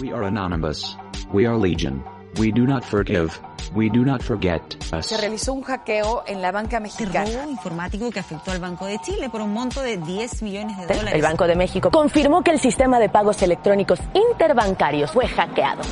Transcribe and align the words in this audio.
We 0.00 0.12
are 0.12 0.24
anonymous. 0.24 0.96
We 1.32 1.46
are 1.46 1.56
legion. 1.56 2.02
We 2.38 2.50
do 2.50 2.66
not 2.66 2.84
forgive. 2.84 3.38
We 3.74 3.88
do 3.88 4.04
not 4.04 4.22
forget 4.22 4.60
us. 4.92 5.06
Se 5.06 5.16
realizó 5.16 5.52
un 5.52 5.62
hackeo 5.62 6.24
en 6.26 6.42
la 6.42 6.52
banca 6.52 6.80
mexicana. 6.80 7.30
robo 7.42 7.50
informático 7.50 8.10
que 8.10 8.20
afectó 8.20 8.50
al 8.50 8.58
Banco 8.58 8.86
de 8.86 8.98
Chile 8.98 9.30
por 9.30 9.40
un 9.40 9.52
monto 9.52 9.82
de 9.82 9.96
10 9.96 10.42
millones 10.42 10.76
de 10.78 10.86
dólares. 10.86 11.14
El 11.14 11.22
Banco 11.22 11.46
de 11.46 11.54
México 11.54 11.90
confirmó 11.90 12.42
que 12.42 12.50
el 12.50 12.60
sistema 12.60 12.98
de 12.98 13.08
pagos 13.08 13.40
electrónicos 13.42 14.00
interbancarios 14.14 15.12
fue 15.12 15.26
hackeado. 15.28 15.82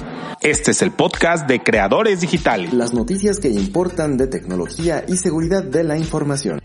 Este 0.40 0.72
es 0.72 0.82
el 0.82 0.90
podcast 0.90 1.46
de 1.46 1.62
Creadores 1.62 2.20
Digitales. 2.20 2.72
Las 2.72 2.92
noticias 2.92 3.38
que 3.38 3.48
importan 3.48 4.16
de 4.16 4.26
tecnología 4.26 5.04
y 5.06 5.16
seguridad 5.16 5.62
de 5.62 5.84
la 5.84 5.96
información. 5.96 6.60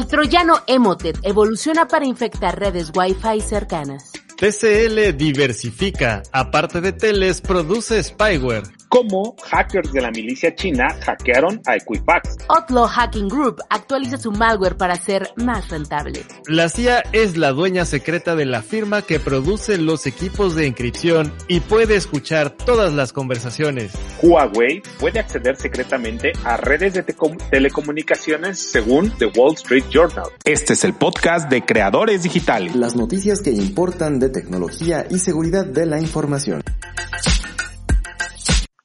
El 0.00 0.06
troyano 0.06 0.54
Emotet 0.66 1.18
evoluciona 1.24 1.86
para 1.86 2.06
infectar 2.06 2.58
redes 2.58 2.90
Wi-Fi 2.96 3.38
cercanas. 3.42 4.12
TCL 4.38 5.14
diversifica, 5.14 6.22
aparte 6.32 6.80
de 6.80 6.92
teles, 6.92 7.42
produce 7.42 8.02
spyware. 8.02 8.79
Cómo 8.92 9.36
hackers 9.48 9.92
de 9.92 10.00
la 10.00 10.10
milicia 10.10 10.52
china 10.56 10.88
hackearon 11.06 11.62
a 11.64 11.76
Equifax. 11.76 12.36
Outlaw 12.48 12.88
Hacking 12.88 13.28
Group 13.28 13.62
actualiza 13.70 14.18
su 14.18 14.32
malware 14.32 14.76
para 14.76 14.96
ser 14.96 15.30
más 15.36 15.68
rentable. 15.68 16.24
La 16.48 16.68
CIA 16.68 17.04
es 17.12 17.36
la 17.36 17.52
dueña 17.52 17.84
secreta 17.84 18.34
de 18.34 18.46
la 18.46 18.62
firma 18.62 19.02
que 19.02 19.20
produce 19.20 19.78
los 19.78 20.06
equipos 20.08 20.56
de 20.56 20.66
encripción 20.66 21.32
y 21.46 21.60
puede 21.60 21.94
escuchar 21.94 22.50
todas 22.50 22.92
las 22.92 23.12
conversaciones. 23.12 23.92
Huawei 24.22 24.82
puede 24.98 25.20
acceder 25.20 25.54
secretamente 25.56 26.32
a 26.42 26.56
redes 26.56 26.94
de 26.94 27.06
telecom- 27.06 27.38
telecomunicaciones 27.48 28.58
según 28.72 29.16
The 29.18 29.26
Wall 29.36 29.54
Street 29.54 29.84
Journal. 29.88 30.26
Este 30.44 30.72
es 30.72 30.82
el 30.82 30.94
podcast 30.94 31.48
de 31.48 31.64
Creadores 31.64 32.24
Digitales. 32.24 32.74
Las 32.74 32.96
noticias 32.96 33.40
que 33.40 33.50
importan 33.52 34.18
de 34.18 34.30
tecnología 34.30 35.06
y 35.08 35.20
seguridad 35.20 35.64
de 35.64 35.86
la 35.86 36.00
información. 36.00 36.64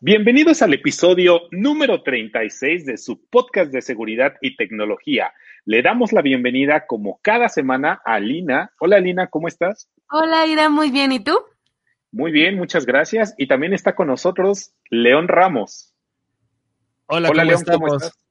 Bienvenidos 0.08 0.62
al 0.62 0.72
episodio 0.72 1.48
número 1.50 2.04
36 2.04 2.86
de 2.86 2.96
su 2.96 3.28
podcast 3.28 3.72
de 3.72 3.82
seguridad 3.82 4.36
y 4.40 4.56
tecnología. 4.56 5.34
Le 5.66 5.82
damos 5.82 6.14
la 6.14 6.22
bienvenida 6.22 6.86
como 6.86 7.20
cada 7.24 7.50
semana 7.50 8.04
a 8.06 8.20
Lina. 8.20 8.72
Hola 8.80 9.00
Lina, 9.00 9.32
¿cómo 9.32 9.48
estás? 9.48 9.90
Hola 10.12 10.46
Ira, 10.46 10.70
muy 10.70 10.92
bien, 10.92 11.12
¿y 11.12 11.24
tú? 11.24 11.36
Muy 12.12 12.32
bien, 12.32 12.56
muchas 12.56 12.86
gracias. 12.86 13.34
Y 13.40 13.48
también 13.48 13.74
está 13.74 13.96
con 13.96 14.06
nosotros 14.06 14.76
León 14.92 15.28
Ramos. 15.28 15.96
Hola, 17.08 17.30
Hola, 17.32 17.42
¿cómo 17.42 17.44
León, 17.50 17.62
estamos? 17.62 17.80
¿cómo 17.80 17.98
estás? 17.98 18.25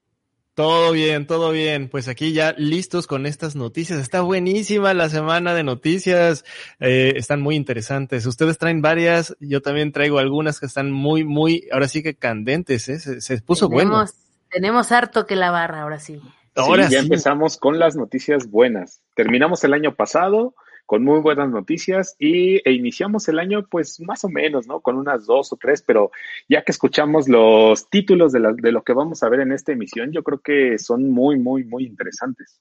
Todo 0.55 0.93
bien, 0.93 1.27
todo 1.27 1.51
bien. 1.51 1.89
Pues 1.89 2.07
aquí 2.07 2.33
ya 2.33 2.55
listos 2.57 3.09
con 3.09 3.27
estas 3.27 3.57
noticias. 3.57 3.99
Está 3.99 4.21
buenísima 4.21 4.95
la 4.95 5.09
semana 5.09 5.53
de 5.53 5.65
noticias. 5.65 6.45
Eh, 6.79 7.15
están 7.17 7.41
muy 7.41 7.57
interesantes. 7.57 8.25
Ustedes 8.25 8.57
traen 8.57 8.81
varias. 8.81 9.37
Yo 9.41 9.63
también 9.63 9.91
traigo 9.91 10.19
algunas 10.19 10.61
que 10.61 10.67
están 10.67 10.93
muy, 10.93 11.25
muy, 11.25 11.67
ahora 11.73 11.89
sí 11.89 12.05
que 12.05 12.15
candentes. 12.15 12.89
¿eh? 12.89 13.01
Se, 13.01 13.21
se 13.21 13.43
puso 13.43 13.69
bueno. 13.69 13.91
tenemos, 13.91 14.15
tenemos 14.49 14.93
harto 14.93 15.27
que 15.27 15.35
lavar 15.35 15.75
ahora 15.75 15.99
sí. 15.99 16.21
Ahora 16.55 16.87
sí, 16.87 16.93
ya 16.93 17.01
sí. 17.01 17.07
empezamos 17.07 17.57
con 17.57 17.81
las 17.81 17.97
noticias 17.97 18.49
buenas. 18.49 19.03
Terminamos 19.15 19.65
el 19.65 19.75
año 19.75 19.97
pasado 19.97 20.55
con 20.87 21.03
muy 21.05 21.21
buenas 21.21 21.49
noticias 21.51 22.15
y 22.19 22.57
e 22.69 22.73
iniciamos 22.73 23.29
el 23.29 23.39
año 23.39 23.67
pues 23.71 24.01
más 24.01 24.25
o 24.25 24.29
menos, 24.29 24.67
¿no? 24.67 24.81
Con 24.81 24.97
unas 24.97 25.27
dos 25.27 25.53
o 25.53 25.57
tres, 25.57 25.83
pero 25.87 26.11
ya 26.49 26.63
que 26.63 26.73
escuchamos 26.73 27.29
los 27.29 27.89
títulos 27.89 28.33
de, 28.33 28.41
la- 28.41 28.53
de 28.53 28.73
lo 28.73 28.83
que 28.83 28.93
vamos 28.93 29.23
a 29.23 29.29
ver 29.29 29.41
en 29.41 29.53
esta 29.53 29.73
emisión, 29.73 30.13
yo 30.13 30.23
creo 30.23 30.41
que 30.41 30.79
son 30.79 31.11
muy, 31.11 31.39
muy, 31.39 31.65
muy 31.65 31.85
interesantes. 31.87 32.61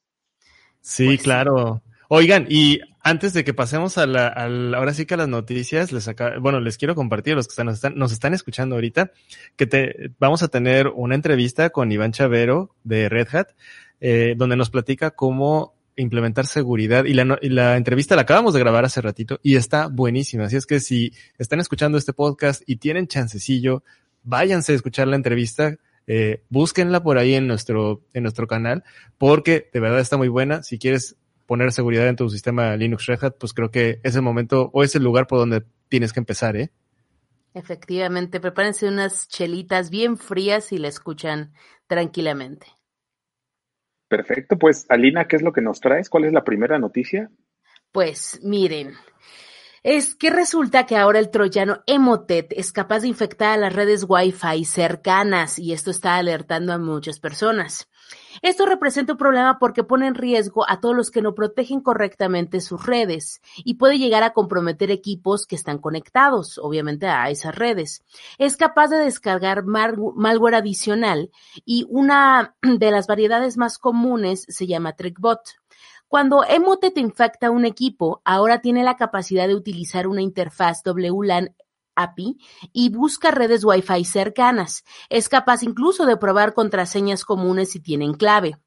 Sí, 0.82 1.06
Pues 1.06 1.24
claro. 1.24 1.82
Oigan, 2.10 2.46
y 2.48 2.80
antes 3.02 3.34
de 3.34 3.44
que 3.44 3.54
pasemos 3.54 3.98
a 3.98 4.06
la, 4.06 4.28
al- 4.28 4.76
ahora 4.76 4.94
sí 4.94 5.06
que 5.06 5.16
a 5.16 5.18
las 5.18 5.28
noticias, 5.30 5.92
les 5.92 6.08
acá, 6.08 6.38
bueno, 6.40 6.60
les 6.60 6.78
quiero 6.78 6.94
compartir 6.96 7.34
a 7.34 7.36
los 7.38 7.48
que 7.48 7.52
están- 7.54 7.66
nos, 7.68 7.76
están, 7.76 7.96
nos 7.96 8.12
están 8.12 8.34
escuchando 8.34 8.76
ahorita, 8.76 9.12
que 9.56 9.66
te, 9.66 10.12
vamos 10.20 10.44
a 10.44 10.48
tener 10.50 10.88
una 10.90 11.16
entrevista 11.16 11.72
con 11.72 11.92
Iván 11.92 12.12
Chavero 12.12 12.76
de 12.84 13.10
Red 13.10 13.28
Hat, 13.34 13.48
eh, 14.00 14.36
donde 14.38 14.56
nos 14.58 14.70
platica 14.70 15.12
cómo 15.12 15.74
implementar 15.96 16.46
seguridad 16.48 17.06
y 17.06 17.14
la, 17.14 17.78
entrevista 17.78 18.16
la 18.16 18.24
acabamos 18.24 18.54
de 18.54 18.60
grabar 18.60 18.86
hace 18.86 19.02
ratito 19.02 19.40
y 19.44 19.56
está 19.56 19.88
buenísima. 19.88 20.46
Así 20.46 20.56
es 20.56 20.66
que 20.66 20.80
si 20.80 21.14
están 21.38 21.60
escuchando 21.60 21.98
este 21.98 22.14
podcast 22.14 22.64
y 22.66 22.78
tienen 22.78 23.08
chancecillo, 23.08 23.84
váyanse 24.24 24.72
a 24.72 24.76
escuchar 24.76 25.08
la 25.08 25.16
entrevista, 25.16 25.78
eh, 26.08 26.44
búsquenla 26.50 27.04
por 27.04 27.18
ahí 27.18 27.34
en 27.36 27.48
nuestro, 27.48 28.02
en 28.14 28.24
nuestro 28.24 28.48
canal, 28.48 28.84
porque 29.18 29.70
de 29.74 29.80
verdad 29.80 30.00
está 30.00 30.18
muy 30.18 30.28
buena. 30.28 30.64
Si 30.64 30.78
quieres 30.78 31.16
poner 31.46 31.72
seguridad 31.72 32.08
en 32.08 32.16
tu 32.16 32.30
sistema 32.30 32.76
Linux 32.76 33.06
Red 33.06 33.24
Hat, 33.24 33.36
pues 33.40 33.54
creo 33.54 33.72
que 33.72 34.00
es 34.04 34.16
el 34.16 34.22
momento 34.22 34.70
o 34.74 34.84
es 34.84 34.96
el 34.96 35.04
lugar 35.04 35.28
por 35.28 35.40
donde 35.40 35.64
tienes 35.90 36.14
que 36.14 36.20
empezar, 36.20 36.56
¿eh? 36.56 36.72
Efectivamente, 37.54 38.40
prepárense 38.40 38.88
unas 38.88 39.28
chelitas 39.28 39.92
bien 39.92 40.18
frías 40.18 40.72
y 40.72 40.80
la 40.80 40.88
escuchan 40.88 41.54
tranquilamente. 41.86 42.66
Perfecto, 44.16 44.60
pues 44.60 44.86
Alina, 44.90 45.26
¿qué 45.26 45.38
es 45.38 45.42
lo 45.42 45.52
que 45.52 45.62
nos 45.62 45.80
traes? 45.80 46.08
¿Cuál 46.08 46.26
es 46.26 46.34
la 46.34 46.44
primera 46.44 46.78
noticia? 46.78 47.32
Pues 47.92 48.40
miren, 48.44 48.94
es 49.82 50.14
que 50.14 50.30
resulta 50.30 50.86
que 50.86 50.98
ahora 50.98 51.18
el 51.18 51.32
troyano 51.32 51.82
Emotet 51.88 52.54
es 52.56 52.72
capaz 52.72 53.00
de 53.00 53.08
infectar 53.08 53.54
a 53.54 53.58
las 53.58 53.74
redes 53.74 54.06
Wi-Fi 54.08 54.66
cercanas 54.66 55.58
y 55.58 55.74
esto 55.74 55.90
está 55.90 56.18
alertando 56.18 56.74
a 56.74 56.78
muchas 56.78 57.20
personas. 57.20 57.90
Esto 58.42 58.66
representa 58.66 59.14
un 59.14 59.18
problema 59.18 59.60
porque 59.60 59.84
pone 59.84 60.08
en 60.08 60.16
riesgo 60.16 60.70
a 60.70 60.80
todos 60.80 60.96
los 60.96 61.12
que 61.12 61.22
no 61.22 61.36
protegen 61.36 61.82
correctamente 61.82 62.62
sus 62.62 62.86
redes 62.86 63.42
y 63.58 63.76
puede 63.76 63.98
llegar 63.98 64.24
a 64.24 64.34
comprometer 64.34 64.92
equipos 64.92 65.46
que 65.46 65.56
están 65.56 65.78
conectados, 65.78 66.58
obviamente, 66.58 67.08
a 67.08 67.30
esas 67.30 67.56
redes. 67.56 68.04
Es 68.38 68.58
capaz 68.58 68.88
de 68.88 68.98
descargar 68.98 69.64
malware 69.66 70.56
adicional 70.56 71.32
y 71.66 71.86
una 71.90 72.56
de 72.62 72.92
las 72.92 73.08
variedades 73.08 73.58
más 73.58 73.78
comunes 73.78 74.46
se 74.48 74.68
llama 74.68 74.94
TrickBot. 74.94 75.42
Cuando 76.08 76.44
Emotet 76.44 76.96
infecta 77.00 77.50
un 77.50 77.66
equipo, 77.66 78.22
ahora 78.24 78.62
tiene 78.62 78.84
la 78.84 78.98
capacidad 78.98 79.48
de 79.48 79.56
utilizar 79.56 80.06
una 80.06 80.22
interfaz 80.22 80.84
WLAN 80.86 81.56
API 81.96 82.38
y 82.72 82.90
busca 82.90 83.32
redes 83.32 83.64
Wi-Fi 83.64 84.06
cercanas. 84.06 84.84
Es 85.10 85.30
capaz 85.30 85.64
incluso 85.64 86.06
de 86.06 86.18
probar 86.18 86.54
contraseñas 86.54 87.26
comunes 87.26 87.72
si 87.72 87.80
tienen 87.80 88.14
clave. 88.14 88.58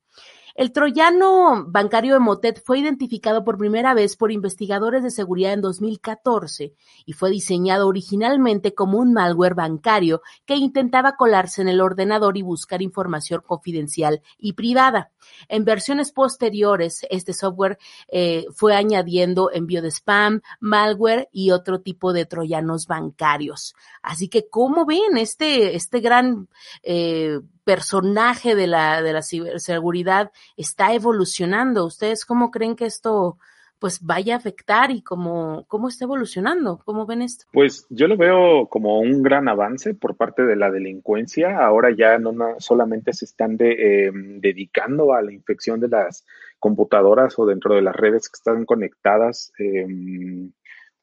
El 0.57 0.73
troyano 0.73 1.67
bancario 1.69 2.17
Emotet 2.17 2.63
fue 2.65 2.79
identificado 2.79 3.45
por 3.45 3.59
primera 3.59 3.93
vez 3.93 4.17
por 4.17 4.33
investigadores 4.33 5.03
de 5.03 5.11
seguridad 5.11 5.53
en 5.53 5.61
2014 5.61 6.73
y 7.05 7.13
fue 7.13 7.31
diseñado 7.31 7.87
originalmente 7.87 8.73
como 8.73 8.97
un 8.97 9.13
malware 9.13 9.55
bancario 9.55 10.23
que 10.47 10.57
intentaba 10.57 11.15
colarse 11.17 11.61
en 11.61 11.69
el 11.69 11.83
ordenador 11.83 12.39
y 12.39 12.43
buscar 12.43 12.81
información 12.81 13.43
confidencial 13.47 14.23
y 14.39 14.55
privada. 14.55 15.11
En 15.49 15.67
versiones 15.67 16.11
posteriores, 16.11 17.07
este 17.11 17.35
software 17.35 17.77
eh, 18.09 18.47
fue 18.55 18.75
añadiendo 18.75 19.51
envío 19.53 19.83
de 19.83 19.91
spam, 19.91 20.41
malware 20.61 21.29
y 21.33 21.51
otro 21.51 21.83
tipo 21.83 22.15
de 22.15 22.25
troyanos 22.25 22.87
bancarios. 22.87 23.75
Así 24.01 24.29
que, 24.29 24.49
¿cómo 24.49 24.87
ven 24.87 25.19
este, 25.19 25.77
este 25.77 26.01
gran 26.01 26.49
eh, 26.83 27.41
personaje 27.67 28.55
de 28.55 28.69
la, 28.69 29.03
de 29.03 29.13
la 29.13 29.23
ciberseguridad 29.23 30.31
está 30.57 30.95
evolucionando? 30.95 31.85
¿Ustedes 31.85 32.25
cómo 32.25 32.53
creen 32.53 32.77
que 32.77 32.87
esto 32.87 33.39
pues 33.81 34.01
vaya 34.01 34.35
a 34.35 34.39
afectar 34.39 34.93
y 34.93 35.03
cómo, 35.03 35.67
cómo 35.67 35.89
está 35.89 36.05
evolucionando? 36.05 36.81
¿Cómo 36.85 37.07
ven 37.07 37.23
esto? 37.23 37.45
Pues 37.53 37.87
yo 37.91 38.07
lo 38.07 38.17
veo 38.17 38.69
como 38.69 39.01
un 39.01 39.21
gran 39.21 39.49
avance 39.49 39.95
por 39.95 40.17
parte 40.17 40.45
de 40.45 40.55
la 40.55 40.71
delincuencia. 40.71 41.59
Ahora 41.59 41.91
ya 41.91 42.19
no 42.19 42.33
solamente 42.59 43.13
se 43.13 43.25
están 43.25 43.57
eh, 43.59 44.13
dedicando 44.15 45.13
a 45.13 45.21
la 45.21 45.33
infección 45.33 45.81
de 45.81 45.89
las 45.89 46.25
computadoras 46.61 47.37
o 47.37 47.47
dentro 47.47 47.75
de 47.75 47.83
las 47.83 47.97
redes 47.97 48.29
que 48.29 48.37
están 48.37 48.65
conectadas 48.65 49.53
eh, 49.59 49.87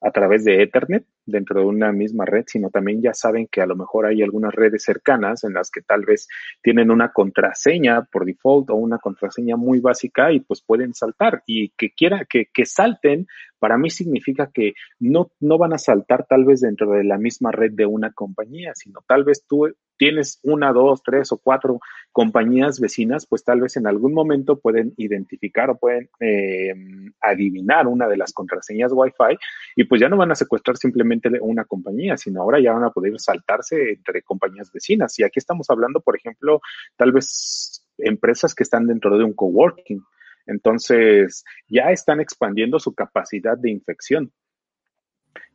a 0.03 0.11
través 0.11 0.43
de 0.43 0.61
Ethernet 0.61 1.05
dentro 1.25 1.61
de 1.61 1.65
una 1.65 1.91
misma 1.91 2.25
red, 2.25 2.43
sino 2.47 2.69
también 2.69 3.01
ya 3.01 3.13
saben 3.13 3.47
que 3.47 3.61
a 3.61 3.65
lo 3.65 3.75
mejor 3.75 4.05
hay 4.05 4.21
algunas 4.21 4.53
redes 4.53 4.83
cercanas 4.83 5.43
en 5.43 5.53
las 5.53 5.71
que 5.71 5.81
tal 5.81 6.03
vez 6.05 6.27
tienen 6.61 6.91
una 6.91 7.13
contraseña 7.13 8.03
por 8.11 8.25
default 8.25 8.69
o 8.69 8.75
una 8.75 8.97
contraseña 8.97 9.55
muy 9.55 9.79
básica 9.79 10.31
y 10.31 10.41
pues 10.41 10.61
pueden 10.61 10.93
saltar. 10.93 11.43
Y 11.45 11.69
que 11.77 11.91
quiera 11.91 12.25
que, 12.29 12.47
que 12.53 12.65
salten 12.65 13.27
para 13.63 13.77
mí 13.77 13.89
significa 13.89 14.51
que 14.53 14.73
no, 14.99 15.31
no 15.39 15.57
van 15.57 15.71
a 15.71 15.77
saltar 15.77 16.25
tal 16.27 16.43
vez 16.43 16.59
dentro 16.59 16.91
de 16.91 17.05
la 17.05 17.17
misma 17.17 17.49
red 17.49 17.71
de 17.71 17.85
una 17.85 18.11
compañía, 18.11 18.73
sino 18.75 18.99
tal 19.07 19.23
vez 19.23 19.45
tú 19.47 19.73
tienes 19.97 20.39
una, 20.43 20.71
dos, 20.71 21.01
tres 21.03 21.31
o 21.31 21.37
cuatro 21.37 21.79
compañías 22.11 22.79
vecinas, 22.79 23.25
pues 23.25 23.43
tal 23.43 23.61
vez 23.61 23.75
en 23.77 23.87
algún 23.87 24.13
momento 24.13 24.59
pueden 24.59 24.93
identificar 24.97 25.69
o 25.69 25.77
pueden 25.77 26.09
eh, 26.19 26.73
adivinar 27.21 27.87
una 27.87 28.07
de 28.07 28.17
las 28.17 28.33
contraseñas 28.33 28.91
Wi-Fi 28.93 29.37
y 29.75 29.85
pues 29.85 30.01
ya 30.01 30.09
no 30.09 30.17
van 30.17 30.31
a 30.31 30.35
secuestrar 30.35 30.77
simplemente 30.77 31.29
una 31.41 31.65
compañía, 31.65 32.17
sino 32.17 32.41
ahora 32.41 32.59
ya 32.59 32.73
van 32.73 32.83
a 32.83 32.91
poder 32.91 33.19
saltarse 33.19 33.93
entre 33.93 34.21
compañías 34.21 34.71
vecinas. 34.71 35.17
Y 35.19 35.23
aquí 35.23 35.39
estamos 35.39 35.69
hablando, 35.69 36.01
por 36.01 36.15
ejemplo, 36.15 36.61
tal 36.95 37.11
vez 37.11 37.83
empresas 37.97 38.53
que 38.55 38.63
están 38.63 38.87
dentro 38.87 39.17
de 39.17 39.23
un 39.23 39.33
coworking 39.33 40.03
Entonces, 40.45 41.43
ya 41.67 41.91
están 41.91 42.19
expandiendo 42.19 42.79
su 42.79 42.93
capacidad 42.93 43.57
de 43.57 43.71
infección. 43.71 44.31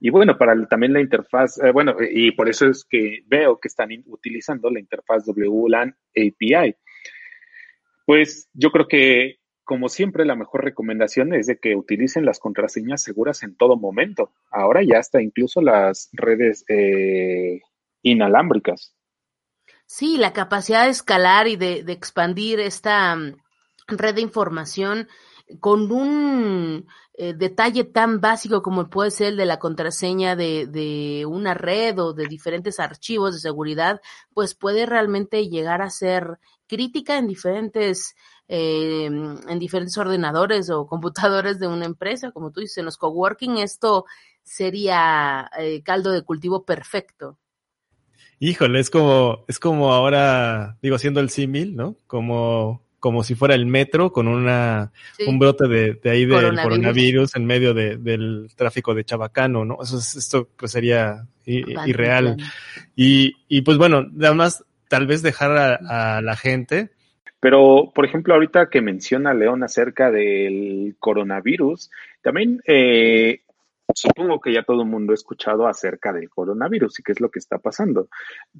Y 0.01 0.11
bueno, 0.11 0.39
para 0.39 0.67
también 0.67 0.93
la 0.93 1.01
interfaz, 1.01 1.59
eh, 1.59 1.73
bueno, 1.73 1.97
y 2.01 2.33
por 2.33 2.49
eso 2.49 2.67
es 2.67 2.85
que 2.85 3.23
veo 3.27 3.59
que 3.59 3.69
están 3.69 3.91
utilizando 4.07 4.71
la 4.71 4.81
interfaz 4.81 5.25
WLAN 5.27 5.97
API. 6.11 6.77
Pues 8.07 8.49
yo 8.55 8.71
creo 8.71 8.89
que, 8.89 9.39
como 9.65 9.89
siempre, 9.89 10.25
la 10.25 10.37
mejor 10.37 10.65
recomendación 10.65 11.35
es 11.35 11.47
de 11.47 11.59
que 11.59 11.77
utilicen 11.77 12.25
las 12.25 12.39
contraseñas 12.39 13.03
seguras 13.03 13.43
en 13.43 13.57
todo 13.57 13.77
momento. 13.77 14.33
Ahora 14.51 14.83
ya 14.83 14.99
está 14.99 15.21
incluso 15.21 15.61
las 15.61 16.09
redes 16.13 16.65
eh, 16.69 17.61
inalámbricas. 18.03 18.95
Sí, 19.87 20.17
la 20.17 20.33
capacidad 20.33 20.85
de 20.85 20.91
escalar 20.91 21.49
y 21.49 21.57
de, 21.57 21.83
de 21.83 21.93
expandir 21.93 22.61
esta 22.61 23.17
mm, 23.17 23.37
red 23.89 24.15
de 24.15 24.21
información 24.21 25.09
con 25.61 25.91
un 25.91 26.87
eh, 27.15 27.35
detalle 27.35 27.85
tan 27.85 28.21
básico 28.21 28.63
como 28.63 28.91
puede 28.91 29.11
ser 29.11 29.29
el 29.29 29.37
de 29.37 29.47
la 29.47 29.59
contraseña 29.59 30.37
de, 30.37 30.67
de, 30.67 31.27
una 31.27 31.55
red 31.55 31.99
o 31.99 32.13
de 32.13 32.27
diferentes 32.27 32.81
archivos 32.81 33.35
de 33.35 33.41
seguridad, 33.41 34.01
pues 34.35 34.55
puede 34.55 34.87
realmente 34.87 35.49
llegar 35.49 35.83
a 35.83 35.91
ser 35.91 36.39
crítica 36.67 37.19
en 37.19 37.27
diferentes 37.27 38.15
eh, 38.51 39.05
en 39.05 39.59
diferentes 39.59 39.99
ordenadores 39.99 40.71
o 40.71 40.87
computadores 40.87 41.59
de 41.59 41.67
una 41.67 41.85
empresa, 41.85 42.31
como 42.31 42.51
tú 42.51 42.61
dices, 42.61 42.79
en 42.79 42.87
los 42.87 42.97
coworking 42.97 43.59
esto 43.59 44.07
sería 44.43 45.51
eh, 45.59 45.83
caldo 45.83 46.11
de 46.11 46.23
cultivo 46.23 46.65
perfecto. 46.65 47.39
Híjole, 48.41 48.81
es 48.81 48.89
como, 48.89 49.45
es 49.49 49.59
como 49.59 49.93
ahora, 49.93 50.79
digo, 50.81 50.97
haciendo 50.97 51.21
el 51.21 51.29
símil, 51.29 51.77
¿no? 51.77 51.97
Como 52.07 52.83
como 53.01 53.23
si 53.23 53.35
fuera 53.35 53.55
el 53.55 53.67
metro 53.67 54.13
con 54.13 54.29
una 54.29 54.93
sí. 55.17 55.25
un 55.27 55.39
brote 55.39 55.69
de, 55.69 55.95
de 55.95 56.11
ahí 56.11 56.25
del 56.25 56.37
coronavirus. 56.37 56.63
coronavirus, 56.63 57.37
en 57.37 57.47
medio 57.47 57.75
de, 57.75 57.97
del 57.97 58.49
tráfico 58.57 58.95
de 58.95 59.05
Chabacano, 59.05 59.65
¿no? 59.65 59.79
Eso 59.83 59.99
es, 59.99 60.17
esto 60.17 60.49
pues 60.57 60.73
sería 60.73 61.27
irreal. 61.45 62.37
Y, 62.95 63.37
y 63.49 63.63
pues 63.63 63.79
bueno, 63.79 64.07
además 64.21 64.65
tal 64.89 65.07
vez 65.07 65.23
dejar 65.23 65.57
a, 65.57 66.17
a, 66.17 66.23
la 66.23 66.37
gente. 66.37 66.91
Pero, 67.41 67.93
por 67.95 68.05
ejemplo, 68.05 68.35
ahorita 68.35 68.69
que 68.69 68.83
menciona 68.83 69.33
León 69.33 69.63
acerca 69.63 70.11
del 70.11 70.97
coronavirus, 70.99 71.91
también 72.23 72.61
eh, 72.67 73.43
Supongo 73.95 74.41
que 74.41 74.53
ya 74.53 74.63
todo 74.63 74.83
el 74.83 74.89
mundo 74.89 75.13
ha 75.13 75.15
escuchado 75.15 75.67
acerca 75.67 76.13
del 76.13 76.29
coronavirus 76.29 77.01
y 77.01 77.03
qué 77.03 77.13
es 77.13 77.21
lo 77.21 77.31
que 77.31 77.39
está 77.39 77.59
pasando. 77.59 78.09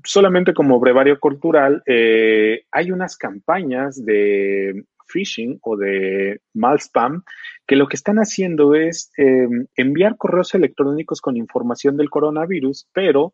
Solamente 0.05 0.55
como 0.55 0.81
brevario 0.81 1.21
cultural, 1.21 1.83
eh, 1.87 2.65
hay 2.71 2.91
unas 2.91 3.17
campañas 3.17 4.05
de 4.05 4.85
phishing 5.07 5.59
o 5.63 5.77
de 5.77 6.41
mal 6.55 6.79
spam 6.79 7.25
que 7.67 7.77
lo 7.77 7.89
que 7.89 7.97
están 7.97 8.17
haciendo 8.17 8.75
es 8.75 9.11
eh, 9.19 9.49
enviar 9.77 10.17
correos 10.17 10.55
electrónicos 10.55 11.21
con 11.21 11.37
información 11.37 11.97
del 11.97 12.11
coronavirus, 12.11 12.89
pero 12.93 13.33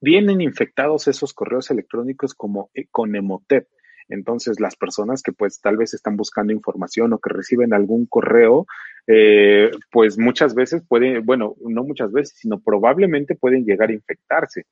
vienen 0.00 0.40
infectados 0.40 1.08
esos 1.08 1.32
correos 1.34 1.70
electrónicos 1.70 2.34
como 2.34 2.70
eh, 2.74 2.86
con 2.90 3.14
Emotep. 3.14 3.66
Entonces, 4.10 4.60
las 4.60 4.76
personas 4.76 5.22
que 5.22 5.32
pues 5.32 5.60
tal 5.60 5.76
vez 5.76 5.94
están 5.94 6.16
buscando 6.16 6.52
información 6.52 7.12
o 7.12 7.18
que 7.18 7.32
reciben 7.32 7.72
algún 7.72 8.06
correo, 8.06 8.66
eh, 9.06 9.70
pues 9.90 10.18
muchas 10.18 10.54
veces 10.54 10.82
pueden, 10.86 11.24
bueno, 11.24 11.54
no 11.60 11.84
muchas 11.84 12.12
veces, 12.12 12.36
sino 12.36 12.60
probablemente 12.60 13.36
pueden 13.36 13.64
llegar 13.64 13.90
a 13.90 13.94
infectarse. 13.94 14.66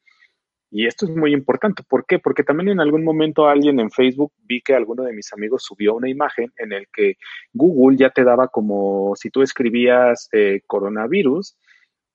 Y 0.70 0.86
esto 0.86 1.06
es 1.06 1.12
muy 1.12 1.32
importante. 1.32 1.82
¿Por 1.88 2.04
qué? 2.04 2.18
Porque 2.18 2.42
también 2.42 2.68
en 2.68 2.80
algún 2.80 3.02
momento 3.02 3.48
alguien 3.48 3.80
en 3.80 3.90
Facebook 3.90 4.32
vi 4.44 4.60
que 4.60 4.74
alguno 4.74 5.04
de 5.04 5.14
mis 5.14 5.32
amigos 5.32 5.62
subió 5.62 5.94
una 5.94 6.10
imagen 6.10 6.52
en 6.58 6.72
el 6.72 6.88
que 6.92 7.16
Google 7.54 7.96
ya 7.96 8.10
te 8.10 8.24
daba 8.24 8.48
como 8.48 9.14
si 9.16 9.30
tú 9.30 9.42
escribías 9.42 10.28
eh, 10.32 10.60
coronavirus, 10.66 11.56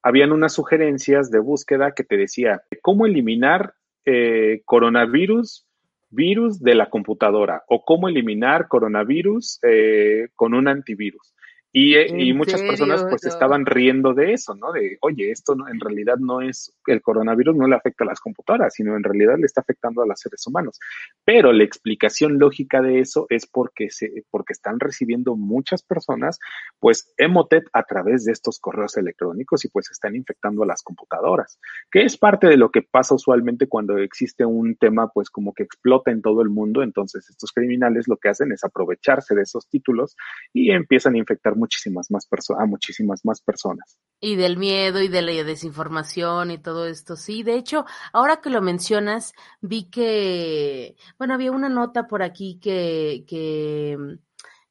habían 0.04 0.34
unas 0.34 0.54
sugerencias 0.54 1.32
de 1.32 1.40
búsqueda 1.40 1.94
que 1.94 2.04
te 2.04 2.18
decía 2.18 2.62
cómo 2.82 3.06
eliminar 3.06 3.74
eh, 4.06 4.62
coronavirus 4.66 5.66
virus 6.14 6.60
de 6.60 6.76
la 6.76 6.90
computadora 6.90 7.64
o 7.68 7.84
cómo 7.84 8.08
eliminar 8.08 8.68
coronavirus 8.68 9.60
eh, 9.64 10.28
con 10.36 10.54
un 10.54 10.68
antivirus. 10.68 11.33
Y, 11.76 11.96
eh, 11.96 12.06
y 12.16 12.34
muchas 12.34 12.60
serio? 12.60 12.72
personas 12.72 13.04
pues 13.10 13.24
no. 13.24 13.30
estaban 13.30 13.66
riendo 13.66 14.14
de 14.14 14.34
eso, 14.34 14.54
¿no? 14.54 14.72
De, 14.72 15.00
oye, 15.02 15.32
esto 15.32 15.56
no, 15.56 15.68
en 15.68 15.80
realidad 15.80 16.18
no 16.20 16.40
es, 16.42 16.72
el 16.86 17.02
coronavirus 17.02 17.56
no 17.56 17.68
le 17.68 17.76
afecta 17.76 18.04
a 18.04 18.08
las 18.08 18.20
computadoras, 18.20 18.76
sino 18.76 18.96
en 18.96 19.04
realidad 19.04 19.38
le 19.40 19.48
está 19.48 19.62
afectando 19.62 20.04
a 20.04 20.06
los 20.06 20.20
seres 20.20 20.46
humanos. 20.46 20.80
Pero 21.26 21.52
la 21.52 21.64
explicación 21.64 22.38
lógica 22.38 22.80
de 22.84 23.00
eso 23.00 23.26
es 23.30 23.48
porque, 23.48 23.90
se, 23.90 24.24
porque 24.30 24.54
están 24.54 24.80
recibiendo 24.80 25.36
muchas 25.36 25.82
personas, 25.82 26.38
pues, 26.80 27.12
Emotet 27.18 27.66
a 27.74 27.84
través 27.84 28.24
de 28.26 28.34
estos 28.34 28.60
correos 28.60 28.96
electrónicos 28.98 29.66
y 29.66 29.70
pues 29.70 29.90
están 29.90 30.16
infectando 30.16 30.62
a 30.62 30.68
las 30.68 30.84
computadoras, 30.84 31.60
que 31.92 32.04
es 32.04 32.18
parte 32.18 32.46
de 32.48 32.58
lo 32.58 32.70
que 32.70 32.84
pasa 32.84 33.16
usualmente 33.16 33.68
cuando 33.68 33.98
existe 33.98 34.46
un 34.46 34.76
tema, 34.76 35.10
pues, 35.10 35.32
como 35.32 35.54
que 35.54 35.64
explota 35.64 36.12
en 36.12 36.22
todo 36.22 36.44
el 36.44 36.50
mundo. 36.50 36.84
Entonces, 36.84 37.28
estos 37.32 37.52
criminales 37.52 38.08
lo 38.08 38.18
que 38.18 38.30
hacen 38.30 38.52
es 38.52 38.64
aprovecharse 38.64 39.34
de 39.34 39.42
esos 39.42 39.68
títulos 39.68 40.16
y 40.54 40.70
empiezan 40.70 41.16
a 41.16 41.18
infectar 41.18 41.56
muchísimas 41.64 42.12
más 42.12 42.26
personas, 42.28 42.64
a 42.64 42.66
muchísimas 42.66 43.24
más 43.24 43.42
personas. 43.42 43.98
Y 44.20 44.36
del 44.36 44.58
miedo 44.58 45.02
y 45.02 45.08
de 45.08 45.22
la 45.22 45.44
desinformación 45.44 46.52
y 46.52 46.58
todo 46.58 46.86
esto. 46.86 47.16
Sí, 47.16 47.44
de 47.44 47.56
hecho, 47.56 47.86
ahora 48.12 48.42
que 48.42 48.50
lo 48.50 48.62
mencionas, 48.62 49.34
vi 49.62 49.90
que, 49.90 50.96
bueno, 51.18 51.34
había 51.34 51.52
una 51.52 51.70
nota 51.70 52.08
por 52.08 52.22
aquí 52.22 52.60
que, 52.62 53.24
que, 53.28 53.98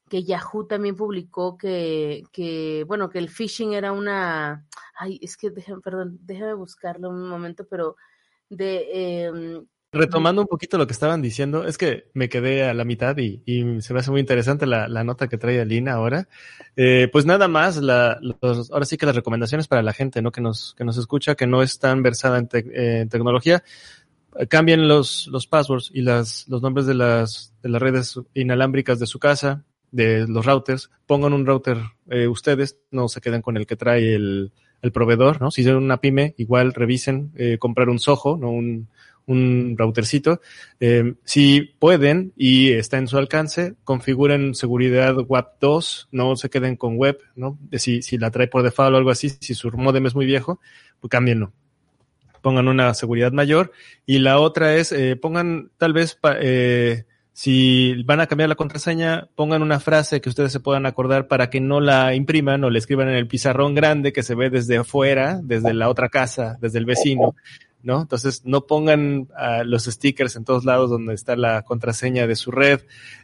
que 0.09 0.25
Yahoo 0.25 0.67
también 0.67 0.97
publicó 0.97 1.57
que, 1.57 2.25
que, 2.33 2.85
bueno, 2.87 3.09
que 3.09 3.19
el 3.19 3.31
phishing 3.31 3.73
era 3.73 3.93
una, 3.93 4.67
ay, 4.95 5.19
es 5.23 5.37
que 5.37 5.51
déjame, 5.51 5.81
perdón, 5.81 6.19
déjame 6.23 6.55
buscarlo 6.55 7.09
un 7.09 7.29
momento, 7.29 7.67
pero 7.69 7.97
de, 8.51 8.89
eh, 8.93 9.63
Retomando 9.95 10.41
un 10.41 10.49
poquito 10.49 10.79
lo 10.79 10.87
que 10.87 10.95
estaban 10.95 11.21
diciendo, 11.21 11.67
es 11.67 11.77
que 11.77 12.07
me 12.15 12.31
quedé 12.31 12.65
a 12.65 12.73
la 12.73 12.85
mitad 12.85 13.15
y, 13.19 13.43
y 13.45 13.83
se 13.83 13.93
me 13.93 14.01
hace 14.01 14.11
muy 14.11 14.21
interesante 14.21 14.65
la, 14.65 14.89
la 14.89 15.05
nota 15.05 15.29
que 15.29 15.37
trae 15.37 15.61
Alina 15.61 15.93
ahora. 15.93 16.29
Eh, 16.77 17.11
pues 17.13 17.27
nada 17.27 17.47
más, 17.47 17.77
la, 17.77 18.19
los, 18.23 18.71
ahora 18.71 18.87
sí 18.87 18.97
que 18.97 19.05
las 19.05 19.17
recomendaciones 19.17 19.69
para 19.69 19.83
la 19.83 19.93
gente, 19.93 20.23
¿no? 20.23 20.33
Que 20.33 20.41
nos, 20.41 20.75
que 20.79 20.85
nos 20.85 20.97
escucha, 20.97 21.35
que 21.35 21.47
no 21.47 21.63
es 21.63 21.79
tan 21.79 22.03
versada 22.03 22.39
en, 22.39 22.49
te, 22.49 22.61
eh, 22.61 23.01
en 23.03 23.11
tecnología, 23.11 23.63
cambien 24.49 24.89
los, 24.89 25.27
los 25.27 25.47
passwords 25.47 25.91
y 25.93 26.01
las, 26.01 26.49
los 26.49 26.63
nombres 26.63 26.87
de 26.87 26.95
las, 26.95 27.53
de 27.63 27.69
las 27.69 27.83
redes 27.83 28.19
inalámbricas 28.33 28.99
de 28.99 29.07
su 29.07 29.19
casa, 29.19 29.65
de 29.91 30.27
los 30.27 30.47
routers, 30.47 30.91
pongan 31.07 31.35
un 31.35 31.45
router 31.45 31.77
eh, 32.09 32.29
ustedes, 32.29 32.79
no 32.91 33.09
se 33.09 33.21
queden 33.21 33.43
con 33.43 33.59
el 33.59 33.67
que 33.67 33.77
trae 33.77 34.15
el, 34.15 34.53
el 34.81 34.91
proveedor, 34.91 35.41
¿no? 35.41 35.51
Si 35.51 35.63
son 35.65 35.77
una 35.77 36.01
pyme, 36.01 36.35
igual 36.39 36.73
revisen, 36.73 37.31
eh, 37.37 37.59
comprar 37.59 37.91
un 37.91 37.99
Soho, 37.99 38.39
no 38.39 38.51
un, 38.51 38.89
un 39.27 39.75
routercito. 39.77 40.41
Eh, 40.81 41.15
si 41.25 41.63
pueden 41.79 42.33
y 42.37 42.73
está 42.73 42.99
en 42.99 43.09
su 43.09 43.19
alcance, 43.19 43.75
configuren 43.85 44.55
seguridad 44.55 45.17
WAP 45.27 45.61
2, 45.61 46.09
no 46.13 46.37
se 46.37 46.51
queden 46.51 46.77
con 46.77 46.97
web, 46.97 47.19
¿no? 47.37 47.59
Si, 47.73 48.03
si 48.03 48.19
la 48.19 48.31
trae 48.31 48.49
por 48.49 48.63
default 48.63 48.95
o 48.95 48.97
algo 48.97 49.11
así, 49.11 49.31
si 49.31 49.55
su 49.55 49.71
modem 49.73 50.07
es 50.07 50.15
muy 50.15 50.27
viejo, 50.27 50.61
pues 51.01 51.11
cámbienlo. 51.11 51.53
Pongan 52.41 52.69
una 52.69 52.93
seguridad 52.95 53.33
mayor. 53.33 53.73
Y 54.05 54.19
la 54.19 54.41
otra 54.41 54.75
es, 54.75 54.93
eh, 54.93 55.17
pongan 55.17 55.71
tal 55.79 55.93
vez, 55.93 56.19
eh, 56.41 57.05
si 57.33 58.03
van 58.03 58.21
a 58.21 58.27
cambiar 58.27 58.49
la 58.49 58.57
contraseña, 58.57 59.29
pongan 59.37 59.63
una 59.63 59.81
frase 59.81 60.21
que 60.21 60.29
ustedes 60.29 60.53
se 60.53 60.61
puedan 60.61 60.85
acordar 60.85 61.29
para 61.29 61.51
que 61.51 61.61
no 61.61 61.81
la 61.81 62.15
impriman 62.15 62.65
o 62.65 62.71
la 62.71 62.79
escriban 62.79 63.09
en 63.09 63.15
el 63.15 63.29
pizarrón 63.29 63.75
grande 63.75 64.13
que 64.13 64.23
se 64.25 64.35
ve 64.35 64.51
desde 64.51 64.79
afuera, 64.79 65.41
desde 65.43 65.73
la 65.73 65.89
otra 65.89 66.09
casa, 66.09 66.59
desde 66.61 66.79
el 66.79 66.85
vecino. 66.85 67.35
¿No? 67.83 68.03
Entonces 68.03 68.43
no 68.45 68.67
pongan 68.67 69.29
uh, 69.31 69.65
los 69.65 69.85
stickers 69.85 70.37
en 70.37 70.45
todos 70.45 70.65
lados 70.65 70.91
donde 70.91 71.15
está 71.15 71.37
la 71.37 71.63
contraseña 71.63 72.27
de 72.27 72.37
su 72.37 72.51
red. 72.51 72.81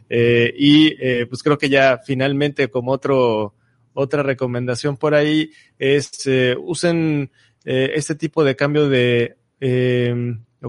Eh, 0.09 0.53
y 0.57 0.95
eh, 0.99 1.25
pues 1.27 1.43
creo 1.43 1.57
que 1.57 1.69
ya 1.69 1.99
finalmente 2.03 2.69
como 2.69 2.91
otro, 2.91 3.55
otra 3.93 4.23
recomendación 4.23 4.97
por 4.97 5.15
ahí 5.15 5.51
es 5.77 6.25
eh, 6.27 6.55
usen 6.59 7.31
este 7.65 8.15
tipo 8.15 8.43
de 8.43 8.55
cambio 8.55 8.89
de 8.89 9.35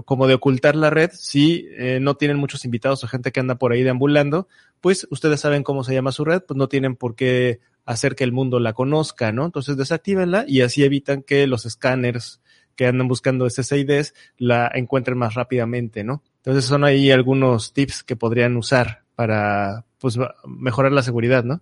como 0.05 0.27
de 0.27 0.33
ocultar 0.35 0.75
la 0.75 0.91
red, 0.91 1.09
si 1.13 1.67
no 1.99 2.15
tienen 2.15 2.37
muchos 2.37 2.63
invitados 2.63 3.03
o 3.03 3.07
gente 3.07 3.31
que 3.31 3.39
anda 3.39 3.55
por 3.55 3.71
ahí 3.71 3.81
deambulando, 3.81 4.47
pues 4.81 5.07
ustedes 5.09 5.39
saben 5.39 5.63
cómo 5.63 5.83
se 5.83 5.95
llama 5.95 6.11
su 6.11 6.25
red, 6.25 6.43
pues 6.43 6.57
no 6.57 6.67
tienen 6.67 6.95
por 6.95 7.15
qué 7.15 7.59
hacer 7.85 8.15
que 8.15 8.23
el 8.23 8.33
mundo 8.33 8.59
la 8.59 8.73
conozca, 8.73 9.31
¿no? 9.31 9.45
Entonces 9.45 9.77
desactívenla 9.77 10.45
y 10.47 10.61
así 10.61 10.83
evitan 10.83 11.23
que 11.23 11.47
los 11.47 11.65
escáneres 11.65 12.41
que 12.75 12.87
andan 12.87 13.07
buscando 13.07 13.49
SSIDs 13.49 14.13
la 14.37 14.71
encuentren 14.73 15.17
más 15.17 15.33
rápidamente, 15.33 16.03
¿no? 16.03 16.23
Entonces 16.37 16.65
son 16.65 16.83
ahí 16.83 17.11
algunos 17.11 17.73
tips 17.73 18.03
que 18.03 18.15
podrían 18.15 18.57
usar 18.57 19.03
para 19.15 19.85
pues 19.99 20.17
mejorar 20.45 20.91
la 20.91 21.03
seguridad, 21.03 21.43
¿no? 21.43 21.61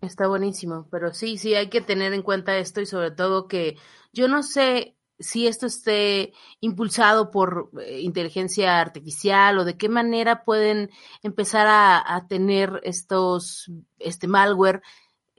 Está 0.00 0.28
buenísimo, 0.28 0.86
pero 0.90 1.12
sí, 1.12 1.38
sí 1.38 1.54
hay 1.54 1.68
que 1.68 1.80
tener 1.80 2.12
en 2.12 2.22
cuenta 2.22 2.56
esto 2.58 2.80
y 2.80 2.86
sobre 2.86 3.10
todo 3.10 3.48
que 3.48 3.76
yo 4.12 4.28
no 4.28 4.42
sé 4.42 4.94
si 5.18 5.48
esto 5.48 5.66
esté 5.66 6.32
impulsado 6.60 7.30
por 7.30 7.70
eh, 7.80 8.00
inteligencia 8.00 8.80
artificial 8.80 9.58
o 9.58 9.64
de 9.64 9.76
qué 9.76 9.88
manera 9.88 10.44
pueden 10.44 10.90
empezar 11.22 11.66
a, 11.66 12.14
a 12.14 12.28
tener 12.28 12.80
estos, 12.84 13.72
este 13.98 14.28
malware 14.28 14.82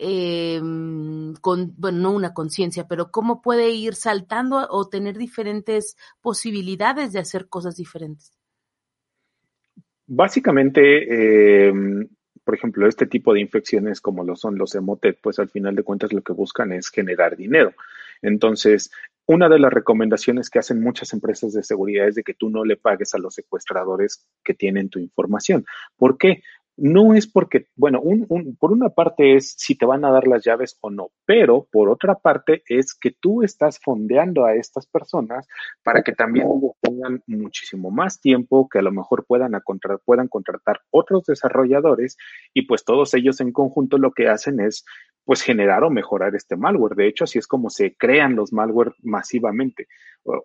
eh, 0.02 0.62
con, 1.42 1.74
bueno, 1.78 1.98
no 2.00 2.12
una 2.12 2.34
conciencia, 2.34 2.88
pero 2.88 3.12
cómo 3.12 3.42
puede 3.42 3.70
ir 3.72 3.96
saltando 3.96 4.66
o 4.70 4.88
tener 4.88 5.18
diferentes 5.18 5.98
posibilidades 6.22 7.12
de 7.12 7.20
hacer 7.20 7.50
cosas 7.50 7.76
diferentes. 7.76 8.32
Básicamente, 10.08 11.68
eh, 11.68 11.74
por 12.44 12.56
ejemplo, 12.56 12.88
este 12.88 13.06
tipo 13.06 13.34
de 13.34 13.42
infecciones 13.42 14.00
como 14.02 14.24
lo 14.24 14.36
son 14.36 14.58
los 14.58 14.74
emotet, 14.74 15.20
pues 15.22 15.38
al 15.38 15.50
final 15.50 15.76
de 15.76 15.84
cuentas 15.84 16.14
lo 16.14 16.22
que 16.22 16.34
buscan 16.34 16.72
es 16.72 16.90
generar 16.90 17.36
dinero. 17.36 17.74
Entonces, 18.22 18.92
una 19.26 19.48
de 19.50 19.60
las 19.60 19.72
recomendaciones 19.72 20.50
que 20.50 20.58
hacen 20.58 20.82
muchas 20.82 21.14
empresas 21.14 21.54
de 21.54 21.62
seguridad 21.62 22.08
es 22.08 22.16
de 22.16 22.24
que 22.24 22.34
tú 22.34 22.50
no 22.50 22.66
le 22.66 22.78
pagues 22.78 23.14
a 23.14 23.20
los 23.20 23.36
secuestradores 23.36 24.26
que 24.44 24.56
tienen 24.56 24.90
tu 24.90 24.98
información. 24.98 25.66
¿Por 25.98 26.18
qué? 26.18 26.42
No 26.82 27.14
es 27.14 27.28
porque, 27.28 27.68
bueno, 27.76 28.02
un, 28.02 28.26
un, 28.30 28.56
por 28.56 28.72
una 28.72 28.90
parte 28.90 29.36
es 29.36 29.56
si 29.58 29.76
te 29.76 29.86
van 29.86 30.06
a 30.06 30.12
dar 30.12 30.28
las 30.28 30.44
llaves 30.44 30.78
o 30.82 30.90
no, 30.90 31.12
pero 31.26 31.68
por 31.72 31.90
otra 31.90 32.16
parte 32.16 32.64
es 32.68 32.94
que 32.94 33.12
tú 33.12 33.44
estás 33.44 33.80
fondeando 33.80 34.46
a 34.46 34.56
estas 34.56 34.86
personas 34.88 35.48
para 35.84 36.02
que 36.02 36.14
también 36.14 36.48
tengan 36.82 37.22
muchísimo 37.28 37.92
más 37.92 38.20
tiempo, 38.20 38.68
que 38.70 38.80
a 38.80 38.84
lo 38.84 38.92
mejor 38.92 39.26
puedan, 39.26 39.56
a 39.56 39.62
contra, 39.62 39.98
puedan 39.98 40.28
contratar 40.28 40.82
otros 40.90 41.26
desarrolladores 41.26 42.18
y 42.54 42.64
pues 42.64 42.84
todos 42.84 43.14
ellos 43.14 43.42
en 43.42 43.52
conjunto 43.52 43.98
lo 43.98 44.12
que 44.12 44.28
hacen 44.28 44.60
es 44.60 44.86
pues 45.30 45.42
generar 45.44 45.84
o 45.84 45.92
mejorar 45.92 46.34
este 46.34 46.56
malware. 46.56 46.96
De 46.96 47.08
hecho, 47.08 47.26
así 47.26 47.38
es 47.38 47.46
como 47.46 47.70
se 47.70 47.96
crean 47.96 48.36
los 48.36 48.52
malware 48.52 48.94
masivamente. 49.04 49.88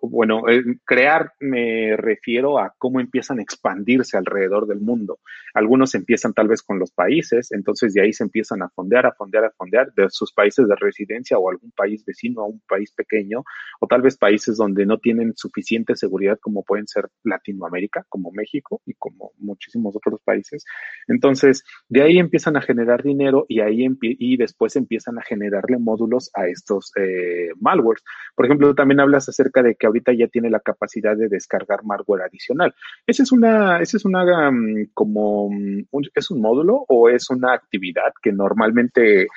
Bueno, 0.01 0.47
eh, 0.47 0.63
crear 0.83 1.33
me 1.39 1.95
refiero 1.97 2.57
a 2.57 2.73
cómo 2.77 2.99
empiezan 2.99 3.39
a 3.39 3.41
expandirse 3.41 4.17
alrededor 4.17 4.67
del 4.67 4.79
mundo. 4.79 5.19
Algunos 5.53 5.93
empiezan 5.95 6.33
tal 6.33 6.47
vez 6.47 6.63
con 6.63 6.79
los 6.79 6.91
países, 6.91 7.51
entonces 7.51 7.93
de 7.93 8.01
ahí 8.01 8.13
se 8.13 8.23
empiezan 8.23 8.61
a 8.63 8.69
fondear, 8.69 9.05
a 9.05 9.13
fondear, 9.13 9.45
a 9.45 9.51
fondear 9.51 9.93
de 9.93 10.09
sus 10.09 10.33
países 10.33 10.67
de 10.67 10.75
residencia 10.75 11.37
o 11.37 11.49
algún 11.49 11.71
país 11.71 12.03
vecino 12.05 12.41
a 12.41 12.47
un 12.47 12.61
país 12.67 12.91
pequeño, 12.93 13.43
o 13.79 13.87
tal 13.87 14.01
vez 14.01 14.17
países 14.17 14.57
donde 14.57 14.85
no 14.85 14.97
tienen 14.97 15.33
suficiente 15.35 15.95
seguridad 15.95 16.39
como 16.41 16.63
pueden 16.63 16.87
ser 16.87 17.09
Latinoamérica, 17.23 18.05
como 18.09 18.31
México 18.31 18.81
y 18.85 18.93
como 18.95 19.31
muchísimos 19.37 19.95
otros 19.95 20.21
países. 20.23 20.63
Entonces, 21.07 21.63
de 21.89 22.01
ahí 22.01 22.17
empiezan 22.17 22.57
a 22.57 22.61
generar 22.61 23.03
dinero 23.03 23.45
y 23.47 23.59
ahí 23.59 23.85
y 24.01 24.37
después 24.37 24.75
empiezan 24.75 25.19
a 25.19 25.23
generarle 25.23 25.77
módulos 25.77 26.31
a 26.33 26.47
estos 26.47 26.91
eh, 26.97 27.49
malwares. 27.59 28.03
Por 28.35 28.45
ejemplo, 28.45 28.73
también 28.73 28.99
hablas 28.99 29.29
acerca 29.29 29.61
de 29.61 29.64
que 29.73 29.87
ahorita 29.87 30.13
ya 30.13 30.27
tiene 30.27 30.51
la 30.51 30.59
capacidad 30.59 31.17
de 31.17 31.27
descargar 31.27 31.83
malware 31.83 32.21
adicional. 32.21 32.75
Esa 33.07 33.23
es 33.23 33.31
una, 33.31 33.79
esa 33.79 33.97
es 33.97 34.05
una 34.05 34.49
um, 34.49 34.85
como 34.93 35.47
um, 35.47 35.83
un, 35.89 36.03
es 36.13 36.29
un 36.29 36.41
módulo 36.41 36.85
o 36.87 37.09
es 37.09 37.31
una 37.31 37.53
actividad 37.53 38.13
que 38.21 38.31
normalmente 38.31 39.27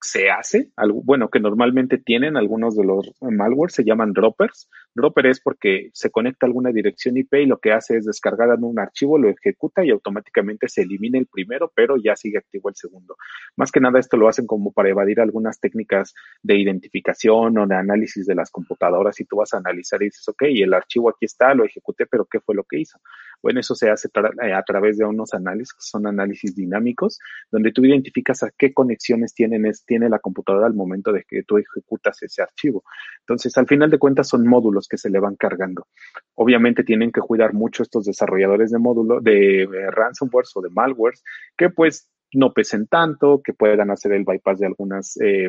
se 0.00 0.30
hace, 0.30 0.70
algo, 0.76 1.00
bueno, 1.02 1.30
que 1.30 1.40
normalmente 1.40 1.98
tienen 1.98 2.36
algunos 2.36 2.76
de 2.76 2.84
los 2.84 3.10
malware, 3.20 3.72
se 3.72 3.84
llaman 3.84 4.12
droppers. 4.12 4.68
Dropper 4.94 5.26
es 5.26 5.40
porque 5.40 5.90
se 5.92 6.10
conecta 6.10 6.46
a 6.46 6.48
alguna 6.48 6.70
dirección 6.70 7.16
IP 7.16 7.34
y 7.34 7.46
lo 7.46 7.58
que 7.58 7.72
hace 7.72 7.96
es 7.96 8.04
descargar 8.04 8.48
un 8.60 8.78
archivo, 8.78 9.18
lo 9.18 9.28
ejecuta 9.28 9.84
y 9.84 9.90
automáticamente 9.90 10.68
se 10.68 10.82
elimina 10.82 11.18
el 11.18 11.26
primero, 11.26 11.72
pero 11.74 11.96
ya 11.96 12.14
sigue 12.14 12.38
activo 12.38 12.68
el 12.68 12.76
segundo. 12.76 13.16
Más 13.56 13.72
que 13.72 13.80
nada 13.80 13.98
esto 13.98 14.16
lo 14.16 14.28
hacen 14.28 14.46
como 14.46 14.72
para 14.72 14.90
evadir 14.90 15.20
algunas 15.20 15.58
técnicas 15.58 16.14
de 16.42 16.58
identificación 16.58 17.58
o 17.58 17.66
de 17.66 17.74
análisis 17.74 18.26
de 18.26 18.34
las 18.34 18.50
computadoras 18.50 19.18
y 19.18 19.24
tú 19.24 19.36
vas 19.36 19.52
a 19.54 19.58
analizar 19.58 20.00
y 20.02 20.06
dices, 20.06 20.28
ok, 20.28 20.42
el 20.42 20.74
archivo 20.74 21.10
aquí 21.10 21.24
está, 21.24 21.54
lo 21.54 21.64
ejecuté, 21.64 22.06
pero 22.06 22.26
¿qué 22.26 22.40
fue 22.40 22.54
lo 22.54 22.62
que 22.64 22.78
hizo? 22.78 22.98
Bueno, 23.42 23.60
eso 23.60 23.74
se 23.74 23.90
hace 23.90 24.08
eh, 24.42 24.52
a 24.52 24.62
través 24.62 24.96
de 24.96 25.04
unos 25.04 25.34
análisis, 25.34 25.74
que 25.74 25.82
son 25.82 26.06
análisis 26.06 26.54
dinámicos, 26.54 27.18
donde 27.50 27.72
tú 27.72 27.84
identificas 27.84 28.42
a 28.42 28.50
qué 28.56 28.72
conexiones 28.72 29.34
tiene 29.34 30.08
la 30.08 30.18
computadora 30.18 30.66
al 30.66 30.74
momento 30.74 31.12
de 31.12 31.24
que 31.28 31.42
tú 31.42 31.58
ejecutas 31.58 32.22
ese 32.22 32.42
archivo. 32.42 32.84
Entonces, 33.20 33.56
al 33.58 33.66
final 33.66 33.90
de 33.90 33.98
cuentas, 33.98 34.28
son 34.28 34.46
módulos 34.46 34.83
que 34.88 34.98
se 34.98 35.10
le 35.10 35.20
van 35.20 35.36
cargando. 35.36 35.86
Obviamente 36.34 36.84
tienen 36.84 37.12
que 37.12 37.20
cuidar 37.20 37.52
mucho 37.52 37.82
estos 37.82 38.04
desarrolladores 38.04 38.70
de 38.70 38.78
módulo, 38.78 39.20
de 39.20 39.62
eh, 39.62 39.90
ransomware 39.90 40.46
o 40.54 40.60
de 40.60 40.70
malwares, 40.70 41.22
que 41.56 41.70
pues 41.70 42.08
no 42.32 42.52
pesen 42.52 42.86
tanto, 42.88 43.40
que 43.42 43.52
puedan 43.52 43.90
hacer 43.90 44.12
el 44.12 44.24
bypass 44.24 44.58
de 44.58 44.66
algunas 44.66 45.16
eh, 45.20 45.48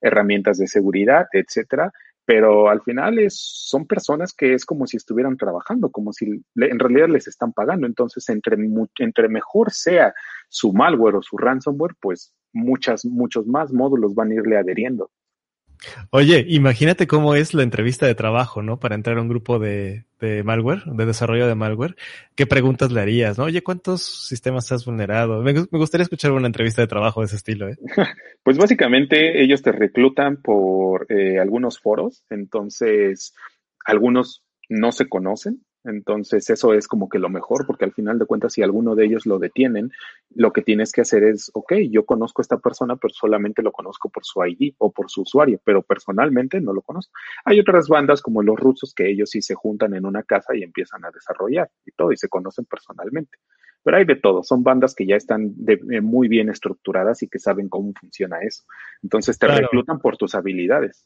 herramientas 0.00 0.58
de 0.58 0.68
seguridad, 0.68 1.26
etcétera, 1.32 1.92
pero 2.24 2.68
al 2.68 2.82
final 2.82 3.18
es, 3.18 3.34
son 3.36 3.86
personas 3.86 4.32
que 4.32 4.54
es 4.54 4.64
como 4.64 4.86
si 4.86 4.96
estuvieran 4.96 5.36
trabajando, 5.36 5.90
como 5.90 6.12
si 6.12 6.26
en 6.54 6.78
realidad 6.78 7.08
les 7.08 7.26
están 7.26 7.52
pagando. 7.52 7.86
Entonces, 7.86 8.28
entre, 8.28 8.56
entre 8.98 9.28
mejor 9.28 9.72
sea 9.72 10.14
su 10.48 10.72
malware 10.72 11.16
o 11.16 11.22
su 11.22 11.36
ransomware, 11.36 11.96
pues 12.00 12.32
muchas, 12.52 13.04
muchos 13.04 13.46
más 13.46 13.72
módulos 13.72 14.14
van 14.14 14.30
a 14.30 14.34
irle 14.34 14.56
adheriendo. 14.56 15.10
Oye, 16.10 16.44
imagínate 16.48 17.06
cómo 17.06 17.34
es 17.34 17.54
la 17.54 17.62
entrevista 17.62 18.06
de 18.06 18.14
trabajo, 18.14 18.62
¿no? 18.62 18.78
Para 18.78 18.94
entrar 18.94 19.18
a 19.18 19.22
un 19.22 19.28
grupo 19.28 19.58
de, 19.58 20.04
malware, 20.44 20.84
de 20.84 21.06
desarrollo 21.06 21.46
de 21.46 21.54
malware. 21.54 21.96
¿Qué 22.34 22.46
preguntas 22.46 22.92
le 22.92 23.00
harías, 23.00 23.38
no? 23.38 23.44
Oye, 23.44 23.62
¿cuántos 23.62 24.02
sistemas 24.02 24.70
has 24.72 24.84
vulnerado? 24.84 25.42
Me, 25.42 25.52
me 25.52 25.78
gustaría 25.78 26.04
escuchar 26.04 26.32
una 26.32 26.46
entrevista 26.46 26.82
de 26.82 26.88
trabajo 26.88 27.20
de 27.20 27.26
ese 27.26 27.36
estilo, 27.36 27.68
¿eh? 27.68 27.76
Pues 28.42 28.58
básicamente 28.58 29.42
ellos 29.42 29.62
te 29.62 29.72
reclutan 29.72 30.36
por 30.36 31.06
eh, 31.08 31.38
algunos 31.38 31.78
foros, 31.78 32.24
entonces 32.28 33.34
algunos 33.84 34.44
no 34.68 34.90
se 34.90 35.08
conocen, 35.08 35.64
entonces, 35.84 36.48
eso 36.48 36.74
es 36.74 36.86
como 36.86 37.08
que 37.08 37.18
lo 37.18 37.28
mejor, 37.28 37.66
porque 37.66 37.84
al 37.84 37.92
final 37.92 38.18
de 38.18 38.26
cuentas, 38.26 38.52
si 38.52 38.62
alguno 38.62 38.94
de 38.94 39.04
ellos 39.04 39.26
lo 39.26 39.38
detienen, 39.38 39.90
lo 40.34 40.52
que 40.52 40.62
tienes 40.62 40.92
que 40.92 41.00
hacer 41.00 41.24
es, 41.24 41.50
ok, 41.54 41.74
yo 41.90 42.04
conozco 42.04 42.40
a 42.40 42.44
esta 42.44 42.58
persona, 42.58 42.96
pero 42.96 43.12
solamente 43.12 43.62
lo 43.62 43.72
conozco 43.72 44.08
por 44.08 44.24
su 44.24 44.44
ID 44.44 44.74
o 44.78 44.92
por 44.92 45.10
su 45.10 45.22
usuario, 45.22 45.60
pero 45.64 45.82
personalmente 45.82 46.60
no 46.60 46.72
lo 46.72 46.82
conozco. 46.82 47.12
Hay 47.44 47.58
otras 47.58 47.88
bandas 47.88 48.22
como 48.22 48.42
los 48.42 48.58
rusos 48.58 48.94
que 48.94 49.10
ellos 49.10 49.30
sí 49.30 49.42
se 49.42 49.54
juntan 49.54 49.94
en 49.94 50.06
una 50.06 50.22
casa 50.22 50.54
y 50.54 50.62
empiezan 50.62 51.04
a 51.04 51.10
desarrollar 51.10 51.68
y 51.84 51.90
todo, 51.92 52.12
y 52.12 52.16
se 52.16 52.28
conocen 52.28 52.64
personalmente. 52.66 53.38
Pero 53.84 53.96
hay 53.96 54.04
de 54.04 54.16
todo, 54.16 54.44
son 54.44 54.62
bandas 54.62 54.94
que 54.94 55.06
ya 55.06 55.16
están 55.16 55.54
eh, 55.66 56.00
muy 56.00 56.28
bien 56.28 56.48
estructuradas 56.48 57.22
y 57.24 57.28
que 57.28 57.40
saben 57.40 57.68
cómo 57.68 57.92
funciona 57.98 58.38
eso. 58.42 58.62
Entonces 59.02 59.36
te 59.38 59.46
claro. 59.46 59.62
reclutan 59.62 59.98
por 59.98 60.16
tus 60.16 60.36
habilidades. 60.36 61.04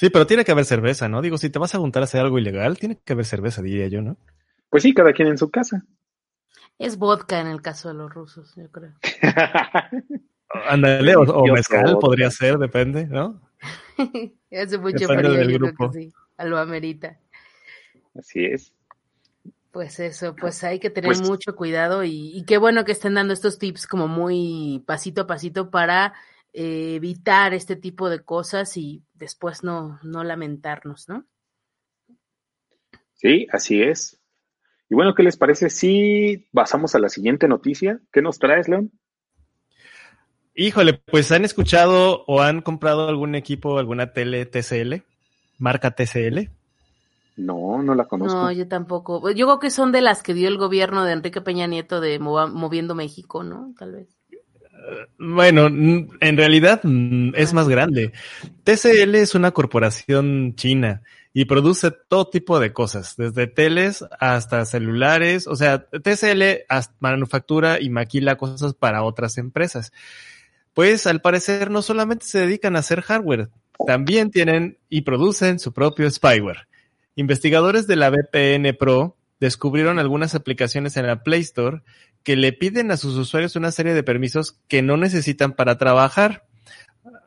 Sí, 0.00 0.08
pero 0.08 0.26
tiene 0.26 0.46
que 0.46 0.52
haber 0.52 0.64
cerveza, 0.64 1.10
¿no? 1.10 1.20
Digo, 1.20 1.36
si 1.36 1.50
te 1.50 1.58
vas 1.58 1.74
a 1.74 1.78
juntar 1.78 2.02
a 2.02 2.04
hacer 2.04 2.22
algo 2.22 2.38
ilegal, 2.38 2.78
tiene 2.78 2.98
que 3.04 3.12
haber 3.12 3.26
cerveza, 3.26 3.60
diría 3.60 3.86
yo, 3.88 4.00
¿no? 4.00 4.16
Pues 4.70 4.82
sí, 4.82 4.94
cada 4.94 5.12
quien 5.12 5.28
en 5.28 5.36
su 5.36 5.50
casa. 5.50 5.84
Es 6.78 6.96
vodka 6.96 7.38
en 7.38 7.48
el 7.48 7.60
caso 7.60 7.88
de 7.88 7.96
los 7.96 8.10
rusos, 8.10 8.54
yo 8.56 8.70
creo. 8.70 8.94
Ándale, 10.70 11.16
o, 11.16 11.20
o 11.20 11.52
mezcal 11.52 11.98
podría 12.00 12.30
ser, 12.30 12.56
depende, 12.56 13.08
¿no? 13.08 13.42
Hace 14.50 14.78
mucho 14.78 15.06
frío, 15.06 15.32
del 15.32 15.52
grupo. 15.52 15.92
sí, 15.92 16.10
a 16.38 16.46
lo 16.46 16.56
amerita. 16.56 17.18
Así 18.18 18.46
es. 18.46 18.72
Pues 19.70 20.00
eso, 20.00 20.34
pues 20.34 20.64
hay 20.64 20.78
que 20.78 20.88
tener 20.88 21.08
pues, 21.08 21.28
mucho 21.28 21.54
cuidado 21.54 22.04
y, 22.04 22.34
y, 22.34 22.46
qué 22.46 22.56
bueno 22.56 22.86
que 22.86 22.92
estén 22.92 23.12
dando 23.12 23.34
estos 23.34 23.58
tips 23.58 23.86
como 23.86 24.08
muy 24.08 24.82
pasito 24.86 25.20
a 25.20 25.26
pasito 25.26 25.70
para 25.70 26.14
eh, 26.52 26.94
evitar 26.96 27.54
este 27.54 27.76
tipo 27.76 28.10
de 28.10 28.24
cosas 28.24 28.76
y 28.76 29.04
después 29.14 29.62
no, 29.62 30.00
no 30.02 30.24
lamentarnos, 30.24 31.08
¿no? 31.08 31.24
Sí, 33.14 33.46
así 33.52 33.82
es. 33.82 34.18
Y 34.88 34.94
bueno, 34.94 35.14
¿qué 35.14 35.22
les 35.22 35.36
parece 35.36 35.70
si 35.70 36.48
pasamos 36.52 36.94
a 36.94 36.98
la 36.98 37.08
siguiente 37.08 37.46
noticia? 37.46 38.00
¿Qué 38.12 38.22
nos 38.22 38.38
traes, 38.38 38.68
León? 38.68 38.90
Híjole, 40.54 40.94
pues 40.94 41.30
han 41.30 41.44
escuchado 41.44 42.24
o 42.26 42.42
han 42.42 42.60
comprado 42.60 43.08
algún 43.08 43.34
equipo, 43.36 43.78
alguna 43.78 44.12
tele 44.12 44.46
TCL, 44.46 45.04
marca 45.58 45.92
TCL. 45.92 46.50
No, 47.36 47.82
no 47.82 47.94
la 47.94 48.06
conozco. 48.06 48.36
No, 48.36 48.52
yo 48.52 48.66
tampoco. 48.66 49.30
Yo 49.30 49.46
creo 49.46 49.58
que 49.60 49.70
son 49.70 49.92
de 49.92 50.00
las 50.00 50.22
que 50.22 50.34
dio 50.34 50.48
el 50.48 50.58
gobierno 50.58 51.04
de 51.04 51.12
Enrique 51.12 51.40
Peña 51.40 51.66
Nieto 51.66 52.00
de 52.00 52.18
Moviendo 52.18 52.94
México, 52.94 53.44
¿no? 53.44 53.72
Tal 53.78 53.92
vez. 53.92 54.19
Bueno, 55.18 55.66
en 55.66 56.36
realidad 56.36 56.80
es 57.34 57.52
más 57.52 57.68
grande. 57.68 58.12
TCL 58.64 59.14
es 59.16 59.34
una 59.34 59.50
corporación 59.52 60.54
china 60.56 61.02
y 61.32 61.44
produce 61.44 61.90
todo 62.08 62.28
tipo 62.28 62.58
de 62.58 62.72
cosas, 62.72 63.16
desde 63.16 63.46
teles 63.46 64.04
hasta 64.18 64.64
celulares. 64.64 65.46
O 65.46 65.56
sea, 65.56 65.86
TCL 65.86 66.64
manufactura 66.98 67.80
y 67.80 67.90
maquila 67.90 68.36
cosas 68.36 68.74
para 68.74 69.04
otras 69.04 69.38
empresas. 69.38 69.92
Pues 70.74 71.06
al 71.06 71.20
parecer 71.20 71.70
no 71.70 71.82
solamente 71.82 72.26
se 72.26 72.40
dedican 72.40 72.76
a 72.76 72.80
hacer 72.80 73.02
hardware, 73.02 73.50
también 73.86 74.30
tienen 74.30 74.78
y 74.88 75.02
producen 75.02 75.58
su 75.58 75.72
propio 75.72 76.10
spyware. 76.10 76.68
Investigadores 77.16 77.86
de 77.86 77.96
la 77.96 78.10
VPN 78.10 78.74
Pro 78.78 79.16
descubrieron 79.40 79.98
algunas 79.98 80.34
aplicaciones 80.34 80.96
en 80.96 81.06
la 81.06 81.22
Play 81.22 81.40
Store 81.40 81.82
que 82.22 82.36
le 82.36 82.52
piden 82.52 82.90
a 82.90 82.96
sus 82.96 83.16
usuarios 83.16 83.56
una 83.56 83.72
serie 83.72 83.94
de 83.94 84.02
permisos 84.02 84.58
que 84.68 84.82
no 84.82 84.96
necesitan 84.96 85.52
para 85.52 85.78
trabajar. 85.78 86.44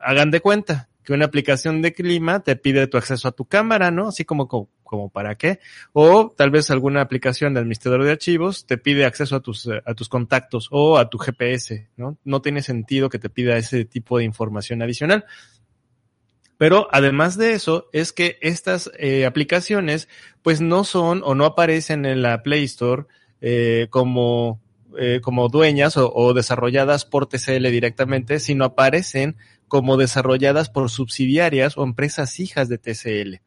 Hagan 0.00 0.30
de 0.30 0.40
cuenta, 0.40 0.88
que 1.04 1.12
una 1.12 1.26
aplicación 1.26 1.82
de 1.82 1.92
clima 1.92 2.40
te 2.40 2.56
pide 2.56 2.86
tu 2.86 2.96
acceso 2.96 3.28
a 3.28 3.32
tu 3.32 3.44
cámara, 3.44 3.90
¿no? 3.90 4.08
Así 4.08 4.24
como, 4.24 4.48
como, 4.48 5.10
para 5.10 5.36
qué. 5.36 5.60
O 5.92 6.32
tal 6.36 6.50
vez 6.50 6.70
alguna 6.70 7.02
aplicación 7.02 7.52
de 7.52 7.60
administrador 7.60 8.04
de 8.04 8.12
archivos 8.12 8.66
te 8.66 8.78
pide 8.78 9.04
acceso 9.04 9.36
a 9.36 9.40
tus, 9.40 9.68
a 9.68 9.94
tus 9.94 10.08
contactos 10.08 10.68
o 10.70 10.96
a 10.98 11.10
tu 11.10 11.18
GPS, 11.18 11.88
¿no? 11.96 12.16
No 12.24 12.40
tiene 12.40 12.62
sentido 12.62 13.10
que 13.10 13.18
te 13.18 13.28
pida 13.28 13.56
ese 13.56 13.84
tipo 13.84 14.18
de 14.18 14.24
información 14.24 14.80
adicional. 14.80 15.26
Pero 16.56 16.88
además 16.90 17.36
de 17.36 17.52
eso, 17.52 17.88
es 17.92 18.12
que 18.12 18.38
estas 18.40 18.90
eh, 18.98 19.26
aplicaciones, 19.26 20.08
pues 20.42 20.60
no 20.60 20.84
son 20.84 21.22
o 21.24 21.34
no 21.34 21.44
aparecen 21.44 22.06
en 22.06 22.22
la 22.22 22.42
Play 22.42 22.64
Store 22.64 23.04
eh, 23.40 23.88
como, 23.90 24.60
eh, 24.98 25.20
como 25.22 25.48
dueñas 25.48 25.96
o, 25.96 26.34
desarrolladas 26.34 27.04
por 27.04 27.26
TCL 27.26 27.70
directamente, 27.70 28.38
sino 28.40 28.64
aparecen 28.64 29.36
como 29.68 29.96
desarrolladas 29.96 30.70
por 30.70 30.90
subsidiarias 30.90 31.76
o 31.76 31.84
empresas 31.84 32.38
hijas 32.40 32.68
de 32.68 32.78
TCL. 32.78 33.40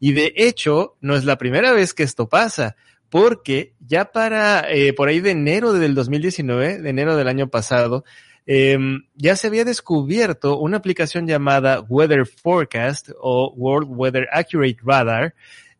Y 0.00 0.12
de 0.12 0.32
hecho, 0.36 0.96
no 1.00 1.14
es 1.14 1.24
la 1.24 1.38
primera 1.38 1.72
vez 1.72 1.94
que 1.94 2.02
esto 2.02 2.28
pasa, 2.28 2.76
porque 3.08 3.74
ya 3.80 4.06
para, 4.06 4.70
eh, 4.72 4.92
por 4.92 5.08
ahí 5.08 5.20
de 5.20 5.30
enero 5.30 5.72
del 5.72 5.94
2019, 5.94 6.78
de 6.78 6.90
enero 6.90 7.16
del 7.16 7.28
año 7.28 7.48
pasado, 7.48 8.04
eh, 8.46 8.76
ya 9.14 9.36
se 9.36 9.46
había 9.46 9.64
descubierto 9.64 10.58
una 10.58 10.78
aplicación 10.78 11.26
llamada 11.26 11.80
Weather 11.80 12.26
Forecast 12.26 13.10
o 13.20 13.52
World 13.56 13.88
Weather 13.90 14.28
Accurate 14.32 14.78
Radar, 14.82 15.34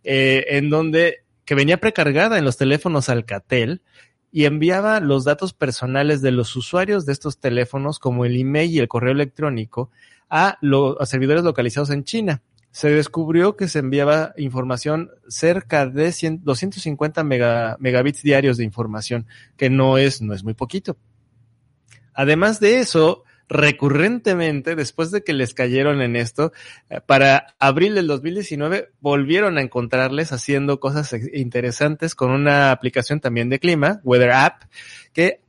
eh, 0.04 0.44
en 0.50 0.70
donde, 0.70 1.24
que 1.44 1.54
venía 1.54 1.78
precargada 1.78 2.38
en 2.38 2.44
los 2.44 2.56
teléfonos 2.56 3.08
Alcatel 3.08 3.82
y 4.32 4.46
enviaba 4.46 4.98
los 5.00 5.24
datos 5.24 5.52
personales 5.52 6.22
de 6.22 6.32
los 6.32 6.56
usuarios 6.56 7.04
de 7.04 7.12
estos 7.12 7.38
teléfonos, 7.38 7.98
como 7.98 8.24
el 8.24 8.40
email 8.40 8.70
y 8.70 8.78
el 8.78 8.88
correo 8.88 9.12
electrónico, 9.12 9.90
a, 10.30 10.56
lo, 10.62 11.00
a 11.00 11.04
servidores 11.04 11.44
localizados 11.44 11.90
en 11.90 12.04
China. 12.04 12.42
Se 12.70 12.88
descubrió 12.88 13.54
que 13.54 13.68
se 13.68 13.80
enviaba 13.80 14.32
información 14.38 15.10
cerca 15.28 15.86
de 15.86 16.10
100, 16.10 16.42
250 16.44 17.22
mega, 17.22 17.76
megabits 17.78 18.22
diarios 18.22 18.56
de 18.56 18.64
información, 18.64 19.26
que 19.58 19.68
no 19.68 19.98
es, 19.98 20.22
no 20.22 20.32
es 20.32 20.42
muy 20.42 20.54
poquito. 20.54 20.96
Además 22.14 22.58
de 22.58 22.78
eso, 22.78 23.24
recurrentemente, 23.52 24.74
después 24.74 25.10
de 25.10 25.22
que 25.22 25.34
les 25.34 25.52
cayeron 25.54 26.00
en 26.00 26.16
esto, 26.16 26.52
para 27.06 27.54
abril 27.58 27.94
del 27.94 28.06
2019 28.06 28.90
volvieron 29.00 29.58
a 29.58 29.60
encontrarles 29.60 30.32
haciendo 30.32 30.80
cosas 30.80 31.14
interesantes 31.34 32.14
con 32.14 32.30
una 32.30 32.70
aplicación 32.70 33.20
también 33.20 33.50
de 33.50 33.58
clima, 33.58 34.00
Weather 34.04 34.32
App, 34.32 34.62
que 35.12 35.40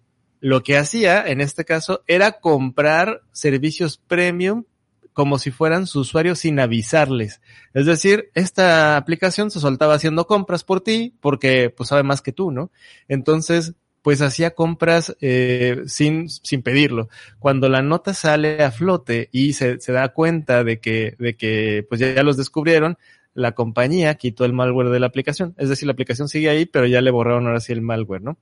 lo 0.41 0.63
que 0.63 0.77
hacía 0.77 1.25
en 1.25 1.39
este 1.39 1.63
caso 1.63 2.03
era 2.05 2.33
comprar 2.33 3.21
servicios 3.31 3.97
premium 3.97 4.65
como 5.13 5.37
si 5.37 5.51
fueran 5.51 5.87
su 5.87 6.01
usuario 6.01 6.35
sin 6.35 6.59
avisarles. 6.59 7.39
Es 7.73 7.85
decir, 7.85 8.31
esta 8.33 8.97
aplicación 8.97 9.51
se 9.51 9.59
soltaba 9.59 9.93
haciendo 9.93 10.27
compras 10.27 10.63
por 10.63 10.81
ti 10.81 11.15
porque 11.21 11.69
pues 11.69 11.89
sabe 11.89 12.03
más 12.03 12.21
que 12.21 12.33
tú, 12.33 12.51
¿no? 12.51 12.71
Entonces 13.07 13.75
pues 14.03 14.21
hacía 14.21 14.51
compras 14.51 15.15
eh, 15.21 15.81
sin, 15.87 16.29
sin 16.29 16.61
pedirlo. 16.61 17.09
Cuando 17.39 17.69
la 17.69 17.81
nota 17.81 18.13
sale 18.13 18.61
a 18.61 18.69
flote 18.69 19.29
y 19.31 19.53
se, 19.53 19.79
se 19.79 19.93
da 19.93 20.09
cuenta 20.09 20.63
de 20.63 20.79
que, 20.79 21.15
de 21.17 21.35
que 21.35 21.85
pues 21.87 22.01
ya, 22.01 22.13
ya, 22.13 22.21
los 22.21 22.37
descubrieron, 22.37 22.97
la 23.33 23.53
compañía 23.53 24.15
quitó 24.15 24.45
el 24.45 24.53
malware 24.53 24.89
de 24.89 24.99
la 24.99 25.07
aplicación. 25.07 25.55
Es 25.57 25.69
decir, 25.69 25.87
la 25.87 25.93
aplicación 25.93 26.27
sigue 26.27 26.49
ahí, 26.49 26.65
pero 26.65 26.85
ya 26.85 27.01
le 27.01 27.11
borraron 27.11 27.47
ahora 27.47 27.61
sí 27.61 27.71
el 27.71 27.81
malware, 27.81 28.21
¿no? 28.21 28.37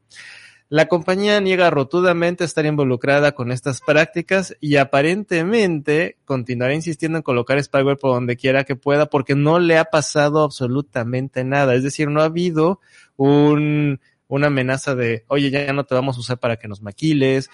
La 0.68 0.88
compañía 0.88 1.40
niega 1.42 1.70
rotundamente 1.70 2.46
estar 2.46 2.66
involucrada 2.66 3.34
con 3.34 3.52
estas 3.52 3.82
prácticas 3.82 4.56
y 4.62 4.78
aparentemente 4.78 6.16
continuará 6.24 6.74
insistiendo 6.74 7.18
en 7.18 7.24
colocar 7.24 7.62
spyware 7.62 7.98
por 7.98 8.14
donde 8.14 8.38
quiera 8.38 8.64
que 8.64 8.78
pueda 8.78 9.08
porque 9.08 9.36
no 9.36 9.60
le 9.60 9.78
ha 9.78 9.84
pasado 9.84 10.44
absolutamente 10.44 11.44
nada. 11.44 11.76
Es 11.76 11.84
decir, 11.84 12.08
no 12.10 12.22
ha 12.22 12.26
habido 12.26 12.80
un 13.18 14.00
una 14.36 14.48
amenaza 14.48 14.96
de, 14.96 15.26
oye, 15.28 15.50
ya 15.50 15.72
no 15.74 15.86
te 15.86 15.96
vamos 15.96 16.18
a 16.18 16.20
usar 16.20 16.40
para 16.40 16.58
que 16.58 16.68
nos 16.68 16.82
maquiles, 16.82 17.50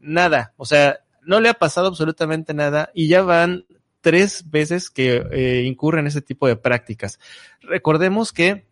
nada, 0.00 0.54
o 0.56 0.64
sea, 0.64 1.00
no 1.22 1.40
le 1.40 1.48
ha 1.48 1.54
pasado 1.54 1.88
absolutamente 1.88 2.54
nada 2.54 2.90
y 2.94 3.08
ya 3.08 3.22
van 3.22 3.66
tres 4.00 4.48
veces 4.50 4.90
que 4.90 5.26
eh, 5.30 5.62
incurren 5.66 6.06
ese 6.06 6.22
tipo 6.22 6.46
de 6.46 6.56
prácticas. 6.56 7.18
Recordemos 7.60 8.32
que 8.32 8.68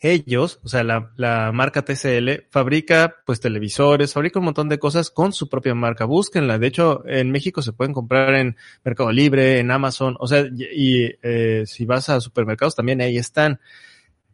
ellos, 0.00 0.60
o 0.62 0.68
sea, 0.68 0.84
la, 0.84 1.10
la, 1.16 1.50
marca 1.52 1.82
TCL 1.82 2.46
fabrica 2.50 3.16
pues 3.26 3.40
televisores, 3.40 4.12
fabrica 4.12 4.38
un 4.38 4.44
montón 4.44 4.68
de 4.68 4.78
cosas 4.78 5.10
con 5.10 5.32
su 5.32 5.48
propia 5.48 5.74
marca. 5.74 6.04
Búsquenla. 6.04 6.58
De 6.58 6.68
hecho, 6.68 7.02
en 7.06 7.30
México 7.30 7.62
se 7.62 7.72
pueden 7.72 7.92
comprar 7.92 8.34
en 8.34 8.56
Mercado 8.84 9.10
Libre, 9.10 9.58
en 9.58 9.70
Amazon, 9.70 10.16
o 10.20 10.28
sea, 10.28 10.46
y 10.46 11.10
eh, 11.22 11.64
si 11.66 11.84
vas 11.84 12.08
a 12.08 12.20
supermercados 12.20 12.76
también 12.76 13.00
ahí 13.00 13.18
están. 13.18 13.60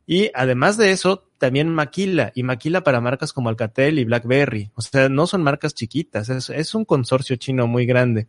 Y 0.06 0.30
además 0.34 0.76
de 0.76 0.90
eso, 0.90 1.28
también 1.38 1.68
maquila, 1.68 2.32
y 2.34 2.42
maquila 2.42 2.82
para 2.82 3.00
marcas 3.00 3.32
como 3.32 3.48
Alcatel 3.48 3.98
y 3.98 4.04
BlackBerry. 4.04 4.70
O 4.74 4.82
sea, 4.82 5.08
no 5.08 5.26
son 5.26 5.42
marcas 5.42 5.74
chiquitas, 5.74 6.28
es, 6.28 6.74
un 6.74 6.84
consorcio 6.84 7.36
chino 7.36 7.66
muy 7.66 7.86
grande. 7.86 8.26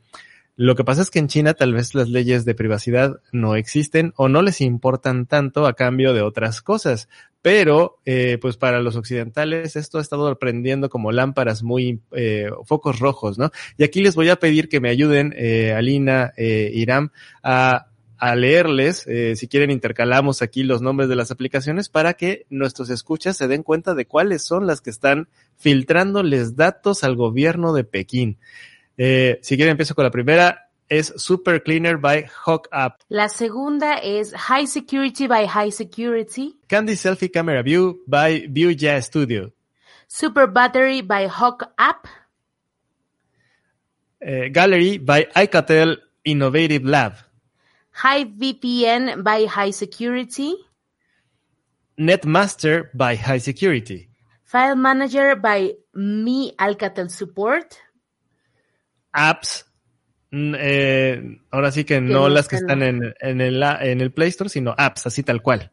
Lo 0.58 0.76
que 0.76 0.86
pasa 0.86 1.02
es 1.02 1.10
que 1.12 1.20
en 1.20 1.28
China 1.28 1.54
tal 1.54 1.74
vez 1.74 1.96
las 1.96 2.08
leyes 2.08 2.46
de 2.46 2.56
privacidad 2.56 3.20
no 3.34 3.58
existen 3.58 4.14
o 4.16 4.30
no 4.30 4.42
les 4.42 4.62
importan 4.62 5.26
tanto 5.26 5.66
a 5.66 5.74
cambio 5.74 6.14
de 6.14 6.22
otras 6.22 6.62
cosas. 6.62 7.10
Pero, 7.42 8.00
eh, 8.06 8.38
pues 8.42 8.56
para 8.56 8.80
los 8.80 8.96
occidentales 8.96 9.76
esto 9.76 9.98
ha 9.98 10.02
estado 10.02 10.40
prendiendo 10.40 10.90
como 10.90 11.12
lámparas 11.12 11.62
muy, 11.62 12.02
eh, 12.14 12.50
focos 12.64 13.00
rojos, 13.00 13.38
¿no? 13.38 13.52
Y 13.78 13.84
aquí 13.84 14.02
les 14.02 14.16
voy 14.16 14.30
a 14.30 14.38
pedir 14.38 14.70
que 14.70 14.80
me 14.80 14.90
ayuden, 14.90 15.34
eh, 15.38 15.74
Alina, 15.74 16.32
eh, 16.38 16.72
Iram, 16.74 17.12
a 17.44 17.88
a 18.17 18.36
leerles, 18.36 19.06
eh, 19.08 19.36
si 19.36 19.47
quieren 19.47 19.71
intercalamos 19.71 20.41
aquí 20.41 20.63
los 20.63 20.82
nombres 20.82 21.10
de 21.10 21.15
las 21.15 21.32
aplicaciones 21.32 21.89
para 21.89 22.13
que 22.13 22.45
nuestros 22.49 22.89
escuchas 22.89 23.38
se 23.38 23.47
den 23.47 23.63
cuenta 23.63 23.93
de 23.93 24.06
cuáles 24.06 24.43
son 24.43 24.67
las 24.67 24.82
que 24.82 24.89
están 24.89 25.28
filtrándoles 25.58 26.56
datos 26.56 27.04
al 27.04 27.15
gobierno 27.15 27.73
de 27.73 27.84
Pekín. 27.84 28.38
Eh, 28.97 29.39
si 29.41 29.56
quieren 29.58 29.71
empiezo 29.71 29.95
con 29.95 30.06
la 30.06 30.12
primera, 30.12 30.69
es 30.88 31.13
Super 31.17 31.63
Cleaner 31.63 31.97
by 31.97 32.25
Hawk 32.45 32.67
App. 32.71 33.01
La 33.10 33.30
segunda 33.30 33.95
es 33.97 34.34
High 34.34 34.67
Security 34.67 35.28
by 35.28 35.47
High 35.47 35.71
Security. 35.71 36.60
Candy 36.67 36.95
Selfie 36.95 37.32
Camera 37.32 37.62
View 37.62 38.04
by 38.08 38.47
Viewja 38.47 39.01
Studio. 39.01 39.51
Super 40.08 40.47
Battery 40.47 41.01
by 41.01 41.28
Hawk 41.28 41.71
App. 41.78 42.08
Eh, 44.19 44.49
Gallery 44.51 44.97
by 44.99 45.28
Icatel 45.36 45.99
Innovative 46.23 46.86
Lab. 46.86 47.25
High 47.95 48.25
VPN 48.25 49.23
by 49.23 49.45
High 49.45 49.71
Security. 49.71 50.53
Netmaster 51.97 52.89
by 52.93 53.15
High 53.15 53.39
Security. 53.39 54.10
File 54.43 54.75
Manager 54.75 55.36
by 55.36 55.73
Mi 55.93 56.53
Alcatel 56.58 57.10
Support. 57.10 57.75
Apps. 59.13 59.65
Eh, 60.31 61.39
ahora 61.51 61.71
sí 61.71 61.86
que 61.86 62.01
no 62.01 62.27
las 62.27 62.49
que 62.49 62.58
están 62.58 62.84
en, 62.84 63.13
en, 63.21 63.39
el, 63.39 63.63
en 63.63 64.01
el 64.01 64.12
Play 64.12 64.27
Store, 64.29 64.49
sino 64.49 64.75
apps, 64.77 65.08
así 65.08 65.23
tal 65.23 65.41
cual. 65.41 65.71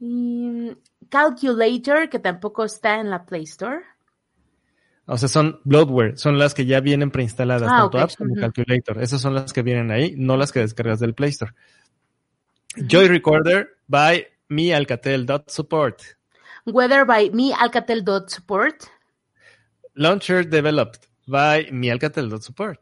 Y 0.00 0.72
Calculator, 1.08 2.08
que 2.08 2.18
tampoco 2.18 2.64
está 2.64 2.98
en 2.98 3.10
la 3.10 3.24
Play 3.24 3.44
Store. 3.44 3.82
O 5.06 5.18
sea, 5.18 5.28
son 5.28 5.60
bloatware, 5.64 6.16
son 6.16 6.38
las 6.38 6.54
que 6.54 6.64
ya 6.64 6.80
vienen 6.80 7.10
preinstaladas, 7.10 7.68
ah, 7.68 7.76
tanto 7.82 7.86
okay. 7.88 8.00
apps 8.02 8.16
como 8.16 8.32
uh 8.32 8.36
-huh. 8.36 8.40
Calculator. 8.40 9.02
Esas 9.02 9.20
son 9.20 9.34
las 9.34 9.52
que 9.52 9.62
vienen 9.62 9.90
ahí, 9.90 10.14
no 10.16 10.36
las 10.36 10.52
que 10.52 10.60
descargas 10.60 11.00
del 11.00 11.14
Play 11.14 11.30
Store. 11.30 11.52
Joy 12.76 13.08
Recorder 13.08 13.68
by 13.88 14.26
mealcatel.support. 14.48 16.02
Weather 16.66 17.04
by 17.04 17.30
mealcatel.support. 17.30 18.84
Launcher 19.94 20.44
Developed 20.48 21.08
by 21.26 21.66
mealcatel.support. 21.70 22.80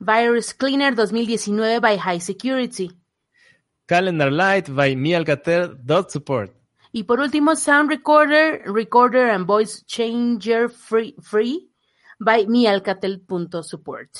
Virus 0.00 0.54
Cleaner 0.54 0.94
2019 0.94 1.80
by 1.80 1.96
High 1.96 2.20
Security. 2.20 2.92
Calendar 3.86 4.30
Light 4.30 4.72
by 4.74 4.94
mealcatel.support. 4.94 6.57
Y 6.92 7.04
por 7.04 7.20
último, 7.20 7.56
Sound 7.56 7.90
Recorder, 7.90 8.62
Recorder 8.64 9.30
and 9.30 9.46
Voice 9.46 9.84
Changer 9.86 10.70
Free, 10.70 11.14
free 11.20 11.70
by 12.18 12.46
mialcatel.support. 12.46 14.10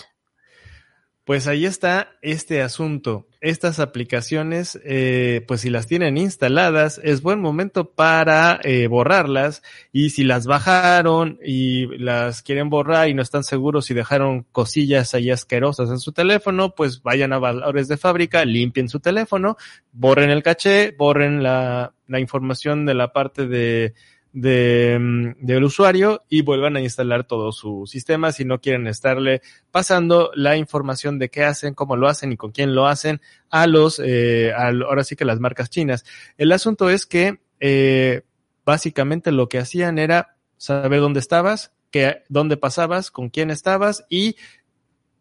Pues 1.25 1.47
ahí 1.47 1.67
está 1.67 2.11
este 2.23 2.63
asunto. 2.63 3.28
Estas 3.41 3.79
aplicaciones, 3.79 4.81
eh, 4.85 5.45
pues 5.47 5.61
si 5.61 5.71
las 5.71 5.87
tienen 5.87 6.19
instaladas, 6.19 7.01
es 7.05 7.23
buen 7.23 7.41
momento 7.41 7.93
para 7.93 8.59
eh, 8.65 8.89
borrarlas. 8.89 9.63
Y 9.93 10.11
si 10.11 10.25
las 10.25 10.47
bajaron 10.47 11.39
y 11.45 11.87
las 11.99 12.43
quieren 12.43 12.69
borrar 12.69 13.09
y 13.09 13.15
no 13.15 13.23
están 13.23 13.45
seguros 13.45 13.87
si 13.87 13.95
dejaron 13.95 14.45
cosillas 14.51 15.15
ahí 15.15 15.31
asquerosas 15.31 15.89
en 15.91 16.01
su 16.01 16.11
teléfono, 16.11 16.75
pues 16.75 17.03
vayan 17.03 17.33
a 17.33 17.39
valores 17.39 17.87
de 17.87 17.97
fábrica, 17.97 18.45
limpien 18.45 18.89
su 18.89 18.99
teléfono, 18.99 19.57
borren 19.93 20.31
el 20.31 20.43
caché, 20.43 20.91
borren 20.99 21.41
la, 21.41 21.93
la 22.09 22.19
información 22.19 22.87
de 22.87 22.95
la 22.95 23.13
parte 23.13 23.47
de, 23.47 23.95
de, 24.41 24.99
mm, 25.01 25.45
del 25.45 25.65
usuario 25.65 26.23
y 26.29 26.43
vuelvan 26.43 26.77
a 26.77 26.81
instalar 26.81 27.25
todo 27.25 27.51
su 27.53 27.87
sistema 27.87 28.31
si 28.31 28.45
no 28.45 28.61
quieren 28.61 28.87
estarle 28.87 29.43
pasando 29.71 30.31
la 30.35 30.57
información 30.57 31.19
de 31.19 31.29
qué 31.29 31.45
hacen, 31.45 31.75
cómo 31.75 31.97
lo 31.97 32.09
hacen 32.09 32.33
y 32.33 32.37
con 32.37 32.53
quién 32.53 32.75
lo 32.75 32.87
hacen 32.87 33.21
a 33.51 33.67
los, 33.67 34.01
eh, 34.05 34.53
ahora 34.55 35.03
sí 35.05 35.17
que 35.17 35.25
las 35.25 35.41
marcas 35.41 35.71
chinas. 35.71 36.05
El 36.37 36.53
asunto 36.53 36.89
es 36.89 37.05
que 37.05 37.41
eh, 37.59 38.23
básicamente 38.65 39.33
lo 39.33 39.49
que 39.49 39.59
hacían 39.59 39.99
era 39.99 40.37
saber 40.57 41.01
dónde 41.01 41.21
estabas, 41.21 41.73
que, 41.91 42.23
dónde 42.29 42.57
pasabas, 42.57 43.11
con 43.11 43.31
quién 43.31 43.51
estabas 43.51 44.05
y 44.09 44.37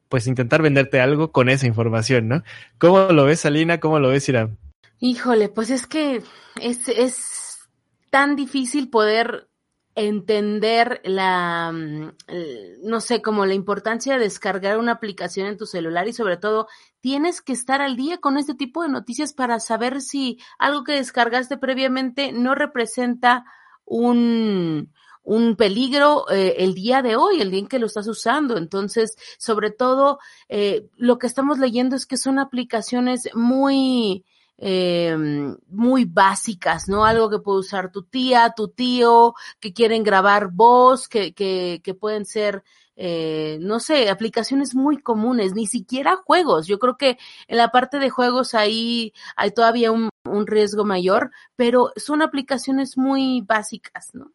pues 0.10 0.28
intentar 0.28 0.62
venderte 0.62 1.02
algo 1.02 1.32
con 1.32 1.50
esa 1.50 1.66
información, 1.66 2.28
¿no? 2.28 2.44
¿Cómo 2.78 3.12
lo 3.12 3.26
ves, 3.26 3.46
Alina? 3.46 3.80
¿Cómo 3.80 4.00
lo 4.00 4.10
ves, 4.10 4.30
Irán? 4.30 4.58
Híjole, 5.00 5.50
pues 5.50 5.70
es 5.70 5.86
que 5.86 6.22
es, 6.62 6.88
es 6.88 7.37
tan 8.10 8.36
difícil 8.36 8.89
poder 8.89 9.50
entender 9.98 11.02
la, 11.04 11.72
mm, 11.72 12.12
no 12.84 13.02
sé, 13.02 13.24
como 13.24 13.48
la 13.48 13.56
importancia 13.56 14.13
de 14.13 14.20
descargar 14.20 14.78
una 14.78 14.91
aplicación 14.91 15.48
en 15.48 15.58
tu 15.58 15.65
celular 15.65 16.08
y 16.08 16.13
sobre 16.13 16.38
todo 16.38 16.67
tienes 17.02 17.41
que 17.41 17.54
estar 17.54 17.82
al 17.82 17.96
día 17.96 18.20
con 18.20 18.38
este 18.38 18.54
tipo 18.54 18.84
de 18.84 18.89
noticias 18.89 19.34
para 19.34 19.60
saber 19.60 20.02
si 20.02 20.38
algo 20.60 20.84
que 20.84 20.93
descargaste 20.93 21.58
previamente 21.58 22.32
no 22.32 22.54
representa 22.54 23.46
un, 23.86 24.93
un 25.24 25.56
peligro 25.56 26.30
eh, 26.30 26.58
el 26.60 26.76
día 26.76 27.02
de 27.02 27.15
hoy, 27.15 27.41
el 27.41 27.50
día 27.50 27.62
en 27.62 27.67
que 27.67 27.80
lo 27.80 27.88
estás 27.88 28.08
usando. 28.08 28.56
Entonces, 28.56 29.17
sobre 29.39 29.72
todo, 29.72 30.20
eh, 30.48 30.89
lo 30.96 31.17
que 31.17 31.26
estamos 31.28 31.58
leyendo 31.58 31.96
es 31.96 32.06
que 32.06 32.17
son 32.17 32.38
aplicaciones 32.38 33.30
muy, 33.34 34.26
eh, 34.58 35.15
muy 35.67 36.06
básicas, 36.06 36.88
¿no? 36.88 37.06
Algo 37.06 37.30
que 37.30 37.39
puede 37.39 37.60
usar 37.60 37.91
tu 37.91 38.04
tía, 38.04 38.54
tu 38.56 38.70
tío, 38.70 39.34
que 39.60 39.74
quieren 39.74 40.04
grabar 40.04 40.50
voz, 40.52 41.08
que, 41.08 41.34
que, 41.34 41.82
que 41.84 41.93
pueden 41.93 42.26
ser, 42.26 42.63
eh, 42.96 43.58
no 43.62 43.80
sé, 43.80 44.10
aplicaciones 44.10 44.74
muy 44.74 44.98
comunes, 44.98 45.54
ni 45.54 45.67
siquiera 45.67 46.15
juegos. 46.15 46.67
Yo 46.67 46.80
creo 46.80 46.98
que 46.98 47.17
en 47.48 47.58
la 47.58 47.70
parte 47.70 48.00
de 48.00 48.10
juegos 48.10 48.56
ahí 48.56 49.13
hay 49.36 49.52
todavía 49.52 49.91
un, 49.91 50.10
un 50.26 50.48
riesgo 50.48 50.86
mayor, 50.86 51.32
pero 51.56 51.91
son 51.96 52.22
aplicaciones 52.22 52.98
muy 52.98 53.41
básicas, 53.41 54.10
¿no? 54.13 54.32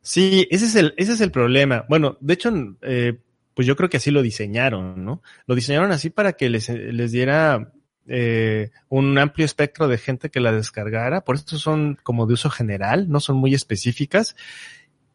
Sí, 0.00 0.46
ese 0.50 0.66
es 0.66 0.76
el, 0.76 0.94
ese 0.96 1.12
es 1.12 1.20
el 1.20 1.30
problema. 1.30 1.84
Bueno, 1.88 2.16
de 2.20 2.34
hecho, 2.34 2.50
eh, 2.82 3.18
pues 3.52 3.66
yo 3.66 3.76
creo 3.76 3.90
que 3.90 3.96
así 3.96 4.10
lo 4.10 4.22
diseñaron, 4.22 5.04
¿no? 5.04 5.22
Lo 5.46 5.54
diseñaron 5.54 5.90
así 5.92 6.08
para 6.08 6.34
que 6.34 6.48
les, 6.48 6.68
les 6.68 7.12
diera 7.12 7.72
eh, 8.08 8.70
un 8.88 9.16
amplio 9.18 9.44
espectro 9.44 9.86
de 9.86 9.98
gente 9.98 10.30
que 10.30 10.40
la 10.40 10.52
descargara, 10.52 11.20
por 11.20 11.36
eso 11.36 11.58
son 11.58 11.98
como 12.02 12.26
de 12.26 12.34
uso 12.34 12.50
general, 12.50 13.08
no 13.08 13.20
son 13.20 13.36
muy 13.36 13.54
específicas. 13.54 14.34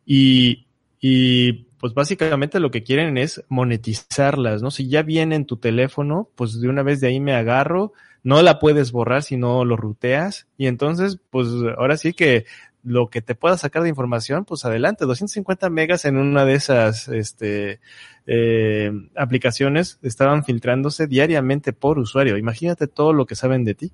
Y, 0.05 0.67
y 0.99 1.65
pues 1.79 1.93
básicamente 1.93 2.59
lo 2.59 2.71
que 2.71 2.83
quieren 2.83 3.17
es 3.17 3.43
monetizarlas, 3.49 4.61
¿no? 4.61 4.71
Si 4.71 4.87
ya 4.87 5.01
viene 5.01 5.35
en 5.35 5.45
tu 5.45 5.57
teléfono, 5.57 6.29
pues 6.35 6.61
de 6.61 6.69
una 6.69 6.83
vez 6.83 7.01
de 7.01 7.07
ahí 7.07 7.19
me 7.19 7.33
agarro, 7.33 7.93
no 8.23 8.41
la 8.41 8.59
puedes 8.59 8.91
borrar 8.91 9.23
si 9.23 9.35
no 9.35 9.65
lo 9.65 9.75
ruteas. 9.75 10.47
Y 10.57 10.67
entonces 10.67 11.19
pues 11.29 11.47
ahora 11.77 11.97
sí 11.97 12.13
que 12.13 12.45
lo 12.83 13.09
que 13.09 13.21
te 13.21 13.35
pueda 13.35 13.57
sacar 13.57 13.83
de 13.83 13.89
información, 13.89 14.45
pues 14.45 14.65
adelante, 14.65 15.05
250 15.05 15.69
megas 15.69 16.05
en 16.05 16.17
una 16.17 16.45
de 16.45 16.53
esas 16.53 17.07
este, 17.07 17.79
eh, 18.27 18.91
aplicaciones 19.15 19.99
estaban 20.01 20.43
filtrándose 20.43 21.07
diariamente 21.07 21.73
por 21.73 21.97
usuario. 21.97 22.37
Imagínate 22.37 22.87
todo 22.87 23.13
lo 23.13 23.25
que 23.25 23.35
saben 23.35 23.63
de 23.63 23.75
ti. 23.75 23.93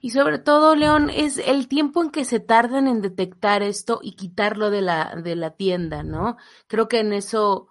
Y 0.00 0.10
sobre 0.10 0.38
todo, 0.38 0.74
León, 0.74 1.10
es 1.10 1.38
el 1.38 1.68
tiempo 1.68 2.02
en 2.02 2.10
que 2.10 2.24
se 2.24 2.40
tardan 2.40 2.88
en 2.88 3.00
detectar 3.00 3.62
esto 3.62 4.00
y 4.02 4.12
quitarlo 4.12 4.70
de 4.70 4.82
la, 4.82 5.14
de 5.22 5.36
la 5.36 5.50
tienda, 5.52 6.02
¿no? 6.02 6.36
Creo 6.66 6.88
que 6.88 7.00
en 7.00 7.12
eso 7.12 7.68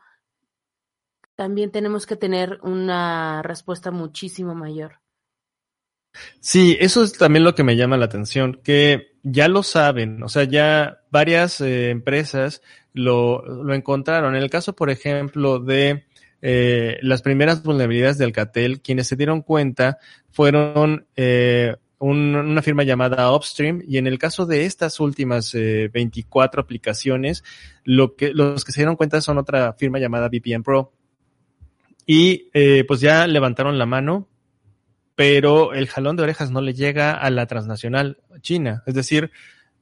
también 1.35 1.71
tenemos 1.71 2.05
que 2.05 2.15
tener 2.15 2.59
una 2.63 3.41
respuesta 3.43 3.91
muchísimo 3.91 4.55
mayor. 4.55 4.99
Sí, 6.39 6.77
eso 6.79 7.03
es 7.03 7.13
también 7.13 7.43
lo 7.43 7.55
que 7.55 7.63
me 7.63 7.75
llama 7.75 7.97
la 7.97 8.05
atención, 8.05 8.61
que 8.63 9.14
ya 9.27 9.47
lo 9.47 9.63
saben, 9.63 10.21
o 10.21 10.29
sea, 10.29 10.43
ya 10.43 11.01
varias 11.09 11.59
eh, 11.59 11.89
empresas 11.89 12.61
lo, 12.93 13.43
lo, 13.43 13.73
encontraron. 13.73 14.35
En 14.35 14.43
el 14.43 14.51
caso, 14.51 14.75
por 14.75 14.91
ejemplo, 14.91 15.57
de 15.57 16.05
eh, 16.43 16.99
las 17.01 17.23
primeras 17.23 17.63
vulnerabilidades 17.63 18.19
de 18.19 18.25
Alcatel, 18.25 18.81
quienes 18.81 19.07
se 19.07 19.15
dieron 19.15 19.41
cuenta 19.41 19.97
fueron 20.29 21.07
eh, 21.15 21.75
un, 21.97 22.35
una 22.35 22.61
firma 22.61 22.83
llamada 22.83 23.33
Upstream 23.35 23.81
y 23.87 23.97
en 23.97 24.05
el 24.05 24.19
caso 24.19 24.45
de 24.45 24.65
estas 24.65 24.99
últimas 24.99 25.53
24 25.53 26.61
aplicaciones, 26.61 27.43
lo 27.83 28.15
que, 28.15 28.31
los 28.31 28.63
que 28.63 28.73
se 28.73 28.81
dieron 28.81 28.95
cuenta 28.95 29.21
son 29.21 29.39
otra 29.39 29.73
firma 29.73 29.97
llamada 29.97 30.29
VPN 30.29 30.61
Pro. 30.61 30.93
Y 32.05 32.51
pues 32.87 33.01
ya 33.01 33.25
levantaron 33.25 33.79
la 33.79 33.87
mano, 33.87 34.27
pero 35.15 35.73
el 35.73 35.87
jalón 35.87 36.15
de 36.15 36.23
orejas 36.23 36.51
no 36.51 36.61
le 36.61 36.73
llega 36.73 37.13
a 37.13 37.29
la 37.29 37.47
transnacional 37.47 38.17
china. 38.41 38.83
Es 38.85 38.93
decir, 38.93 39.31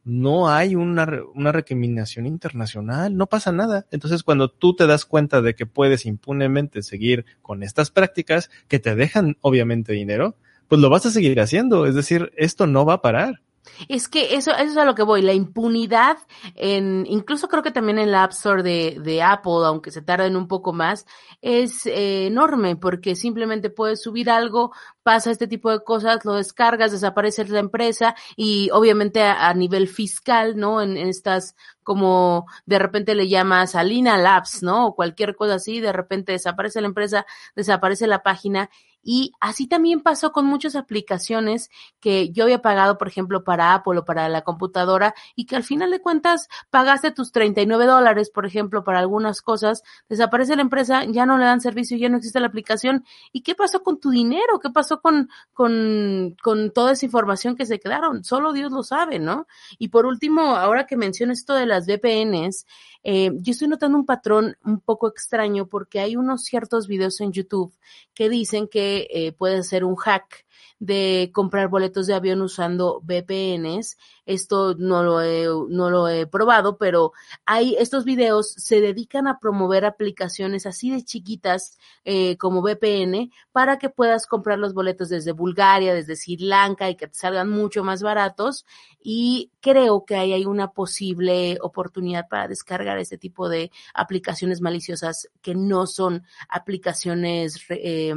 no 0.04 0.50
hay 0.50 0.76
una, 0.76 1.08
una 1.34 1.52
recriminación 1.52 2.26
internacional, 2.26 3.16
no 3.16 3.28
pasa 3.28 3.52
nada. 3.52 3.86
Entonces, 3.92 4.24
cuando 4.24 4.50
tú 4.50 4.76
te 4.76 4.86
das 4.86 5.06
cuenta 5.06 5.42
de 5.42 5.56
que 5.56 5.66
puedes 5.66 6.06
impunemente 6.06 6.84
seguir 6.84 7.26
con 7.42 7.64
estas 7.64 7.90
prácticas 7.90 8.50
que 8.68 8.80
te 8.80 8.96
dejan 8.96 9.38
obviamente 9.42 9.94
dinero, 9.94 10.36
pues 10.68 10.82
lo 10.82 10.90
vas 10.90 11.06
a 11.06 11.12
seguir 11.12 11.40
haciendo. 11.40 11.86
Es 11.86 11.96
decir, 11.96 12.32
esto 12.36 12.68
no 12.68 12.86
va 12.86 12.96
a 12.96 13.02
parar. 13.02 13.42
Es 13.88 14.08
que 14.08 14.36
eso, 14.36 14.52
eso 14.52 14.72
es 14.72 14.78
a 14.78 14.86
lo 14.86 14.96
que 14.96 15.04
voy, 15.04 15.22
la 15.22 15.34
impunidad 15.34 16.18
en, 16.56 17.06
incluso 17.08 17.48
creo 17.48 17.64
que 17.64 17.72
también 17.72 17.98
en 17.98 18.12
la 18.12 18.24
App 18.24 18.32
Store 18.32 18.62
de, 18.62 18.98
de 19.02 19.22
Apple, 19.22 19.66
aunque 19.66 19.92
se 19.92 20.02
tarden 20.02 20.36
un 20.36 20.48
poco 20.48 20.74
más, 20.74 21.06
es 21.42 21.86
eh, 21.86 22.28
enorme 22.28 22.76
porque 22.76 23.16
simplemente 23.16 23.70
puedes 23.70 24.02
subir 24.02 24.30
algo, 24.30 24.72
pasa 25.02 25.32
este 25.32 25.48
tipo 25.48 25.72
de 25.72 25.84
cosas, 25.84 26.26
lo 26.26 26.34
descargas, 26.34 26.92
desaparece 26.92 27.46
la 27.46 27.60
empresa 27.60 28.16
y 28.36 28.70
obviamente 28.72 29.22
a, 29.22 29.50
a 29.50 29.54
nivel 29.54 29.88
fiscal, 29.88 30.58
¿no? 30.58 30.82
En, 30.82 30.98
en, 30.98 31.08
estas 31.08 31.56
como 31.84 32.46
de 32.66 32.80
repente 32.80 33.14
le 33.16 33.28
llamas 33.28 33.76
a 33.76 33.84
Lina 33.84 34.18
Labs, 34.18 34.64
¿no? 34.64 34.88
O 34.88 34.96
cualquier 34.96 35.36
cosa 35.36 35.56
así, 35.56 35.80
de 35.82 35.92
repente 35.92 36.32
desaparece 36.32 36.82
la 36.82 36.88
empresa, 36.88 37.26
desaparece 37.56 38.08
la 38.08 38.24
página 38.24 38.70
y 39.04 39.34
así 39.40 39.68
también 39.68 40.02
pasó 40.02 40.32
con 40.32 40.46
muchas 40.46 40.76
aplicaciones 40.76 41.70
que 42.00 42.30
yo 42.30 42.46
había 42.46 42.62
pagado, 42.62 42.98
por 42.98 43.08
ejemplo, 43.08 43.44
para 43.44 43.74
Apple 43.74 44.00
o 44.00 44.06
para 44.06 44.30
la 44.30 44.44
computadora 44.44 45.14
y 45.36 45.46
que 45.46 45.56
al 45.56 45.64
final 45.64 45.92
de 45.92 46.02
cuentas 46.02 46.48
pagaste 46.70 47.12
tus 47.12 47.32
39 47.32 47.86
dólares, 47.86 48.30
por 48.30 48.46
ejemplo, 48.46 48.84
para 48.84 49.00
algunas 49.00 49.42
cosas, 49.42 49.84
desaparece 50.08 50.56
la 50.56 50.62
empresa, 50.62 51.04
ya 51.06 51.26
no 51.26 51.38
le 51.38 51.46
dan 51.46 51.62
servicio, 51.62 51.98
ya 51.98 52.10
no 52.10 52.18
existe 52.18 52.40
la 52.40 52.48
aplicación. 52.48 53.06
¿Y 53.32 53.42
qué 53.42 53.56
pasó 53.56 53.84
con 53.84 54.00
tu 54.00 54.10
dinero? 54.10 54.60
¿Qué 54.62 54.70
pasó 54.70 55.02
con, 55.02 55.30
con, 55.54 56.36
con 56.42 56.72
toda 56.72 56.94
esa 56.94 57.06
información 57.06 57.56
que 57.56 57.66
se 57.66 57.80
quedaron? 57.80 58.24
Solo 58.24 58.54
Dios 58.54 58.72
lo 58.72 58.84
sabe, 58.84 59.20
¿no? 59.20 59.48
Y 59.78 59.90
por 59.90 60.06
último, 60.06 60.56
ahora 60.56 60.86
que 60.88 60.96
mencionas 60.96 61.40
esto 61.40 61.56
de 61.56 61.66
las 61.66 61.86
VPNs, 61.88 62.66
eh, 63.04 63.32
yo 63.36 63.52
estoy 63.52 63.68
notando 63.68 63.98
un 63.98 64.06
patrón 64.06 64.56
un 64.64 64.80
poco 64.80 65.10
extraño 65.10 65.68
porque 65.68 66.00
hay 66.00 66.16
unos 66.16 66.44
ciertos 66.44 66.88
videos 66.88 67.20
en 67.20 67.34
YouTube 67.34 67.74
que 68.14 68.30
dicen 68.30 68.70
que 68.70 68.93
eh, 69.10 69.32
puede 69.32 69.64
ser 69.64 69.84
un 69.84 69.96
hack 69.96 70.46
de 70.80 71.32
comprar 71.34 71.70
boletos 71.70 72.08
de 72.08 72.14
avión 72.14 72.42
usando 72.42 73.00
VPNs. 73.06 73.98
Esto 74.26 74.76
no 74.76 75.02
lo 75.02 75.22
he, 75.22 75.46
no 75.70 75.90
lo 75.90 76.10
he 76.10 76.28
probado, 76.28 76.78
pero 76.78 77.14
hay 77.46 77.78
estos 77.80 78.04
videos 78.04 78.52
se 78.58 78.82
dedican 78.82 79.28
a 79.28 79.40
promover 79.40 79.86
aplicaciones 79.86 80.66
así 80.66 80.92
de 80.92 81.04
chiquitas 81.04 81.78
eh, 82.04 82.36
como 82.36 82.62
VPN 82.62 83.32
para 83.54 83.78
que 83.78 83.90
puedas 83.90 84.28
comprar 84.28 84.60
los 84.60 84.74
boletos 84.74 85.08
desde 85.08 85.32
Bulgaria, 85.32 85.94
desde 85.94 86.18
Sri 86.18 86.36
Lanka 86.38 86.90
y 86.90 86.96
que 86.96 87.08
te 87.08 87.16
salgan 87.16 87.50
mucho 87.50 87.86
más 87.86 88.02
baratos. 88.04 88.66
Y 89.02 89.52
creo 89.62 90.04
que 90.04 90.16
ahí 90.16 90.34
hay 90.34 90.46
una 90.46 90.72
posible 90.72 91.58
oportunidad 91.62 92.28
para 92.28 92.50
descargar 92.50 92.98
este 92.98 93.18
tipo 93.18 93.48
de 93.48 93.72
aplicaciones 93.94 94.60
maliciosas 94.60 95.30
que 95.42 95.56
no 95.56 95.88
son 95.88 96.24
aplicaciones 96.50 97.64
eh, 97.70 98.14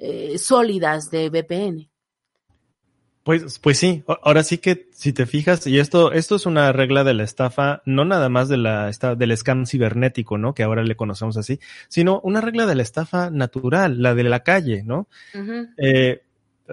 eh, 0.00 0.38
sólidas 0.38 1.10
de 1.10 1.28
VPN. 1.28 1.90
Pues, 3.22 3.58
pues 3.58 3.78
sí, 3.78 4.02
ahora 4.22 4.42
sí 4.42 4.58
que 4.58 4.88
si 4.92 5.12
te 5.12 5.26
fijas, 5.26 5.66
y 5.66 5.78
esto, 5.78 6.10
esto 6.12 6.36
es 6.36 6.46
una 6.46 6.72
regla 6.72 7.04
de 7.04 7.12
la 7.12 7.22
estafa, 7.22 7.82
no 7.84 8.06
nada 8.06 8.30
más 8.30 8.48
de 8.48 8.56
la, 8.56 8.88
esta, 8.88 9.14
del 9.14 9.36
scam 9.36 9.66
cibernético, 9.66 10.38
¿no? 10.38 10.54
Que 10.54 10.62
ahora 10.62 10.82
le 10.82 10.96
conocemos 10.96 11.36
así, 11.36 11.60
sino 11.88 12.20
una 12.24 12.40
regla 12.40 12.64
de 12.64 12.74
la 12.74 12.82
estafa 12.82 13.28
natural, 13.30 14.00
la 14.00 14.14
de 14.14 14.24
la 14.24 14.40
calle, 14.40 14.82
¿no? 14.84 15.06
Uh 15.34 15.38
-huh. 15.38 15.68
eh, 15.76 16.22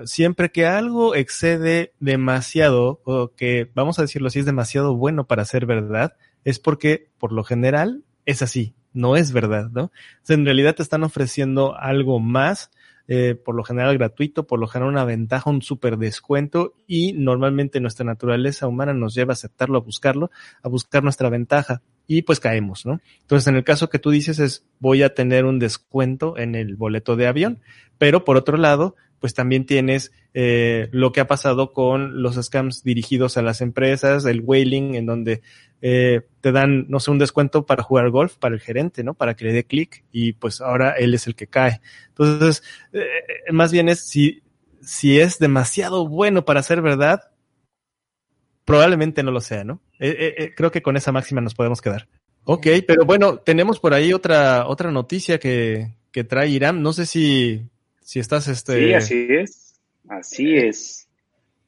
siempre 0.06 0.50
que 0.50 0.66
algo 0.66 1.16
excede 1.16 1.92
demasiado, 2.00 3.02
o 3.04 3.34
que, 3.36 3.70
vamos 3.76 4.00
a 4.00 4.04
decirlo 4.04 4.30
así, 4.30 4.40
es 4.40 4.46
demasiado 4.46 4.96
bueno 4.96 5.28
para 5.28 5.44
ser 5.44 5.66
verdad, 5.66 6.16
es 6.46 6.60
porque, 6.60 7.10
por 7.18 7.34
lo 7.34 7.44
general, 7.44 8.04
es 8.26 8.42
así, 8.42 8.74
no 8.94 9.18
es 9.18 9.34
verdad, 9.34 9.70
¿no? 9.72 9.84
O 9.84 9.92
sea, 10.24 10.36
en 10.36 10.46
realidad 10.46 10.76
te 10.76 10.84
están 10.84 11.04
ofreciendo 11.04 11.78
algo 11.78 12.22
más 12.22 12.72
eh, 13.08 13.36
por 13.36 13.56
lo 13.56 13.64
general 13.64 13.98
gratuito, 13.98 14.46
por 14.48 14.60
lo 14.60 14.68
general 14.68 14.92
una 14.94 15.06
ventaja, 15.06 15.50
un 15.50 15.62
super 15.62 15.98
descuento 15.98 16.74
y 16.88 17.14
normalmente 17.14 17.80
nuestra 17.80 18.06
naturaleza 18.06 18.68
humana 18.68 18.94
nos 18.94 19.16
lleva 19.16 19.32
a 19.32 19.34
aceptarlo, 19.34 19.78
a 19.78 19.82
buscarlo, 19.82 20.30
a 20.62 20.68
buscar 20.68 21.04
nuestra 21.04 21.30
ventaja 21.30 21.82
y 22.06 22.22
pues 22.22 22.40
caemos, 22.40 22.86
¿no? 22.86 23.00
Entonces, 23.22 23.48
en 23.48 23.56
el 23.56 23.64
caso 23.64 23.90
que 23.90 24.00
tú 24.00 24.12
dices 24.12 24.40
es 24.40 24.66
voy 24.80 25.04
a 25.04 25.14
tener 25.14 25.46
un 25.46 25.60
descuento 25.60 26.38
en 26.38 26.56
el 26.56 26.76
boleto 26.76 27.16
de 27.16 27.28
avión, 27.28 27.60
pero 27.98 28.24
por 28.24 28.38
otro 28.38 28.58
lado, 28.58 28.96
pues 29.20 29.34
también 29.34 29.66
tienes 29.66 30.12
eh, 30.34 30.90
lo 30.92 31.12
que 31.12 31.20
ha 31.20 31.28
pasado 31.28 31.74
con 31.74 32.22
los 32.22 32.36
scams 32.36 32.84
dirigidos 32.84 33.38
a 33.38 33.42
las 33.42 33.62
empresas, 33.62 34.26
el 34.26 34.42
whaling, 34.42 34.96
en 34.96 35.06
donde 35.06 35.42
eh, 35.82 36.22
te 36.42 36.52
dan, 36.52 36.86
no 36.90 37.00
sé, 37.00 37.12
un 37.12 37.20
descuento 37.20 37.66
para 37.66 37.84
jugar 37.84 38.10
golf 38.10 38.38
para 38.38 38.56
el 38.56 38.62
gerente, 38.62 39.04
¿no? 39.04 39.14
Para 39.14 39.36
que 39.36 39.46
le 39.46 39.54
dé 39.54 39.66
clic 39.66 40.04
y 40.12 40.34
pues 40.34 40.62
ahora 40.62 40.92
él 40.92 41.14
es 41.14 41.28
el 41.28 41.36
que 41.36 41.48
cae. 41.48 41.82
Entonces, 42.10 42.64
eh, 42.94 43.06
más 43.52 43.72
bien 43.72 43.90
es 43.90 44.08
si, 44.08 44.44
si 44.82 45.20
es 45.20 45.40
demasiado 45.40 46.08
bueno 46.08 46.46
para 46.46 46.64
ser 46.64 46.82
verdad, 46.82 47.32
probablemente 48.66 49.24
no 49.24 49.32
lo 49.32 49.42
sea, 49.42 49.64
¿no? 49.64 49.82
creo 50.00 50.72
que 50.72 50.84
con 50.84 50.96
esa 50.96 51.12
máxima 51.12 51.42
nos 51.42 51.56
podemos 51.56 51.82
quedar. 51.82 52.08
Ok, 52.44 52.68
pero 52.86 53.04
bueno, 53.04 53.40
tenemos 53.40 53.80
por 53.80 53.96
ahí 53.96 54.14
otra, 54.14 54.68
otra 54.68 54.92
noticia 54.92 55.40
que, 55.40 55.96
que 56.12 56.24
trae 56.24 56.50
Irán. 56.50 56.82
No 56.84 56.94
sé 56.94 57.06
si 57.06 57.68
si 58.08 58.20
estás 58.20 58.48
este. 58.48 58.80
Sí, 58.80 58.94
así 58.94 59.28
es. 59.30 59.82
Así 60.08 60.56
es. 60.56 61.10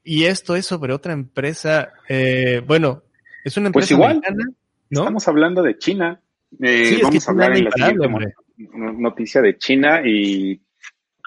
Y 0.05 0.23
esto 0.23 0.55
es 0.55 0.65
sobre 0.65 0.93
otra 0.93 1.11
empresa. 1.11 1.91
Eh, 2.07 2.61
bueno, 2.65 3.03
es 3.43 3.57
una 3.57 3.69
pues 3.71 3.91
empresa 3.91 4.21
pues 4.21 4.31
igual, 4.31 4.55
¿no? 4.89 5.01
Estamos 5.01 5.27
hablando 5.27 5.61
de 5.61 5.77
China. 5.77 6.21
Eh, 6.61 7.01
vamos 7.03 7.27
a 7.27 7.31
hablar 7.31 7.57
en 7.57 7.65
la 7.65 7.71
siguiente 7.71 8.33
noticia 8.57 9.41
de 9.41 9.57
China 9.57 10.01
y 10.05 10.61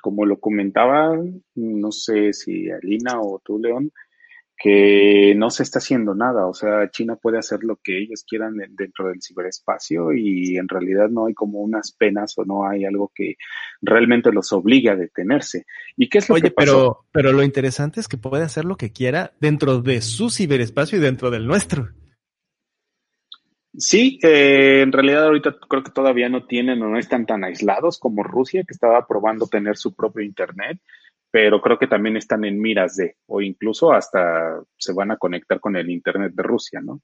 como 0.01 0.25
lo 0.25 0.41
comentaba, 0.41 1.15
no 1.57 1.93
sé 1.93 2.33
si 2.33 2.71
Alina 2.71 3.21
o 3.21 3.39
tú, 3.45 3.59
León, 3.59 3.93
que 4.63 5.35
no 5.37 5.51
se 5.51 5.65
está 5.65 5.81
haciendo 5.81 6.15
nada. 6.15 6.47
O 6.47 6.55
sea, 6.55 6.89
China 6.91 7.17
puede 7.17 7.39
hacer 7.39 7.65
lo 7.65 7.77
que 7.83 7.99
ellos 7.99 8.25
quieran 8.25 8.55
dentro 8.71 9.09
del 9.09 9.21
ciberespacio 9.21 10.13
y 10.13 10.57
en 10.57 10.69
realidad 10.69 11.09
no 11.09 11.27
hay 11.27 11.35
como 11.35 11.59
unas 11.59 11.91
penas 11.91 12.35
o 12.39 12.45
no 12.45 12.69
hay 12.69 12.85
algo 12.85 13.11
que 13.13 13.35
realmente 13.81 14.31
los 14.31 14.53
obligue 14.53 14.91
a 14.91 14.97
detenerse. 14.97 15.67
¿Y 15.97 16.09
qué 16.09 16.19
es 16.19 16.29
lo 16.29 16.37
que 16.37 16.53
pasó? 16.53 16.55
Pero, 16.55 17.07
pero 17.11 17.33
lo 17.33 17.43
interesante 17.43 17.99
es 17.99 18.07
que 18.07 18.19
puede 18.19 18.45
hacer 18.45 18.65
lo 18.65 18.77
que 18.77 18.93
quiera 18.93 19.33
dentro 19.41 19.83
de 19.83 20.01
su 20.01 20.31
ciberespacio 20.31 20.99
y 20.99 21.01
dentro 21.01 21.33
del 21.33 21.45
nuestro. 21.45 21.89
Sí, 23.75 24.21
eh, 24.23 24.83
en 24.83 24.93
realidad 24.93 25.25
ahorita 25.25 25.57
creo 25.69 25.83
que 25.83 25.91
todavía 25.91 26.29
no 26.29 26.47
tienen 26.47 26.81
o 26.83 26.89
no 26.89 26.99
están 26.99 27.27
tan 27.27 27.43
aislados 27.43 27.99
como 27.99 28.23
Rusia, 28.23 28.63
que 28.65 28.75
estaba 28.75 29.07
probando 29.09 29.49
tener 29.49 29.77
su 29.77 29.95
propio 29.95 30.23
Internet 30.23 30.79
pero 31.33 31.63
creo 31.63 31.79
que 31.79 31.87
también 31.87 32.19
están 32.19 32.45
en 32.45 32.61
miras 32.61 32.95
de, 32.97 33.17
o 33.27 33.41
incluso 33.41 33.91
hasta 33.91 34.63
se 34.77 34.93
van 34.93 35.13
a 35.13 35.17
conectar 35.17 35.61
con 35.61 35.75
el 35.77 35.89
Internet 35.89 36.35
de 36.35 36.43
Rusia, 36.43 36.83
¿no? 36.83 37.01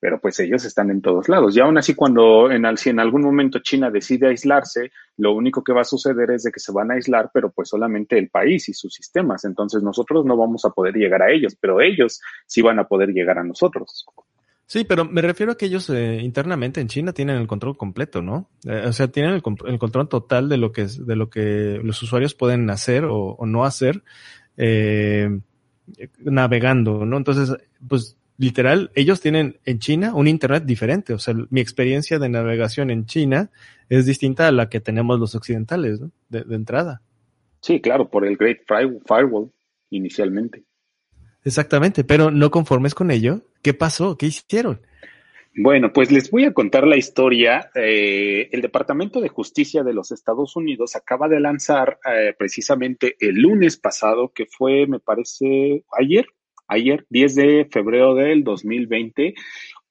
Pero 0.00 0.18
pues 0.18 0.40
ellos 0.40 0.64
están 0.64 0.90
en 0.90 1.02
todos 1.02 1.28
lados. 1.28 1.54
Y 1.54 1.60
aún 1.60 1.76
así, 1.76 1.94
cuando 1.94 2.50
en, 2.50 2.64
si 2.78 2.88
en 2.88 2.98
algún 2.98 3.20
momento 3.20 3.58
China 3.58 3.90
decide 3.90 4.28
aislarse, 4.28 4.90
lo 5.18 5.34
único 5.34 5.62
que 5.62 5.74
va 5.74 5.82
a 5.82 5.84
suceder 5.84 6.30
es 6.30 6.44
de 6.44 6.50
que 6.50 6.60
se 6.60 6.72
van 6.72 6.90
a 6.90 6.94
aislar, 6.94 7.30
pero 7.34 7.52
pues 7.52 7.68
solamente 7.68 8.16
el 8.16 8.30
país 8.30 8.70
y 8.70 8.72
sus 8.72 8.94
sistemas. 8.94 9.44
Entonces 9.44 9.82
nosotros 9.82 10.24
no 10.24 10.38
vamos 10.38 10.64
a 10.64 10.70
poder 10.70 10.94
llegar 10.94 11.20
a 11.20 11.30
ellos, 11.30 11.54
pero 11.60 11.82
ellos 11.82 12.22
sí 12.46 12.62
van 12.62 12.78
a 12.78 12.88
poder 12.88 13.10
llegar 13.10 13.38
a 13.38 13.44
nosotros. 13.44 14.06
Sí, 14.70 14.84
pero 14.84 15.04
me 15.04 15.20
refiero 15.20 15.50
a 15.50 15.56
que 15.56 15.66
ellos 15.66 15.90
eh, 15.90 16.20
internamente 16.22 16.80
en 16.80 16.86
China 16.86 17.12
tienen 17.12 17.38
el 17.38 17.48
control 17.48 17.76
completo, 17.76 18.22
¿no? 18.22 18.48
Eh, 18.64 18.84
o 18.86 18.92
sea, 18.92 19.08
tienen 19.08 19.32
el, 19.32 19.42
control 19.42 20.08
total 20.08 20.48
de 20.48 20.58
lo 20.58 20.70
que 20.70 20.86
de 20.86 21.16
lo 21.16 21.28
que 21.28 21.80
los 21.82 22.00
usuarios 22.04 22.36
pueden 22.36 22.70
hacer 22.70 23.04
o, 23.04 23.36
no 23.46 23.64
hacer 23.64 24.04
eh, 24.56 25.40
navegando, 26.20 27.04
¿no? 27.04 27.16
Entonces, 27.16 27.56
pues 27.88 28.16
literal, 28.38 28.92
ellos 28.94 29.20
tienen 29.20 29.58
en 29.64 29.80
China 29.80 30.14
un 30.14 30.28
internet 30.28 30.62
diferente. 30.66 31.14
O 31.14 31.18
sea, 31.18 31.34
mi 31.50 31.60
experiencia 31.60 32.20
de 32.20 32.28
navegación 32.28 32.92
en 32.92 33.06
China 33.06 33.50
es 33.88 34.06
distinta 34.06 34.46
a 34.46 34.52
la 34.52 34.68
que 34.68 34.78
tenemos 34.78 35.18
los 35.18 35.34
occidentales, 35.34 36.00
¿no? 36.00 36.12
De, 36.28 36.44
de 36.44 36.54
entrada. 36.54 37.02
Sí, 37.60 37.80
claro, 37.80 38.08
por 38.08 38.24
el 38.24 38.36
Great 38.36 38.60
Firewall 38.68 39.50
inicialmente. 39.90 40.62
Exactamente, 41.42 42.04
pero 42.04 42.30
no 42.30 42.52
conformes 42.52 42.94
con 42.94 43.10
ello, 43.10 43.42
¿qué 43.62 43.74
pasó? 43.74 44.16
¿Qué 44.16 44.26
hicieron? 44.26 44.80
Bueno, 45.56 45.92
pues 45.92 46.12
les 46.12 46.30
voy 46.30 46.44
a 46.44 46.54
contar 46.54 46.86
la 46.86 46.96
historia. 46.96 47.70
Eh, 47.74 48.48
el 48.52 48.62
Departamento 48.62 49.20
de 49.20 49.28
Justicia 49.28 49.82
de 49.82 49.92
los 49.92 50.12
Estados 50.12 50.54
Unidos 50.54 50.94
acaba 50.94 51.28
de 51.28 51.40
lanzar 51.40 51.98
eh, 52.04 52.34
precisamente 52.38 53.16
el 53.18 53.36
lunes 53.42 53.76
pasado, 53.76 54.32
que 54.32 54.46
fue, 54.46 54.86
me 54.86 55.00
parece, 55.00 55.84
ayer, 55.98 56.26
ayer, 56.68 57.04
10 57.10 57.34
de 57.34 57.68
febrero 57.70 58.14
del 58.14 58.44
2020, 58.44 59.34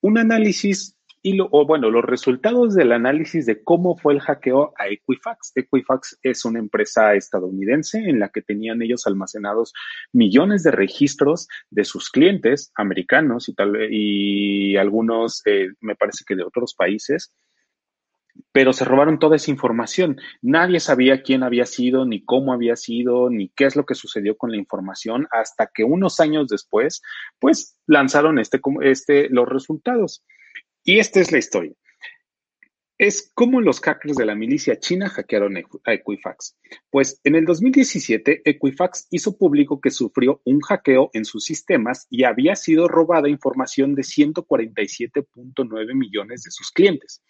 un 0.02 0.18
análisis 0.18 0.96
y 1.22 1.34
lo, 1.34 1.50
o 1.52 1.66
bueno, 1.66 1.90
los 1.90 2.04
resultados 2.06 2.76
del 2.76 2.92
análisis 2.92 3.46
de 3.46 3.64
cómo 3.64 3.98
fue 3.98 4.14
el 4.14 4.22
hackeo 4.22 4.74
a 4.78 4.88
Equifax. 4.88 5.52
Equifax 5.56 6.20
es 6.24 6.46
una 6.46 6.60
empresa 6.60 7.14
estadounidense 7.16 7.98
en 7.98 8.20
la 8.20 8.30
que 8.30 8.42
tenían 8.42 8.82
ellos 8.82 9.06
almacenados 9.08 9.74
millones 10.14 10.64
de 10.64 10.72
registros 10.72 11.48
de 11.70 11.84
sus 11.84 12.10
clientes 12.10 12.72
americanos 12.76 13.50
y 13.50 13.54
tal 13.54 13.76
y 13.92 14.78
algunos, 14.78 15.42
eh, 15.46 15.70
me 15.82 15.96
parece 15.96 16.24
que 16.26 16.36
de 16.36 16.44
otros 16.44 16.74
países 16.74 17.34
pero 18.52 18.74
se 18.74 18.86
robaron 18.86 19.20
toda 19.20 19.36
esa 19.36 19.52
información. 19.52 20.18
Nadie 20.42 20.80
sabía 20.80 21.22
quién 21.22 21.44
había 21.44 21.66
sido, 21.66 22.06
ni 22.06 22.24
cómo 22.24 22.54
había 22.54 22.76
sido, 22.76 23.30
ni 23.30 23.50
qué 23.50 23.66
es 23.66 23.76
lo 23.76 23.86
que 23.86 23.96
sucedió 23.96 24.38
con 24.38 24.52
la 24.52 24.58
información, 24.58 25.28
hasta 25.32 25.70
que 25.74 25.84
unos 25.84 26.20
años 26.20 26.48
después, 26.48 27.02
pues 27.40 27.78
lanzaron 27.86 28.40
este, 28.40 28.62
este, 28.82 29.30
los 29.30 29.48
resultados. 29.48 30.24
Y 30.90 30.98
esta 30.98 31.20
es 31.20 31.32
la 31.32 31.38
historia. 31.38 31.76
Es 32.98 33.32
como 33.36 33.62
los 33.62 33.80
hackers 33.80 34.16
de 34.16 34.26
la 34.26 34.34
milicia 34.34 34.80
china 34.80 35.08
hackearon 35.08 35.56
a 35.58 35.94
Equifax. 35.94 36.58
Pues 36.90 37.22
en 37.24 37.36
el 37.36 37.46
2017, 37.46 38.42
Equifax 38.44 39.06
hizo 39.12 39.38
público 39.38 39.80
que 39.80 39.92
sufrió 39.92 40.42
un 40.46 40.62
hackeo 40.62 41.12
en 41.14 41.26
sus 41.26 41.44
sistemas 41.44 42.08
y 42.10 42.24
había 42.24 42.56
sido 42.56 42.88
robada 42.88 43.30
información 43.30 43.94
de 43.94 44.02
147.9 44.02 45.94
millones 45.94 46.42
de 46.42 46.50
sus 46.50 46.72
clientes. 46.72 47.22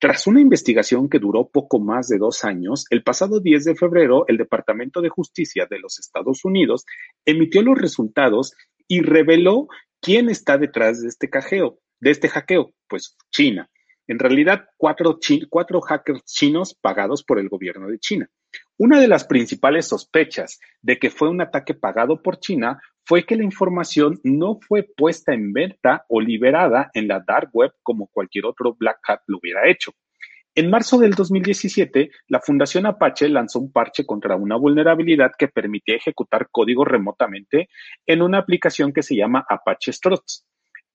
Tras 0.00 0.26
una 0.26 0.40
investigación 0.40 1.08
que 1.08 1.20
duró 1.20 1.48
poco 1.48 1.78
más 1.78 2.08
de 2.08 2.18
dos 2.18 2.42
años, 2.42 2.84
el 2.90 3.04
pasado 3.04 3.38
10 3.38 3.64
de 3.64 3.76
febrero, 3.76 4.24
el 4.26 4.38
Departamento 4.38 5.00
de 5.00 5.10
Justicia 5.10 5.68
de 5.70 5.78
los 5.78 6.00
Estados 6.00 6.44
Unidos 6.44 6.84
emitió 7.24 7.62
los 7.62 7.78
resultados 7.78 8.54
y 8.88 9.02
reveló 9.02 9.68
quién 10.00 10.28
está 10.28 10.58
detrás 10.58 11.00
de 11.00 11.06
este 11.06 11.28
hackeo 11.28 11.78
de 12.04 12.10
este 12.10 12.28
hackeo? 12.28 12.74
Pues 12.86 13.16
China. 13.30 13.70
En 14.06 14.18
realidad, 14.18 14.66
cuatro, 14.76 15.18
cuatro 15.48 15.80
hackers 15.80 16.22
chinos 16.26 16.74
pagados 16.74 17.24
por 17.24 17.38
el 17.38 17.48
gobierno 17.48 17.88
de 17.88 17.98
China. 17.98 18.28
Una 18.76 19.00
de 19.00 19.08
las 19.08 19.24
principales 19.24 19.88
sospechas 19.88 20.60
de 20.82 20.98
que 20.98 21.08
fue 21.08 21.30
un 21.30 21.40
ataque 21.40 21.72
pagado 21.72 22.20
por 22.20 22.38
China 22.38 22.78
fue 23.06 23.24
que 23.24 23.36
la 23.36 23.44
información 23.44 24.20
no 24.22 24.58
fue 24.60 24.82
puesta 24.82 25.32
en 25.32 25.54
venta 25.54 26.04
o 26.10 26.20
liberada 26.20 26.90
en 26.92 27.08
la 27.08 27.24
dark 27.26 27.48
web 27.54 27.72
como 27.82 28.06
cualquier 28.08 28.44
otro 28.44 28.76
Black 28.78 28.98
Hat 29.08 29.20
lo 29.26 29.38
hubiera 29.38 29.66
hecho. 29.66 29.92
En 30.54 30.68
marzo 30.68 30.98
del 30.98 31.12
2017, 31.12 32.10
la 32.28 32.40
Fundación 32.40 32.84
Apache 32.84 33.30
lanzó 33.30 33.60
un 33.60 33.72
parche 33.72 34.04
contra 34.04 34.36
una 34.36 34.56
vulnerabilidad 34.56 35.32
que 35.38 35.48
permitía 35.48 35.96
ejecutar 35.96 36.48
código 36.50 36.84
remotamente 36.84 37.70
en 38.06 38.20
una 38.20 38.38
aplicación 38.38 38.92
que 38.92 39.02
se 39.02 39.16
llama 39.16 39.44
Apache 39.48 39.90
Struts. 39.90 40.44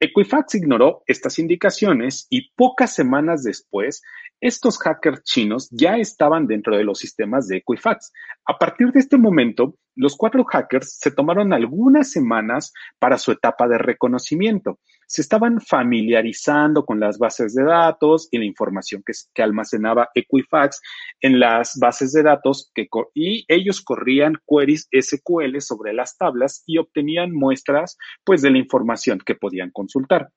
Equifax 0.02 0.56
ignoró 0.56 1.04
estas 1.08 1.40
indicaciones 1.40 2.26
y 2.30 2.52
pocas 2.52 2.96
semanas 2.96 3.44
después, 3.44 4.02
estos 4.40 4.78
hackers 4.78 5.24
chinos 5.24 5.68
ya 5.72 5.98
estaban 5.98 6.48
dentro 6.48 6.78
de 6.78 6.86
los 6.86 7.00
sistemas 7.00 7.48
de 7.48 7.58
Equifax. 7.58 8.14
A 8.46 8.58
partir 8.58 8.94
de 8.94 9.02
este 9.02 9.18
momento, 9.18 9.76
los 9.96 10.16
cuatro 10.16 10.46
hackers 10.46 10.98
se 10.98 11.12
tomaron 11.12 11.52
algunas 11.52 12.12
semanas 12.12 12.72
para 12.98 13.18
su 13.18 13.34
etapa 13.34 13.68
de 13.68 13.78
reconocimiento. 13.78 14.80
Se 15.10 15.22
estaban 15.22 15.60
familiarizando 15.60 16.86
con 16.86 17.00
las 17.00 17.18
bases 17.18 17.56
de 17.56 17.64
datos 17.64 18.28
y 18.30 18.38
la 18.38 18.46
información 18.46 19.04
que, 19.04 19.42
almacenaba 19.42 20.10
Equifax 20.14 20.80
en 21.22 21.40
las 21.40 21.80
bases 21.80 22.14
de 22.14 22.22
datos 22.22 22.72
que, 22.76 22.88
y 23.16 23.44
ellos 23.48 23.82
corrían 23.82 24.36
queries 24.48 24.88
SQL 24.92 25.60
sobre 25.62 25.94
las 25.94 26.16
tablas 26.16 26.64
y 26.68 26.78
obtenían 26.78 27.34
muestras 27.34 27.98
pues 28.24 28.44
de 28.44 28.52
la 28.52 28.60
información 28.60 29.20
que 29.26 29.34
podían 29.34 29.72
consultar. 29.72 30.30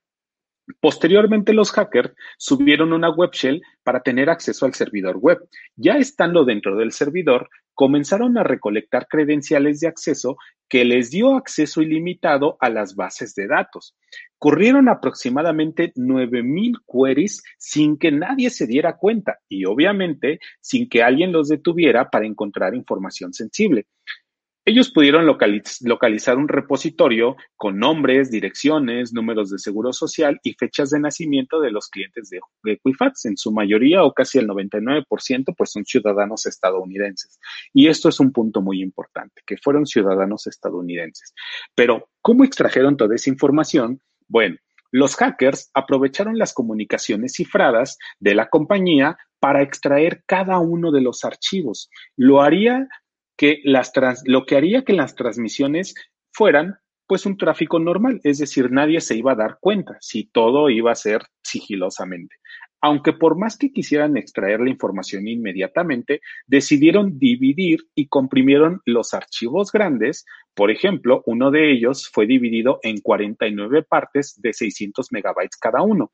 Posteriormente, 0.81 1.53
los 1.53 1.73
hackers 1.73 2.15
subieron 2.39 2.93
una 2.93 3.11
web 3.11 3.31
shell 3.33 3.63
para 3.83 4.01
tener 4.01 4.31
acceso 4.31 4.67
al 4.67 4.75
servidor 4.75 5.17
web. 5.17 5.39
Ya 5.77 5.97
estando 5.99 6.45
dentro 6.45 6.77
del 6.77 6.93
servidor, 6.93 7.49
comenzaron 7.75 8.37
a 8.39 8.45
recolectar 8.45 9.07
credenciales 9.09 9.81
de 9.81 9.89
acceso 9.89 10.37
que 10.69 10.85
les 10.85 11.11
dio 11.11 11.35
acceso 11.37 11.83
ilimitado 11.83 12.57
a 12.61 12.71
las 12.71 12.95
bases 12.95 13.35
de 13.35 13.47
datos. 13.47 13.95
Corrieron 14.39 14.89
aproximadamente 14.89 15.93
9000 15.97 16.79
queries 16.87 17.43
sin 17.59 17.99
que 17.99 18.11
nadie 18.11 18.51
se 18.51 18.67
diera 18.67 18.97
cuenta 18.97 19.39
y 19.49 19.65
obviamente 19.67 20.39
sin 20.61 20.89
que 20.89 21.03
alguien 21.03 21.33
los 21.33 21.49
detuviera 21.49 22.09
para 22.09 22.27
encontrar 22.27 22.75
información 22.75 23.33
sensible. 23.35 23.87
Ellos 24.65 24.93
pudieron 24.93 25.27
localizar 25.27 26.37
un 26.37 26.47
repositorio 26.47 27.37
con 27.57 27.79
nombres, 27.79 28.31
direcciones, 28.31 29.13
números 29.13 29.51
de 29.51 29.59
seguro 29.59 29.93
social 29.93 30.39
y 30.45 30.55
fechas 30.55 30.91
de 30.91 31.01
nacimiento 31.01 31.61
de 31.61 31.73
los 31.73 31.89
clientes 31.89 32.31
de, 32.31 32.41
Equifax. 32.65 33.25
En 33.25 33.37
su 33.37 33.51
mayoría, 33.51 34.05
o 34.05 34.13
casi 34.13 34.39
el 34.39 34.47
99%, 34.47 35.55
pues 35.57 35.73
son 35.73 35.85
ciudadanos 35.85 36.47
estadounidenses. 36.47 37.41
Y 37.75 37.89
esto 37.89 38.09
es 38.09 38.21
un 38.21 38.31
punto 38.31 38.63
muy 38.63 38.81
importante, 38.81 39.43
que 39.45 39.57
fueron 39.57 39.85
ciudadanos 39.85 40.47
estadounidenses. 40.47 41.35
Pero, 41.75 42.09
¿cómo 42.21 42.45
extrajeron 42.45 42.97
toda 42.97 43.17
esa 43.17 43.31
información? 43.31 44.01
Bueno, 44.29 44.57
los 44.93 45.17
hackers 45.17 45.71
aprovecharon 45.75 46.39
las 46.39 46.53
comunicaciones 46.53 47.33
cifradas 47.33 47.99
de 48.21 48.35
la 48.37 48.49
compañía 48.49 49.17
para 49.41 49.63
extraer 49.63 50.23
cada 50.25 50.61
uno 50.61 50.93
de 50.93 51.01
los 51.01 51.25
archivos. 51.25 51.91
Lo 52.15 52.43
haría 52.43 52.87
que 53.43 53.61
las 53.65 53.91
lo 54.25 54.47
que 54.47 54.55
haría 54.55 54.85
que 54.85 54.93
las 54.93 55.17
transmisiones 55.17 55.97
fueran 56.33 56.77
pues 57.09 57.27
un 57.27 57.37
tráfico 57.37 57.81
normal, 57.81 58.21
es 58.23 58.39
decir, 58.39 58.71
nadie 58.71 59.01
se 59.01 59.17
iba 59.17 59.33
a 59.33 59.35
dar 59.35 59.59
cuenta 59.61 59.97
si 60.01 60.27
todo 60.31 60.71
iba 60.71 60.93
a 60.93 60.95
ser 60.95 61.23
sigilosamente. 61.43 62.37
Aunque 62.81 63.13
por 63.13 63.37
más 63.37 63.59
que 63.59 63.73
quisieran 63.73 64.17
extraer 64.17 64.61
la 64.61 64.71
información 64.71 65.27
inmediatamente, 65.27 66.21
decidieron 66.47 67.19
dividir 67.19 67.81
y 67.97 68.07
comprimieron 68.07 68.81
los 68.87 69.13
archivos 69.13 69.73
grandes. 69.73 70.25
Por 70.55 70.71
ejemplo, 70.71 71.25
uno 71.27 71.51
de 71.51 71.73
ellos 71.73 72.09
fue 72.13 72.29
dividido 72.29 72.79
en 72.85 73.01
49 73.01 73.83
partes 73.83 74.41
de 74.41 74.53
600 74.53 75.11
megabytes 75.11 75.57
cada 75.57 75.83
uno. 75.83 76.13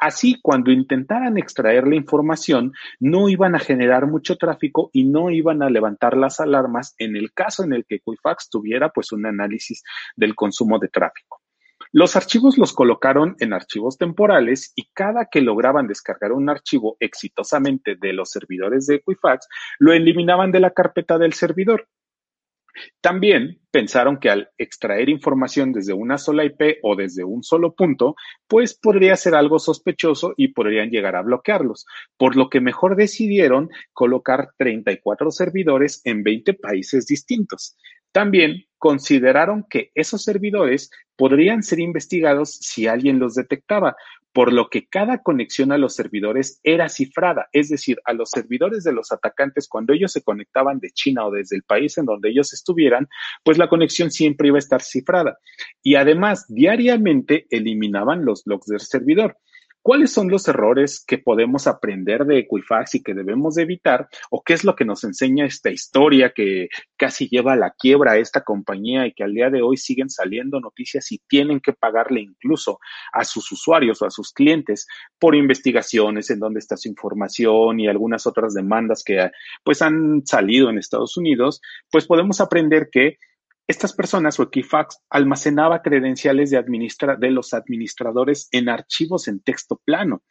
Así, 0.00 0.40
cuando 0.40 0.72
intentaran 0.72 1.36
extraer 1.36 1.86
la 1.86 1.94
información, 1.94 2.72
no 3.00 3.28
iban 3.28 3.54
a 3.54 3.58
generar 3.58 4.06
mucho 4.06 4.36
tráfico 4.36 4.88
y 4.94 5.04
no 5.04 5.28
iban 5.28 5.62
a 5.62 5.68
levantar 5.68 6.16
las 6.16 6.40
alarmas 6.40 6.94
en 6.96 7.16
el 7.16 7.34
caso 7.34 7.64
en 7.64 7.74
el 7.74 7.84
que 7.84 7.96
Equifax 7.96 8.48
tuviera 8.48 8.88
pues 8.88 9.12
un 9.12 9.26
análisis 9.26 9.82
del 10.16 10.34
consumo 10.34 10.78
de 10.78 10.88
tráfico. 10.88 11.42
Los 11.92 12.16
archivos 12.16 12.56
los 12.56 12.72
colocaron 12.72 13.36
en 13.40 13.52
archivos 13.52 13.98
temporales 13.98 14.72
y 14.74 14.88
cada 14.94 15.26
que 15.30 15.42
lograban 15.42 15.86
descargar 15.86 16.32
un 16.32 16.48
archivo 16.48 16.96
exitosamente 16.98 17.96
de 18.00 18.14
los 18.14 18.30
servidores 18.30 18.86
de 18.86 18.96
Equifax, 18.96 19.48
lo 19.78 19.92
eliminaban 19.92 20.50
de 20.50 20.60
la 20.60 20.70
carpeta 20.70 21.18
del 21.18 21.34
servidor. 21.34 21.88
También 23.00 23.60
pensaron 23.70 24.18
que 24.18 24.30
al 24.30 24.50
extraer 24.58 25.08
información 25.08 25.72
desde 25.72 25.92
una 25.92 26.18
sola 26.18 26.44
IP 26.44 26.78
o 26.82 26.96
desde 26.96 27.24
un 27.24 27.42
solo 27.42 27.74
punto, 27.74 28.16
pues 28.48 28.74
podría 28.74 29.16
ser 29.16 29.34
algo 29.34 29.58
sospechoso 29.58 30.34
y 30.36 30.48
podrían 30.48 30.90
llegar 30.90 31.16
a 31.16 31.22
bloquearlos, 31.22 31.86
por 32.16 32.36
lo 32.36 32.48
que 32.48 32.60
mejor 32.60 32.96
decidieron 32.96 33.70
colocar 33.92 34.50
34 34.58 35.30
servidores 35.30 36.00
en 36.04 36.22
20 36.22 36.54
países 36.54 37.06
distintos. 37.06 37.76
También 38.12 38.64
consideraron 38.78 39.66
que 39.68 39.90
esos 39.94 40.24
servidores 40.24 40.90
podrían 41.16 41.62
ser 41.62 41.80
investigados 41.80 42.56
si 42.60 42.86
alguien 42.86 43.18
los 43.18 43.34
detectaba, 43.34 43.94
por 44.32 44.52
lo 44.52 44.70
que 44.70 44.88
cada 44.88 45.22
conexión 45.22 45.72
a 45.72 45.78
los 45.78 45.94
servidores 45.94 46.60
era 46.62 46.88
cifrada, 46.88 47.48
es 47.52 47.68
decir, 47.68 48.00
a 48.04 48.12
los 48.12 48.30
servidores 48.30 48.84
de 48.84 48.92
los 48.92 49.12
atacantes, 49.12 49.68
cuando 49.68 49.92
ellos 49.92 50.12
se 50.12 50.22
conectaban 50.22 50.78
de 50.78 50.90
China 50.90 51.26
o 51.26 51.30
desde 51.30 51.56
el 51.56 51.62
país 51.62 51.98
en 51.98 52.06
donde 52.06 52.30
ellos 52.30 52.52
estuvieran, 52.52 53.08
pues 53.44 53.58
la 53.58 53.68
conexión 53.68 54.10
siempre 54.10 54.48
iba 54.48 54.56
a 54.56 54.60
estar 54.60 54.82
cifrada. 54.82 55.38
Y 55.82 55.96
además, 55.96 56.46
diariamente 56.48 57.46
eliminaban 57.50 58.24
los 58.24 58.42
logs 58.46 58.66
del 58.66 58.80
servidor. 58.80 59.36
¿Cuáles 59.82 60.12
son 60.12 60.28
los 60.28 60.46
errores 60.46 61.02
que 61.06 61.16
podemos 61.16 61.66
aprender 61.66 62.26
de 62.26 62.40
Equifax 62.40 62.96
y 62.96 63.02
que 63.02 63.14
debemos 63.14 63.56
evitar? 63.56 64.08
¿O 64.30 64.42
qué 64.42 64.52
es 64.52 64.62
lo 64.62 64.76
que 64.76 64.84
nos 64.84 65.04
enseña 65.04 65.46
esta 65.46 65.70
historia 65.70 66.32
que 66.34 66.68
casi 66.98 67.28
lleva 67.28 67.54
a 67.54 67.56
la 67.56 67.74
quiebra 67.78 68.12
a 68.12 68.18
esta 68.18 68.42
compañía 68.42 69.06
y 69.06 69.12
que 69.12 69.24
al 69.24 69.32
día 69.32 69.48
de 69.48 69.62
hoy 69.62 69.78
siguen 69.78 70.10
saliendo 70.10 70.60
noticias 70.60 71.10
y 71.12 71.22
tienen 71.26 71.60
que 71.60 71.72
pagarle 71.72 72.20
incluso 72.20 72.78
a 73.12 73.24
sus 73.24 73.50
usuarios 73.52 74.02
o 74.02 74.06
a 74.06 74.10
sus 74.10 74.32
clientes 74.32 74.86
por 75.18 75.34
investigaciones 75.34 76.28
en 76.28 76.40
dónde 76.40 76.60
está 76.60 76.76
su 76.76 76.88
información 76.88 77.80
y 77.80 77.88
algunas 77.88 78.26
otras 78.26 78.52
demandas 78.52 79.02
que 79.02 79.30
pues 79.64 79.80
han 79.80 80.26
salido 80.26 80.68
en 80.68 80.76
Estados 80.76 81.16
Unidos? 81.16 81.62
Pues 81.90 82.06
podemos 82.06 82.42
aprender 82.42 82.90
que 82.92 83.16
estas 83.70 83.92
personas 83.92 84.40
o 84.40 84.42
Equifax 84.42 84.98
almacenaba 85.08 85.80
credenciales 85.80 86.50
de, 86.50 86.60
de 87.18 87.30
los 87.30 87.54
administradores 87.54 88.48
en 88.50 88.68
archivos 88.68 89.28
en 89.28 89.40
texto 89.40 89.80
plano. 89.84 90.22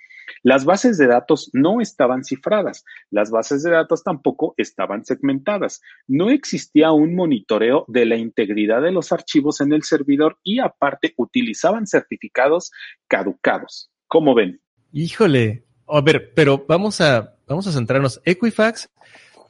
Las 0.43 0.65
bases 0.65 0.97
de 0.97 1.07
datos 1.07 1.49
no 1.53 1.79
estaban 1.79 2.25
cifradas, 2.25 2.83
las 3.09 3.31
bases 3.31 3.63
de 3.63 3.71
datos 3.71 4.03
tampoco 4.03 4.53
estaban 4.57 5.05
segmentadas. 5.05 5.81
No 6.05 6.29
existía 6.29 6.91
un 6.91 7.15
monitoreo 7.15 7.85
de 7.87 8.05
la 8.05 8.17
integridad 8.17 8.81
de 8.81 8.91
los 8.91 9.13
archivos 9.13 9.61
en 9.61 9.71
el 9.71 9.83
servidor 9.83 10.37
y 10.43 10.59
aparte 10.59 11.13
utilizaban 11.15 11.87
certificados 11.87 12.71
caducados. 13.07 13.89
¿Cómo 14.07 14.35
ven? 14.35 14.61
Híjole, 14.91 15.63
a 15.87 16.01
ver, 16.01 16.33
pero 16.35 16.65
vamos 16.67 16.99
a, 16.99 17.35
vamos 17.47 17.67
a 17.67 17.71
centrarnos. 17.71 18.21
Equifax 18.25 18.89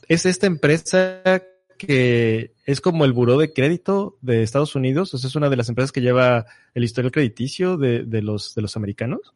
es 0.08 0.25
esta 0.25 0.45
empresa 0.47 1.23
que 1.80 2.52
es 2.65 2.82
como 2.82 3.06
el 3.06 3.13
buró 3.13 3.38
de 3.38 3.54
crédito 3.54 4.18
de 4.22 4.44
Estados 4.44 4.76
Unidos, 4.76 5.13
o 5.13 5.18
sea, 5.18 5.28
es 5.28 5.36
una 5.36 5.50
de 5.50 5.56
las 5.56 5.70
empresas 5.70 5.92
que 5.92 6.02
lleva 6.02 6.46
el 6.76 6.84
historial 6.84 7.12
crediticio 7.12 7.78
de, 7.78 8.04
de, 8.04 8.22
los, 8.22 8.54
de 8.54 8.62
los 8.62 8.76
americanos. 8.76 9.34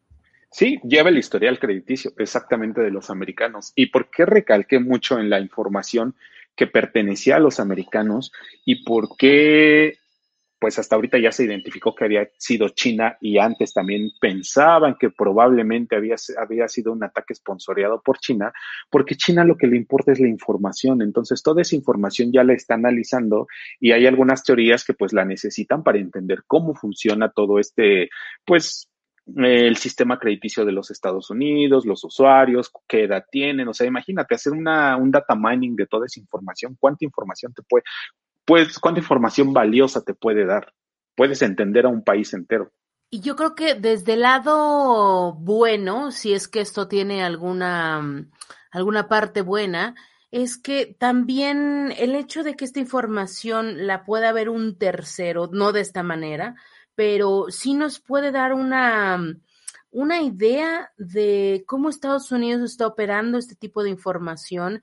Sí, 0.52 0.80
lleva 0.84 1.10
el 1.10 1.18
historial 1.18 1.58
crediticio 1.58 2.12
exactamente 2.18 2.82
de 2.82 2.92
los 2.92 3.10
americanos. 3.10 3.72
¿Y 3.76 3.88
por 3.88 4.12
qué 4.12 4.26
recalqué 4.26 4.78
mucho 4.78 5.18
en 5.18 5.30
la 5.30 5.40
información 5.40 6.16
que 6.56 6.68
pertenecía 6.68 7.38
a 7.38 7.40
los 7.40 7.60
americanos 7.60 8.32
y 8.66 8.84
por 8.84 9.18
qué 9.18 9.98
pues 10.64 10.80
hasta 10.80 10.96
ahorita 10.96 11.20
ya 11.20 11.30
se 11.34 11.44
identificó 11.44 11.94
que 11.94 12.06
había 12.06 12.30
sido 12.38 12.70
China 12.70 13.18
y 13.20 13.38
antes 13.38 13.74
también 13.74 14.12
pensaban 14.22 14.96
que 14.98 15.10
probablemente 15.10 15.98
había, 15.98 16.16
había 16.42 16.70
sido 16.70 16.94
un 16.94 17.04
ataque 17.04 17.34
esponsoreado 17.34 18.02
por 18.02 18.18
China, 18.20 18.54
porque 18.90 19.18
China 19.18 19.44
lo 19.44 19.58
que 19.58 19.68
le 19.68 19.76
importa 19.76 20.14
es 20.14 20.22
la 20.22 20.30
información. 20.30 21.02
Entonces, 21.02 21.44
toda 21.44 21.64
esa 21.64 21.76
información 21.76 22.32
ya 22.32 22.46
la 22.46 22.54
está 22.54 22.76
analizando 22.76 23.46
y 23.78 23.92
hay 23.92 24.08
algunas 24.08 24.42
teorías 24.42 24.86
que 24.86 24.94
pues 24.94 25.12
la 25.12 25.26
necesitan 25.26 25.84
para 25.84 25.98
entender 25.98 26.44
cómo 26.48 26.74
funciona 26.76 27.30
todo 27.30 27.60
este, 27.60 28.08
pues, 28.46 28.90
el 29.36 29.76
sistema 29.76 30.18
crediticio 30.18 30.64
de 30.64 30.72
los 30.72 30.92
Estados 30.92 31.30
Unidos, 31.30 31.86
los 31.86 32.06
usuarios, 32.06 32.72
qué 32.88 33.04
edad 33.04 33.26
tienen, 33.30 33.68
o 33.68 33.74
sea, 33.74 33.86
imagínate 33.86 34.36
hacer 34.36 34.54
una, 34.54 34.96
un 34.96 35.12
data 35.12 35.36
mining 35.36 35.76
de 35.76 35.88
toda 35.88 36.06
esa 36.06 36.22
información, 36.22 36.78
cuánta 36.80 37.04
información 37.04 37.54
te 37.54 37.64
puede, 37.64 37.84
pues, 38.46 38.80
cuánta 38.80 39.00
información 39.00 39.54
valiosa 39.54 40.02
te 40.02 40.14
puede 40.14 40.46
dar. 40.46 40.74
Puedes 41.16 41.42
entender 41.42 41.86
a 41.86 41.90
un 41.90 42.04
país 42.04 42.34
entero. 42.34 42.72
Y 43.10 43.20
yo 43.20 43.36
creo 43.36 43.54
que 43.54 43.76
desde 43.76 44.14
el 44.14 44.22
lado 44.22 45.34
bueno, 45.34 46.12
si 46.12 46.34
es 46.34 46.48
que 46.48 46.62
esto 46.62 46.88
tiene 46.88 47.24
alguna, 47.24 48.28
alguna 48.72 49.08
parte 49.08 49.42
buena, 49.42 49.96
es 50.32 50.58
que 50.58 50.96
también 50.98 51.94
el 52.00 52.16
hecho 52.16 52.42
de 52.42 52.56
que 52.56 52.66
esta 52.66 52.80
información 52.80 53.86
la 53.86 54.04
pueda 54.04 54.32
ver 54.32 54.50
un 54.50 54.80
tercero, 54.80 55.48
no 55.52 55.72
de 55.74 55.82
esta 55.82 56.02
manera, 56.02 56.56
pero 56.96 57.46
sí 57.50 57.76
nos 57.76 58.00
puede 58.00 58.32
dar 58.32 58.54
una, 58.54 59.20
una 59.92 60.22
idea 60.24 60.92
de 60.98 61.64
cómo 61.68 61.90
Estados 61.90 62.32
Unidos 62.32 62.64
está 62.64 62.88
operando 62.88 63.38
este 63.38 63.56
tipo 63.56 63.84
de 63.84 63.92
información 63.92 64.82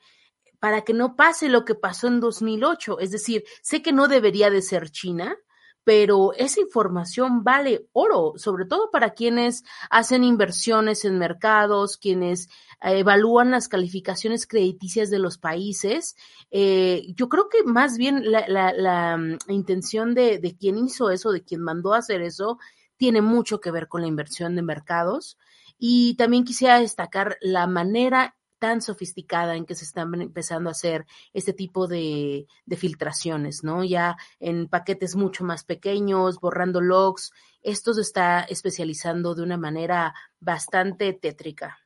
para 0.60 0.82
que 0.82 0.92
no 0.92 1.16
pase 1.16 1.48
lo 1.48 1.64
que 1.64 1.74
pasó 1.74 2.06
en 2.06 2.20
2008. 2.20 3.00
Es 3.00 3.10
decir, 3.10 3.44
sé 3.62 3.82
que 3.82 3.92
no 3.92 4.06
debería 4.06 4.50
de 4.50 4.62
ser 4.62 4.90
China, 4.90 5.36
pero 5.82 6.34
esa 6.34 6.60
información 6.60 7.42
vale 7.42 7.88
oro, 7.92 8.34
sobre 8.36 8.66
todo 8.66 8.90
para 8.90 9.10
quienes 9.14 9.64
hacen 9.88 10.22
inversiones 10.24 11.04
en 11.04 11.18
mercados, 11.18 11.96
quienes 11.96 12.48
eh, 12.82 12.98
evalúan 12.98 13.50
las 13.50 13.68
calificaciones 13.68 14.46
crediticias 14.46 15.10
de 15.10 15.18
los 15.18 15.38
países. 15.38 16.16
Eh, 16.50 17.06
yo 17.16 17.28
creo 17.28 17.48
que 17.48 17.64
más 17.64 17.96
bien 17.96 18.22
la, 18.30 19.16
mm, 19.16 19.38
intención 19.48 20.14
de, 20.14 20.56
quien 20.60 20.78
hizo 20.78 21.10
eso, 21.10 21.32
de 21.32 21.42
quien 21.42 21.62
mandó 21.62 21.94
a 21.94 21.98
hacer 21.98 22.20
eso, 22.20 22.58
tiene 22.98 23.22
mucho 23.22 23.60
que 23.60 23.70
ver 23.70 23.88
con 23.88 24.02
la 24.02 24.08
inversión 24.08 24.54
de 24.56 24.62
mercados. 24.62 25.38
Y 25.78 26.14
también 26.16 26.44
quisiera 26.44 26.78
destacar 26.78 27.38
la 27.40 27.66
manera 27.66 28.36
tan 28.60 28.80
sofisticada 28.82 29.56
en 29.56 29.64
que 29.66 29.74
se 29.74 29.84
están 29.84 30.14
empezando 30.20 30.68
a 30.68 30.72
hacer 30.72 31.06
este 31.32 31.52
tipo 31.52 31.88
de, 31.88 32.46
de 32.66 32.76
filtraciones, 32.76 33.64
¿no? 33.64 33.82
Ya 33.82 34.16
en 34.38 34.68
paquetes 34.68 35.16
mucho 35.16 35.42
más 35.42 35.64
pequeños, 35.64 36.38
borrando 36.38 36.80
logs. 36.80 37.32
Esto 37.62 37.94
se 37.94 38.02
está 38.02 38.42
especializando 38.42 39.34
de 39.34 39.42
una 39.42 39.56
manera 39.56 40.14
bastante 40.38 41.12
tétrica. 41.12 41.80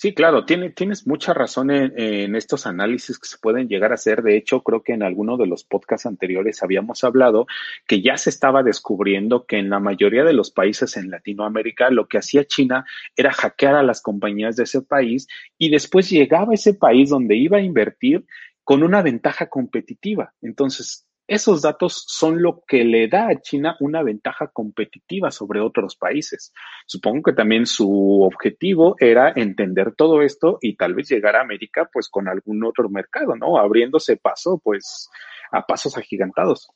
Sí, 0.00 0.14
claro, 0.14 0.46
tiene, 0.46 0.70
tienes 0.70 1.06
mucha 1.06 1.34
razón 1.34 1.70
en, 1.70 1.92
en, 2.00 2.34
estos 2.34 2.66
análisis 2.66 3.18
que 3.18 3.28
se 3.28 3.36
pueden 3.36 3.68
llegar 3.68 3.90
a 3.90 3.96
hacer. 3.96 4.22
De 4.22 4.34
hecho, 4.34 4.62
creo 4.62 4.82
que 4.82 4.94
en 4.94 5.02
alguno 5.02 5.36
de 5.36 5.46
los 5.46 5.62
podcasts 5.62 6.06
anteriores 6.06 6.62
habíamos 6.62 7.04
hablado 7.04 7.46
que 7.86 8.00
ya 8.00 8.16
se 8.16 8.30
estaba 8.30 8.62
descubriendo 8.62 9.44
que 9.44 9.58
en 9.58 9.68
la 9.68 9.78
mayoría 9.78 10.24
de 10.24 10.32
los 10.32 10.52
países 10.52 10.96
en 10.96 11.10
Latinoamérica 11.10 11.90
lo 11.90 12.08
que 12.08 12.16
hacía 12.16 12.46
China 12.46 12.86
era 13.14 13.30
hackear 13.30 13.74
a 13.74 13.82
las 13.82 14.00
compañías 14.00 14.56
de 14.56 14.62
ese 14.62 14.80
país 14.80 15.28
y 15.58 15.68
después 15.68 16.08
llegaba 16.08 16.52
a 16.52 16.54
ese 16.54 16.72
país 16.72 17.10
donde 17.10 17.36
iba 17.36 17.58
a 17.58 17.62
invertir 17.62 18.24
con 18.64 18.82
una 18.82 19.02
ventaja 19.02 19.50
competitiva. 19.50 20.32
Entonces, 20.40 21.09
esos 21.30 21.62
datos 21.62 22.04
son 22.08 22.42
lo 22.42 22.64
que 22.66 22.82
le 22.82 23.06
da 23.06 23.28
a 23.28 23.40
China 23.40 23.76
una 23.78 24.02
ventaja 24.02 24.48
competitiva 24.48 25.30
sobre 25.30 25.60
otros 25.60 25.94
países. 25.94 26.52
Supongo 26.86 27.22
que 27.22 27.32
también 27.32 27.66
su 27.66 28.22
objetivo 28.22 28.96
era 28.98 29.32
entender 29.36 29.94
todo 29.94 30.22
esto 30.22 30.58
y 30.60 30.74
tal 30.74 30.94
vez 30.94 31.08
llegar 31.08 31.36
a 31.36 31.42
América 31.42 31.88
pues 31.92 32.08
con 32.08 32.26
algún 32.26 32.64
otro 32.64 32.88
mercado, 32.88 33.36
¿no? 33.36 33.58
Abriéndose 33.58 34.16
paso 34.16 34.60
pues 34.62 35.08
a 35.52 35.64
pasos 35.64 35.96
agigantados. 35.96 36.68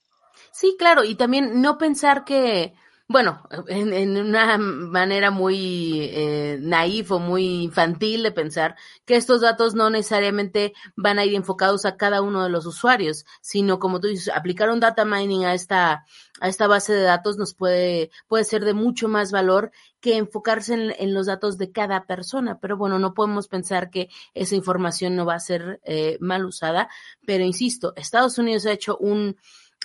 Sí, 0.53 0.77
claro, 0.79 1.03
y 1.03 1.17
también 1.17 1.61
no 1.61 1.77
pensar 1.77 2.25
que 2.25 2.75
bueno, 3.07 3.43
en, 3.69 3.93
en, 3.93 4.17
una 4.17 4.57
manera 4.57 5.31
muy 5.31 6.01
eh, 6.11 6.59
naif 6.61 7.11
o 7.13 7.19
muy 7.19 7.63
infantil 7.65 8.23
de 8.23 8.33
pensar 8.33 8.77
que 9.05 9.17
estos 9.17 9.43
datos 9.43 9.75
no 9.75 9.91
necesariamente 9.91 10.73
van 10.97 11.19
a 11.19 11.25
ir 11.27 11.35
enfocados 11.35 11.85
a 11.85 11.97
cada 11.99 12.23
uno 12.23 12.43
de 12.43 12.49
los 12.49 12.65
usuarios, 12.65 13.27
sino 13.43 13.79
como 13.79 14.01
tú 14.01 14.09
dices, 14.09 14.35
aplicar 14.35 14.71
un 14.71 14.81
data 14.81 15.05
mining 15.05 15.45
a 15.45 15.53
esta, 15.53 16.07
a 16.41 16.49
esta 16.49 16.67
base 16.67 16.95
de 16.95 17.03
datos 17.03 17.37
nos 17.37 17.55
puede, 17.55 18.11
puede 18.27 18.45
ser 18.45 18.65
de 18.65 18.73
mucho 18.73 19.07
más 19.07 19.33
valor 19.33 19.71
que 20.01 20.17
enfocarse 20.17 20.73
en, 20.73 20.95
en 20.99 21.13
los 21.13 21.27
datos 21.27 21.59
de 21.59 21.73
cada 21.73 22.07
persona. 22.07 22.59
Pero 22.59 22.79
bueno, 22.79 22.99
no 22.99 23.13
podemos 23.13 23.49
pensar 23.49 23.91
que 23.91 24.09
esa 24.33 24.55
información 24.55 25.15
no 25.15 25.27
va 25.27 25.35
a 25.35 25.41
ser 25.41 25.81
eh, 25.85 26.17
mal 26.21 26.47
usada. 26.47 26.89
Pero 27.27 27.45
insisto, 27.45 27.93
Estados 27.97 28.39
Unidos 28.39 28.65
ha 28.65 28.73
hecho 28.73 28.97
un, 28.97 29.37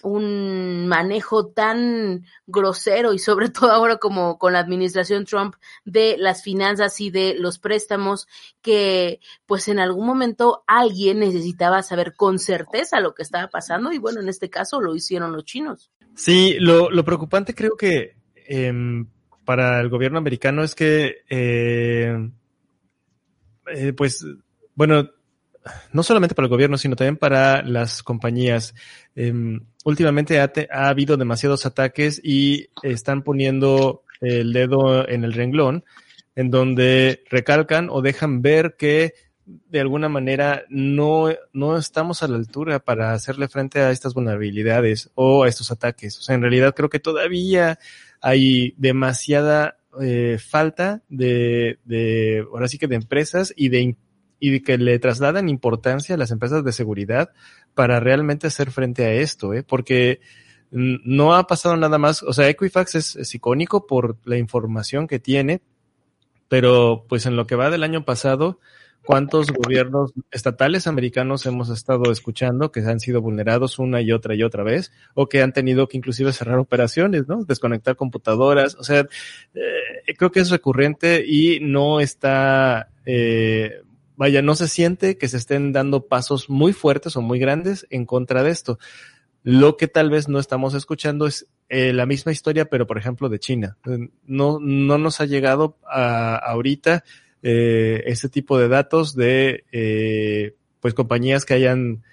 un 0.04 0.88
manejo 0.88 1.48
tan 1.48 2.26
grosero 2.48 3.14
y 3.14 3.20
sobre 3.20 3.50
todo 3.50 3.72
ahora 3.72 3.98
como 3.98 4.38
con 4.38 4.54
la 4.54 4.60
administración 4.60 5.26
Trump 5.26 5.56
de 5.86 6.16
las 6.18 6.44
finanzas 6.44 7.00
y 7.02 7.10
de 7.10 7.36
los 7.38 7.60
préstamos 7.60 8.28
que 8.62 9.20
pues 9.46 9.68
en 9.68 9.80
algún 9.80 10.06
momento 10.06 10.64
alguien 10.68 11.20
necesitaba 11.20 11.84
saber 11.84 12.14
con 12.16 12.40
certeza 12.40 13.00
lo 13.00 13.14
que 13.14 13.24
estaba 13.24 13.48
pasando 13.48 13.92
y 13.92 13.98
bueno, 13.98 14.22
en 14.22 14.30
este 14.30 14.50
caso 14.50 14.82
lo 14.82 14.96
hicieron 14.96 15.34
los 15.34 15.46
chinos. 15.46 15.92
Sí, 16.16 16.58
lo, 16.60 16.90
lo 16.90 17.06
preocupante 17.06 17.54
creo 17.54 17.78
que 17.78 18.16
eh, 18.36 18.74
para 19.46 19.80
el 19.80 19.90
gobierno 19.90 20.18
americano 20.18 20.64
es 20.64 20.76
que 20.76 21.24
eh, 21.30 22.30
eh, 23.74 23.94
pues 23.94 24.26
bueno, 24.76 25.10
no 25.94 26.04
solamente 26.04 26.36
para 26.36 26.46
el 26.46 26.52
gobierno, 26.52 26.78
sino 26.78 26.96
también 26.96 27.18
para 27.18 27.62
las 27.64 28.04
compañías. 28.04 28.76
Eh, 29.16 29.34
últimamente 29.84 30.40
ha, 30.40 30.48
te, 30.50 30.68
ha, 30.72 30.90
habido 30.90 31.18
demasiados 31.18 31.66
ataques 31.66 32.22
y 32.24 32.68
están 32.84 33.24
poniendo 33.24 34.04
el 34.22 34.54
dedo 34.54 35.08
en 35.08 35.24
el 35.24 35.34
renglón, 35.34 35.84
en 36.36 36.52
donde 36.52 37.24
recalcan 37.30 37.90
o 37.90 38.02
dejan 38.02 38.42
ver 38.42 38.76
que 38.78 39.14
de 39.46 39.80
alguna 39.80 40.10
manera 40.10 40.64
no, 40.70 41.30
no 41.54 41.78
estamos 41.78 42.22
a 42.22 42.28
la 42.28 42.38
altura 42.38 42.80
para 42.80 43.14
hacerle 43.14 43.48
frente 43.48 43.80
a 43.80 43.92
estas 43.92 44.14
vulnerabilidades 44.14 45.10
o 45.16 45.44
a 45.44 45.48
estos 45.48 45.72
ataques. 45.72 46.18
O 46.20 46.22
sea, 46.22 46.36
en 46.36 46.42
realidad 46.42 46.76
creo 46.76 46.90
que 46.90 47.00
todavía 47.00 47.80
hay 48.22 48.74
demasiada 48.78 49.78
eh, 50.02 50.38
falta 50.40 51.02
de, 51.10 51.80
de, 51.84 52.46
ahora 52.52 52.68
sí 52.68 52.78
que 52.78 52.88
de 52.88 52.96
empresas 52.96 53.54
y 53.56 53.70
de 53.70 53.96
y 54.40 54.62
que 54.62 54.78
le 54.78 54.98
trasladan 55.00 55.50
importancia 55.50 56.16
a 56.16 56.18
las 56.18 56.32
empresas 56.32 56.64
de 56.64 56.72
seguridad 56.72 57.32
para 57.74 58.00
realmente 58.00 58.48
hacer 58.48 58.72
frente 58.72 59.06
a 59.06 59.14
esto, 59.14 59.54
¿eh? 59.54 59.64
porque 59.64 60.22
no 60.72 61.36
ha 61.36 61.48
pasado 61.48 61.76
nada 61.78 61.98
más, 61.98 62.24
o 62.24 62.34
sea, 62.34 62.50
Equifax 62.50 62.96
es, 62.96 63.36
icónico 63.36 63.88
por 63.88 64.18
la 64.26 64.38
información 64.38 65.08
que 65.08 65.20
tiene, 65.20 65.62
pero 66.48 67.06
pues 67.08 67.26
en 67.26 67.36
lo 67.36 67.48
que 67.48 67.56
va 67.56 67.70
del 67.70 67.84
año 67.84 68.06
pasado, 68.06 68.60
¿cuántos 69.04 69.52
gobiernos 69.52 70.14
estatales 70.32 70.86
americanos 70.86 71.46
hemos 71.46 71.70
estado 71.70 72.12
escuchando 72.12 72.72
que 72.72 72.82
han 72.82 73.00
sido 73.00 73.22
vulnerados 73.22 73.80
una 73.80 74.02
y 74.02 74.12
otra 74.12 74.36
y 74.36 74.44
otra 74.44 74.64
vez, 74.64 74.92
o 75.16 75.28
que 75.28 75.42
han 75.42 75.54
tenido 75.54 75.88
que 75.88 75.98
inclusive 75.98 76.34
cerrar 76.34 76.60
operaciones, 76.60 77.28
¿no? 77.28 77.44
Desconectar 77.46 77.96
computadoras, 77.96 78.76
o 78.76 78.84
sea, 78.84 79.08
eh, 79.56 80.14
creo 80.18 80.32
que 80.32 80.42
es 80.42 80.52
recurrente 80.52 81.24
y 81.26 81.60
no 81.62 82.00
está, 82.00 82.90
eh, 83.06 83.82
vaya, 84.20 84.42
no 84.42 84.54
se 84.54 84.68
siente 84.68 85.18
que 85.18 85.30
se 85.30 85.38
estén 85.38 85.72
dando 85.72 86.08
pasos 86.08 86.50
muy 86.50 86.74
fuertes 86.74 87.16
o 87.16 87.22
muy 87.22 87.40
grandes 87.40 87.88
en 87.90 88.06
contra 88.06 88.44
de 88.44 88.50
esto. 88.50 88.78
Lo 89.44 89.78
que 89.78 89.88
tal 89.88 90.10
vez 90.10 90.28
no 90.28 90.40
estamos 90.40 90.74
escuchando 90.74 91.26
es 91.26 91.48
eh, 91.70 91.94
la 91.94 92.06
misma 92.06 92.34
historia, 92.34 92.66
pero 92.66 92.86
por 92.86 92.98
ejemplo 92.98 93.30
de 93.30 93.40
China. 93.40 93.78
No, 94.26 94.60
no 94.60 94.98
nos 94.98 95.22
ha 95.22 95.26
llegado 95.26 95.78
a, 95.90 96.36
ahorita 96.36 97.06
eh, 97.44 98.04
ese 98.08 98.28
tipo 98.28 98.60
de 98.60 98.68
datos 98.68 99.16
de 99.16 99.64
eh, 99.72 100.54
pues 100.82 100.94
compañías 100.94 101.46
que 101.46 101.54
hayan 101.54 102.04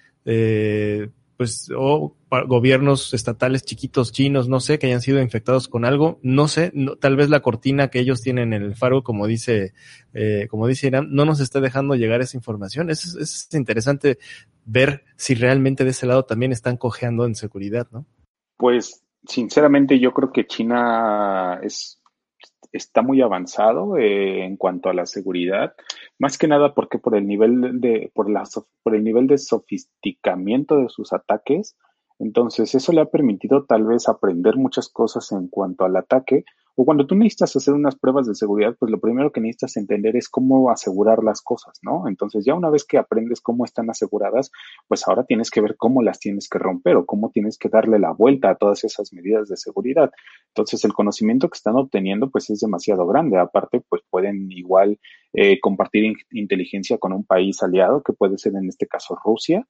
pues 1.37 1.71
o 1.77 2.16
gobiernos 2.29 3.15
estatales 3.15 3.65
chiquitos 3.65 4.13
chinos, 4.13 4.49
no 4.49 4.61
sé, 4.61 4.79
que 4.79 4.87
hayan 4.87 5.01
sido 5.01 5.21
infectados 5.21 5.69
con 5.69 5.85
algo, 5.85 6.19
no 6.23 6.49
sé, 6.49 6.73
tal 7.01 7.17
vez 7.17 7.31
la 7.31 7.41
cortina 7.41 7.89
que 7.89 8.01
ellos 8.01 8.21
tienen 8.21 8.53
en 8.53 8.63
el 8.63 8.75
faro, 8.75 9.03
como 9.03 9.27
dice, 9.27 9.75
eh, 10.13 10.49
como 10.51 10.67
dice 10.67 10.89
Irán, 10.89 11.09
no 11.11 11.25
nos 11.25 11.41
está 11.41 11.61
dejando 11.61 11.95
llegar 11.95 12.21
esa 12.21 12.37
información. 12.37 12.91
Es, 12.91 13.15
es 13.15 13.49
interesante 13.55 14.19
ver 14.65 15.05
si 15.17 15.35
realmente 15.35 15.85
de 15.85 15.91
ese 15.91 16.07
lado 16.07 16.25
también 16.25 16.53
están 16.53 16.77
cojeando 16.77 17.25
en 17.25 17.37
seguridad, 17.37 17.87
¿no? 17.93 18.07
Pues, 18.57 19.05
sinceramente, 19.27 20.01
yo 20.01 20.13
creo 20.13 20.33
que 20.33 20.47
China 20.47 21.61
es 21.63 22.01
está 22.73 23.03
muy 23.03 23.23
avanzado 23.23 23.97
eh, 23.97 24.45
en 24.45 24.57
cuanto 24.57 24.89
a 24.89 24.95
la 24.95 25.07
seguridad, 25.07 25.75
más 26.19 26.39
que 26.39 26.49
nada 26.49 26.75
porque 26.75 26.99
por 26.99 27.17
el 27.17 27.27
nivel 27.27 27.81
de 27.81 28.11
por 28.15 28.31
la 28.31 28.45
por 28.83 28.95
el 28.95 29.05
nivel 29.05 29.27
de 29.27 29.39
sofisticamiento 29.39 30.77
de 30.77 30.89
sus 30.89 31.13
ataques, 31.13 31.77
entonces 32.19 32.75
eso 32.75 32.93
le 32.93 33.01
ha 33.01 33.07
permitido 33.07 33.65
tal 33.65 33.85
vez 33.85 34.09
aprender 34.09 34.57
muchas 34.57 34.89
cosas 34.89 35.31
en 35.33 35.49
cuanto 35.49 35.85
al 35.85 35.97
ataque 35.97 36.45
o 36.79 36.85
cuando 36.85 37.07
tú 37.07 37.15
necesitas 37.15 37.57
hacer 37.57 37.73
unas 37.73 37.97
pruebas 37.97 38.27
de 38.27 38.35
seguridad, 38.35 38.77
pues 38.79 38.91
lo 38.91 39.01
primero 39.01 39.33
que 39.33 39.41
necesitas 39.41 39.79
entender 39.79 40.15
es 40.15 40.29
cómo 40.29 40.71
asegurar 40.71 41.25
las 41.25 41.41
cosas, 41.41 41.79
¿no? 41.81 42.07
Entonces 42.07 42.45
ya 42.45 42.55
una 42.55 42.69
vez 42.69 42.85
que 42.85 42.99
aprendes 42.99 43.41
cómo 43.41 43.65
están 43.65 43.89
aseguradas, 43.89 44.53
pues 44.87 45.09
ahora 45.09 45.25
tienes 45.25 45.51
que 45.51 45.63
ver 45.63 45.77
cómo 45.79 46.03
las 46.03 46.21
tienes 46.21 46.51
que 46.51 46.59
romper 46.59 46.97
o 46.97 47.07
cómo 47.07 47.31
tienes 47.31 47.57
que 47.57 47.71
darle 47.71 47.99
la 47.99 48.13
vuelta 48.13 48.51
a 48.51 48.57
todas 48.57 48.85
esas 48.85 49.11
medidas 49.15 49.49
de 49.49 49.57
seguridad. 49.57 50.11
Entonces 50.49 50.85
el 50.85 50.93
conocimiento 50.93 51.49
que 51.49 51.57
están 51.57 51.77
obteniendo 51.77 52.29
pues 52.31 52.51
es 52.51 52.61
demasiado 52.61 53.07
grande. 53.07 53.39
Aparte, 53.39 53.83
pues 53.89 54.03
pueden 54.11 54.53
igual 54.53 55.01
eh, 55.33 55.59
compartir 55.61 56.05
in 56.05 56.15
inteligencia 56.33 56.99
con 56.99 57.15
un 57.15 57.25
país 57.25 57.63
aliado, 57.63 58.03
que 58.03 58.13
puede 58.13 58.37
ser 58.37 58.55
en 58.55 58.69
este 58.69 58.87
caso 58.87 59.19
Rusia, 59.25 59.67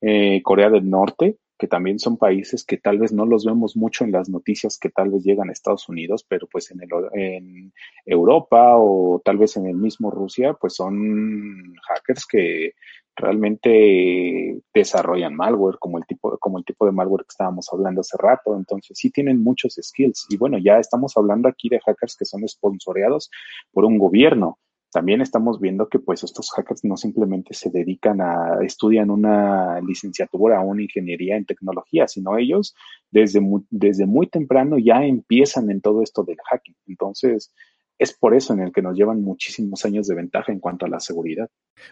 eh, 0.00 0.42
Corea 0.42 0.70
del 0.70 0.90
Norte, 0.90 1.38
que 1.58 1.66
también 1.66 1.98
son 1.98 2.16
países 2.16 2.64
que 2.64 2.76
tal 2.76 2.98
vez 2.98 3.12
no 3.12 3.26
los 3.26 3.44
vemos 3.44 3.76
mucho 3.76 4.04
en 4.04 4.12
las 4.12 4.28
noticias 4.28 4.78
que 4.78 4.90
tal 4.90 5.10
vez 5.10 5.24
llegan 5.24 5.48
a 5.48 5.52
Estados 5.52 5.88
Unidos, 5.88 6.24
pero 6.26 6.46
pues 6.46 6.70
en, 6.70 6.80
el, 6.82 6.88
en 7.14 7.72
Europa 8.06 8.76
o 8.76 9.20
tal 9.24 9.38
vez 9.38 9.56
en 9.56 9.66
el 9.66 9.76
mismo 9.76 10.10
Rusia, 10.10 10.54
pues 10.54 10.74
son 10.74 11.74
hackers 11.88 12.26
que 12.26 12.74
realmente 13.16 14.60
desarrollan 14.72 15.34
malware 15.34 15.78
como 15.78 15.98
el 15.98 16.06
tipo 16.06 16.38
como 16.38 16.58
el 16.58 16.64
tipo 16.64 16.86
de 16.86 16.92
malware 16.92 17.22
que 17.22 17.32
estábamos 17.32 17.68
hablando 17.72 18.00
hace 18.00 18.16
rato. 18.16 18.56
Entonces 18.56 18.96
sí 18.96 19.10
tienen 19.10 19.42
muchos 19.42 19.78
skills. 19.82 20.26
Y 20.30 20.36
bueno 20.36 20.58
ya 20.58 20.78
estamos 20.78 21.16
hablando 21.16 21.48
aquí 21.48 21.68
de 21.68 21.80
hackers 21.80 22.16
que 22.16 22.24
son 22.24 22.46
sponsoreados 22.48 23.30
por 23.72 23.84
un 23.84 23.98
gobierno 23.98 24.58
también 24.90 25.20
estamos 25.20 25.60
viendo 25.60 25.88
que 25.88 25.98
pues 25.98 26.24
estos 26.24 26.50
hackers 26.50 26.84
no 26.84 26.96
simplemente 26.96 27.54
se 27.54 27.70
dedican 27.70 28.20
a 28.20 28.58
estudian 28.62 29.10
una 29.10 29.80
licenciatura 29.80 30.60
o 30.60 30.66
una 30.66 30.82
ingeniería 30.82 31.36
en 31.36 31.44
tecnología, 31.44 32.08
sino 32.08 32.38
ellos 32.38 32.74
desde 33.10 33.40
muy, 33.40 33.62
desde 33.70 34.06
muy 34.06 34.28
temprano 34.28 34.78
ya 34.78 35.04
empiezan 35.04 35.70
en 35.70 35.80
todo 35.80 36.02
esto 36.02 36.24
del 36.24 36.38
hacking. 36.50 36.76
Entonces, 36.86 37.52
es 37.98 38.12
por 38.14 38.34
eso 38.34 38.54
en 38.54 38.60
el 38.60 38.72
que 38.72 38.82
nos 38.82 38.96
llevan 38.96 39.22
muchísimos 39.22 39.84
años 39.84 40.06
de 40.06 40.14
ventaja 40.14 40.52
en 40.52 40.60
cuanto 40.60 40.86
a 40.86 40.88
la 40.88 41.00
seguridad. 41.00 41.48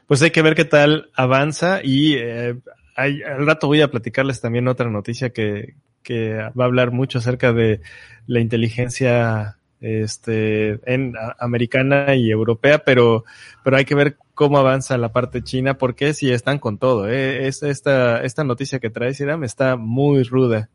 Pues 0.07 0.23
hay 0.23 0.31
que 0.31 0.43
ver 0.43 0.55
qué 0.55 0.65
tal 0.65 1.11
avanza 1.15 1.81
y 1.83 2.15
eh, 2.15 2.57
hay, 2.97 3.23
al 3.23 3.45
rato 3.45 3.67
voy 3.67 3.83
a 3.83 3.91
platicarles 3.91 4.41
también 4.41 4.69
otra 4.69 4.89
noticia 4.89 5.31
que, 5.31 5.75
que 6.03 6.35
va 6.35 6.65
a 6.65 6.67
hablar 6.67 6.93
mucho 6.93 7.19
acerca 7.19 7.53
de 7.53 7.81
la 8.27 8.41
inteligencia 8.41 9.59
este, 9.81 10.81
en 10.93 11.15
americana 11.39 12.15
y 12.15 12.31
europea, 12.31 12.83
pero, 12.85 13.25
pero 13.63 13.77
hay 13.77 13.85
que 13.85 13.95
ver 13.95 14.17
cómo 14.35 14.59
avanza 14.59 14.99
la 14.99 15.13
parte 15.13 15.43
china, 15.43 15.79
porque 15.79 16.15
si 16.15 16.31
están 16.31 16.59
con 16.59 16.79
todo, 16.79 17.09
¿eh? 17.09 17.47
esta, 17.47 18.23
esta 18.23 18.45
noticia 18.45 18.79
que 18.79 18.91
trae 18.91 19.15
Iram 19.19 19.45
está 19.45 19.77
muy 19.77 20.23
ruda. 20.23 20.69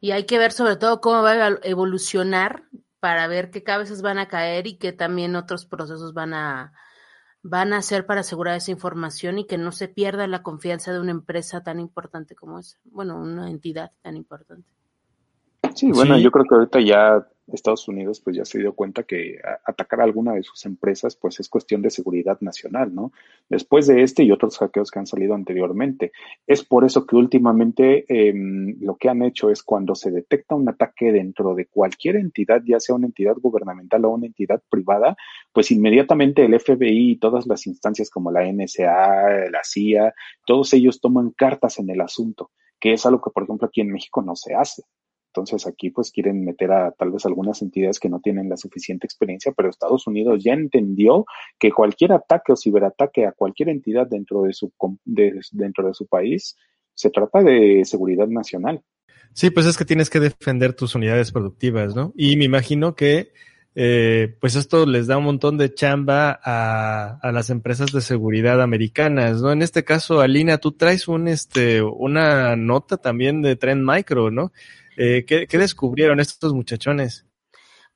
Y 0.00 0.10
hay 0.10 0.24
que 0.24 0.38
ver 0.38 0.52
sobre 0.52 0.76
todo 0.76 1.00
cómo 1.00 1.22
va 1.22 1.32
a 1.32 1.58
evolucionar 1.62 2.64
para 3.00 3.26
ver 3.28 3.50
qué 3.50 3.62
cabezas 3.62 4.02
van 4.02 4.18
a 4.18 4.28
caer 4.28 4.66
y 4.66 4.76
qué 4.76 4.92
también 4.92 5.36
otros 5.36 5.66
procesos 5.66 6.12
van 6.12 6.34
a, 6.34 6.72
van 7.42 7.72
a 7.72 7.78
hacer 7.78 8.04
para 8.06 8.20
asegurar 8.20 8.56
esa 8.56 8.70
información 8.70 9.38
y 9.38 9.46
que 9.46 9.58
no 9.58 9.72
se 9.72 9.88
pierda 9.88 10.26
la 10.26 10.42
confianza 10.42 10.92
de 10.92 11.00
una 11.00 11.12
empresa 11.12 11.62
tan 11.62 11.80
importante 11.80 12.34
como 12.34 12.58
esa, 12.58 12.78
bueno, 12.84 13.16
una 13.20 13.50
entidad 13.50 13.92
tan 14.02 14.16
importante. 14.16 14.68
Sí, 15.74 15.90
bueno, 15.92 16.18
yo 16.18 16.30
creo 16.30 16.44
que 16.44 16.54
ahorita 16.54 16.80
ya 16.80 17.26
Estados 17.54 17.86
Unidos 17.88 18.20
pues 18.20 18.36
ya 18.36 18.44
se 18.44 18.58
dio 18.58 18.74
cuenta 18.74 19.04
que 19.04 19.38
atacar 19.64 20.00
a 20.00 20.04
alguna 20.04 20.32
de 20.34 20.42
sus 20.42 20.64
empresas 20.66 21.16
pues 21.16 21.38
es 21.40 21.48
cuestión 21.48 21.82
de 21.82 21.90
seguridad 21.90 22.38
nacional, 22.40 22.94
¿no? 22.94 23.12
Después 23.48 23.86
de 23.86 24.02
este 24.02 24.24
y 24.24 24.32
otros 24.32 24.58
hackeos 24.58 24.90
que 24.90 24.98
han 24.98 25.06
salido 25.06 25.34
anteriormente. 25.34 26.12
Es 26.46 26.64
por 26.64 26.84
eso 26.84 27.06
que 27.06 27.16
últimamente 27.16 28.04
em, 28.08 28.76
lo 28.80 28.96
que 28.96 29.08
han 29.08 29.22
hecho 29.22 29.50
es 29.50 29.62
cuando 29.62 29.94
se 29.94 30.10
detecta 30.10 30.54
un 30.54 30.68
ataque 30.68 31.12
dentro 31.12 31.54
de 31.54 31.66
cualquier 31.66 32.16
entidad, 32.16 32.62
ya 32.66 32.80
sea 32.80 32.94
una 32.94 33.06
entidad 33.06 33.36
gubernamental 33.36 34.04
o 34.04 34.10
una 34.10 34.26
entidad 34.26 34.62
privada, 34.68 35.16
pues 35.52 35.70
inmediatamente 35.70 36.44
el 36.44 36.58
FBI 36.58 37.12
y 37.12 37.18
todas 37.18 37.46
las 37.46 37.66
instancias 37.66 38.10
como 38.10 38.30
la 38.30 38.44
NSA, 38.50 39.50
la 39.50 39.60
CIA, 39.64 40.14
todos 40.46 40.72
ellos 40.72 41.00
toman 41.00 41.30
cartas 41.30 41.78
en 41.78 41.90
el 41.90 42.00
asunto, 42.00 42.50
que 42.80 42.92
es 42.92 43.06
algo 43.06 43.20
que 43.20 43.30
por 43.30 43.44
ejemplo 43.44 43.68
aquí 43.68 43.80
en 43.80 43.92
México 43.92 44.22
no 44.22 44.34
se 44.34 44.54
hace. 44.54 44.82
Entonces 45.36 45.66
aquí 45.66 45.90
pues 45.90 46.10
quieren 46.10 46.44
meter 46.44 46.72
a 46.72 46.92
tal 46.92 47.10
vez 47.10 47.26
algunas 47.26 47.60
entidades 47.60 48.00
que 48.00 48.08
no 48.08 48.20
tienen 48.20 48.48
la 48.48 48.56
suficiente 48.56 49.06
experiencia, 49.06 49.52
pero 49.52 49.68
Estados 49.68 50.06
Unidos 50.06 50.42
ya 50.42 50.54
entendió 50.54 51.26
que 51.58 51.70
cualquier 51.70 52.12
ataque 52.12 52.52
o 52.52 52.56
ciberataque 52.56 53.26
a 53.26 53.32
cualquier 53.32 53.68
entidad 53.68 54.06
dentro 54.06 54.42
de 54.42 54.54
su, 54.54 54.72
dentro 55.04 55.86
de 55.86 55.94
su 55.94 56.06
país 56.06 56.56
se 56.94 57.10
trata 57.10 57.42
de 57.42 57.82
seguridad 57.84 58.28
nacional. 58.28 58.80
Sí, 59.34 59.50
pues 59.50 59.66
es 59.66 59.76
que 59.76 59.84
tienes 59.84 60.08
que 60.08 60.20
defender 60.20 60.72
tus 60.72 60.94
unidades 60.94 61.32
productivas, 61.32 61.94
¿no? 61.94 62.14
Y 62.16 62.36
me 62.38 62.46
imagino 62.46 62.94
que 62.94 63.32
eh, 63.74 64.34
pues 64.40 64.56
esto 64.56 64.86
les 64.86 65.06
da 65.06 65.18
un 65.18 65.24
montón 65.24 65.58
de 65.58 65.74
chamba 65.74 66.40
a, 66.42 67.18
a, 67.20 67.30
las 67.32 67.50
empresas 67.50 67.92
de 67.92 68.00
seguridad 68.00 68.62
americanas, 68.62 69.42
¿no? 69.42 69.52
En 69.52 69.60
este 69.60 69.84
caso, 69.84 70.22
Alina, 70.22 70.56
tú 70.56 70.72
traes 70.72 71.08
un, 71.08 71.28
este, 71.28 71.82
una 71.82 72.56
nota 72.56 72.96
también 72.96 73.42
de 73.42 73.56
Trend 73.56 73.84
Micro, 73.86 74.30
¿no? 74.30 74.50
Eh, 74.96 75.24
¿qué, 75.24 75.58
descubrieron 75.58 76.20
estos 76.20 76.52
muchachones? 76.52 77.26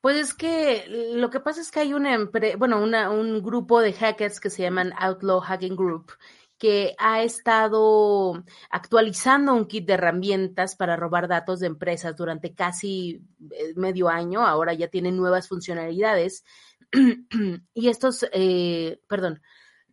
Pues 0.01 0.17
es 0.17 0.33
que 0.33 0.85
lo 0.87 1.29
que 1.29 1.39
pasa 1.39 1.61
es 1.61 1.71
que 1.71 1.79
hay 1.79 1.93
una 1.93 2.17
bueno, 2.57 2.81
un 2.81 3.41
grupo 3.43 3.81
de 3.81 3.93
hackers 3.93 4.39
que 4.39 4.49
se 4.49 4.63
llaman 4.63 4.93
Outlaw 4.97 5.41
Hacking 5.41 5.75
Group 5.75 6.13
que 6.61 6.93
ha 6.99 7.23
estado 7.23 8.43
actualizando 8.69 9.55
un 9.55 9.65
kit 9.65 9.87
de 9.87 9.93
herramientas 9.93 10.75
para 10.75 10.95
robar 10.95 11.27
datos 11.27 11.59
de 11.59 11.65
empresas 11.65 12.15
durante 12.15 12.53
casi 12.53 13.25
eh, 13.49 13.73
medio 13.75 14.09
año. 14.09 14.45
Ahora 14.45 14.75
ya 14.75 14.87
tienen 14.87 15.17
nuevas 15.17 15.47
funcionalidades. 15.47 16.43
y 17.73 17.89
estos, 17.89 18.27
eh, 18.31 19.01
perdón, 19.07 19.41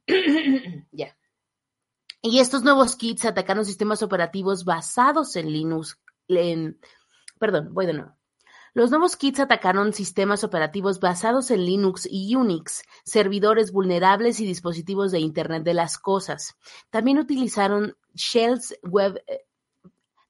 ya. 0.92 1.16
Y 2.20 2.38
estos 2.38 2.62
nuevos 2.62 2.96
kits 2.96 3.24
atacaron 3.24 3.64
sistemas 3.64 4.02
operativos 4.02 4.66
basados 4.66 5.36
en 5.36 5.50
Linux, 5.50 5.98
en 6.28 6.78
Perdón, 7.38 7.72
voy 7.72 7.86
de 7.86 7.94
nuevo. 7.94 8.18
Los 8.74 8.90
nuevos 8.90 9.16
kits 9.16 9.40
atacaron 9.40 9.92
sistemas 9.92 10.44
operativos 10.44 11.00
basados 11.00 11.50
en 11.50 11.64
Linux 11.64 12.06
y 12.10 12.36
Unix, 12.36 12.82
servidores 13.02 13.72
vulnerables 13.72 14.40
y 14.40 14.46
dispositivos 14.46 15.10
de 15.10 15.20
Internet 15.20 15.64
de 15.64 15.74
las 15.74 15.98
Cosas. 15.98 16.56
También 16.90 17.18
utilizaron 17.18 17.96
shells 18.14 18.78
web 18.82 19.22
eh, 19.26 19.46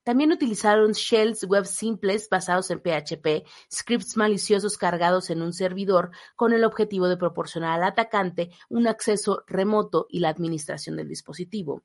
también 0.09 0.33
utilizaron 0.33 0.93
shells 0.93 1.45
web 1.45 1.67
simples 1.67 2.31
basados 2.31 2.71
en 2.71 2.81
PHP, 2.81 3.47
scripts 3.71 4.17
maliciosos 4.17 4.79
cargados 4.79 5.29
en 5.29 5.43
un 5.43 5.53
servidor 5.53 6.13
con 6.35 6.55
el 6.55 6.65
objetivo 6.65 7.09
de 7.09 7.19
proporcionar 7.19 7.73
al 7.73 7.85
atacante 7.85 8.49
un 8.71 8.87
acceso 8.87 9.45
remoto 9.47 10.07
y 10.09 10.21
la 10.21 10.31
administración 10.31 10.97
del 10.97 11.09
dispositivo. 11.09 11.83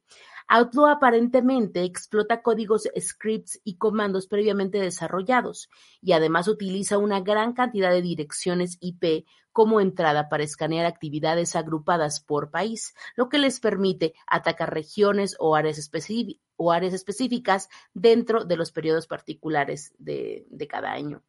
Outlaw 0.48 0.88
aparentemente 0.88 1.84
explota 1.84 2.42
códigos, 2.42 2.88
scripts 3.00 3.60
y 3.64 3.78
comandos 3.78 4.28
previamente 4.28 4.80
desarrollados 4.80 5.70
y 6.02 6.14
además 6.14 6.48
utiliza 6.48 6.98
una 6.98 7.22
gran 7.22 7.54
cantidad 7.54 7.92
de 7.92 8.02
direcciones 8.02 8.78
IP 8.82 9.26
como 9.52 9.80
entrada 9.80 10.30
para 10.30 10.44
escanear 10.44 10.86
actividades 10.86 11.56
agrupadas 11.56 12.20
por 12.20 12.50
país, 12.50 12.94
lo 13.16 13.30
que 13.30 13.38
les 13.38 13.60
permite 13.60 14.14
atacar 14.26 14.74
regiones 14.74 15.36
o 15.40 15.56
áreas, 15.56 15.78
específicas 15.78 17.70
dentro 17.94 18.46
de 18.46 18.58
los 18.58 18.72
periodos 18.72 19.08
particulares 19.08 19.94
de, 20.00 20.46
de 20.50 20.68
cada 20.68 20.92
año. 20.92 21.24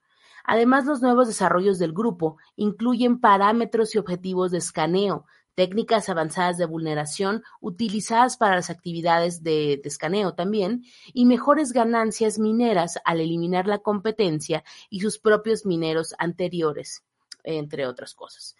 Además, 0.44 0.84
los 0.84 1.00
nuevos 1.00 1.26
desarrollos 1.26 1.78
del 1.78 1.92
grupo 1.92 2.36
incluyen 2.56 3.18
parámetros 3.18 3.94
y 3.94 3.98
objetivos 3.98 4.50
de 4.50 4.58
escaneo, 4.58 5.26
técnicas 5.54 6.08
avanzadas 6.08 6.58
de 6.58 6.66
vulneración 6.66 7.42
utilizadas 7.60 8.36
para 8.36 8.56
las 8.56 8.70
actividades 8.70 9.42
de, 9.42 9.80
escaneo 9.84 10.34
también, 10.34 10.84
y 11.12 11.26
mejores 11.26 11.72
ganancias 11.72 12.38
mineras 12.38 12.98
al 13.04 13.20
eliminar 13.20 13.66
la 13.66 13.78
competencia 13.78 14.64
y 14.90 15.00
sus 15.00 15.18
propios 15.18 15.64
mineros 15.64 16.14
anteriores 16.18 17.02
entre 17.44 17.86
otras 17.86 18.14
cosas. 18.14 18.56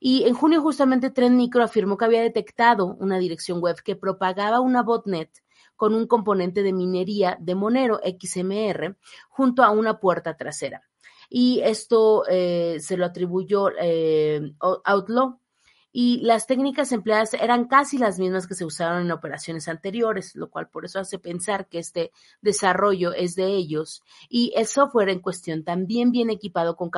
Y 0.00 0.24
en 0.24 0.34
junio 0.34 0.62
justamente 0.62 1.10
Trend 1.10 1.36
Micro 1.36 1.62
afirmó 1.62 1.96
que 1.96 2.04
había 2.04 2.22
detectado 2.22 2.96
una 3.00 3.18
dirección 3.18 3.60
web 3.60 3.82
que 3.82 3.96
propagaba 3.96 4.60
una 4.60 4.82
botnet 4.82 5.30
con 5.74 5.94
un 5.94 6.06
componente 6.06 6.62
de 6.62 6.72
minería 6.72 7.36
de 7.40 7.54
Monero 7.54 8.00
XMR 8.04 8.96
junto 9.28 9.62
a 9.62 9.70
una 9.70 9.98
puerta 9.98 10.36
trasera. 10.36 10.82
Y 11.28 11.60
esto 11.60 12.24
eh, 12.28 12.78
se 12.80 12.96
lo 12.96 13.04
atribuyó 13.04 13.70
eh, 13.78 14.54
Outlaw 14.60 15.38
y 15.92 16.20
las 16.20 16.46
técnicas 16.46 16.92
empleadas 16.92 17.34
eran 17.34 17.66
casi 17.66 17.98
las 17.98 18.18
mismas 18.18 18.46
que 18.46 18.54
se 18.54 18.64
usaron 18.64 19.02
en 19.02 19.10
operaciones 19.10 19.68
anteriores, 19.68 20.34
lo 20.36 20.50
cual 20.50 20.68
por 20.68 20.84
eso 20.84 21.00
hace 21.00 21.18
pensar 21.18 21.68
que 21.68 21.78
este 21.78 22.12
desarrollo 22.42 23.12
es 23.14 23.34
de 23.34 23.46
ellos. 23.46 24.02
Y 24.28 24.52
el 24.54 24.66
software 24.66 25.08
en 25.08 25.20
cuestión 25.20 25.64
también 25.64 26.10
viene 26.10 26.34
equipado 26.34 26.76
con, 26.76 26.90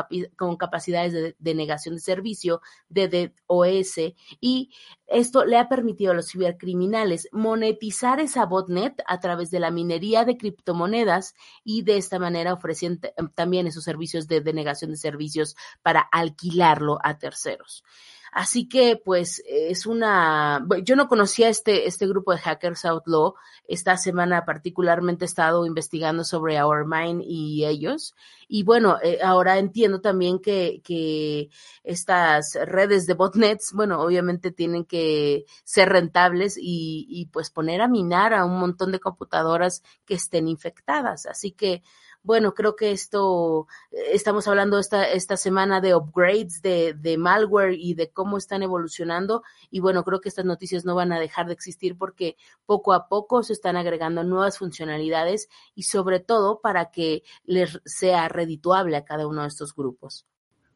capacidades 0.57 1.13
de, 1.13 1.37
de, 1.39 1.55
negación 1.55 1.95
de 1.95 2.01
servicio 2.01 2.61
de 2.89 3.33
DOS 3.49 4.15
y 4.41 4.71
esto 5.07 5.45
le 5.45 5.59
ha 5.59 5.69
permitido 5.69 6.13
a 6.13 6.15
los 6.15 6.31
cibercriminales 6.31 7.29
monetizar 7.33 8.21
esa 8.21 8.47
botnet 8.47 9.03
a 9.07 9.19
través 9.21 9.51
de 9.51 9.61
la 9.61 9.71
minería 9.71 10.25
de 10.25 10.37
criptomonedas 10.37 11.35
y 11.65 11.83
de 11.83 11.97
esta 11.97 12.19
manera 12.19 12.53
ofrecen 12.53 13.01
también 13.35 13.67
esos 13.67 13.85
servicios 13.85 14.29
de 14.29 14.41
denegación 14.41 14.93
de 14.93 14.97
servicios 14.97 15.57
para 15.83 16.01
alquilarlo 16.01 16.99
a 17.03 17.19
terceros. 17.19 17.85
Así 18.33 18.69
que, 18.69 18.97
pues, 18.97 19.43
es 19.47 19.87
una, 19.87 20.65
yo 20.85 20.97
no 20.97 21.09
conocía 21.09 21.49
este, 21.49 21.87
este 21.87 22.07
grupo 22.07 22.33
de 22.33 22.39
hackers 22.39 22.85
outlaw. 22.85 23.35
Esta 23.67 23.97
semana 23.97 24.45
particularmente 24.45 25.25
he 25.25 25.27
estado 25.27 25.67
investigando 25.67 26.25
sobre 26.25 26.63
Our 26.63 26.87
Mind 26.87 27.23
y 27.25 27.65
ellos. 27.67 28.15
Y 28.49 28.63
bueno, 28.63 28.99
eh, 29.03 29.19
ahora 29.23 29.59
entiendo 29.59 30.01
también 30.01 30.41
que, 30.41 30.81
que 30.85 31.51
estas 31.85 32.59
redes 32.67 33.07
de 33.07 33.15
botnets, 33.15 33.73
bueno, 33.73 34.01
obviamente 34.01 34.51
tienen 34.51 34.85
que 34.85 35.45
ser 35.65 35.89
rentables 35.89 36.57
y, 36.57 37.07
y 37.09 37.27
pues 37.27 37.51
poner 37.51 37.81
a 37.81 37.89
minar 37.89 38.35
a 38.35 38.45
un 38.45 38.59
montón 38.59 38.93
de 38.93 39.01
computadoras 39.01 39.83
que 40.05 40.15
estén 40.15 40.49
infectadas. 40.49 41.27
Así 41.27 41.53
que, 41.53 41.83
bueno, 42.23 42.55
creo 42.55 42.77
que 42.77 42.91
esto, 42.91 43.67
eh, 43.91 44.11
estamos 44.13 44.47
hablando 44.49 44.79
esta, 44.79 45.11
esta 45.11 45.37
semana 45.37 45.81
de 45.81 45.95
upgrades 45.95 46.63
de, 46.63 46.95
de 46.95 47.17
malware 47.17 47.75
y 47.79 47.95
de 47.95 48.11
cómo 48.11 48.37
están 48.37 48.63
evolucionando. 48.63 49.43
Y 49.71 49.81
bueno, 49.81 50.05
creo 50.05 50.21
que 50.21 50.29
estas 50.29 50.45
noticias 50.45 50.85
no 50.85 50.95
van 50.95 51.13
a 51.13 51.21
dejar 51.21 51.47
de 51.47 51.55
existir 51.55 51.97
porque 51.97 52.37
poco 52.67 52.93
a 52.93 53.09
poco 53.09 53.43
se 53.43 53.53
están 53.53 53.77
agregando 53.77 54.25
nuevas 54.25 54.59
funcionalidades 54.59 55.49
y 55.75 55.85
sobre 55.85 56.21
todo 56.21 56.61
para 56.61 56.91
que 56.91 57.23
les 57.45 57.81
sea 57.85 58.29
redituable 58.29 58.97
a 58.97 59.05
cada 59.05 59.27
uno 59.27 59.43
de 59.43 59.49
estos 59.49 59.75
grupos. 59.75 60.27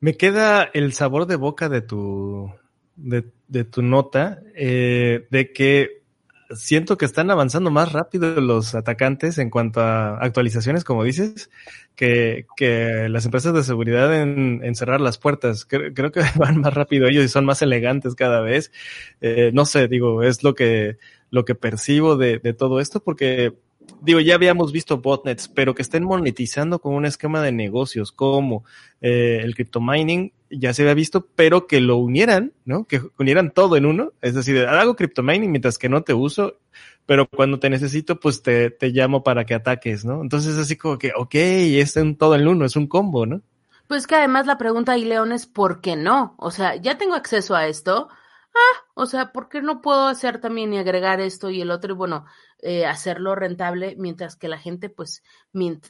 Me 0.00 0.16
queda 0.16 0.64
el 0.74 0.92
sabor 0.92 1.26
de 1.26 1.36
boca 1.36 1.68
de 1.68 1.80
tu, 1.80 2.50
de, 2.96 3.32
de 3.48 3.64
tu 3.64 3.82
nota, 3.82 4.42
eh, 4.54 5.26
de 5.30 5.52
que 5.52 6.03
siento 6.50 6.96
que 6.96 7.04
están 7.04 7.30
avanzando 7.30 7.70
más 7.70 7.92
rápido 7.92 8.40
los 8.40 8.74
atacantes 8.74 9.38
en 9.38 9.50
cuanto 9.50 9.80
a 9.80 10.18
actualizaciones, 10.18 10.84
como 10.84 11.04
dices, 11.04 11.50
que, 11.96 12.46
que 12.56 13.08
las 13.08 13.24
empresas 13.24 13.54
de 13.54 13.62
seguridad 13.62 14.14
en, 14.14 14.74
cerrar 14.74 15.00
las 15.00 15.18
puertas. 15.18 15.64
Creo, 15.64 16.12
que 16.12 16.22
van 16.36 16.60
más 16.60 16.74
rápido 16.74 17.08
ellos 17.08 17.24
y 17.24 17.28
son 17.28 17.44
más 17.44 17.62
elegantes 17.62 18.14
cada 18.14 18.40
vez. 18.40 18.72
Eh, 19.20 19.50
no 19.54 19.64
sé, 19.64 19.88
digo, 19.88 20.22
es 20.22 20.42
lo 20.42 20.54
que, 20.54 20.98
lo 21.30 21.44
que 21.44 21.54
percibo 21.54 22.16
de, 22.16 22.38
de 22.38 22.52
todo 22.54 22.80
esto, 22.80 23.00
porque 23.00 23.54
digo, 24.00 24.20
ya 24.20 24.34
habíamos 24.34 24.72
visto 24.72 24.98
botnets, 24.98 25.48
pero 25.48 25.74
que 25.74 25.82
estén 25.82 26.04
monetizando 26.04 26.78
con 26.78 26.94
un 26.94 27.06
esquema 27.06 27.40
de 27.42 27.52
negocios 27.52 28.12
como 28.12 28.64
eh, 29.00 29.40
el 29.42 29.54
crypto 29.54 29.80
mining, 29.80 30.32
ya 30.50 30.74
se 30.74 30.82
había 30.82 30.94
visto, 30.94 31.26
pero 31.34 31.66
que 31.66 31.80
lo 31.80 31.96
unieran, 31.96 32.52
¿no? 32.64 32.84
Que 32.84 33.00
unieran 33.18 33.50
todo 33.50 33.76
en 33.76 33.86
uno. 33.86 34.12
Es 34.20 34.34
decir, 34.34 34.66
hago 34.66 34.94
crypto 34.94 35.22
mining 35.22 35.50
mientras 35.50 35.78
que 35.78 35.88
no 35.88 36.02
te 36.02 36.14
uso, 36.14 36.58
pero 37.06 37.26
cuando 37.26 37.58
te 37.58 37.70
necesito, 37.70 38.20
pues 38.20 38.42
te, 38.42 38.70
te 38.70 38.90
llamo 38.90 39.22
para 39.22 39.44
que 39.44 39.54
ataques, 39.54 40.04
¿no? 40.04 40.22
Entonces 40.22 40.56
así 40.58 40.76
como 40.76 40.98
que, 40.98 41.12
ok, 41.16 41.34
es 41.34 41.96
un 41.96 42.16
todo 42.16 42.34
en 42.34 42.46
uno, 42.46 42.64
es 42.64 42.76
un 42.76 42.86
combo, 42.86 43.26
¿no? 43.26 43.40
Pues 43.88 44.06
que 44.06 44.14
además 44.14 44.46
la 44.46 44.58
pregunta 44.58 44.92
ahí, 44.92 45.04
León, 45.04 45.32
es 45.32 45.46
¿por 45.46 45.80
qué 45.80 45.96
no? 45.96 46.34
O 46.38 46.50
sea, 46.50 46.76
ya 46.76 46.96
tengo 46.96 47.14
acceso 47.14 47.54
a 47.54 47.66
esto, 47.66 48.08
ah, 48.54 48.84
o 48.94 49.06
sea, 49.06 49.32
¿por 49.32 49.48
qué 49.48 49.60
no 49.60 49.82
puedo 49.82 50.06
hacer 50.06 50.40
también 50.40 50.72
y 50.72 50.78
agregar 50.78 51.20
esto 51.20 51.50
y 51.50 51.60
el 51.60 51.70
otro? 51.70 51.92
Y 51.92 51.96
bueno, 51.96 52.24
eh, 52.66 52.86
hacerlo 52.86 53.34
rentable 53.34 53.94
mientras 53.98 54.36
que 54.36 54.48
la 54.48 54.58
gente 54.58 54.88
pues 54.88 55.22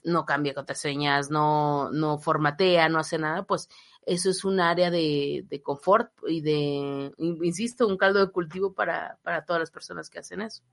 no 0.02 0.26
cambia 0.26 0.54
contraseñas, 0.54 1.30
no, 1.30 1.88
no 1.92 2.18
formatea, 2.18 2.88
no 2.88 2.98
hace 2.98 3.16
nada, 3.16 3.44
pues 3.44 3.68
eso 4.06 4.28
es 4.28 4.44
un 4.44 4.58
área 4.58 4.90
de, 4.90 5.44
de 5.48 5.62
confort 5.62 6.10
y 6.26 6.40
de, 6.40 7.12
insisto, 7.16 7.86
un 7.86 7.96
caldo 7.96 8.18
de 8.26 8.32
cultivo 8.32 8.72
para, 8.72 9.20
para 9.22 9.44
todas 9.44 9.60
las 9.60 9.70
personas 9.70 10.10
que 10.10 10.18
hacen 10.18 10.42
eso. 10.42 10.64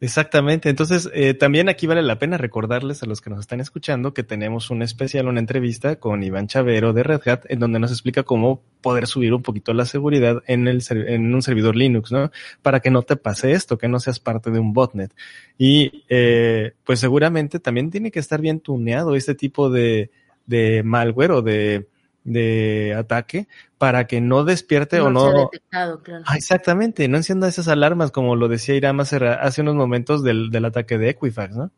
Exactamente. 0.00 0.68
Entonces, 0.68 1.10
eh, 1.12 1.34
también 1.34 1.68
aquí 1.68 1.88
vale 1.88 2.02
la 2.02 2.20
pena 2.20 2.38
recordarles 2.38 3.02
a 3.02 3.06
los 3.06 3.20
que 3.20 3.30
nos 3.30 3.40
están 3.40 3.60
escuchando 3.60 4.14
que 4.14 4.22
tenemos 4.22 4.70
un 4.70 4.82
especial, 4.82 5.26
una 5.26 5.40
entrevista 5.40 5.96
con 5.96 6.22
Iván 6.22 6.46
Chavero 6.46 6.92
de 6.92 7.02
Red 7.02 7.26
Hat, 7.26 7.46
en 7.48 7.58
donde 7.58 7.80
nos 7.80 7.90
explica 7.90 8.22
cómo 8.22 8.62
poder 8.80 9.08
subir 9.08 9.34
un 9.34 9.42
poquito 9.42 9.74
la 9.74 9.86
seguridad 9.86 10.42
en, 10.46 10.68
el, 10.68 10.84
en 10.90 11.34
un 11.34 11.42
servidor 11.42 11.74
Linux, 11.74 12.12
¿no? 12.12 12.30
Para 12.62 12.78
que 12.78 12.92
no 12.92 13.02
te 13.02 13.16
pase 13.16 13.52
esto, 13.52 13.76
que 13.76 13.88
no 13.88 13.98
seas 13.98 14.20
parte 14.20 14.52
de 14.52 14.60
un 14.60 14.72
botnet. 14.72 15.12
Y, 15.58 16.04
eh, 16.08 16.74
pues 16.84 17.00
seguramente 17.00 17.58
también 17.58 17.90
tiene 17.90 18.12
que 18.12 18.20
estar 18.20 18.40
bien 18.40 18.60
tuneado 18.60 19.16
este 19.16 19.34
tipo 19.34 19.68
de, 19.68 20.12
de 20.46 20.84
malware 20.84 21.32
o 21.32 21.42
de, 21.42 21.88
de 22.22 22.94
ataque 22.96 23.48
para 23.78 24.06
que 24.06 24.20
no 24.20 24.44
despierte 24.44 25.00
o 25.00 25.10
no. 25.10 25.32
Detectado, 25.32 26.02
claro. 26.02 26.24
Ah, 26.26 26.36
exactamente, 26.36 27.08
no 27.08 27.16
encienda 27.16 27.48
esas 27.48 27.68
alarmas 27.68 28.10
como 28.10 28.36
lo 28.36 28.48
decía 28.48 28.74
Irama 28.74 29.04
hace 29.04 29.60
unos 29.62 29.76
momentos 29.76 30.22
del, 30.22 30.50
del 30.50 30.64
ataque 30.64 30.98
de 30.98 31.10
Equifax, 31.10 31.56
¿no? 31.56 31.70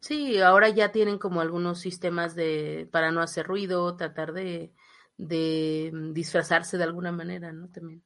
Sí, 0.00 0.40
ahora 0.40 0.68
ya 0.70 0.90
tienen 0.90 1.18
como 1.18 1.40
algunos 1.40 1.78
sistemas 1.78 2.34
de 2.34 2.88
para 2.90 3.12
no 3.12 3.20
hacer 3.20 3.46
ruido, 3.46 3.94
tratar 3.96 4.32
de, 4.32 4.72
de 5.16 5.92
disfrazarse 6.12 6.76
de 6.76 6.84
alguna 6.84 7.12
manera, 7.12 7.52
¿no? 7.52 7.68
También. 7.68 8.02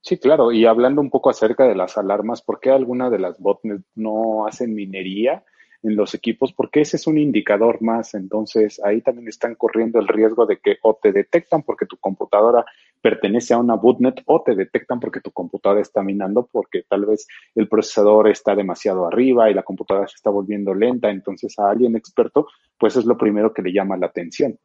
Sí, 0.00 0.18
claro, 0.18 0.52
y 0.52 0.66
hablando 0.66 1.00
un 1.00 1.10
poco 1.10 1.30
acerca 1.30 1.64
de 1.64 1.74
las 1.74 1.96
alarmas, 1.96 2.42
¿por 2.42 2.60
qué 2.60 2.70
alguna 2.70 3.10
de 3.10 3.18
las 3.18 3.38
botnets 3.38 3.84
no 3.94 4.46
hacen 4.46 4.74
minería? 4.74 5.44
En 5.82 5.96
los 5.96 6.14
equipos, 6.14 6.52
porque 6.52 6.80
ese 6.80 6.96
es 6.96 7.06
un 7.06 7.18
indicador 7.18 7.82
más. 7.82 8.14
Entonces, 8.14 8.80
ahí 8.84 9.00
también 9.00 9.28
están 9.28 9.54
corriendo 9.54 9.98
el 9.98 10.08
riesgo 10.08 10.46
de 10.46 10.58
que 10.58 10.78
o 10.82 10.98
te 11.00 11.12
detectan 11.12 11.62
porque 11.62 11.86
tu 11.86 11.96
computadora 11.98 12.64
pertenece 13.00 13.54
a 13.54 13.58
una 13.58 13.74
bootnet 13.74 14.22
o 14.26 14.42
te 14.42 14.54
detectan 14.54 14.98
porque 14.98 15.20
tu 15.20 15.30
computadora 15.30 15.80
está 15.80 16.02
minando 16.02 16.48
porque 16.50 16.82
tal 16.88 17.06
vez 17.06 17.28
el 17.54 17.68
procesador 17.68 18.28
está 18.28 18.54
demasiado 18.54 19.06
arriba 19.06 19.50
y 19.50 19.54
la 19.54 19.62
computadora 19.62 20.08
se 20.08 20.16
está 20.16 20.30
volviendo 20.30 20.74
lenta. 20.74 21.10
Entonces, 21.10 21.58
a 21.58 21.70
alguien 21.70 21.96
experto, 21.96 22.48
pues 22.78 22.96
es 22.96 23.04
lo 23.04 23.16
primero 23.16 23.54
que 23.54 23.62
le 23.62 23.72
llama 23.72 23.96
la 23.96 24.06
atención. 24.06 24.58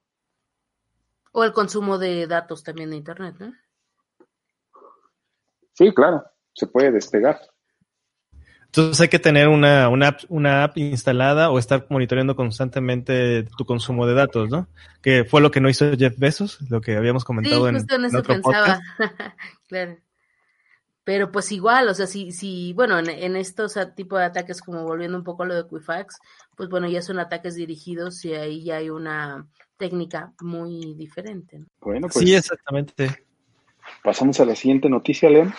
O 1.31 1.43
el 1.43 1.51
consumo 1.51 1.97
de 1.97 2.27
datos 2.27 2.63
también 2.63 2.91
de 2.91 2.97
Internet, 2.97 3.35
¿no? 3.39 3.53
Sí, 5.73 5.91
claro, 5.93 6.23
se 6.53 6.67
puede 6.67 6.91
despegar. 6.91 7.39
Entonces 8.75 9.01
hay 9.01 9.07
que 9.07 9.19
tener 9.19 9.49
una, 9.49 9.87
una, 9.87 10.07
app, 10.07 10.21
una 10.29 10.63
app 10.63 10.79
instalada 10.79 11.51
o 11.51 11.59
estar 11.59 11.85
monitoreando 11.89 12.35
constantemente 12.35 13.43
tu 13.55 13.65
consumo 13.65 14.07
de 14.07 14.15
datos, 14.15 14.49
¿no? 14.49 14.67
Que 15.03 15.25
fue 15.25 15.41
lo 15.41 15.51
que 15.51 15.61
no 15.61 15.69
hizo 15.69 15.95
Jeff 15.95 16.17
Bezos, 16.17 16.59
lo 16.71 16.81
que 16.81 16.97
habíamos 16.97 17.23
comentado 17.23 17.67
sí, 17.67 17.75
justo 17.75 17.95
en, 17.95 18.05
eso 18.05 18.23
pensaba. 18.23 18.81
claro. 19.67 19.97
Pero 21.03 21.31
pues 21.31 21.51
igual, 21.51 21.87
o 21.87 21.93
sea, 21.93 22.07
si, 22.07 22.31
si 22.31 22.73
bueno, 22.73 22.97
en, 22.97 23.11
en 23.11 23.35
estos 23.35 23.77
tipos 23.95 24.17
de 24.17 24.25
ataques, 24.25 24.59
como 24.59 24.83
volviendo 24.85 25.19
un 25.19 25.23
poco 25.23 25.43
a 25.43 25.45
lo 25.45 25.53
de 25.53 25.61
Equifax, 25.61 26.19
pues 26.55 26.67
bueno, 26.67 26.89
ya 26.89 27.03
son 27.03 27.19
ataques 27.19 27.53
dirigidos 27.53 28.25
y 28.25 28.33
ahí 28.33 28.63
ya 28.63 28.77
hay 28.77 28.89
una 28.89 29.45
técnica 29.77 30.33
muy 30.41 30.95
diferente. 30.95 31.59
¿no? 31.59 31.67
Bueno, 31.79 32.07
pues. 32.11 32.25
Sí, 32.25 32.33
exactamente. 32.33 33.23
Pasamos 34.03 34.39
a 34.39 34.45
la 34.45 34.55
siguiente 34.55 34.89
noticia, 34.89 35.29
León. 35.29 35.53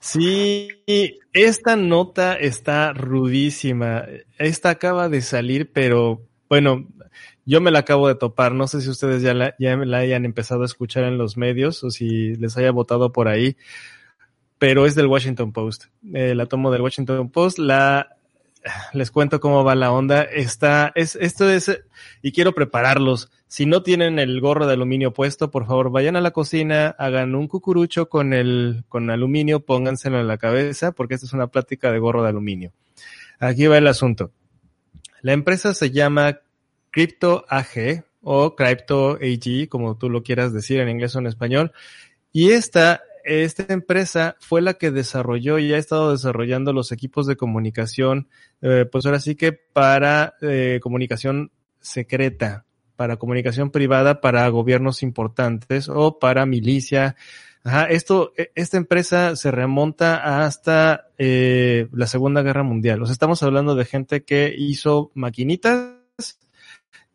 Sí, 0.00 0.68
esta 1.32 1.76
nota 1.76 2.34
está 2.34 2.92
rudísima. 2.92 4.04
Esta 4.38 4.70
acaba 4.70 5.08
de 5.08 5.22
salir, 5.22 5.72
pero 5.72 6.22
bueno, 6.48 6.86
yo 7.44 7.60
me 7.60 7.70
la 7.70 7.80
acabo 7.80 8.08
de 8.08 8.14
topar. 8.14 8.52
No 8.52 8.66
sé 8.66 8.80
si 8.80 8.90
ustedes 8.90 9.22
ya 9.22 9.34
la, 9.34 9.54
ya 9.58 9.76
la 9.76 9.98
hayan 9.98 10.24
empezado 10.24 10.62
a 10.62 10.66
escuchar 10.66 11.04
en 11.04 11.18
los 11.18 11.36
medios 11.36 11.82
o 11.84 11.90
si 11.90 12.34
les 12.36 12.56
haya 12.56 12.70
votado 12.72 13.12
por 13.12 13.28
ahí, 13.28 13.56
pero 14.58 14.86
es 14.86 14.94
del 14.94 15.06
Washington 15.06 15.52
Post. 15.52 15.86
Eh, 16.12 16.34
la 16.34 16.46
tomo 16.46 16.70
del 16.70 16.82
Washington 16.82 17.30
Post. 17.30 17.58
La 17.58 18.15
les 18.92 19.10
cuento 19.10 19.40
cómo 19.40 19.64
va 19.64 19.74
la 19.74 19.92
onda. 19.92 20.22
Está, 20.22 20.92
es, 20.94 21.16
esto 21.16 21.50
es, 21.50 21.80
y 22.22 22.32
quiero 22.32 22.54
prepararlos. 22.54 23.30
Si 23.48 23.66
no 23.66 23.82
tienen 23.82 24.18
el 24.18 24.40
gorro 24.40 24.66
de 24.66 24.74
aluminio 24.74 25.12
puesto, 25.12 25.50
por 25.50 25.66
favor, 25.66 25.90
vayan 25.90 26.16
a 26.16 26.20
la 26.20 26.32
cocina, 26.32 26.94
hagan 26.98 27.34
un 27.34 27.48
cucurucho 27.48 28.08
con 28.08 28.32
el, 28.32 28.84
con 28.88 29.08
aluminio, 29.10 29.60
pónganselo 29.60 30.20
en 30.20 30.26
la 30.26 30.38
cabeza, 30.38 30.92
porque 30.92 31.14
esta 31.14 31.26
es 31.26 31.32
una 31.32 31.46
plática 31.46 31.92
de 31.92 31.98
gorro 31.98 32.22
de 32.22 32.30
aluminio. 32.30 32.72
Aquí 33.38 33.66
va 33.66 33.78
el 33.78 33.86
asunto. 33.86 34.32
La 35.22 35.32
empresa 35.32 35.74
se 35.74 35.90
llama 35.90 36.40
Crypto 36.90 37.44
AG 37.48 38.04
o 38.22 38.56
Crypto 38.56 39.18
AG, 39.22 39.68
como 39.68 39.96
tú 39.96 40.10
lo 40.10 40.22
quieras 40.22 40.52
decir 40.52 40.80
en 40.80 40.88
inglés 40.88 41.14
o 41.14 41.20
en 41.20 41.26
español. 41.26 41.72
Y 42.32 42.50
esta 42.50 43.02
esta 43.26 43.72
empresa 43.72 44.36
fue 44.40 44.62
la 44.62 44.74
que 44.74 44.90
desarrolló 44.90 45.58
y 45.58 45.72
ha 45.72 45.78
estado 45.78 46.12
desarrollando 46.12 46.72
los 46.72 46.92
equipos 46.92 47.26
de 47.26 47.36
comunicación, 47.36 48.28
eh, 48.62 48.86
pues 48.90 49.04
ahora 49.04 49.18
sí 49.18 49.34
que 49.34 49.52
para 49.52 50.34
eh, 50.40 50.78
comunicación 50.80 51.50
secreta, 51.80 52.64
para 52.94 53.16
comunicación 53.16 53.70
privada, 53.70 54.20
para 54.20 54.48
gobiernos 54.48 55.02
importantes 55.02 55.88
o 55.88 56.18
para 56.18 56.46
milicia. 56.46 57.16
Ajá, 57.64 57.86
esto, 57.86 58.32
e, 58.36 58.52
esta 58.54 58.76
empresa 58.76 59.34
se 59.34 59.50
remonta 59.50 60.44
hasta 60.44 61.08
eh, 61.18 61.88
la 61.92 62.06
Segunda 62.06 62.42
Guerra 62.42 62.62
Mundial. 62.62 63.02
O 63.02 63.06
sea, 63.06 63.12
estamos 63.12 63.42
hablando 63.42 63.74
de 63.74 63.84
gente 63.84 64.24
que 64.24 64.54
hizo 64.56 65.10
maquinitas 65.14 65.96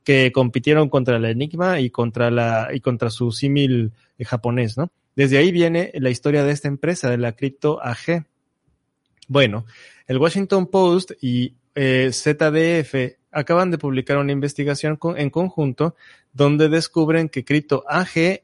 que 0.03 0.31
compitieron 0.31 0.89
contra 0.89 1.19
la 1.19 1.29
Enigma 1.29 1.79
y 1.79 1.89
contra 1.89 2.31
la 2.31 2.69
y 2.73 2.81
contra 2.81 3.09
su 3.09 3.31
símil 3.31 3.93
japonés, 4.19 4.77
¿no? 4.77 4.91
Desde 5.15 5.37
ahí 5.37 5.51
viene 5.51 5.91
la 5.95 6.09
historia 6.09 6.43
de 6.43 6.51
esta 6.51 6.67
empresa, 6.67 7.09
de 7.09 7.17
la 7.17 7.33
Crypto 7.33 7.79
AG. 7.83 8.25
Bueno, 9.27 9.65
el 10.07 10.17
Washington 10.17 10.67
Post 10.67 11.11
y 11.21 11.55
eh, 11.75 12.11
ZDF 12.11 13.17
acaban 13.31 13.71
de 13.71 13.77
publicar 13.77 14.17
una 14.17 14.31
investigación 14.31 14.99
en 15.15 15.29
conjunto 15.29 15.95
donde 16.33 16.69
descubren 16.69 17.29
que 17.29 17.45
Crypto 17.45 17.83
AG, 17.87 18.41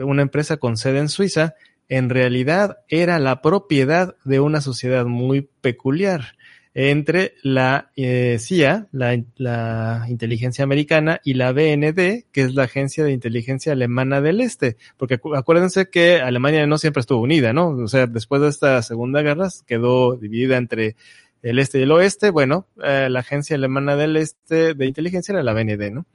una 0.00 0.22
empresa 0.22 0.56
con 0.56 0.76
sede 0.76 0.98
en 0.98 1.08
Suiza, 1.08 1.54
en 1.88 2.08
realidad 2.08 2.78
era 2.88 3.18
la 3.18 3.42
propiedad 3.42 4.16
de 4.24 4.40
una 4.40 4.60
sociedad 4.60 5.06
muy 5.06 5.48
peculiar 5.60 6.34
entre 6.74 7.34
la 7.42 7.90
eh, 7.96 8.38
CIA, 8.38 8.86
la, 8.92 9.20
la, 9.36 10.06
inteligencia 10.08 10.62
americana, 10.62 11.20
y 11.24 11.34
la 11.34 11.52
BND, 11.52 12.26
que 12.30 12.42
es 12.42 12.54
la 12.54 12.64
agencia 12.64 13.04
de 13.04 13.12
inteligencia 13.12 13.72
alemana 13.72 14.20
del 14.20 14.40
Este. 14.40 14.76
Porque 14.96 15.20
acuérdense 15.34 15.90
que 15.90 16.20
Alemania 16.20 16.66
no 16.66 16.78
siempre 16.78 17.00
estuvo 17.00 17.22
unida, 17.22 17.52
¿no? 17.52 17.70
O 17.70 17.88
sea, 17.88 18.06
después 18.06 18.40
de 18.40 18.48
esta 18.48 18.82
Segunda 18.82 19.22
Guerra 19.22 19.48
quedó 19.66 20.16
dividida 20.16 20.56
entre 20.56 20.96
el 21.42 21.58
Este 21.58 21.80
y 21.80 21.82
el 21.82 21.92
Oeste. 21.92 22.30
Bueno, 22.30 22.66
eh, 22.82 23.08
la 23.10 23.20
agencia 23.20 23.56
alemana 23.56 23.96
del 23.96 24.16
Este 24.16 24.74
de 24.74 24.86
inteligencia 24.86 25.32
era 25.32 25.42
la 25.42 25.52
BND, 25.52 25.90
¿no? 25.90 26.06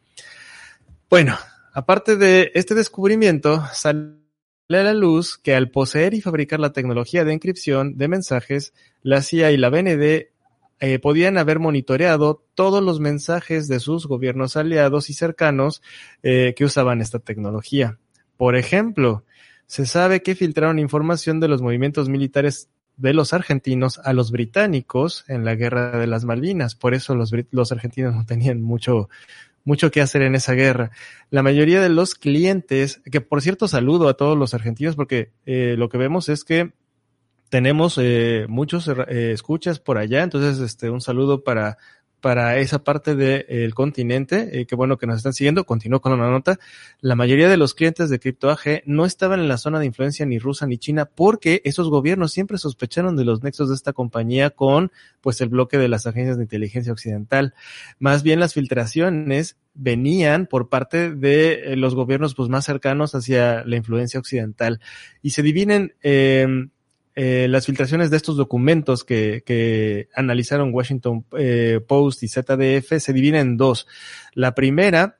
Bueno, 1.09 1.37
aparte 1.73 2.15
de 2.15 2.51
este 2.55 2.75
descubrimiento, 2.75 3.63
sale 3.73 4.15
a 4.69 4.83
la 4.83 4.93
luz 4.93 5.37
que 5.37 5.53
al 5.53 5.69
poseer 5.69 6.13
y 6.13 6.21
fabricar 6.21 6.59
la 6.59 6.73
tecnología 6.73 7.25
de 7.25 7.33
encripción 7.33 7.97
de 7.97 8.07
mensajes, 8.07 8.73
la 9.03 9.21
CIA 9.21 9.51
y 9.51 9.57
la 9.57 9.69
BND 9.69 10.34
eh, 10.79 10.99
podían 10.99 11.37
haber 11.37 11.59
monitoreado 11.59 12.43
todos 12.53 12.83
los 12.83 12.99
mensajes 12.99 13.67
de 13.67 13.79
sus 13.79 14.07
gobiernos 14.07 14.57
aliados 14.57 15.09
y 15.09 15.13
cercanos 15.13 15.81
eh, 16.21 16.53
que 16.55 16.65
usaban 16.65 17.01
esta 17.01 17.19
tecnología. 17.19 17.97
Por 18.37 18.55
ejemplo, 18.55 19.23
se 19.67 19.85
sabe 19.85 20.21
que 20.21 20.35
filtraron 20.35 20.79
información 20.79 21.39
de 21.39 21.47
los 21.47 21.61
movimientos 21.61 22.09
militares 22.09 22.69
de 22.97 23.13
los 23.13 23.33
argentinos 23.33 23.99
a 24.03 24.13
los 24.13 24.31
británicos 24.31 25.25
en 25.27 25.45
la 25.45 25.55
guerra 25.55 25.97
de 25.97 26.07
las 26.07 26.25
Malvinas. 26.25 26.75
Por 26.75 26.93
eso 26.93 27.15
los, 27.15 27.31
los 27.51 27.71
argentinos 27.71 28.15
no 28.15 28.25
tenían 28.25 28.61
mucho, 28.61 29.09
mucho 29.63 29.91
que 29.91 30.01
hacer 30.01 30.21
en 30.21 30.35
esa 30.35 30.53
guerra. 30.53 30.91
La 31.29 31.43
mayoría 31.43 31.81
de 31.81 31.89
los 31.89 32.15
clientes, 32.15 33.01
que 33.11 33.21
por 33.21 33.41
cierto 33.41 33.67
saludo 33.67 34.07
a 34.07 34.15
todos 34.15 34.37
los 34.37 34.53
argentinos 34.53 34.95
porque 34.95 35.31
eh, 35.45 35.75
lo 35.77 35.89
que 35.89 35.97
vemos 35.97 36.29
es 36.29 36.43
que 36.43 36.73
tenemos 37.49 37.97
eh, 38.01 38.45
muchos 38.49 38.87
eh, 38.87 39.31
escuchas 39.31 39.79
por 39.79 39.97
allá, 39.97 40.23
entonces 40.23 40.59
este 40.59 40.89
un 40.89 41.01
saludo 41.01 41.43
para 41.43 41.77
para 42.25 42.57
esa 42.57 42.83
parte 42.83 43.15
del 43.15 43.75
continente, 43.75 44.59
eh, 44.59 44.65
qué 44.65 44.73
bueno 44.73 44.97
que 44.97 45.05
nos 45.05 45.17
están 45.17 45.33
siguiendo, 45.33 45.63
continúo 45.63 46.01
con 46.01 46.11
una 46.11 46.27
nota, 46.27 46.57
la 46.99 47.15
mayoría 47.15 47.47
de 47.47 47.55
los 47.55 47.75
clientes 47.75 48.09
de 48.09 48.17
CryptoAG 48.17 48.81
no 48.87 49.05
estaban 49.05 49.41
en 49.41 49.47
la 49.47 49.59
zona 49.59 49.79
de 49.79 49.85
influencia 49.85 50.25
ni 50.25 50.39
rusa 50.39 50.65
ni 50.65 50.79
china 50.79 51.05
porque 51.05 51.61
esos 51.65 51.87
gobiernos 51.87 52.31
siempre 52.31 52.57
sospecharon 52.57 53.15
de 53.15 53.25
los 53.25 53.43
nexos 53.43 53.69
de 53.69 53.75
esta 53.75 53.93
compañía 53.93 54.49
con 54.49 54.91
pues 55.21 55.39
el 55.39 55.49
bloque 55.49 55.77
de 55.77 55.87
las 55.87 56.07
agencias 56.07 56.37
de 56.37 56.43
inteligencia 56.45 56.91
occidental. 56.91 57.53
Más 57.99 58.23
bien 58.23 58.39
las 58.39 58.55
filtraciones 58.55 59.57
venían 59.75 60.47
por 60.47 60.67
parte 60.67 61.13
de 61.13 61.73
eh, 61.73 61.75
los 61.75 61.93
gobiernos 61.93 62.33
pues 62.33 62.49
más 62.49 62.65
cercanos 62.65 63.13
hacia 63.13 63.63
la 63.65 63.75
influencia 63.75 64.19
occidental. 64.19 64.79
Y 65.21 65.29
se 65.29 65.43
dividen 65.43 65.93
eh, 67.15 67.47
las 67.49 67.65
filtraciones 67.65 68.09
de 68.09 68.17
estos 68.17 68.35
documentos 68.35 69.03
que, 69.03 69.43
que 69.45 70.09
analizaron 70.15 70.73
Washington 70.73 71.25
eh, 71.37 71.79
Post 71.87 72.23
y 72.23 72.27
ZDF 72.27 72.99
se 72.99 73.13
dividen 73.13 73.39
en 73.41 73.57
dos. 73.57 73.87
La 74.33 74.53
primera 74.53 75.17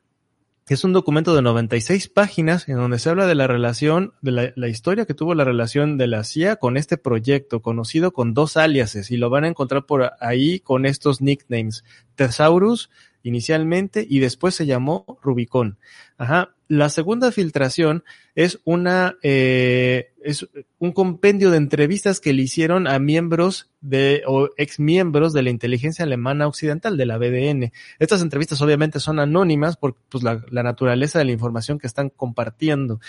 es 0.68 0.84
un 0.84 0.94
documento 0.94 1.36
de 1.36 1.42
96 1.42 2.10
páginas 2.10 2.68
en 2.68 2.76
donde 2.76 3.00
se 3.00 3.10
habla 3.10 3.28
de 3.28 3.36
la 3.36 3.48
relación, 3.48 4.14
de 4.22 4.32
la, 4.32 4.54
la, 4.56 4.68
historia 4.68 5.06
que 5.06 5.14
tuvo 5.14 5.36
la 5.36 5.44
relación 5.44 5.98
de 5.98 6.08
la 6.08 6.24
CIA 6.24 6.56
con 6.56 6.76
este 6.76 6.98
proyecto, 6.98 7.62
conocido 7.62 8.12
con 8.12 8.34
dos 8.34 8.58
aliases, 8.58 9.12
y 9.12 9.18
lo 9.18 9.30
van 9.30 9.44
a 9.44 9.48
encontrar 9.48 9.86
por 9.86 10.12
ahí 10.20 10.60
con 10.60 10.86
estos 10.86 11.22
nicknames, 11.22 11.84
Thesaurus 12.16 12.90
inicialmente 13.26 14.06
y 14.08 14.20
después 14.20 14.54
se 14.54 14.66
llamó 14.66 15.20
Rubicon. 15.22 15.78
Ajá. 16.18 16.55
La 16.68 16.90
segunda 16.90 17.32
filtración 17.32 18.04
es 18.34 18.60
una 18.64 19.18
eh, 19.22 20.14
es 20.24 20.48
un 20.80 20.92
compendio 20.92 21.52
de 21.52 21.58
entrevistas 21.58 22.20
que 22.20 22.34
le 22.34 22.42
hicieron 22.42 22.88
a 22.88 22.98
miembros 22.98 23.70
de 23.82 24.24
o 24.26 24.50
ex 24.58 24.80
miembros 24.80 25.34
de 25.34 25.44
la 25.44 25.52
inteligencia 25.52 26.04
alemana 26.04 26.48
occidental 26.48 26.98
de 26.98 27.06
la 27.06 27.18
BDN. 27.18 27.72
Estas 28.00 28.22
entrevistas 28.22 28.62
obviamente 28.62 29.00
son 29.00 29.20
anónimas 29.20 29.78
por 29.78 29.96
pues, 30.10 30.24
la, 30.24 30.44
la 30.50 30.64
naturaleza 30.64 31.20
de 31.20 31.26
la 31.26 31.32
información 31.32 31.78
que 31.78 31.88
están 31.88 32.10
compartiendo. 32.10 33.00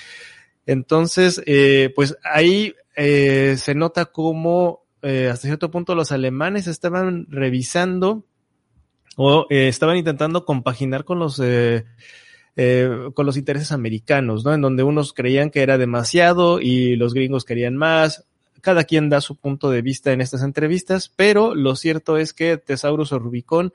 Entonces, 0.67 1.41
eh, 1.47 1.93
pues 1.95 2.19
ahí 2.25 2.75
eh, 2.97 3.57
se 3.59 3.75
nota 3.75 4.07
cómo 4.07 4.87
eh, 5.03 5.29
hasta 5.31 5.47
cierto 5.47 5.71
punto 5.71 5.95
los 5.95 6.13
alemanes 6.13 6.67
estaban 6.67 7.27
revisando 7.29 8.25
o 9.17 9.47
eh, 9.51 9.69
estaban 9.69 9.99
intentando 9.99 10.45
compaginar 10.45 11.05
con 11.05 11.19
los 11.19 11.41
eh, 12.57 13.11
con 13.15 13.27
los 13.27 13.37
intereses 13.37 13.73
americanos, 13.73 14.45
¿no? 14.45 14.55
En 14.55 14.63
donde 14.63 14.83
unos 14.83 15.13
creían 15.13 15.51
que 15.51 15.63
era 15.63 15.79
demasiado 15.79 16.61
y 16.61 16.97
los 16.97 17.13
gringos 17.13 17.45
querían 17.45 17.77
más. 17.77 18.25
Cada 18.63 18.85
quien 18.85 19.11
da 19.11 19.21
su 19.21 19.37
punto 19.37 19.71
de 19.71 19.83
vista 19.83 20.13
en 20.13 20.21
estas 20.21 20.43
entrevistas, 20.43 21.13
pero 21.15 21.55
lo 21.55 21.77
cierto 21.77 22.17
es 22.17 22.33
que 22.33 22.57
Tesaurus 22.57 23.13
o 23.13 23.19
Rubicon, 23.19 23.73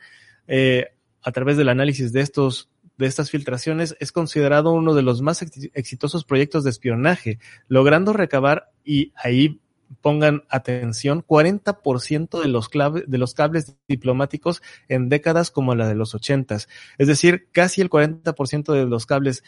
eh, 0.48 0.88
a 1.22 1.32
través 1.32 1.58
del 1.58 1.70
análisis 1.70 2.12
de 2.12 2.22
estos 2.22 2.70
de 2.98 3.08
estas 3.08 3.32
filtraciones 3.32 3.96
es 4.00 4.12
considerado 4.12 4.74
uno 4.74 4.94
de 4.94 5.02
los 5.02 5.22
más 5.22 5.42
exitosos 5.74 6.24
proyectos 6.24 6.64
de 6.64 6.70
espionaje, 6.70 7.40
logrando 7.68 8.14
recabar 8.14 8.70
y 8.84 9.12
ahí 9.16 9.60
pongan 10.00 10.44
atención, 10.50 11.24
40% 11.26 12.42
de 12.42 12.48
los, 12.48 12.70
clave, 12.70 13.04
de 13.08 13.18
los 13.18 13.34
cables 13.34 13.76
diplomáticos 13.88 14.62
en 14.88 15.10
décadas 15.10 15.52
como 15.52 15.76
la 15.76 15.88
de 15.88 15.96
los 15.96 16.16
80. 16.16 16.56
Es 16.98 17.08
decir, 17.08 17.50
casi 17.52 17.82
el 17.82 17.90
40% 17.90 18.74
de 18.74 18.86
los 18.86 19.06
cables 19.06 19.44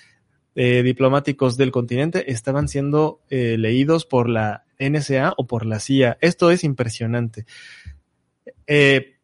eh, 0.56 0.84
diplomáticos 0.84 1.58
del 1.58 1.72
continente 1.72 2.32
estaban 2.32 2.68
siendo 2.68 3.22
eh, 3.30 3.58
leídos 3.58 4.06
por 4.06 4.30
la 4.30 4.66
NSA 4.80 5.34
o 5.38 5.48
por 5.48 5.66
la 5.66 5.80
CIA. 5.80 6.18
Esto 6.22 6.52
es 6.52 6.64
impresionante. 6.64 7.46
Eh, 8.68 9.16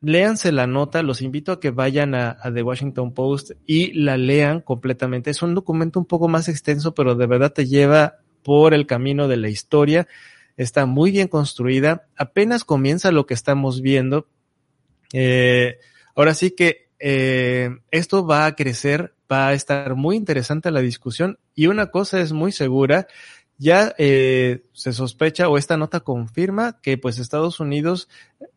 léanse 0.00 0.52
la 0.52 0.66
nota, 0.66 1.02
los 1.02 1.22
invito 1.22 1.52
a 1.52 1.60
que 1.60 1.70
vayan 1.70 2.14
a, 2.14 2.36
a, 2.40 2.52
The 2.52 2.62
Washington 2.62 3.12
Post 3.12 3.52
y 3.66 3.92
la 3.92 4.16
lean 4.16 4.60
completamente. 4.60 5.30
Es 5.30 5.42
un 5.42 5.54
documento 5.54 5.98
un 5.98 6.06
poco 6.06 6.28
más 6.28 6.48
extenso, 6.48 6.94
pero 6.94 7.14
de 7.14 7.26
verdad 7.26 7.52
te 7.52 7.66
lleva 7.66 8.18
por 8.42 8.74
el 8.74 8.86
camino 8.86 9.26
de 9.26 9.36
la 9.38 9.48
historia 9.48 10.06
está 10.56 10.86
muy 10.86 11.10
bien 11.10 11.28
construida, 11.28 12.06
apenas 12.16 12.64
comienza 12.64 13.12
lo 13.12 13.26
que 13.26 13.34
estamos 13.34 13.80
viendo. 13.80 14.28
Eh, 15.12 15.78
ahora 16.14 16.34
sí 16.34 16.52
que 16.52 16.88
eh, 16.98 17.70
esto 17.90 18.26
va 18.26 18.46
a 18.46 18.54
crecer, 18.54 19.14
va 19.30 19.48
a 19.48 19.54
estar 19.54 19.94
muy 19.94 20.16
interesante 20.16 20.70
la 20.70 20.80
discusión 20.80 21.38
y 21.54 21.66
una 21.66 21.90
cosa 21.90 22.20
es 22.20 22.32
muy 22.32 22.52
segura, 22.52 23.06
ya 23.58 23.94
eh, 23.98 24.64
se 24.72 24.92
sospecha 24.92 25.48
o 25.48 25.58
esta 25.58 25.76
nota 25.76 26.00
confirma 26.00 26.80
que 26.80 26.98
pues 26.98 27.18
Estados 27.18 27.60
Unidos 27.60 28.08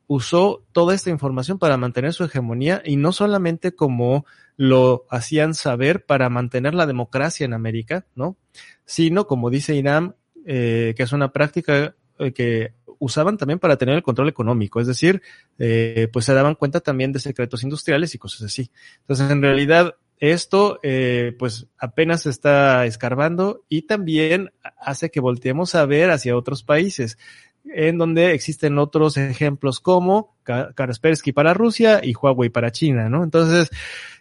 usó 0.07 0.63
toda 0.71 0.95
esta 0.95 1.09
información 1.09 1.59
para 1.59 1.77
mantener 1.77 2.13
su 2.13 2.23
hegemonía 2.23 2.81
y 2.83 2.95
no 2.95 3.11
solamente 3.11 3.73
como 3.73 4.25
lo 4.55 5.05
hacían 5.09 5.53
saber 5.53 6.05
para 6.05 6.29
mantener 6.29 6.73
la 6.73 6.87
democracia 6.87 7.45
en 7.45 7.53
América, 7.53 8.05
¿no? 8.15 8.37
Sino, 8.85 9.27
como 9.27 9.51
dice 9.51 9.75
Inam, 9.75 10.15
eh, 10.47 10.93
que 10.95 11.03
es 11.03 11.11
una 11.11 11.31
práctica 11.31 11.93
eh, 12.17 12.31
que 12.31 12.73
usaban 12.99 13.37
también 13.37 13.59
para 13.59 13.77
tener 13.77 13.95
el 13.95 14.03
control 14.03 14.29
económico, 14.29 14.79
es 14.79 14.87
decir, 14.87 15.21
eh, 15.59 16.07
pues 16.11 16.25
se 16.25 16.33
daban 16.33 16.55
cuenta 16.55 16.79
también 16.79 17.11
de 17.11 17.19
secretos 17.19 17.63
industriales 17.63 18.15
y 18.15 18.17
cosas 18.17 18.43
así. 18.43 18.71
Entonces, 19.01 19.29
en 19.29 19.41
realidad, 19.41 19.95
esto 20.19 20.79
eh, 20.81 21.35
pues 21.37 21.67
apenas 21.77 22.23
se 22.23 22.31
está 22.31 22.85
escarbando 22.85 23.63
y 23.69 23.83
también 23.83 24.51
hace 24.79 25.11
que 25.11 25.19
volteemos 25.19 25.75
a 25.75 25.85
ver 25.85 26.09
hacia 26.09 26.35
otros 26.35 26.63
países 26.63 27.19
en 27.65 27.97
donde 27.97 28.31
existen 28.33 28.79
otros 28.79 29.17
ejemplos 29.17 29.79
como 29.79 30.35
Kaspersky 30.43 31.33
para 31.33 31.53
Rusia 31.53 31.99
y 32.01 32.13
Huawei 32.15 32.49
para 32.49 32.71
China, 32.71 33.09
¿no? 33.09 33.23
Entonces, 33.23 33.69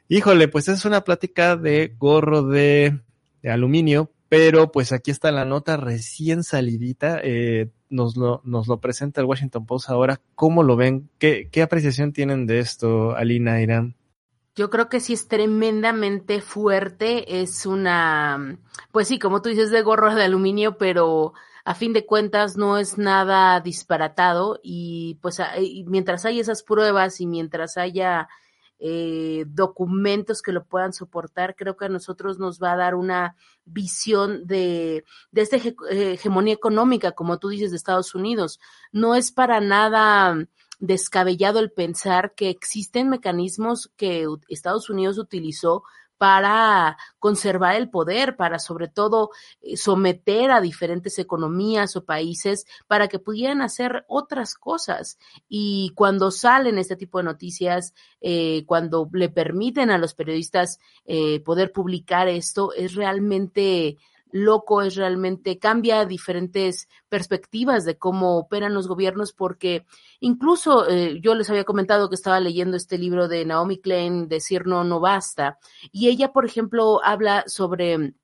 híjole, 0.09 0.49
pues 0.49 0.69
es 0.69 0.85
una 0.85 1.03
plática 1.03 1.57
de 1.57 1.95
gorro 1.97 2.43
de, 2.43 2.99
de 3.43 3.51
aluminio, 3.51 4.11
pero 4.29 4.73
pues 4.73 4.93
aquí 4.93 5.11
está 5.11 5.31
la 5.31 5.45
nota 5.45 5.77
recién 5.77 6.43
salidita, 6.43 7.21
eh, 7.23 7.71
nos, 7.89 8.17
lo, 8.17 8.41
nos 8.45 8.67
lo 8.67 8.81
presenta 8.81 9.21
el 9.21 9.27
Washington 9.27 9.67
Post 9.67 9.91
ahora, 9.91 10.21
¿cómo 10.35 10.63
lo 10.63 10.77
ven? 10.77 11.09
¿Qué, 11.19 11.49
qué 11.51 11.63
apreciación 11.63 12.13
tienen 12.13 12.47
de 12.47 12.59
esto, 12.59 13.15
Alina 13.15 13.61
Irán? 13.61 13.97
Yo 14.57 14.71
creo 14.71 14.89
que 14.89 15.01
sí 15.01 15.13
es 15.13 15.29
tremendamente 15.29 16.41
fuerte, 16.41 17.43
es 17.43 17.67
una, 17.67 18.59
pues 18.91 19.09
sí, 19.09 19.19
como 19.19 19.43
tú 19.43 19.51
dices, 19.51 19.71
de 19.71 19.83
gorro 19.83 20.15
de 20.15 20.25
aluminio, 20.25 20.79
pero 20.79 21.35
a 21.67 21.75
fin 21.75 21.93
de 21.93 22.07
cuentas 22.07 22.57
no 22.57 22.79
es 22.79 22.97
nada 22.97 23.61
disparatado 23.61 24.61
y 24.63 25.19
pues 25.21 25.43
mientras 25.87 26.25
hay 26.25 26.41
esas 26.41 26.63
pruebas 26.63 27.21
y 27.21 27.27
mientras 27.27 27.77
haya 27.77 28.29
eh, 28.79 29.45
documentos 29.49 30.43
que 30.43 30.53
lo 30.53 30.65
puedan 30.65 30.93
soportar, 30.93 31.57
creo 31.57 31.77
que 31.77 31.87
a 31.87 31.91
nosotros 31.91 32.39
nos 32.39 32.61
va 32.63 32.73
a 32.73 32.77
dar 32.77 32.95
una 32.95 33.37
visión 33.65 34.47
de, 34.47 35.05
de 35.31 35.43
esta 35.43 35.57
hege 35.57 35.75
hegemonía 35.91 36.55
económica, 36.55 37.13
como 37.13 37.39
tú 37.39 37.49
dices, 37.49 37.71
de 37.71 37.77
Estados 37.77 38.15
Unidos. 38.15 38.61
No 38.93 39.15
es 39.15 39.33
para 39.33 39.61
nada 39.61 40.47
descabellado 40.79 41.59
el 41.59 41.71
pensar 41.71 42.35
que 42.35 42.51
existen 42.51 43.09
mecanismos 43.09 43.91
que 43.97 44.27
Estados 44.49 44.91
Unidos 44.91 45.19
utilizó 45.19 45.83
para 46.19 46.97
conservar 47.19 47.77
el 47.77 47.91
poder, 47.91 48.37
para 48.37 48.59
sobre 48.59 48.89
todo 48.89 49.31
eh, 49.61 49.77
someter 49.77 50.51
a 50.51 50.61
diferentes 50.61 51.19
economías 51.19 51.97
o 51.97 52.05
países 52.05 52.67
para 52.87 53.09
que 53.09 53.19
pudieran 53.19 53.61
hacer 53.63 54.05
otras 54.09 54.55
cosas. 54.55 55.19
Y 55.49 55.93
cuando 55.95 56.31
salen 56.31 56.79
este 56.79 56.97
tipo 56.97 57.19
de 57.19 57.25
noticias, 57.25 57.95
eh, 58.21 58.65
cuando 58.67 59.09
le 59.13 59.29
permiten 59.29 59.91
a 59.91 59.99
los 59.99 60.15
periodistas 60.15 60.79
eh, 61.05 61.41
poder 61.41 61.73
publicar 61.73 62.29
esto, 62.29 62.73
es 62.73 62.95
realmente 62.95 63.99
loco, 64.31 64.83
es 64.83 64.97
realmente, 64.97 65.59
cambia 65.59 66.05
diferentes 66.05 66.89
perspectivas 67.09 67.85
de 67.85 67.97
cómo 67.97 68.39
operan 68.39 68.75
los 68.75 68.89
gobiernos, 68.89 69.33
porque 69.33 69.87
incluso 70.21 70.89
eh, 70.89 71.21
yo 71.23 71.35
les 71.35 71.49
había 71.51 71.65
comentado 71.65 72.09
que 72.09 72.15
estaba 72.15 72.41
leyendo 72.41 72.77
este 72.77 72.99
libro 72.99 73.29
de 73.29 73.45
Naomi 73.45 73.79
Klein, 73.79 74.29
Decir 74.29 74.67
no, 74.67 74.85
no 74.85 75.01
basta, 75.01 75.59
y 75.93 76.09
ella, 76.09 76.33
por 76.33 76.45
ejemplo, 76.45 77.01
habla 77.05 77.45
sobre 77.47 78.15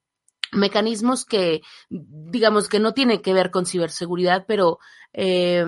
mecanismos 0.53 1.25
que, 1.25 1.63
digamos, 1.89 2.69
que 2.69 2.79
no 2.79 2.93
tienen 2.93 3.23
que 3.23 3.33
ver 3.33 3.51
con 3.51 3.65
ciberseguridad, 3.65 4.45
pero 4.47 4.79
eh, 5.15 5.65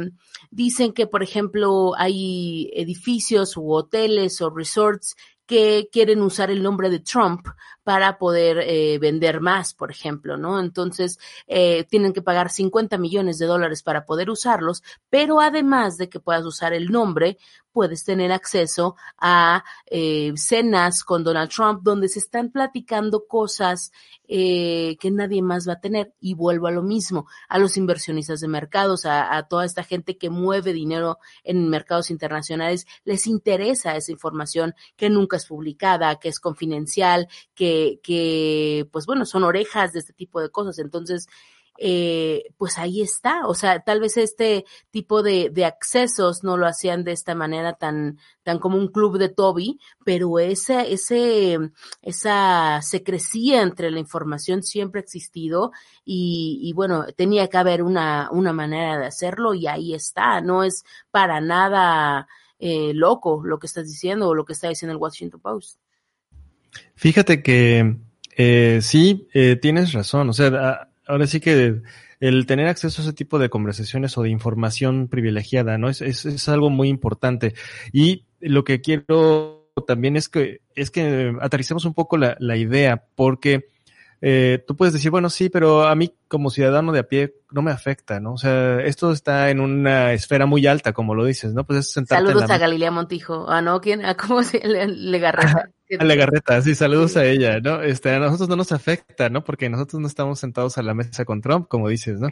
dicen 0.51 0.93
que, 0.93 1.07
por 1.07 1.23
ejemplo, 1.23 1.95
hay 1.97 2.71
edificios 2.75 3.57
u 3.57 3.73
hoteles 3.73 4.41
o 4.43 4.51
resorts 4.51 5.17
que 5.47 5.89
quieren 5.93 6.23
usar 6.23 6.51
el 6.51 6.63
nombre 6.63 6.91
de 6.91 7.01
Trump 7.01 7.47
para 7.83 8.19
poder 8.19 8.59
eh, 8.61 8.99
vender 8.99 9.41
más, 9.41 9.75
por 9.75 9.91
ejemplo, 9.91 10.37
¿no? 10.37 10.59
Entonces, 10.59 11.19
eh, 11.47 11.85
tienen 11.85 12.13
que 12.13 12.23
pagar 12.23 12.51
50 12.51 12.97
millones 12.99 13.39
de 13.39 13.47
dólares 13.47 13.83
para 13.83 14.07
poder 14.07 14.31
usarlos, 14.31 14.83
pero 15.11 15.41
además 15.41 15.99
de 15.99 16.09
que 16.09 16.21
puedas 16.21 16.45
usar 16.47 16.73
el 16.73 16.91
nombre, 16.91 17.37
puedes 17.75 18.05
tener 18.05 18.33
acceso 18.33 18.97
a 19.19 19.65
eh, 19.87 20.33
cenas 20.37 21.03
con 21.03 21.25
Donald 21.25 21.51
Trump 21.51 21.83
donde 21.83 22.09
se 22.09 22.21
están 22.21 22.51
platicando 22.51 23.27
cosas 23.27 23.93
eh, 24.29 24.97
que 25.01 25.11
nadie 25.11 25.43
más 25.43 25.69
va 25.69 25.75
a 25.75 25.81
tener. 25.81 26.15
Y 26.21 26.35
vuelvo 26.35 26.69
a 26.69 26.71
lo 26.71 26.83
mismo, 26.83 27.27
a 27.49 27.59
los 27.59 27.77
inversionistas 27.77 28.41
de 28.41 28.49
mercados, 28.49 29.05
a, 29.05 29.37
a, 29.37 29.49
toda 29.49 29.67
esta 29.67 29.83
gente 29.83 30.17
que 30.17 30.31
mueve 30.31 30.73
dinero 30.73 31.19
en 31.43 31.69
mercados 31.69 32.11
internacionales, 32.11 32.87
les 33.05 33.27
interesa 33.27 33.97
esa 33.97 34.13
información 34.13 34.75
que 34.97 35.11
nunca 35.11 35.37
es 35.37 35.47
publicada, 35.47 36.17
que 36.21 36.29
es 36.29 36.39
confidencial, 36.39 37.27
que, 37.55 37.99
que 38.05 38.89
pues 38.93 39.05
bueno, 39.05 39.27
son 39.27 39.43
orejas 39.43 39.93
de 39.93 39.99
este 39.99 40.13
tipo 40.13 40.41
de 40.41 40.51
cosas. 40.51 40.79
Entonces, 40.79 41.27
eh, 41.79 42.45
pues 42.57 42.79
ahí 42.79 43.03
está. 43.03 43.47
O 43.47 43.55
sea, 43.55 43.81
tal 43.81 44.01
vez 44.01 44.17
este 44.17 44.65
tipo 44.91 45.23
de, 45.23 45.51
accesos 45.65 46.45
no 46.45 46.57
lo 46.57 46.67
hacían 46.67 47.05
de 47.05 47.13
esta 47.13 47.35
manera 47.35 47.75
tan, 47.75 48.19
tan 48.43 48.59
como 48.59 48.79
un 48.79 48.89
club 48.89 49.19
de 49.19 49.29
Toby, 49.29 49.81
pero 50.05 50.39
ese, 50.39 50.93
ese, 50.93 51.59
esa 52.03 52.81
secrecía 52.83 53.63
entre 53.63 53.91
la 53.91 53.99
información 53.99 54.63
siempre 54.63 55.01
ha 55.01 55.05
existido 55.05 55.73
y, 56.05 56.73
bueno, 56.75 57.07
tenía 57.17 57.49
que 57.49 57.57
haber 57.57 57.83
una, 57.83 58.29
una 58.31 58.53
manera 58.53 58.99
de 58.99 59.07
hacerlo 59.07 59.55
y 59.55 59.67
ahí 59.67 59.95
está. 59.95 60.41
No 60.41 60.63
es 60.63 60.85
para 61.11 61.41
nada 61.41 62.29
eh, 62.59 62.93
loco 62.95 63.43
lo 63.45 63.59
que 63.59 63.67
estás 63.67 63.87
diciendo 63.87 64.29
o 64.29 64.35
lo 64.35 64.45
que 64.45 64.53
está 64.53 64.69
diciendo 64.69 64.93
el 64.93 65.01
Washington 65.01 65.41
Post. 65.41 65.81
Fíjate 66.95 67.43
que 67.43 67.97
eh, 68.37 68.81
sí, 68.83 69.29
tienes 69.61 69.93
razón. 69.93 70.29
O 70.29 70.33
sea, 70.33 70.89
ahora 71.07 71.27
sí 71.27 71.41
que 71.41 71.83
el 72.21 72.47
tener 72.47 72.69
acceso 72.69 73.03
a 73.03 73.05
ese 73.05 73.13
tipo 73.13 73.39
de 73.39 73.51
conversaciones 73.51 74.17
o 74.17 74.23
de 74.23 74.31
información 74.31 75.09
privilegiada, 75.09 75.79
¿no? 75.79 75.89
Es, 75.89 76.01
es, 76.01 76.25
es 76.25 76.49
algo 76.49 76.71
muy 76.71 76.89
importante. 76.89 77.55
Y 77.93 78.25
lo 78.41 78.65
que 78.65 78.81
quiero 78.81 79.71
también 79.87 80.17
es 80.17 80.29
que, 80.29 80.61
es 80.75 80.91
que 80.91 81.35
aterricemos 81.41 81.85
un 81.85 81.95
poco 81.95 82.17
la, 82.17 82.37
la 82.39 82.57
idea, 82.57 83.05
porque 83.15 83.67
eh, 84.21 84.65
tú 84.67 84.77
puedes 84.77 84.95
decir, 84.95 85.11
bueno, 85.11 85.31
sí, 85.31 85.49
pero 85.49 85.87
a 85.87 85.95
mí 85.95 86.15
como 86.29 86.51
ciudadano 86.51 86.93
de 86.93 87.01
a 87.01 87.09
pie 87.09 87.35
no 87.51 87.63
me 87.63 87.71
afecta, 87.71 88.21
¿no? 88.21 88.35
O 88.35 88.39
sea, 88.39 88.81
esto 88.81 89.13
está 89.13 89.51
en 89.51 89.61
una 89.61 90.13
esfera 90.13 90.47
muy 90.47 90.67
alta, 90.67 90.93
como 90.93 91.15
lo 91.15 91.25
dices, 91.25 91.53
¿no? 91.53 91.65
Pues 91.65 91.81
es 91.81 91.93
sentarte 91.93 92.27
Saludos 92.27 92.49
la... 92.49 92.55
a 92.55 92.59
Galilea 92.59 92.91
Montijo. 92.91 93.47
Ah, 93.49 93.63
¿no? 93.63 93.81
¿Quién? 93.81 94.05
¿A 94.05 94.17
cómo 94.17 94.43
se 94.43 94.67
le, 94.67 94.87
Legarreta? 94.89 95.71
A 95.99 96.05
Legarreta, 96.05 96.61
sí, 96.63 96.75
saludos 96.75 97.13
sí. 97.13 97.19
a 97.19 97.25
ella, 97.27 97.61
¿no? 97.61 97.83
Este, 97.83 98.11
a 98.11 98.19
nosotros 98.19 98.49
no 98.49 98.57
nos 98.57 98.73
afecta, 98.73 99.29
¿no? 99.29 99.45
Porque 99.45 99.69
nosotros 99.69 100.01
no 100.01 100.09
estamos 100.09 100.41
sentados 100.41 100.79
a 100.79 100.83
la 100.83 100.95
mesa 100.95 101.25
con 101.25 101.41
Trump, 101.41 101.69
como 101.69 101.89
dices, 101.89 102.19
¿no? 102.19 102.29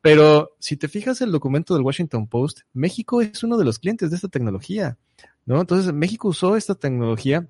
Pero 0.00 0.56
si 0.58 0.76
te 0.76 0.88
fijas 0.88 1.20
el 1.20 1.32
documento 1.32 1.74
del 1.74 1.84
Washington 1.84 2.26
Post, 2.26 2.60
México 2.72 3.22
es 3.22 3.42
uno 3.44 3.56
de 3.56 3.64
los 3.64 3.78
clientes 3.78 4.10
de 4.10 4.16
esta 4.16 4.28
tecnología, 4.28 4.98
¿no? 5.44 5.60
Entonces, 5.60 5.92
México 5.92 6.28
usó 6.28 6.56
esta 6.56 6.74
tecnología 6.74 7.46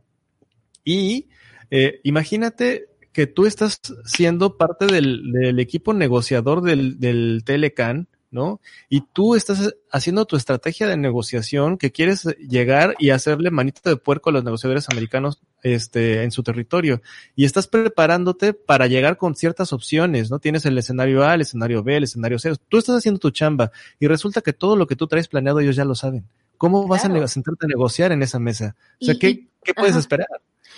y 0.84 1.28
eh, 1.70 2.00
imagínate 2.04 2.90
que 3.16 3.26
tú 3.26 3.46
estás 3.46 3.80
siendo 4.04 4.58
parte 4.58 4.84
del, 4.84 5.32
del 5.32 5.58
equipo 5.58 5.94
negociador 5.94 6.60
del, 6.60 7.00
del 7.00 7.44
Telecan, 7.46 8.08
¿no? 8.30 8.60
Y 8.90 9.04
tú 9.14 9.34
estás 9.34 9.74
haciendo 9.90 10.26
tu 10.26 10.36
estrategia 10.36 10.86
de 10.86 10.98
negociación 10.98 11.78
que 11.78 11.92
quieres 11.92 12.24
llegar 12.46 12.94
y 12.98 13.08
hacerle 13.08 13.50
manito 13.50 13.88
de 13.88 13.96
puerco 13.96 14.28
a 14.28 14.34
los 14.34 14.44
negociadores 14.44 14.86
americanos 14.90 15.40
este, 15.62 16.24
en 16.24 16.30
su 16.30 16.42
territorio. 16.42 17.00
Y 17.34 17.46
estás 17.46 17.68
preparándote 17.68 18.52
para 18.52 18.86
llegar 18.86 19.16
con 19.16 19.34
ciertas 19.34 19.72
opciones, 19.72 20.30
¿no? 20.30 20.38
Tienes 20.38 20.66
el 20.66 20.76
escenario 20.76 21.24
A, 21.24 21.36
el 21.36 21.40
escenario 21.40 21.82
B, 21.82 21.96
el 21.96 22.04
escenario 22.04 22.38
C. 22.38 22.52
Tú 22.68 22.76
estás 22.76 22.98
haciendo 22.98 23.18
tu 23.18 23.30
chamba 23.30 23.72
y 23.98 24.08
resulta 24.08 24.42
que 24.42 24.52
todo 24.52 24.76
lo 24.76 24.86
que 24.86 24.96
tú 24.96 25.06
traes 25.06 25.26
planeado 25.26 25.60
ellos 25.60 25.74
ya 25.76 25.86
lo 25.86 25.94
saben. 25.94 26.26
¿Cómo 26.58 26.86
vas 26.86 27.06
a 27.06 27.28
sentarte 27.28 27.64
a 27.64 27.68
negociar 27.68 28.12
en 28.12 28.22
esa 28.22 28.38
mesa? 28.38 28.76
O 29.00 29.06
sea, 29.06 29.14
y, 29.14 29.18
¿qué, 29.18 29.48
¿qué 29.64 29.72
puedes 29.72 29.92
ajá. 29.92 30.00
esperar? 30.00 30.28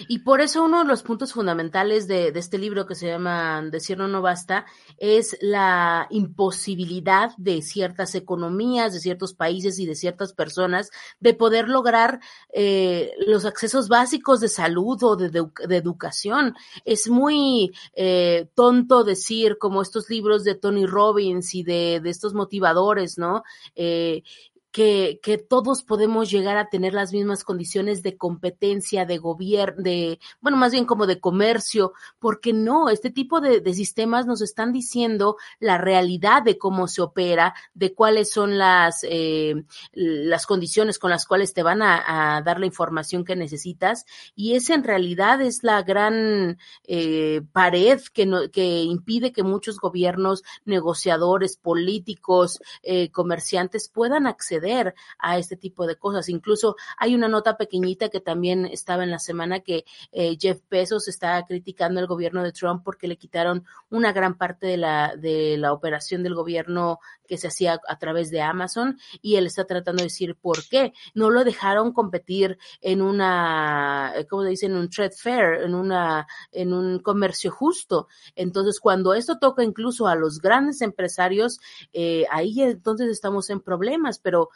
Y 0.07 0.21
por 0.21 0.41
eso 0.41 0.63
uno 0.63 0.81
de 0.81 0.85
los 0.85 1.03
puntos 1.03 1.33
fundamentales 1.33 2.07
de, 2.07 2.33
de, 2.33 2.39
este 2.39 2.59
libro 2.59 2.87
que 2.87 2.95
se 2.95 3.09
llama 3.09 3.63
Decir 3.71 3.99
no 3.99 4.07
no 4.09 4.23
basta 4.23 4.67
es 4.99 5.37
la 5.41 6.07
imposibilidad 6.11 7.31
de 7.37 7.63
ciertas 7.63 8.15
economías, 8.15 8.93
de 8.93 9.01
ciertos 9.01 9.35
países 9.35 9.79
y 9.79 9.87
de 9.87 9.95
ciertas 9.95 10.33
personas 10.33 10.91
de 11.21 11.35
poder 11.35 11.69
lograr 11.69 12.21
eh, 12.53 13.13
los 13.27 13.45
accesos 13.45 13.89
básicos 13.89 14.41
de 14.41 14.49
salud 14.49 15.03
o 15.03 15.17
de, 15.17 15.31
de, 15.31 15.77
educación. 15.77 16.55
Es 16.85 17.09
muy 17.09 17.73
eh, 17.95 18.49
tonto 18.55 19.05
decir 19.05 19.59
como 19.59 19.83
estos 19.83 20.09
libros 20.11 20.45
de 20.45 20.55
Tony 20.55 20.87
Robbins 20.87 21.55
y 21.55 21.63
de, 21.63 22.01
de 22.03 22.11
estos 22.11 22.35
motivadores, 22.35 23.19
¿no? 23.19 23.43
Eh, 23.75 24.23
que, 24.71 25.21
todos 25.49 25.83
podemos 25.83 26.31
llegar 26.31 26.57
a 26.57 26.69
tener 26.69 26.93
las 26.93 27.13
mismas 27.13 27.45
condiciones 27.45 28.03
de 28.03 28.17
competencia, 28.17 29.07
de 29.07 29.19
gobierno, 29.19 29.83
de, 29.83 30.19
bueno, 30.41 30.59
más 30.59 30.73
bien 30.73 30.85
como 30.85 31.07
de 31.07 31.21
comercio, 31.21 31.93
porque 32.19 32.53
no, 32.53 32.91
este 32.91 33.11
tipo 33.11 33.41
de, 33.41 33.63
sistemas 33.73 34.27
nos 34.27 34.41
están 34.41 34.73
diciendo 34.73 35.37
la 35.61 35.79
realidad 35.79 36.43
de 36.43 36.59
cómo 36.59 36.89
se 36.89 37.01
opera, 37.03 37.55
de 37.75 37.95
cuáles 37.95 38.31
son 38.31 38.59
las, 38.59 39.05
eh, 39.09 39.55
las 39.93 40.47
condiciones 40.47 40.99
con 40.99 41.11
las 41.11 41.27
cuales 41.27 41.55
te 41.55 41.63
van 41.63 41.83
a, 41.83 42.43
dar 42.45 42.61
la 42.61 42.67
información 42.67 43.25
que 43.25 43.37
necesitas, 43.37 44.05
y 44.35 44.55
esa 44.55 44.75
en 44.75 44.85
realidad 44.85 45.41
es 45.41 45.63
la 45.63 45.83
gran 45.83 46.59
eh, 46.85 47.43
pared 47.53 48.01
que 48.13 48.83
impide 48.83 49.33
que 49.33 49.43
muchos 49.43 49.79
gobiernos, 49.79 50.43
negociadores, 50.65 51.57
políticos, 51.57 52.61
eh, 52.83 53.11
comerciantes 53.11 53.89
puedan 53.89 54.27
acceder 54.27 54.59
acceder 54.69 54.95
a 55.19 55.39
este 55.39 55.57
tipo 55.57 55.87
de 55.87 55.97
cosas. 55.97 56.29
Incluso 56.29 56.77
hay 56.97 57.15
una 57.15 57.29
nota 57.29 57.57
pequeñita 57.57 58.09
que 58.09 58.21
también 58.21 58.67
estaba 58.67 59.05
en 59.05 59.11
la 59.11 59.19
semana 59.19 59.61
que 59.61 59.85
eh, 60.13 60.37
Jeff 60.41 60.61
Bezos 60.71 61.09
está 61.09 61.45
criticando 61.47 62.01
al 62.01 62.07
gobierno 62.07 62.43
de 62.43 62.53
Trump 62.53 62.83
porque 62.85 63.09
le 63.09 63.17
quitaron 63.17 63.65
una 63.91 64.13
gran 64.13 64.37
parte 64.37 64.67
de 64.67 64.77
la, 64.77 65.15
de 65.17 65.57
la 65.59 65.73
operación 65.73 66.23
del 66.23 66.35
gobierno 66.35 67.01
que 67.27 67.37
se 67.37 67.49
hacía 67.49 67.81
a 67.87 67.99
través 67.99 68.31
de 68.31 68.41
Amazon 68.41 68.99
y 69.21 69.37
él 69.37 69.47
está 69.47 69.65
tratando 69.65 69.99
de 69.99 70.05
decir 70.05 70.35
por 70.35 70.67
qué 70.69 70.95
no 71.15 71.31
lo 71.31 71.45
dejaron 71.45 71.93
competir 71.93 72.59
en 72.81 73.03
una, 73.03 74.15
¿cómo 74.29 74.43
se 74.45 74.51
dice? 74.51 74.67
En 74.67 74.77
un 74.77 74.89
trade 74.89 75.11
fair, 75.11 75.63
en 75.63 75.75
una, 75.75 76.27
en 76.53 76.73
un 76.73 77.01
comercio 77.01 77.51
justo. 77.51 78.09
Entonces, 78.35 78.81
cuando 78.81 79.15
esto 79.15 79.39
toca 79.39 79.63
incluso 79.63 80.07
a 80.07 80.15
los 80.15 80.41
grandes 80.41 80.81
empresarios, 80.81 81.61
eh, 81.93 82.25
ahí 82.31 82.63
entonces 82.63 83.09
estamos 83.09 83.51
en 83.51 83.61
problemas, 83.61 84.19
pero 84.19 84.48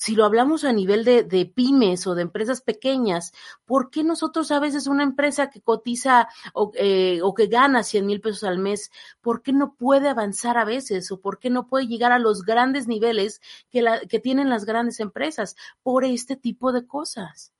si 0.00 0.14
lo 0.14 0.24
hablamos 0.24 0.64
a 0.64 0.72
nivel 0.72 1.04
de, 1.04 1.52
pymes 1.54 2.06
o 2.06 2.14
de 2.14 2.22
empresas 2.22 2.62
pequeñas, 2.62 3.32
¿por 3.66 3.90
qué 3.90 4.02
nosotros 4.02 4.50
a 4.50 4.58
veces 4.58 4.86
una 4.86 5.02
empresa 5.02 5.50
que 5.50 5.60
cotiza 5.60 6.28
o, 6.54 6.72
eh, 6.74 7.20
que 7.36 7.46
gana 7.48 7.82
100 7.82 8.06
mil 8.06 8.20
pesos 8.22 8.44
al 8.44 8.58
mes, 8.58 8.90
¿por 9.20 9.42
qué 9.42 9.52
no 9.52 9.74
puede 9.74 10.08
avanzar 10.08 10.56
a 10.56 10.64
veces 10.64 11.12
o 11.12 11.20
por 11.20 11.38
qué 11.38 11.50
no 11.50 11.66
puede 11.66 11.86
llegar 11.86 12.12
a 12.12 12.18
los 12.18 12.44
grandes 12.44 12.88
niveles 12.88 13.42
que 13.70 14.20
tienen 14.20 14.48
las 14.48 14.64
grandes 14.64 15.00
empresas? 15.00 15.54
Por 15.82 16.04
este 16.04 16.34
tipo 16.36 16.72
de 16.72 16.86
cosas. 16.86 17.52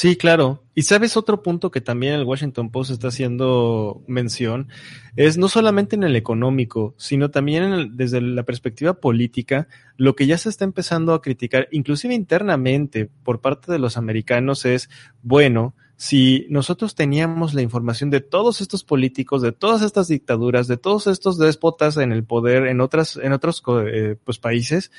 Sí, 0.00 0.16
claro. 0.16 0.64
Y 0.74 0.84
sabes 0.84 1.18
otro 1.18 1.42
punto 1.42 1.70
que 1.70 1.82
también 1.82 2.14
el 2.14 2.24
Washington 2.24 2.70
Post 2.70 2.90
está 2.90 3.08
haciendo 3.08 4.02
mención, 4.06 4.68
es 5.14 5.36
no 5.36 5.46
solamente 5.46 5.94
en 5.94 6.04
el 6.04 6.16
económico, 6.16 6.94
sino 6.96 7.30
también 7.30 7.64
el, 7.64 7.96
desde 7.98 8.22
la 8.22 8.44
perspectiva 8.44 8.94
política, 8.94 9.68
lo 9.98 10.16
que 10.16 10.26
ya 10.26 10.38
se 10.38 10.48
está 10.48 10.64
empezando 10.64 11.12
a 11.12 11.20
criticar, 11.20 11.68
inclusive 11.70 12.14
internamente 12.14 13.10
por 13.22 13.42
parte 13.42 13.70
de 13.70 13.78
los 13.78 13.98
americanos, 13.98 14.64
es, 14.64 14.88
bueno, 15.22 15.74
si 15.98 16.46
nosotros 16.48 16.94
teníamos 16.94 17.52
la 17.52 17.60
información 17.60 18.08
de 18.08 18.22
todos 18.22 18.62
estos 18.62 18.84
políticos, 18.84 19.42
de 19.42 19.52
todas 19.52 19.82
estas 19.82 20.08
dictaduras, 20.08 20.66
de 20.66 20.78
todos 20.78 21.08
estos 21.08 21.36
déspotas 21.36 21.98
en 21.98 22.12
el 22.12 22.24
poder 22.24 22.68
en 22.68 22.80
otras, 22.80 23.20
en 23.22 23.34
otros 23.34 23.62
eh, 23.84 24.16
pues, 24.24 24.38
países, 24.38 24.92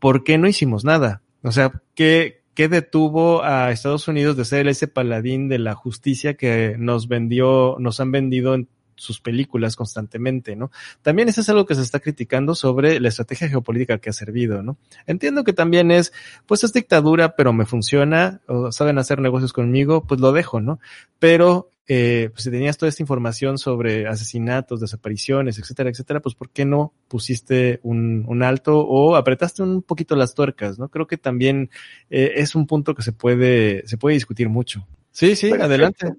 ¿por 0.00 0.24
qué 0.24 0.38
no 0.38 0.48
hicimos 0.48 0.84
nada? 0.84 1.22
O 1.44 1.52
sea, 1.52 1.80
¿qué, 1.94 2.39
¿Qué 2.60 2.68
detuvo 2.68 3.42
a 3.42 3.70
Estados 3.70 4.06
Unidos 4.06 4.36
de 4.36 4.44
ser 4.44 4.68
ese 4.68 4.86
paladín 4.86 5.48
de 5.48 5.58
la 5.58 5.74
justicia 5.74 6.34
que 6.34 6.76
nos 6.78 7.08
vendió, 7.08 7.76
nos 7.78 8.00
han 8.00 8.12
vendido 8.12 8.52
en 8.52 8.68
sus 9.00 9.20
películas 9.20 9.76
constantemente, 9.76 10.56
¿no? 10.56 10.70
También 11.02 11.28
eso 11.28 11.40
es 11.40 11.48
algo 11.48 11.64
que 11.64 11.74
se 11.74 11.82
está 11.82 12.00
criticando 12.00 12.54
sobre 12.54 13.00
la 13.00 13.08
estrategia 13.08 13.48
geopolítica 13.48 13.98
que 13.98 14.10
ha 14.10 14.12
servido, 14.12 14.62
¿no? 14.62 14.76
Entiendo 15.06 15.42
que 15.42 15.54
también 15.54 15.90
es, 15.90 16.12
pues 16.46 16.64
es 16.64 16.72
dictadura, 16.72 17.34
pero 17.34 17.52
me 17.52 17.64
funciona, 17.64 18.42
o 18.46 18.70
saben 18.72 18.98
hacer 18.98 19.20
negocios 19.20 19.52
conmigo, 19.52 20.04
pues 20.06 20.20
lo 20.20 20.32
dejo, 20.32 20.60
¿no? 20.60 20.80
Pero 21.18 21.70
eh, 21.88 22.28
pues 22.30 22.44
si 22.44 22.50
tenías 22.50 22.76
toda 22.76 22.88
esta 22.88 23.02
información 23.02 23.58
sobre 23.58 24.06
asesinatos, 24.06 24.80
desapariciones, 24.80 25.58
etcétera, 25.58 25.90
etcétera, 25.90 26.20
pues 26.20 26.34
¿por 26.34 26.50
qué 26.50 26.64
no 26.64 26.92
pusiste 27.08 27.80
un, 27.82 28.24
un 28.28 28.42
alto 28.42 28.78
o 28.78 29.16
apretaste 29.16 29.62
un 29.62 29.82
poquito 29.82 30.14
las 30.14 30.34
tuercas, 30.34 30.78
no? 30.78 30.88
Creo 30.88 31.06
que 31.06 31.16
también 31.16 31.70
eh, 32.10 32.32
es 32.36 32.54
un 32.54 32.66
punto 32.66 32.94
que 32.94 33.02
se 33.02 33.12
puede, 33.12 33.88
se 33.88 33.96
puede 33.96 34.14
discutir 34.14 34.48
mucho. 34.48 34.86
Sí, 35.10 35.34
sí, 35.34 35.48
Perfecto. 35.48 35.64
adelante. 35.64 36.12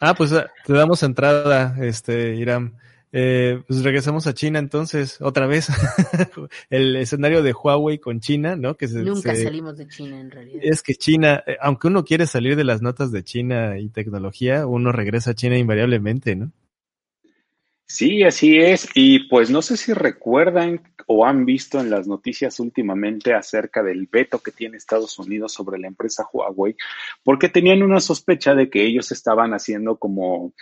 Ah, 0.00 0.14
pues 0.14 0.32
te 0.66 0.72
damos 0.72 1.02
entrada, 1.02 1.76
este, 1.80 2.34
Irán. 2.36 2.74
Eh, 3.12 3.62
pues 3.66 3.82
regresamos 3.82 4.26
a 4.26 4.34
China 4.34 4.58
entonces, 4.58 5.20
otra 5.22 5.46
vez. 5.46 5.68
el 6.70 6.96
escenario 6.96 7.42
de 7.42 7.52
Huawei 7.52 7.98
con 7.98 8.20
China, 8.20 8.56
¿no? 8.56 8.76
Que 8.76 8.88
se, 8.88 8.98
Nunca 9.02 9.34
se- 9.34 9.44
salimos 9.44 9.78
de 9.78 9.88
China 9.88 10.20
en 10.20 10.30
realidad. 10.30 10.60
Es 10.62 10.82
que 10.82 10.94
China, 10.94 11.42
eh, 11.46 11.56
aunque 11.60 11.86
uno 11.86 12.04
quiere 12.04 12.26
salir 12.26 12.56
de 12.56 12.64
las 12.64 12.82
notas 12.82 13.12
de 13.12 13.22
China 13.24 13.78
y 13.78 13.88
tecnología, 13.88 14.66
uno 14.66 14.92
regresa 14.92 15.30
a 15.30 15.34
China 15.34 15.56
invariablemente, 15.56 16.36
¿no? 16.36 16.52
Sí, 17.88 18.24
así 18.24 18.58
es. 18.58 18.88
Y 18.94 19.28
pues 19.28 19.48
no 19.48 19.62
sé 19.62 19.76
si 19.76 19.92
recuerdan 19.92 20.82
o 21.06 21.24
han 21.24 21.44
visto 21.44 21.78
en 21.80 21.88
las 21.88 22.08
noticias 22.08 22.58
últimamente 22.58 23.32
acerca 23.32 23.80
del 23.82 24.08
veto 24.10 24.40
que 24.40 24.50
tiene 24.50 24.76
Estados 24.76 25.16
Unidos 25.20 25.52
sobre 25.52 25.78
la 25.78 25.86
empresa 25.86 26.26
Huawei, 26.32 26.74
porque 27.22 27.48
tenían 27.48 27.84
una 27.84 28.00
sospecha 28.00 28.56
de 28.56 28.68
que 28.68 28.84
ellos 28.84 29.12
estaban 29.12 29.54
haciendo 29.54 29.98
como 29.98 30.52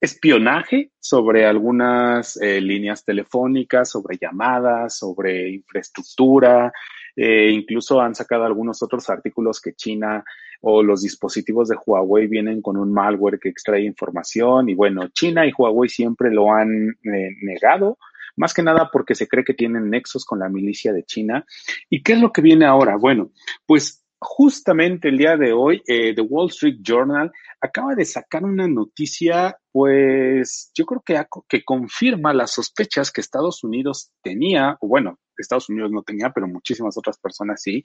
espionaje 0.00 0.92
sobre 0.98 1.44
algunas 1.44 2.38
eh, 2.40 2.62
líneas 2.62 3.04
telefónicas, 3.04 3.90
sobre 3.90 4.16
llamadas, 4.16 4.96
sobre 4.96 5.50
infraestructura. 5.50 6.72
Eh, 7.14 7.50
incluso 7.50 8.00
han 8.00 8.14
sacado 8.14 8.44
algunos 8.44 8.82
otros 8.82 9.10
artículos 9.10 9.60
que 9.60 9.74
China 9.74 10.24
o 10.62 10.82
los 10.82 11.02
dispositivos 11.02 11.68
de 11.68 11.76
Huawei 11.84 12.26
vienen 12.28 12.62
con 12.62 12.76
un 12.76 12.92
malware 12.92 13.38
que 13.38 13.48
extrae 13.48 13.82
información 13.82 14.68
y 14.68 14.74
bueno, 14.74 15.08
China 15.08 15.46
y 15.46 15.52
Huawei 15.56 15.88
siempre 15.88 16.30
lo 16.32 16.52
han 16.52 16.96
eh, 17.04 17.36
negado, 17.42 17.98
más 18.36 18.54
que 18.54 18.62
nada 18.62 18.88
porque 18.92 19.14
se 19.14 19.28
cree 19.28 19.44
que 19.44 19.54
tienen 19.54 19.90
nexos 19.90 20.24
con 20.24 20.38
la 20.38 20.48
milicia 20.48 20.92
de 20.92 21.04
China. 21.04 21.44
¿Y 21.90 22.02
qué 22.02 22.14
es 22.14 22.20
lo 22.20 22.32
que 22.32 22.42
viene 22.42 22.64
ahora? 22.64 22.96
Bueno, 22.96 23.30
pues 23.66 24.01
justamente 24.22 25.08
el 25.08 25.18
día 25.18 25.36
de 25.36 25.52
hoy, 25.52 25.82
eh, 25.86 26.14
The 26.14 26.22
Wall 26.22 26.48
Street 26.48 26.78
Journal 26.80 27.30
acaba 27.60 27.94
de 27.94 28.04
sacar 28.04 28.44
una 28.44 28.68
noticia, 28.68 29.56
pues 29.70 30.70
yo 30.74 30.84
creo 30.86 31.02
que, 31.04 31.20
que 31.48 31.64
confirma 31.64 32.32
las 32.32 32.52
sospechas 32.52 33.10
que 33.10 33.20
Estados 33.20 33.64
Unidos 33.64 34.12
tenía, 34.22 34.76
o 34.80 34.88
bueno, 34.88 35.18
Estados 35.36 35.68
Unidos 35.68 35.90
no 35.90 36.02
tenía, 36.02 36.30
pero 36.30 36.46
muchísimas 36.46 36.96
otras 36.96 37.18
personas 37.18 37.62
sí, 37.62 37.82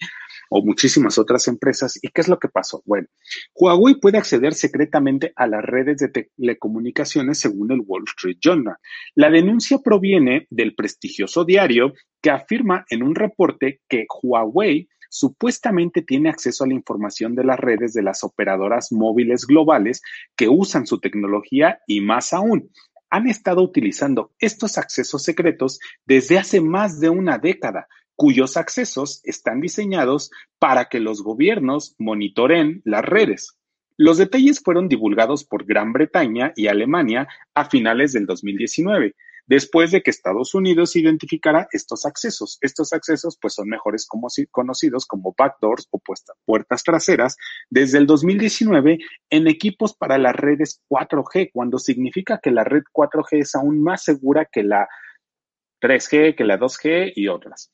o 0.50 0.64
muchísimas 0.64 1.18
otras 1.18 1.48
empresas. 1.48 1.98
¿Y 2.02 2.10
qué 2.10 2.22
es 2.22 2.28
lo 2.28 2.38
que 2.38 2.50
pasó? 2.50 2.84
Bueno, 2.86 3.08
Huawei 3.56 3.96
puede 3.96 4.18
acceder 4.18 4.54
secretamente 4.54 5.34
a 5.36 5.48
las 5.48 5.64
redes 5.64 5.98
de 5.98 6.10
telecomunicaciones 6.10 7.40
según 7.40 7.72
el 7.72 7.82
Wall 7.86 8.04
Street 8.08 8.38
Journal. 8.40 8.76
La 9.16 9.32
denuncia 9.32 9.80
proviene 9.80 10.46
del 10.50 10.76
prestigioso 10.76 11.46
diario 11.46 11.94
que 12.22 12.30
afirma 12.30 12.86
en 12.90 13.04
un 13.04 13.16
reporte 13.16 13.82
que 13.88 14.06
Huawei 14.22 14.88
supuestamente 15.10 16.02
tiene 16.02 16.30
acceso 16.30 16.64
a 16.64 16.68
la 16.68 16.74
información 16.74 17.36
de 17.36 17.44
las 17.44 17.60
redes 17.60 17.94
de 17.94 18.04
las 18.04 18.24
operadoras 18.24 18.92
móviles 18.92 19.46
globales 19.46 20.02
que 20.36 20.50
usan 20.50 20.88
su 20.88 21.00
tecnología 21.00 21.80
y 21.88 22.02
más 22.02 22.34
aún, 22.34 22.72
han 23.10 23.28
estado 23.28 23.62
utilizando 23.62 24.34
estos 24.40 24.78
accesos 24.78 25.24
secretos 25.24 25.80
desde 26.06 26.38
hace 26.38 26.62
más 26.62 27.00
de 27.00 27.10
una 27.10 27.38
década, 27.38 27.88
cuyos 28.16 28.58
accesos 28.58 29.22
están 29.24 29.62
diseñados 29.62 30.32
para 30.60 30.86
que 30.86 31.00
los 31.00 31.24
gobiernos 31.24 31.96
monitoren 32.00 32.82
las 32.84 33.06
redes. 33.06 33.58
Los 33.96 34.18
detalles 34.18 34.60
fueron 34.60 34.90
divulgados 34.90 35.44
por 35.44 35.66
Gran 35.66 35.94
Bretaña 35.94 36.54
y 36.56 36.68
Alemania 36.68 37.28
a 37.54 37.66
finales 37.66 38.14
del 38.14 38.26
2019, 38.26 39.16
después 39.48 39.92
de 39.92 40.04
que 40.04 40.12
Estados 40.12 40.54
Unidos 40.54 40.96
identificara 40.96 41.68
estos 41.72 42.06
accesos. 42.06 42.58
Estos 42.62 42.94
accesos 42.94 43.38
pues 43.42 43.56
son 43.56 43.70
mejores 43.70 44.06
como, 44.06 44.28
conocidos 44.52 45.06
como 45.06 45.34
backdoors 45.38 45.88
o 45.92 46.02
puertas 46.46 46.84
traseras 46.84 47.38
desde 47.70 47.98
el 47.98 48.06
2019 48.06 49.00
en 49.30 49.48
equipos 49.48 49.96
para 49.96 50.18
las 50.18 50.36
redes 50.36 50.82
4G, 50.90 51.50
cuando 51.54 51.80
significa 51.80 52.40
que 52.42 52.52
la 52.52 52.64
red 52.64 52.84
4G 52.94 53.40
es 53.40 53.56
aún 53.56 53.82
más 53.82 54.04
segura 54.04 54.46
que 54.46 54.64
la 54.64 54.88
3G, 55.82 56.36
que 56.36 56.44
la 56.44 56.60
2G 56.60 57.14
y 57.16 57.28
otras 57.28 57.72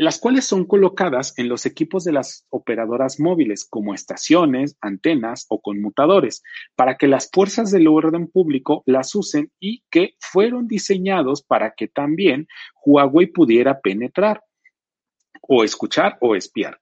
las 0.00 0.18
cuales 0.18 0.46
son 0.46 0.64
colocadas 0.64 1.38
en 1.38 1.50
los 1.50 1.66
equipos 1.66 2.04
de 2.04 2.12
las 2.12 2.46
operadoras 2.48 3.20
móviles 3.20 3.66
como 3.68 3.92
estaciones, 3.92 4.78
antenas 4.80 5.44
o 5.50 5.60
conmutadores, 5.60 6.42
para 6.74 6.96
que 6.96 7.06
las 7.06 7.28
fuerzas 7.30 7.70
del 7.70 7.86
orden 7.86 8.26
público 8.26 8.82
las 8.86 9.14
usen 9.14 9.52
y 9.60 9.84
que 9.90 10.14
fueron 10.18 10.68
diseñados 10.68 11.42
para 11.42 11.74
que 11.76 11.86
también 11.86 12.48
Huawei 12.82 13.26
pudiera 13.26 13.82
penetrar 13.82 14.42
o 15.42 15.64
escuchar 15.64 16.16
o 16.22 16.34
espiar. 16.34 16.78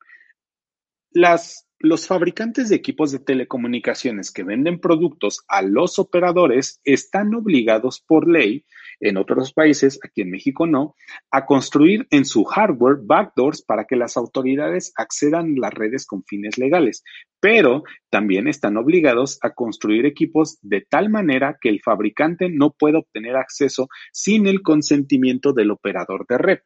Las, 1.11 1.68
los 1.81 2.09
fabricantes 2.09 2.68
de 2.68 2.76
equipos 2.76 3.12
de 3.12 3.20
telecomunicaciones 3.20 4.33
que 4.33 4.43
venden 4.43 4.81
productos 4.81 5.45
a 5.47 5.62
los 5.62 5.99
operadores 6.01 6.81
están 6.85 7.35
obligados 7.35 8.01
por 8.01 8.29
ley 8.29 8.64
en 9.01 9.16
otros 9.16 9.53
países, 9.53 10.01
aquí 10.03 10.22
en 10.22 10.31
México 10.31 10.66
no, 10.66 10.97
a 11.31 11.47
construir 11.47 12.09
en 12.11 12.24
su 12.24 12.43
hardware 12.43 12.97
backdoors 13.03 13.62
para 13.62 13.85
que 13.85 13.95
las 13.95 14.16
autoridades 14.16 14.93
accedan 14.97 15.55
a 15.57 15.61
las 15.61 15.74
redes 15.74 16.05
con 16.05 16.24
fines 16.24 16.59
legales, 16.59 17.05
pero 17.39 17.85
también 18.11 18.49
están 18.49 18.76
obligados 18.76 19.39
a 19.43 19.51
construir 19.51 20.05
equipos 20.05 20.59
de 20.62 20.81
tal 20.81 21.11
manera 21.11 21.59
que 21.61 21.68
el 21.68 21.81
fabricante 21.81 22.49
no 22.51 22.72
pueda 22.72 22.99
obtener 22.99 23.37
acceso 23.37 23.89
sin 24.12 24.49
el 24.49 24.62
consentimiento 24.62 25.53
del 25.53 25.70
operador 25.70 26.26
de 26.26 26.39
red. 26.39 26.59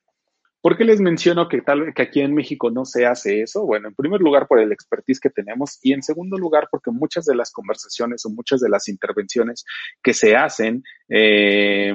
¿Por 0.63 0.79
qué 0.79 0.85
les 0.85 1.01
menciono 1.01 1.49
que 1.49 1.61
tal 1.61 1.93
que 1.93 2.03
aquí 2.03 2.21
en 2.21 2.37
México 2.37 2.71
no 2.71 2.85
se 2.85 3.05
hace 3.05 3.43
eso? 3.43 3.67
Bueno, 3.67 3.89
en 3.89 3.97
primer 3.97 4.21
lugar 4.21 4.47
por 4.47 4.61
el 4.61 4.71
expertise 4.71 5.19
que 5.19 5.29
tenemos 5.29 5.81
y 5.83 5.93
en 5.93 6.05
segundo 6.05 6.39
lugar 6.39 6.69
porque 6.71 6.93
muchas 6.93 7.25
de 7.25 7.35
las 7.35 7.51
conversaciones 7.51 8.25
o 8.25 8.31
muchas 8.31 8.61
de 8.61 8.69
las 8.69 8.87
intervenciones 8.87 9.65
que 10.01 10.15
se 10.15 10.37
hacen 10.37 10.85
eh, 11.09 11.93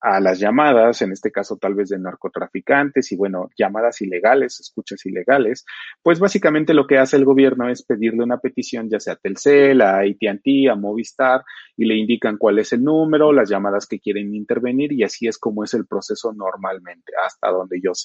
a 0.00 0.20
las 0.20 0.38
llamadas, 0.38 1.02
en 1.02 1.10
este 1.10 1.32
caso 1.32 1.56
tal 1.56 1.74
vez 1.74 1.88
de 1.88 1.98
narcotraficantes 1.98 3.10
y 3.10 3.16
bueno, 3.16 3.50
llamadas 3.58 4.00
ilegales, 4.00 4.60
escuchas 4.60 5.04
ilegales, 5.06 5.64
pues 6.00 6.20
básicamente 6.20 6.72
lo 6.72 6.86
que 6.86 6.98
hace 6.98 7.16
el 7.16 7.24
gobierno 7.24 7.68
es 7.68 7.82
pedirle 7.82 8.22
una 8.22 8.38
petición 8.38 8.88
ya 8.88 9.00
sea 9.00 9.14
a 9.14 9.16
Telcel, 9.16 9.80
a 9.80 9.98
AT&T, 9.98 10.70
a 10.70 10.76
Movistar 10.76 11.42
y 11.76 11.84
le 11.84 11.96
indican 11.96 12.36
cuál 12.38 12.60
es 12.60 12.72
el 12.72 12.84
número, 12.84 13.32
las 13.32 13.50
llamadas 13.50 13.86
que 13.88 13.98
quieren 13.98 14.36
intervenir 14.36 14.92
y 14.92 15.02
así 15.02 15.26
es 15.26 15.36
como 15.36 15.64
es 15.64 15.74
el 15.74 15.86
proceso 15.86 16.32
normalmente, 16.32 17.12
hasta 17.26 17.50
donde 17.50 17.80
yo 17.82 17.92
sé. 17.92 18.03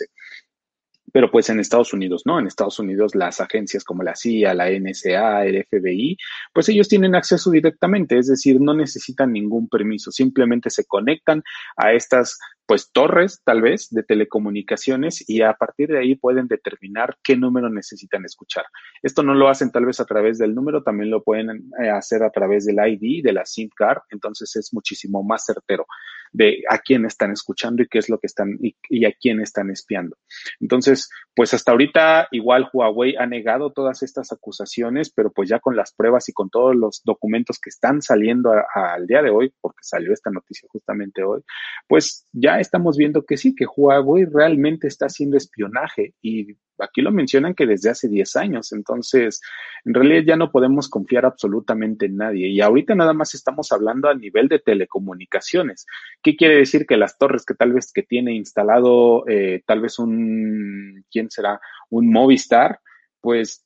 Pero 1.11 1.31
pues 1.31 1.49
en 1.49 1.59
Estados 1.59 1.91
Unidos, 1.91 2.21
¿no? 2.25 2.39
En 2.39 2.45
Estados 2.45 2.77
Unidos 2.77 3.15
las 3.15 3.41
agencias 3.41 3.83
como 3.83 4.03
la 4.03 4.15
CIA, 4.15 4.53
la 4.53 4.69
NSA, 4.69 5.45
el 5.45 5.65
FBI, 5.65 6.17
pues 6.53 6.69
ellos 6.69 6.87
tienen 6.87 7.15
acceso 7.15 7.49
directamente, 7.49 8.17
es 8.17 8.27
decir, 8.27 8.61
no 8.61 8.73
necesitan 8.75 9.33
ningún 9.33 9.67
permiso, 9.67 10.11
simplemente 10.11 10.69
se 10.69 10.85
conectan 10.85 11.41
a 11.77 11.93
estas 11.93 12.37
pues 12.69 12.91
torres 12.91 13.41
tal 13.43 13.63
vez 13.63 13.87
de 13.89 14.03
telecomunicaciones 14.03 15.27
y 15.27 15.41
a 15.41 15.55
partir 15.55 15.89
de 15.89 15.97
ahí 15.97 16.13
pueden 16.13 16.47
determinar 16.47 17.17
qué 17.23 17.35
número 17.35 17.67
necesitan 17.67 18.25
escuchar. 18.25 18.63
Esto 19.01 19.23
no 19.23 19.33
lo 19.33 19.49
hacen 19.49 19.71
tal 19.71 19.87
vez 19.87 19.99
a 19.99 20.05
través 20.05 20.37
del 20.37 20.53
número, 20.53 20.83
también 20.83 21.09
lo 21.09 21.23
pueden 21.23 21.71
hacer 21.91 22.21
a 22.21 22.29
través 22.29 22.67
del 22.67 22.77
ID, 22.77 23.23
de 23.23 23.33
la 23.33 23.43
SIM 23.43 23.69
card, 23.75 24.01
entonces 24.11 24.55
es 24.55 24.71
muchísimo 24.71 25.23
más 25.23 25.45
certero 25.45 25.87
de 26.31 26.61
a 26.69 26.77
quién 26.77 27.05
están 27.05 27.31
escuchando 27.31 27.81
y 27.81 27.87
qué 27.87 27.97
es 27.97 28.07
lo 28.07 28.19
que 28.19 28.27
están 28.27 28.57
y, 28.61 28.75
y 28.87 29.05
a 29.05 29.13
quién 29.19 29.41
están 29.41 29.71
espiando. 29.71 30.15
Entonces, 30.59 31.09
pues 31.35 31.53
hasta 31.53 31.71
ahorita 31.71 32.27
igual 32.31 32.69
Huawei 32.71 33.15
ha 33.15 33.25
negado 33.25 33.71
todas 33.71 34.03
estas 34.03 34.31
acusaciones, 34.31 35.09
pero 35.09 35.31
pues 35.31 35.49
ya 35.49 35.59
con 35.59 35.75
las 35.75 35.93
pruebas 35.93 36.29
y 36.29 36.33
con 36.33 36.49
todos 36.49 36.75
los 36.75 37.01
documentos 37.03 37.59
que 37.59 37.69
están 37.69 38.01
saliendo 38.01 38.51
al 38.75 39.07
día 39.07 39.21
de 39.21 39.31
hoy, 39.31 39.53
porque 39.59 39.79
salió 39.81 40.13
esta 40.13 40.29
noticia 40.29 40.67
justamente 40.71 41.23
hoy, 41.23 41.41
pues 41.87 42.27
ya 42.31 42.58
estamos 42.59 42.97
viendo 42.97 43.25
que 43.25 43.37
sí, 43.37 43.55
que 43.55 43.65
Huawei 43.65 44.25
realmente 44.25 44.87
está 44.87 45.05
haciendo 45.07 45.37
espionaje 45.37 46.13
y 46.21 46.55
aquí 46.77 47.01
lo 47.01 47.11
mencionan 47.11 47.53
que 47.53 47.65
desde 47.65 47.89
hace 47.89 48.07
10 48.07 48.35
años, 48.37 48.71
entonces 48.71 49.41
en 49.85 49.93
realidad 49.93 50.23
ya 50.25 50.35
no 50.35 50.51
podemos 50.51 50.89
confiar 50.89 51.25
absolutamente 51.25 52.05
en 52.05 52.17
nadie 52.17 52.47
y 52.47 52.61
ahorita 52.61 52.95
nada 52.95 53.13
más 53.13 53.33
estamos 53.35 53.71
hablando 53.71 54.09
a 54.09 54.15
nivel 54.15 54.47
de 54.47 54.59
telecomunicaciones. 54.59 55.85
¿Qué 56.21 56.35
quiere 56.35 56.57
decir? 56.57 56.85
Que 56.85 56.97
las 56.97 57.17
torres 57.17 57.45
que 57.45 57.53
tal 57.53 57.73
vez 57.73 57.91
que 57.93 58.03
tiene 58.03 58.33
instalado 58.33 59.27
eh, 59.27 59.63
tal 59.65 59.81
vez 59.81 59.99
un, 59.99 61.03
¿quién 61.11 61.29
será? 61.29 61.59
Un 61.89 62.11
Movistar, 62.11 62.79
pues 63.21 63.65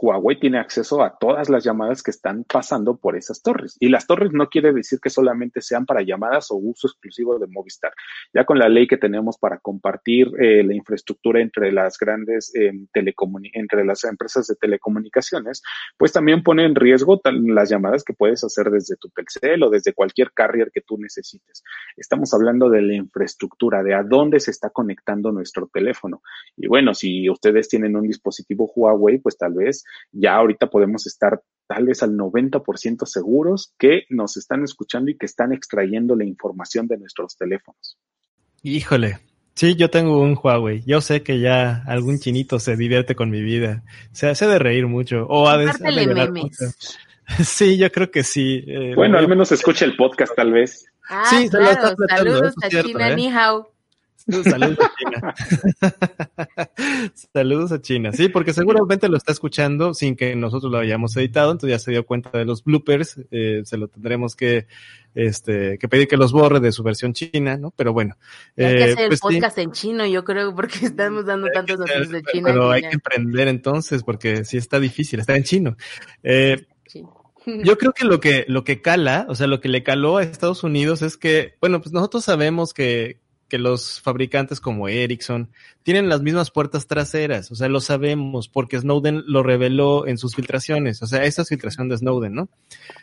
Huawei 0.00 0.38
tiene 0.38 0.58
acceso 0.58 1.02
a 1.02 1.18
todas 1.18 1.48
las 1.48 1.64
llamadas 1.64 2.02
que 2.02 2.10
están 2.10 2.44
pasando 2.44 2.96
por 2.96 3.16
esas 3.16 3.42
torres. 3.42 3.76
Y 3.80 3.88
las 3.88 4.06
torres 4.06 4.32
no 4.32 4.48
quiere 4.48 4.72
decir 4.72 5.00
que 5.00 5.10
solamente 5.10 5.60
sean 5.60 5.84
para 5.86 6.02
llamadas 6.02 6.50
o 6.50 6.56
uso 6.56 6.86
exclusivo 6.86 7.38
de 7.38 7.46
Movistar. 7.46 7.92
Ya 8.32 8.44
con 8.44 8.58
la 8.58 8.68
ley 8.68 8.86
que 8.86 8.96
tenemos 8.96 9.36
para 9.38 9.58
compartir 9.58 10.30
eh, 10.40 10.62
la 10.62 10.74
infraestructura 10.74 11.40
entre 11.40 11.72
las 11.72 11.98
grandes 11.98 12.54
eh, 12.54 12.72
entre 13.52 13.84
las 13.84 14.04
empresas 14.04 14.46
de 14.46 14.54
telecomunicaciones, 14.56 15.62
pues 15.96 16.12
también 16.12 16.42
pone 16.42 16.64
en 16.64 16.74
riesgo 16.74 17.20
las 17.24 17.68
llamadas 17.68 18.04
que 18.04 18.12
puedes 18.12 18.42
hacer 18.44 18.70
desde 18.70 18.96
tu 18.96 19.08
Telcel 19.08 19.62
o 19.62 19.70
desde 19.70 19.92
cualquier 19.92 20.32
carrier 20.32 20.70
que 20.72 20.80
tú 20.80 20.98
necesites. 20.98 21.62
Estamos 21.96 22.32
hablando 22.34 22.68
de 22.70 22.82
la 22.82 22.94
infraestructura, 22.94 23.82
de 23.82 23.94
a 23.94 24.02
dónde 24.02 24.40
se 24.40 24.50
está 24.50 24.70
conectando 24.70 25.32
nuestro 25.32 25.68
teléfono. 25.72 26.22
Y 26.56 26.68
bueno, 26.68 26.94
si 26.94 27.28
ustedes 27.28 27.68
tienen 27.68 27.96
un 27.96 28.06
dispositivo 28.06 28.70
Huawei, 28.74 29.18
pues 29.18 29.36
tal 29.36 29.54
vez 29.54 29.79
Entonces, 29.80 29.84
ya 30.12 30.36
ahorita 30.36 30.68
podemos 30.68 31.06
estar 31.06 31.42
tal 31.66 31.86
vez 31.86 32.02
al 32.02 32.16
90% 32.16 33.06
seguros 33.06 33.74
que 33.78 34.04
nos 34.08 34.36
están 34.36 34.64
escuchando 34.64 35.10
y 35.10 35.16
que 35.16 35.26
están 35.26 35.52
extrayendo 35.52 36.16
la 36.16 36.24
información 36.24 36.86
de 36.88 36.98
nuestros 36.98 37.36
teléfonos. 37.36 37.98
Híjole, 38.62 39.18
Sí, 39.54 39.74
yo 39.74 39.90
tengo 39.90 40.22
un 40.22 40.38
Huawei. 40.42 40.82
Yo 40.86 41.02
sé 41.02 41.22
que 41.22 41.38
ya 41.38 41.82
algún 41.86 42.18
chinito 42.18 42.58
se 42.58 42.76
divierte 42.76 43.14
con 43.14 43.28
mi 43.28 43.42
vida. 43.42 43.82
Se 44.10 44.28
hace 44.28 44.46
de 44.46 44.58
reír 44.58 44.86
mucho. 44.86 45.26
O 45.28 45.48
a 45.48 45.56
veces. 45.56 45.80
Sí, 47.44 47.78
yo 47.78 47.92
creo 47.92 48.10
que 48.10 48.24
sí. 48.24 48.64
Eh, 48.66 48.92
bueno, 48.96 49.16
al 49.16 49.28
menos 49.28 49.52
escucha 49.52 49.84
el 49.84 49.94
podcast, 49.94 50.34
tal 50.34 50.50
vez. 50.52 50.86
Ah, 51.08 51.26
sí, 51.30 51.48
claro. 51.48 51.94
Saludos 52.08 52.54
a 52.60 52.68
China, 52.68 53.14
ni 53.14 53.28
hao. 53.28 53.70
Saludos 54.44 54.78
a 54.78 54.92
China. 54.98 55.34
Saludos 57.32 57.72
a 57.72 57.80
China. 57.80 58.12
Sí, 58.12 58.28
porque 58.28 58.52
seguramente 58.52 59.08
lo 59.08 59.16
está 59.16 59.32
escuchando 59.32 59.94
sin 59.94 60.14
que 60.14 60.36
nosotros 60.36 60.70
lo 60.70 60.78
hayamos 60.78 61.16
editado, 61.16 61.52
entonces 61.52 61.70
ya 61.70 61.78
se 61.78 61.90
dio 61.92 62.04
cuenta 62.04 62.30
de 62.36 62.44
los 62.44 62.62
bloopers. 62.62 63.18
Eh, 63.30 63.62
se 63.64 63.78
lo 63.78 63.88
tendremos 63.88 64.36
que, 64.36 64.66
este, 65.14 65.78
que 65.78 65.88
pedir 65.88 66.06
que 66.06 66.16
los 66.16 66.32
borre 66.32 66.60
de 66.60 66.72
su 66.72 66.82
versión 66.82 67.14
china, 67.14 67.56
¿no? 67.56 67.72
Pero 67.76 67.92
bueno. 67.92 68.16
hay 68.56 68.64
que 68.66 68.78
eh, 68.78 68.92
hacer 68.92 69.04
el 69.04 69.08
pues 69.08 69.20
podcast 69.20 69.58
en 69.58 69.72
chino, 69.72 70.06
yo 70.06 70.24
creo, 70.24 70.54
porque 70.54 70.86
estamos 70.86 71.24
dando 71.24 71.48
tantas 71.52 71.78
noticias 71.78 72.10
de 72.10 72.22
China. 72.22 72.50
Pero 72.50 72.70
hay 72.70 72.82
que 72.82 72.94
emprender 72.94 73.48
entonces, 73.48 74.02
porque 74.02 74.44
sí 74.44 74.58
está 74.58 74.78
difícil, 74.78 75.20
está 75.20 75.36
en 75.36 75.44
chino. 75.44 75.76
Eh, 76.22 76.66
Yo 77.64 77.78
creo 77.78 77.92
que 77.92 78.04
lo 78.04 78.20
que 78.20 78.44
lo 78.48 78.64
que 78.64 78.82
cala, 78.82 79.24
o 79.28 79.34
sea, 79.34 79.46
lo 79.46 79.60
que 79.60 79.70
le 79.70 79.82
caló 79.82 80.18
a 80.18 80.22
Estados 80.22 80.62
Unidos 80.62 81.00
es 81.00 81.16
que, 81.16 81.54
bueno, 81.60 81.80
pues 81.80 81.92
nosotros 81.92 82.24
sabemos 82.24 82.74
que 82.74 83.18
que 83.50 83.58
los 83.58 84.00
fabricantes 84.00 84.60
como 84.60 84.88
Ericsson 84.88 85.50
tienen 85.82 86.08
las 86.08 86.22
mismas 86.22 86.50
puertas 86.50 86.86
traseras, 86.86 87.50
o 87.50 87.54
sea, 87.54 87.68
lo 87.68 87.80
sabemos 87.80 88.48
porque 88.48 88.78
Snowden 88.78 89.24
lo 89.26 89.42
reveló 89.42 90.06
en 90.06 90.16
sus 90.16 90.34
filtraciones, 90.34 91.02
o 91.02 91.06
sea, 91.06 91.24
esa 91.24 91.42
es 91.42 91.48
filtración 91.48 91.88
de 91.88 91.98
Snowden, 91.98 92.32
¿no? 92.32 92.48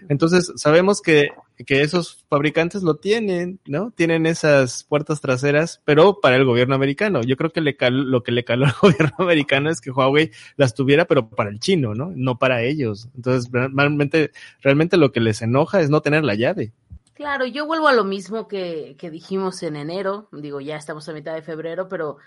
Entonces, 0.10 0.52
sabemos 0.56 1.02
que, 1.02 1.30
que 1.66 1.82
esos 1.82 2.26
fabricantes 2.30 2.84
lo 2.84 2.96
tienen, 2.96 3.60
¿no? 3.66 3.92
Tienen 3.92 4.26
esas 4.26 4.84
puertas 4.86 5.22
traseras, 5.22 5.82
pero 5.86 6.20
para 6.22 6.36
el 6.36 6.46
gobierno 6.46 6.76
americano. 6.76 7.22
Yo 7.24 7.38
creo 7.38 7.52
que 7.52 7.62
le 7.62 7.76
lo 7.90 8.24
que 8.24 8.32
le 8.32 8.44
caló 8.44 8.66
al 8.66 8.74
gobierno 8.82 9.16
americano 9.20 9.70
es 9.70 9.82
que 9.82 9.92
Huawei 9.92 10.32
las 10.56 10.74
tuviera, 10.74 11.06
pero 11.06 11.30
para 11.30 11.50
el 11.50 11.60
chino, 11.60 11.94
¿no? 11.94 12.12
No 12.16 12.40
para 12.40 12.64
ellos. 12.64 13.10
Entonces, 13.16 13.52
realmente, 13.52 14.32
realmente 14.62 14.98
lo 14.98 15.12
que 15.12 15.20
les 15.20 15.42
enoja 15.42 15.82
es 15.82 15.90
no 15.90 16.02
tener 16.02 16.24
la 16.24 16.36
llave. 16.36 16.72
Claro, 17.18 17.48
yo 17.48 17.66
vuelvo 17.66 17.88
a 17.88 17.94
lo 17.94 18.04
mismo 18.04 18.48
que, 18.48 18.96
que 19.00 19.10
dijimos 19.10 19.64
en 19.64 19.76
enero, 19.76 20.30
digo, 20.32 20.62
ya 20.62 20.76
estamos 20.76 21.10
a 21.10 21.14
mitad 21.14 21.34
de 21.34 21.42
febrero, 21.42 21.88
pero 21.90 22.18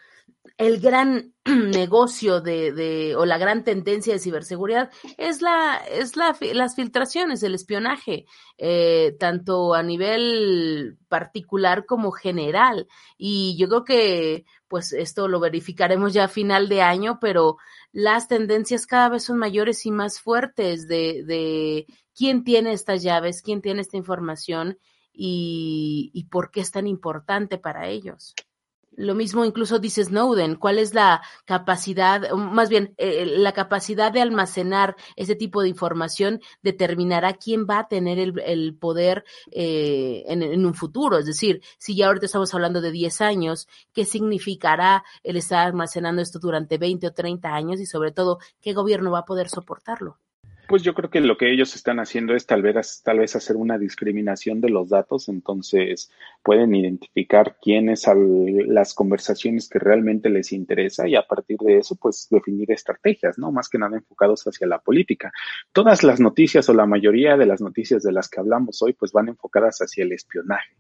el 0.58 0.80
gran 0.80 1.34
negocio 1.44 2.40
de, 2.40 2.72
de, 2.72 3.16
o 3.16 3.24
la 3.24 3.38
gran 3.38 3.64
tendencia 3.64 4.12
de 4.12 4.18
ciberseguridad 4.18 4.90
es 5.18 5.42
la, 5.42 5.80
es 5.90 6.16
la, 6.16 6.36
las 6.52 6.76
filtraciones, 6.76 7.42
el 7.42 7.54
espionaje, 7.54 8.26
eh, 8.58 9.16
tanto 9.18 9.74
a 9.74 9.82
nivel 9.82 10.98
particular 11.08 11.86
como 11.86 12.12
general. 12.12 12.88
Y 13.16 13.56
yo 13.58 13.68
creo 13.68 13.84
que, 13.84 14.44
pues, 14.68 14.92
esto 14.92 15.28
lo 15.28 15.40
verificaremos 15.40 16.12
ya 16.12 16.24
a 16.24 16.28
final 16.28 16.68
de 16.68 16.82
año, 16.82 17.18
pero 17.20 17.56
las 17.92 18.28
tendencias 18.28 18.86
cada 18.86 19.08
vez 19.08 19.24
son 19.24 19.38
mayores 19.38 19.84
y 19.86 19.90
más 19.90 20.20
fuertes 20.20 20.86
de, 20.88 21.24
de 21.24 21.86
quién 22.14 22.44
tiene 22.44 22.72
estas 22.72 23.02
llaves, 23.02 23.42
quién 23.42 23.62
tiene 23.62 23.80
esta 23.80 23.96
información 23.96 24.78
y, 25.12 26.10
y 26.14 26.24
por 26.24 26.50
qué 26.50 26.60
es 26.60 26.70
tan 26.70 26.86
importante 26.86 27.58
para 27.58 27.88
ellos. 27.88 28.34
Lo 29.00 29.14
mismo 29.14 29.46
incluso 29.46 29.78
dice 29.78 30.04
Snowden, 30.04 30.56
cuál 30.56 30.78
es 30.78 30.92
la 30.92 31.22
capacidad, 31.46 32.30
más 32.32 32.68
bien, 32.68 32.94
eh, 32.98 33.24
la 33.24 33.52
capacidad 33.52 34.12
de 34.12 34.20
almacenar 34.20 34.94
ese 35.16 35.34
tipo 35.34 35.62
de 35.62 35.70
información 35.70 36.42
determinará 36.62 37.32
quién 37.32 37.64
va 37.64 37.78
a 37.78 37.88
tener 37.88 38.18
el, 38.18 38.76
poder 38.76 39.24
eh, 39.52 40.24
en, 40.26 40.42
en, 40.42 40.66
un 40.66 40.74
futuro. 40.74 41.16
Es 41.16 41.24
decir, 41.24 41.62
si 41.78 41.96
ya 41.96 42.08
ahorita 42.08 42.26
estamos 42.26 42.52
hablando 42.52 42.82
de 42.82 42.92
10 42.92 43.22
años, 43.22 43.68
¿qué 43.94 44.04
significará 44.04 45.02
el 45.22 45.38
estar 45.38 45.66
almacenando 45.66 46.20
esto 46.20 46.38
durante 46.38 46.76
20 46.76 47.06
o 47.06 47.12
30 47.14 47.54
años 47.54 47.80
y 47.80 47.86
sobre 47.86 48.12
todo, 48.12 48.38
qué 48.60 48.74
gobierno 48.74 49.10
va 49.10 49.20
a 49.20 49.24
poder 49.24 49.48
soportarlo? 49.48 50.18
Pues 50.70 50.84
yo 50.84 50.94
creo 50.94 51.10
que 51.10 51.20
lo 51.20 51.36
que 51.36 51.50
ellos 51.50 51.74
están 51.74 51.98
haciendo 51.98 52.32
es 52.32 52.46
tal 52.46 52.62
vez, 52.62 53.02
tal 53.02 53.18
vez 53.18 53.34
hacer 53.34 53.56
una 53.56 53.76
discriminación 53.76 54.60
de 54.60 54.70
los 54.70 54.88
datos, 54.88 55.28
entonces 55.28 56.12
pueden 56.44 56.72
identificar 56.76 57.56
quiénes 57.60 58.04
las 58.68 58.94
conversaciones 58.94 59.68
que 59.68 59.80
realmente 59.80 60.30
les 60.30 60.52
interesa 60.52 61.08
y 61.08 61.16
a 61.16 61.26
partir 61.26 61.56
de 61.58 61.78
eso 61.78 61.96
pues 61.96 62.28
definir 62.30 62.70
estrategias, 62.70 63.36
¿no? 63.36 63.50
Más 63.50 63.68
que 63.68 63.78
nada 63.78 63.96
enfocados 63.96 64.44
hacia 64.44 64.68
la 64.68 64.78
política. 64.78 65.32
Todas 65.72 66.04
las 66.04 66.20
noticias 66.20 66.68
o 66.68 66.72
la 66.72 66.86
mayoría 66.86 67.36
de 67.36 67.46
las 67.46 67.60
noticias 67.60 68.04
de 68.04 68.12
las 68.12 68.28
que 68.28 68.38
hablamos 68.38 68.80
hoy 68.80 68.92
pues 68.92 69.10
van 69.10 69.26
enfocadas 69.26 69.80
hacia 69.80 70.04
el 70.04 70.12
espionaje 70.12 70.70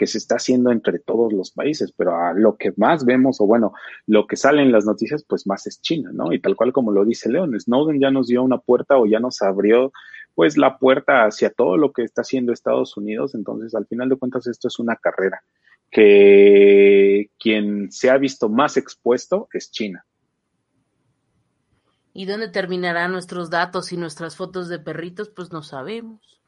que 0.00 0.06
se 0.06 0.16
está 0.16 0.36
haciendo 0.36 0.72
entre 0.72 0.98
todos 0.98 1.30
los 1.30 1.50
países, 1.50 1.92
pero 1.94 2.16
a 2.16 2.32
lo 2.32 2.56
que 2.56 2.72
más 2.78 3.04
vemos, 3.04 3.38
o 3.42 3.46
bueno, 3.46 3.74
lo 4.06 4.26
que 4.26 4.34
sale 4.34 4.62
en 4.62 4.72
las 4.72 4.86
noticias, 4.86 5.22
pues 5.28 5.46
más 5.46 5.66
es 5.66 5.82
China, 5.82 6.08
¿no? 6.10 6.32
Y 6.32 6.40
tal 6.40 6.56
cual 6.56 6.72
como 6.72 6.90
lo 6.90 7.04
dice 7.04 7.28
León, 7.28 7.54
Snowden 7.60 8.00
ya 8.00 8.10
nos 8.10 8.26
dio 8.26 8.42
una 8.42 8.56
puerta 8.56 8.96
o 8.96 9.04
ya 9.04 9.20
nos 9.20 9.42
abrió 9.42 9.92
pues 10.34 10.56
la 10.56 10.78
puerta 10.78 11.26
hacia 11.26 11.50
todo 11.50 11.76
lo 11.76 11.92
que 11.92 12.02
está 12.02 12.22
haciendo 12.22 12.50
Estados 12.50 12.96
Unidos, 12.96 13.34
entonces 13.34 13.74
al 13.74 13.86
final 13.86 14.08
de 14.08 14.16
cuentas 14.16 14.46
esto 14.46 14.68
es 14.68 14.78
una 14.78 14.96
carrera 14.96 15.42
que 15.90 17.28
quien 17.38 17.92
se 17.92 18.08
ha 18.08 18.16
visto 18.16 18.48
más 18.48 18.78
expuesto 18.78 19.48
es 19.52 19.70
China. 19.70 20.06
¿Y 22.14 22.24
dónde 22.24 22.48
terminarán 22.48 23.12
nuestros 23.12 23.50
datos 23.50 23.92
y 23.92 23.98
nuestras 23.98 24.34
fotos 24.34 24.70
de 24.70 24.78
perritos? 24.78 25.28
Pues 25.28 25.52
no 25.52 25.62
sabemos. 25.62 26.40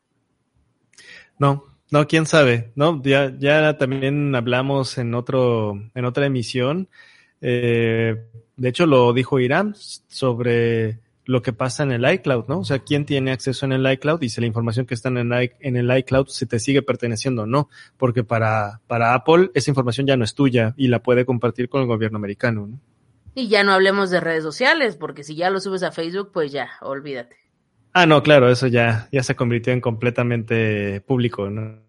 No, 1.39 1.72
no, 1.93 2.09
quién 2.09 2.25
sabe, 2.25 2.73
¿no? 2.75 3.03
Ya, 3.05 3.31
ya 3.39 3.77
también 3.77 4.35
hablamos 4.35 4.97
en 4.97 5.15
otro, 5.15 5.79
en 5.95 6.05
otra 6.07 6.25
emisión. 6.25 6.89
Eh, 7.43 8.17
de 8.57 8.69
hecho, 8.69 8.87
lo 8.87 9.13
dijo 9.13 9.39
Irán 9.39 9.75
sobre 9.77 11.01
lo 11.27 11.43
que 11.43 11.53
pasa 11.53 11.83
en 11.83 11.93
el 11.93 12.11
iCloud, 12.11 12.47
¿no? 12.49 12.61
O 12.61 12.65
sea, 12.65 12.79
quién 12.79 13.05
tiene 13.05 13.31
acceso 13.31 13.67
en 13.67 13.73
el 13.73 13.93
iCloud 13.93 14.23
y 14.23 14.31
si 14.31 14.41
la 14.41 14.47
información 14.47 14.87
que 14.87 14.95
está 14.95 15.11
en 15.11 15.19
el, 15.19 15.53
en 15.61 15.77
el 15.77 15.99
iCloud 15.99 16.29
se 16.29 16.47
te 16.47 16.59
sigue 16.59 16.81
perteneciendo 16.81 17.43
o 17.43 17.47
no, 17.47 17.69
porque 17.99 18.25
para, 18.25 18.81
para 18.87 19.13
Apple 19.13 19.51
esa 19.53 19.71
información 19.71 20.07
ya 20.07 20.17
no 20.17 20.25
es 20.25 20.35
tuya 20.35 20.73
y 20.79 20.89
la 20.89 21.01
puede 21.03 21.27
compartir 21.27 21.69
con 21.69 21.83
el 21.83 21.89
gobierno 21.89 22.17
americano, 22.17 22.69
¿no? 22.69 22.81
Y 23.35 23.49
ya 23.49 23.65
no 23.65 23.73
hablemos 23.73 24.09
de 24.09 24.21
redes 24.21 24.45
sociales, 24.45 24.97
porque 24.97 25.25
si 25.25 25.35
ya 25.37 25.51
lo 25.51 25.61
subes 25.61 25.83
a 25.83 25.93
Facebook, 25.93 26.31
pues 26.33 26.53
ya, 26.53 26.71
olvídate. 26.81 27.42
Ah, 27.95 28.07
no, 28.07 28.23
claro, 28.23 28.51
eso 28.51 28.67
ya, 28.69 29.09
ya 29.13 29.23
se 29.23 29.37
convirtió 29.37 29.73
en 29.73 29.81
completamente 29.83 31.03
público, 31.03 31.51
¿no? 31.51 31.83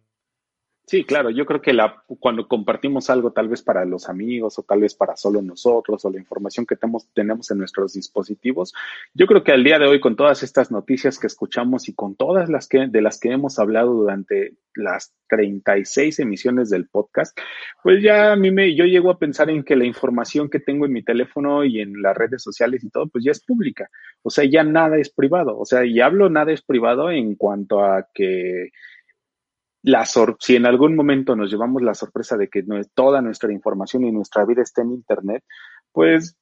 Sí, 0.86 1.05
claro, 1.05 1.29
yo 1.29 1.45
creo 1.45 1.61
que 1.61 1.71
la, 1.71 2.03
cuando 2.19 2.45
compartimos 2.45 3.09
algo 3.09 3.31
tal 3.31 3.47
vez 3.47 3.61
para 3.61 3.86
los 3.86 4.09
amigos 4.09 4.59
o 4.59 4.63
tal 4.63 4.81
vez 4.81 4.93
para 4.93 5.15
solo 5.15 5.41
nosotros 5.41 6.03
o 6.03 6.11
la 6.11 6.19
información 6.19 6.65
que 6.65 6.75
tenemos, 6.75 7.49
en 7.51 7.57
nuestros 7.57 7.93
dispositivos, 7.93 8.73
yo 9.13 9.25
creo 9.25 9.45
que 9.45 9.53
al 9.53 9.63
día 9.63 9.79
de 9.79 9.88
hoy 9.88 10.01
con 10.01 10.17
todas 10.17 10.43
estas 10.43 10.71
noticias 10.71 11.19
que 11.19 11.27
escuchamos 11.27 11.88
y 11.88 11.93
con 11.93 12.15
todas 12.15 12.49
las 12.49 12.67
que 12.67 12.88
de 12.88 13.01
las 13.01 13.17
que 13.17 13.31
hemos 13.31 13.59
hablado 13.59 13.93
durante 13.93 14.57
las 14.75 15.13
36 15.29 16.19
emisiones 16.19 16.69
del 16.69 16.89
podcast, 16.89 17.38
pues 17.81 18.03
ya 18.03 18.34
a 18.34 18.36
mí 18.36 18.51
me 18.51 18.75
yo 18.75 18.84
llego 18.84 19.09
a 19.09 19.19
pensar 19.19 19.49
en 19.49 19.63
que 19.63 19.77
la 19.77 19.86
información 19.86 20.49
que 20.49 20.59
tengo 20.59 20.86
en 20.86 20.91
mi 20.91 21.03
teléfono 21.03 21.63
y 21.63 21.79
en 21.79 22.01
las 22.01 22.15
redes 22.17 22.43
sociales 22.43 22.84
y 22.84 22.89
todo 22.89 23.07
pues 23.07 23.23
ya 23.23 23.31
es 23.31 23.39
pública. 23.41 23.89
O 24.21 24.29
sea, 24.29 24.43
ya 24.43 24.63
nada 24.63 24.97
es 24.97 25.09
privado. 25.09 25.57
O 25.57 25.65
sea, 25.65 25.86
y 25.86 26.01
hablo 26.01 26.29
nada 26.29 26.51
es 26.51 26.61
privado 26.61 27.09
en 27.09 27.36
cuanto 27.36 27.84
a 27.86 28.09
que 28.13 28.71
la 29.84 30.05
si 30.05 30.55
en 30.55 30.65
algún 30.65 30.95
momento 30.95 31.36
nos 31.36 31.51
llevamos 31.51 31.81
la 31.81 31.93
sorpresa 31.93 32.38
de 32.38 32.47
que 32.47 32.63
no 32.63 32.77
es 32.77 32.89
toda 32.93 33.21
nuestra 33.21 33.51
información 33.51 34.05
y 34.05 34.11
nuestra 34.11 34.45
vida 34.45 34.61
está 34.61 34.81
en 34.81 34.91
Internet, 34.91 35.43
pues 35.91 36.38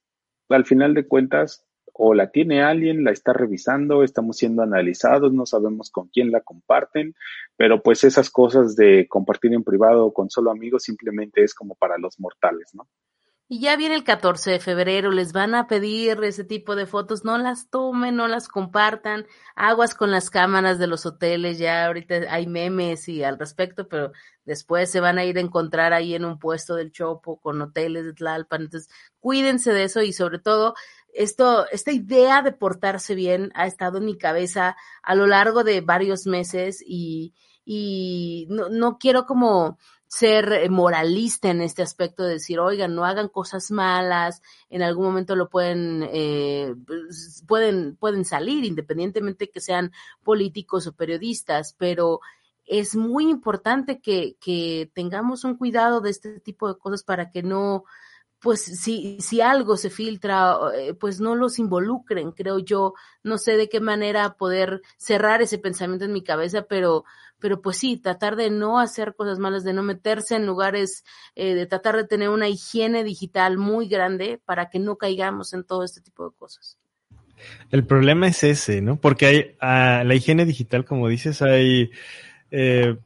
al 0.48 0.64
final 0.64 0.94
de 0.94 1.06
cuentas 1.06 1.66
o 1.92 2.14
la 2.14 2.30
tiene 2.30 2.62
alguien, 2.62 3.04
la 3.04 3.10
está 3.10 3.32
revisando, 3.32 4.04
estamos 4.04 4.36
siendo 4.36 4.62
analizados, 4.62 5.32
no 5.32 5.44
sabemos 5.44 5.90
con 5.90 6.08
quién 6.08 6.30
la 6.30 6.40
comparten, 6.40 7.14
pero 7.56 7.82
pues 7.82 8.04
esas 8.04 8.30
cosas 8.30 8.76
de 8.76 9.06
compartir 9.08 9.52
en 9.52 9.64
privado 9.64 10.12
con 10.12 10.30
solo 10.30 10.50
amigos 10.50 10.84
simplemente 10.84 11.42
es 11.42 11.52
como 11.52 11.74
para 11.74 11.98
los 11.98 12.18
mortales, 12.20 12.70
¿no? 12.74 12.88
Y 13.52 13.60
ya 13.60 13.76
viene 13.76 13.96
el 13.96 14.02
14 14.02 14.52
de 14.52 14.60
febrero, 14.60 15.10
les 15.10 15.34
van 15.34 15.54
a 15.54 15.66
pedir 15.66 16.24
ese 16.24 16.42
tipo 16.42 16.74
de 16.74 16.86
fotos, 16.86 17.22
no 17.22 17.36
las 17.36 17.68
tomen, 17.68 18.16
no 18.16 18.26
las 18.26 18.48
compartan, 18.48 19.26
aguas 19.54 19.94
con 19.94 20.10
las 20.10 20.30
cámaras 20.30 20.78
de 20.78 20.86
los 20.86 21.04
hoteles, 21.04 21.58
ya 21.58 21.84
ahorita 21.84 22.14
hay 22.30 22.46
memes 22.46 23.10
y 23.10 23.22
al 23.22 23.38
respecto, 23.38 23.88
pero 23.88 24.12
después 24.46 24.90
se 24.90 25.00
van 25.00 25.18
a 25.18 25.26
ir 25.26 25.36
a 25.36 25.42
encontrar 25.42 25.92
ahí 25.92 26.14
en 26.14 26.24
un 26.24 26.38
puesto 26.38 26.76
del 26.76 26.92
Chopo 26.92 27.40
con 27.40 27.60
hoteles 27.60 28.06
de 28.06 28.14
Tlalpan, 28.14 28.62
entonces 28.62 28.90
cuídense 29.20 29.74
de 29.74 29.84
eso 29.84 30.00
y 30.00 30.14
sobre 30.14 30.38
todo 30.38 30.72
esto, 31.12 31.66
esta 31.72 31.92
idea 31.92 32.40
de 32.40 32.52
portarse 32.52 33.14
bien 33.14 33.52
ha 33.54 33.66
estado 33.66 33.98
en 33.98 34.06
mi 34.06 34.16
cabeza 34.16 34.78
a 35.02 35.14
lo 35.14 35.26
largo 35.26 35.62
de 35.62 35.82
varios 35.82 36.24
meses 36.24 36.82
y, 36.86 37.34
y 37.66 38.46
no, 38.48 38.70
no 38.70 38.96
quiero 38.96 39.26
como 39.26 39.76
ser 40.12 40.52
eh, 40.52 40.68
moralista 40.68 41.48
en 41.48 41.62
este 41.62 41.80
aspecto 41.80 42.22
de 42.22 42.34
decir, 42.34 42.60
oigan, 42.60 42.94
no 42.94 43.06
hagan 43.06 43.28
cosas 43.28 43.70
malas, 43.70 44.42
en 44.68 44.82
algún 44.82 45.06
momento 45.06 45.36
lo 45.36 45.48
pueden, 45.48 46.06
eh, 46.12 46.74
pues, 46.86 47.42
pueden, 47.48 47.96
pueden 47.96 48.26
salir, 48.26 48.66
independientemente 48.66 49.48
que 49.48 49.62
sean 49.62 49.90
políticos 50.22 50.86
o 50.86 50.92
periodistas, 50.92 51.74
pero 51.78 52.20
es 52.66 52.94
muy 52.94 53.30
importante 53.30 54.02
que, 54.02 54.36
que 54.38 54.90
tengamos 54.92 55.44
un 55.44 55.56
cuidado 55.56 56.02
de 56.02 56.10
este 56.10 56.40
tipo 56.40 56.68
de 56.68 56.78
cosas 56.78 57.04
para 57.04 57.30
que 57.30 57.42
no, 57.42 57.84
pues 58.42 58.60
si, 58.60 59.18
si 59.20 59.40
algo 59.40 59.76
se 59.76 59.88
filtra, 59.88 60.58
eh, 60.76 60.94
pues 60.94 61.20
no 61.20 61.36
los 61.36 61.60
involucren, 61.60 62.32
creo 62.32 62.58
yo. 62.58 62.94
No 63.22 63.38
sé 63.38 63.56
de 63.56 63.68
qué 63.68 63.80
manera 63.80 64.34
poder 64.34 64.82
cerrar 64.96 65.42
ese 65.42 65.58
pensamiento 65.58 66.04
en 66.04 66.12
mi 66.12 66.24
cabeza, 66.24 66.66
pero, 66.68 67.04
pero 67.38 67.62
pues 67.62 67.76
sí, 67.76 67.98
tratar 67.98 68.34
de 68.34 68.50
no 68.50 68.80
hacer 68.80 69.14
cosas 69.14 69.38
malas, 69.38 69.62
de 69.62 69.72
no 69.72 69.84
meterse 69.84 70.34
en 70.34 70.44
lugares, 70.44 71.04
eh, 71.36 71.54
de 71.54 71.66
tratar 71.66 71.96
de 71.96 72.04
tener 72.04 72.30
una 72.30 72.48
higiene 72.48 73.04
digital 73.04 73.58
muy 73.58 73.86
grande 73.86 74.40
para 74.44 74.70
que 74.70 74.80
no 74.80 74.96
caigamos 74.96 75.52
en 75.52 75.62
todo 75.62 75.84
este 75.84 76.00
tipo 76.00 76.28
de 76.28 76.36
cosas. 76.36 76.76
El 77.70 77.86
problema 77.86 78.26
es 78.26 78.42
ese, 78.42 78.82
¿no? 78.82 78.96
Porque 79.00 79.26
hay 79.26 79.56
ah, 79.60 80.02
la 80.04 80.16
higiene 80.16 80.44
digital, 80.44 80.84
como 80.84 81.06
dices, 81.06 81.42
hay 81.42 81.92
eh, 82.50 82.96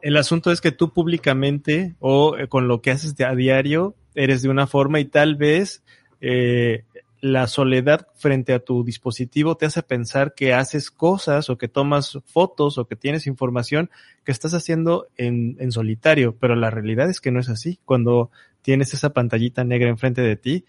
el 0.00 0.16
asunto 0.16 0.50
es 0.50 0.62
que 0.62 0.72
tú 0.72 0.92
públicamente 0.92 1.96
o 1.98 2.36
eh, 2.38 2.48
con 2.48 2.66
lo 2.66 2.80
que 2.80 2.90
haces 2.90 3.14
a 3.20 3.34
diario 3.34 3.94
eres 4.14 4.42
de 4.42 4.48
una 4.48 4.66
forma 4.66 5.00
y 5.00 5.04
tal 5.04 5.36
vez 5.36 5.82
eh, 6.20 6.84
la 7.20 7.46
soledad 7.46 8.08
frente 8.16 8.52
a 8.52 8.58
tu 8.58 8.84
dispositivo 8.84 9.56
te 9.56 9.66
hace 9.66 9.82
pensar 9.82 10.34
que 10.34 10.52
haces 10.52 10.90
cosas 10.90 11.48
o 11.48 11.56
que 11.56 11.68
tomas 11.68 12.18
fotos 12.26 12.76
o 12.76 12.86
que 12.86 12.96
tienes 12.96 13.26
información 13.26 13.90
que 14.24 14.32
estás 14.32 14.52
haciendo 14.52 15.08
en, 15.16 15.56
en 15.58 15.72
solitario, 15.72 16.36
pero 16.38 16.54
la 16.54 16.70
realidad 16.70 17.08
es 17.08 17.20
que 17.20 17.30
no 17.30 17.40
es 17.40 17.48
así. 17.48 17.78
Cuando 17.84 18.30
tienes 18.60 18.92
esa 18.92 19.14
pantallita 19.14 19.64
negra 19.64 19.88
enfrente 19.88 20.20
de 20.20 20.36
ti, 20.36 20.64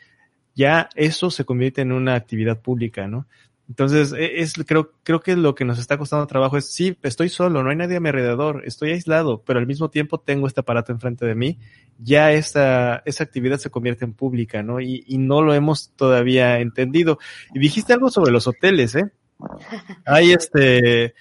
ya 0.56 0.90
eso 0.96 1.30
se 1.30 1.44
convierte 1.44 1.82
en 1.82 1.92
una 1.92 2.16
actividad 2.16 2.62
pública, 2.62 3.08
¿no? 3.08 3.28
Entonces, 3.68 4.14
e, 4.14 4.42
es, 4.42 4.54
creo, 4.66 4.92
creo 5.04 5.20
que 5.22 5.36
lo 5.36 5.56
que 5.56 5.66
nos 5.66 5.80
está 5.80 5.98
costando 5.98 6.28
trabajo 6.28 6.58
es, 6.58 6.72
sí, 6.72 6.98
estoy 7.02 7.30
solo, 7.30 7.64
no 7.64 7.70
hay 7.70 7.76
nadie 7.76 7.98
a 7.98 8.00
mi 8.00 8.10
alrededor, 8.10 8.64
estoy 8.66 8.92
aislado, 8.92 9.42
pero 9.44 9.60
al 9.60 9.68
mismo 9.68 9.90
tiempo 9.90 10.20
tengo 10.20 10.48
este 10.48 10.60
aparato 10.60 10.92
enfrente 10.92 11.26
de 11.26 11.36
mí, 11.36 11.58
ya 11.98 12.32
esta, 12.32 13.02
esa 13.06 13.24
actividad 13.24 13.58
se 13.58 13.70
convierte 13.70 14.06
en 14.06 14.14
pública, 14.14 14.62
¿no? 14.62 14.80
Y, 14.80 15.04
y 15.08 15.18
no 15.18 15.42
lo 15.42 15.54
hemos 15.54 15.92
todavía 15.96 16.60
entendido. 16.60 17.20
Y 17.54 17.60
dijiste 17.60 17.94
algo 17.94 18.10
sobre 18.10 18.32
los 18.32 18.48
hoteles, 18.48 18.96
¿eh? 18.96 19.12
Hay 20.06 20.32
este, 20.32 21.14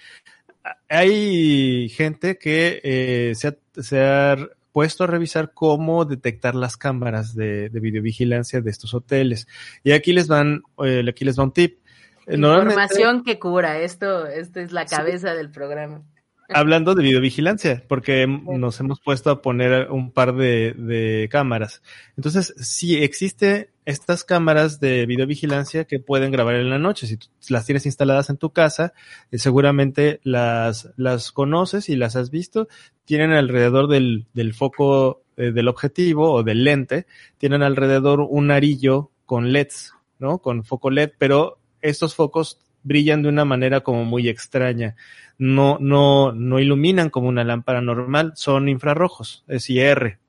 hay 0.89 1.89
gente 1.89 2.37
que 2.37 2.79
eh, 2.83 3.33
se, 3.35 3.49
ha, 3.49 3.55
se 3.81 4.01
ha 4.01 4.37
puesto 4.71 5.03
a 5.03 5.07
revisar 5.07 5.51
cómo 5.53 6.05
detectar 6.05 6.55
las 6.55 6.77
cámaras 6.77 7.35
de, 7.35 7.69
de 7.69 7.79
videovigilancia 7.79 8.61
de 8.61 8.71
estos 8.71 8.93
hoteles. 8.93 9.47
Y 9.83 9.91
aquí 9.91 10.13
les 10.13 10.27
van, 10.27 10.63
eh, 10.83 11.03
aquí 11.07 11.25
les 11.25 11.39
va 11.39 11.43
un 11.43 11.53
tip 11.53 11.79
Información 12.27 13.23
que 13.23 13.39
cura, 13.39 13.79
esto, 13.79 14.27
esto 14.27 14.59
es 14.59 14.71
la 14.71 14.85
cabeza 14.85 15.31
sí. 15.31 15.37
del 15.37 15.51
programa. 15.51 16.03
Hablando 16.49 16.93
de 16.93 17.01
videovigilancia, 17.01 17.83
porque 17.87 18.27
nos 18.27 18.79
hemos 18.79 18.99
puesto 18.99 19.31
a 19.31 19.41
poner 19.41 19.89
un 19.89 20.11
par 20.11 20.35
de, 20.35 20.73
de 20.73 21.27
cámaras. 21.31 21.81
Entonces, 22.15 22.53
si 22.57 22.97
existe 23.03 23.71
estas 23.85 24.23
cámaras 24.23 24.79
de 24.79 25.05
videovigilancia 25.05 25.85
que 25.85 25.99
pueden 25.99 26.31
grabar 26.31 26.55
en 26.55 26.69
la 26.69 26.79
noche. 26.79 27.07
Si 27.07 27.17
tú 27.17 27.27
las 27.49 27.65
tienes 27.65 27.85
instaladas 27.85 28.29
en 28.29 28.37
tu 28.37 28.49
casa, 28.49 28.93
eh, 29.31 29.37
seguramente 29.37 30.19
las, 30.23 30.89
las 30.97 31.31
conoces 31.31 31.87
y 31.89 31.95
las 31.95 32.15
has 32.15 32.31
visto. 32.31 32.67
Tienen 33.05 33.31
alrededor 33.31 33.87
del, 33.87 34.25
del 34.33 34.53
foco 34.53 35.21
eh, 35.37 35.51
del 35.51 35.67
objetivo 35.67 36.31
o 36.31 36.43
del 36.43 36.63
lente, 36.63 37.05
tienen 37.37 37.61
alrededor 37.61 38.21
un 38.21 38.51
arillo 38.51 39.11
con 39.25 39.51
LEDs, 39.51 39.93
¿no? 40.17 40.39
Con 40.39 40.63
foco 40.63 40.89
LED, 40.89 41.11
pero 41.17 41.59
estos 41.89 42.15
focos 42.15 42.59
brillan 42.83 43.23
de 43.23 43.29
una 43.29 43.45
manera 43.45 43.81
como 43.81 44.05
muy 44.05 44.29
extraña. 44.29 44.95
No, 45.37 45.77
no, 45.79 46.31
no 46.31 46.59
iluminan 46.59 47.09
como 47.09 47.27
una 47.27 47.43
lámpara 47.43 47.81
normal, 47.81 48.33
son 48.35 48.69
infrarrojos, 48.69 49.43
es 49.47 49.69
IR. 49.69 50.19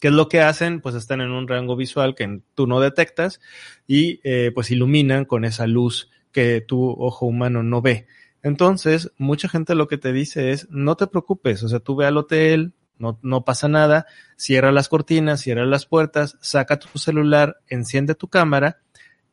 ¿Qué 0.00 0.08
es 0.08 0.14
lo 0.14 0.28
que 0.28 0.40
hacen? 0.40 0.80
Pues 0.80 0.94
están 0.94 1.20
en 1.20 1.30
un 1.30 1.48
rango 1.48 1.76
visual 1.76 2.14
que 2.14 2.40
tú 2.54 2.66
no 2.66 2.80
detectas 2.80 3.40
y 3.86 4.20
eh, 4.24 4.50
pues 4.54 4.70
iluminan 4.70 5.24
con 5.24 5.44
esa 5.44 5.66
luz 5.66 6.10
que 6.32 6.60
tu 6.60 6.90
ojo 6.90 7.26
humano 7.26 7.62
no 7.62 7.82
ve. 7.82 8.06
Entonces, 8.42 9.12
mucha 9.16 9.48
gente 9.48 9.74
lo 9.74 9.86
que 9.86 9.98
te 9.98 10.12
dice 10.12 10.50
es, 10.50 10.68
no 10.70 10.96
te 10.96 11.06
preocupes, 11.06 11.62
o 11.62 11.68
sea, 11.68 11.78
tú 11.78 11.94
ve 11.94 12.06
al 12.06 12.16
hotel, 12.16 12.72
no, 12.98 13.18
no 13.22 13.44
pasa 13.44 13.68
nada, 13.68 14.06
cierra 14.36 14.72
las 14.72 14.88
cortinas, 14.88 15.40
cierra 15.40 15.64
las 15.64 15.86
puertas, 15.86 16.36
saca 16.40 16.78
tu 16.78 16.98
celular, 16.98 17.58
enciende 17.68 18.14
tu 18.16 18.28
cámara 18.28 18.80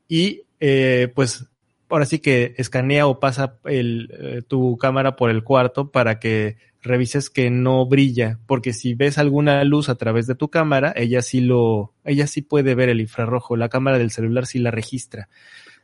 y 0.08 0.44
eh, 0.60 1.12
pues 1.14 1.46
ahora 1.90 2.06
sí 2.06 2.20
que 2.20 2.54
escanea 2.58 3.08
o 3.08 3.20
pasa 3.20 3.58
el, 3.66 4.10
eh, 4.20 4.42
tu 4.48 4.78
cámara 4.78 5.16
por 5.16 5.30
el 5.30 5.44
cuarto 5.44 5.92
para 5.92 6.20
que 6.20 6.58
revises 6.82 7.30
que 7.30 7.50
no 7.50 7.86
brilla, 7.86 8.40
porque 8.46 8.74
si 8.74 8.94
ves 8.94 9.18
alguna 9.18 9.64
luz 9.64 9.90
a 9.90 9.96
través 9.96 10.28
de 10.28 10.36
tu 10.36 10.50
cámara, 10.50 10.94
ella 10.96 11.22
sí 11.22 11.42
lo, 11.42 11.94
ella 12.06 12.28
sí 12.28 12.42
puede 12.42 12.76
ver 12.76 12.90
el 12.90 13.02
infrarrojo, 13.02 13.58
la 13.58 13.70
cámara 13.70 13.98
del 13.98 14.12
celular 14.12 14.46
sí 14.46 14.60
la 14.60 14.72
registra. 14.72 15.30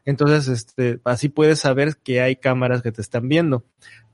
Entonces, 0.06 0.48
este, 0.48 1.00
así 1.04 1.30
puedes 1.30 1.60
saber 1.60 1.98
que 1.98 2.22
hay 2.22 2.36
cámaras 2.36 2.82
que 2.82 2.92
te 2.92 3.02
están 3.02 3.28
viendo. 3.28 3.66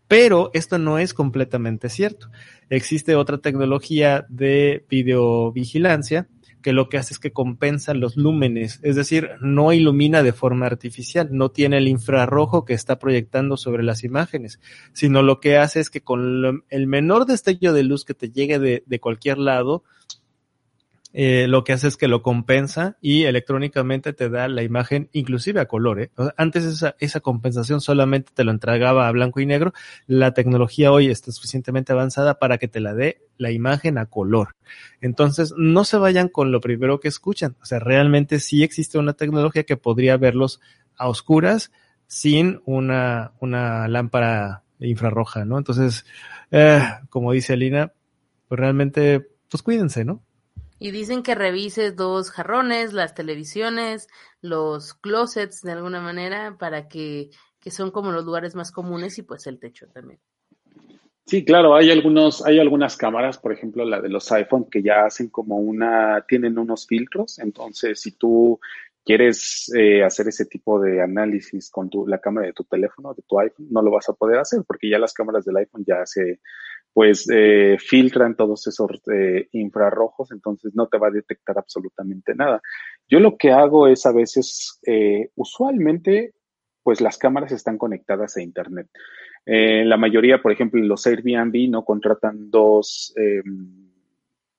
Pero 0.07 0.51
esto 0.53 0.77
no 0.77 0.99
es 0.99 1.13
completamente 1.13 1.87
cierto. 1.87 2.29
Existe 2.69 3.15
otra 3.15 3.37
tecnología 3.37 4.25
de 4.27 4.85
videovigilancia 4.89 6.27
que 6.61 6.73
lo 6.73 6.89
que 6.89 6.97
hace 6.97 7.13
es 7.13 7.19
que 7.19 7.31
compensa 7.31 7.93
los 7.93 8.17
lúmenes, 8.17 8.79
es 8.83 8.95
decir, 8.95 9.31
no 9.41 9.73
ilumina 9.73 10.23
de 10.23 10.33
forma 10.33 10.65
artificial, 10.65 11.29
no 11.31 11.49
tiene 11.49 11.77
el 11.77 11.87
infrarrojo 11.87 12.65
que 12.65 12.73
está 12.73 12.99
proyectando 12.99 13.57
sobre 13.57 13.83
las 13.83 14.03
imágenes, 14.03 14.59
sino 14.93 15.21
lo 15.21 15.39
que 15.39 15.57
hace 15.57 15.79
es 15.79 15.89
que 15.89 16.01
con 16.01 16.63
el 16.69 16.87
menor 16.87 17.25
destello 17.25 17.73
de 17.73 17.83
luz 17.83 18.05
que 18.05 18.13
te 18.13 18.29
llegue 18.29 18.59
de, 18.59 18.83
de 18.85 18.99
cualquier 18.99 19.37
lado, 19.37 19.83
eh, 21.13 21.47
lo 21.47 21.63
que 21.63 21.73
hace 21.73 21.87
es 21.87 21.97
que 21.97 22.07
lo 22.07 22.21
compensa 22.21 22.97
y 23.01 23.23
electrónicamente 23.23 24.13
te 24.13 24.29
da 24.29 24.47
la 24.47 24.63
imagen 24.63 25.09
inclusive 25.11 25.59
a 25.59 25.67
color. 25.67 26.01
¿eh? 26.01 26.11
Antes 26.37 26.63
esa, 26.63 26.95
esa 26.99 27.19
compensación 27.19 27.81
solamente 27.81 28.31
te 28.33 28.43
lo 28.43 28.51
entregaba 28.51 29.07
a 29.07 29.11
blanco 29.11 29.39
y 29.39 29.45
negro. 29.45 29.73
La 30.07 30.33
tecnología 30.33 30.91
hoy 30.91 31.07
está 31.07 31.31
suficientemente 31.31 31.91
avanzada 31.91 32.39
para 32.39 32.57
que 32.57 32.67
te 32.67 32.79
la 32.79 32.93
dé 32.93 33.21
la 33.37 33.51
imagen 33.51 33.97
a 33.97 34.05
color. 34.05 34.55
Entonces, 35.01 35.53
no 35.57 35.83
se 35.83 35.97
vayan 35.97 36.29
con 36.29 36.51
lo 36.51 36.61
primero 36.61 36.99
que 36.99 37.07
escuchan. 37.07 37.55
O 37.61 37.65
sea, 37.65 37.79
realmente 37.79 38.39
sí 38.39 38.63
existe 38.63 38.97
una 38.97 39.13
tecnología 39.13 39.63
que 39.63 39.77
podría 39.77 40.15
verlos 40.17 40.61
a 40.95 41.09
oscuras 41.09 41.71
sin 42.07 42.61
una, 42.65 43.31
una 43.39 43.87
lámpara 43.87 44.63
infrarroja, 44.79 45.45
¿no? 45.45 45.57
Entonces, 45.57 46.05
eh, 46.51 46.81
como 47.09 47.31
dice 47.31 47.53
Alina, 47.53 47.93
pues 48.47 48.59
realmente, 48.59 49.27
pues 49.49 49.63
cuídense, 49.63 50.05
¿no? 50.05 50.21
Y 50.83 50.89
dicen 50.89 51.21
que 51.21 51.35
revises 51.35 51.95
dos 51.95 52.31
jarrones, 52.31 52.91
las 52.91 53.13
televisiones, 53.13 54.07
los 54.41 54.95
closets 54.95 55.61
de 55.61 55.73
alguna 55.73 56.01
manera, 56.01 56.57
para 56.57 56.87
que, 56.87 57.29
que 57.59 57.69
son 57.69 57.91
como 57.91 58.11
los 58.11 58.25
lugares 58.25 58.55
más 58.55 58.71
comunes 58.71 59.19
y 59.19 59.21
pues 59.21 59.45
el 59.45 59.59
techo 59.59 59.85
también. 59.89 60.19
Sí, 61.27 61.45
claro, 61.45 61.75
hay 61.75 61.91
algunos, 61.91 62.43
hay 62.43 62.57
algunas 62.57 62.97
cámaras, 62.97 63.37
por 63.37 63.53
ejemplo, 63.53 63.85
la 63.85 64.01
de 64.01 64.09
los 64.09 64.31
iPhone, 64.31 64.71
que 64.71 64.81
ya 64.81 65.05
hacen 65.05 65.29
como 65.29 65.57
una, 65.57 66.25
tienen 66.27 66.57
unos 66.57 66.87
filtros. 66.87 67.37
Entonces, 67.37 68.01
si 68.01 68.13
tú 68.13 68.59
quieres 69.05 69.71
eh, 69.77 70.03
hacer 70.03 70.29
ese 70.29 70.47
tipo 70.47 70.79
de 70.79 70.99
análisis 70.99 71.69
con 71.69 71.91
tu, 71.91 72.07
la 72.07 72.17
cámara 72.17 72.47
de 72.47 72.53
tu 72.53 72.63
teléfono, 72.63 73.13
de 73.13 73.21
tu 73.27 73.39
iPhone, 73.39 73.67
no 73.69 73.83
lo 73.83 73.91
vas 73.91 74.09
a 74.09 74.13
poder 74.13 74.39
hacer 74.39 74.63
porque 74.65 74.89
ya 74.89 74.97
las 74.97 75.13
cámaras 75.13 75.45
del 75.45 75.57
iPhone 75.57 75.83
ya 75.85 76.07
se, 76.07 76.39
pues 76.93 77.27
eh, 77.33 77.77
filtran 77.79 78.35
todos 78.35 78.67
esos 78.67 78.89
eh, 79.13 79.47
infrarrojos, 79.53 80.31
entonces 80.31 80.73
no 80.75 80.87
te 80.87 80.97
va 80.97 81.07
a 81.07 81.11
detectar 81.11 81.57
absolutamente 81.57 82.35
nada. 82.35 82.61
Yo 83.07 83.19
lo 83.19 83.37
que 83.37 83.51
hago 83.51 83.87
es 83.87 84.05
a 84.05 84.11
veces, 84.11 84.79
eh, 84.85 85.29
usualmente, 85.35 86.33
pues 86.83 86.99
las 86.99 87.17
cámaras 87.17 87.51
están 87.51 87.77
conectadas 87.77 88.35
a 88.35 88.41
Internet. 88.41 88.87
Eh, 89.45 89.85
la 89.85 89.97
mayoría, 89.97 90.41
por 90.41 90.51
ejemplo, 90.51 90.81
los 90.83 91.07
Airbnb 91.07 91.69
no 91.69 91.85
contratan 91.85 92.51
dos 92.51 93.13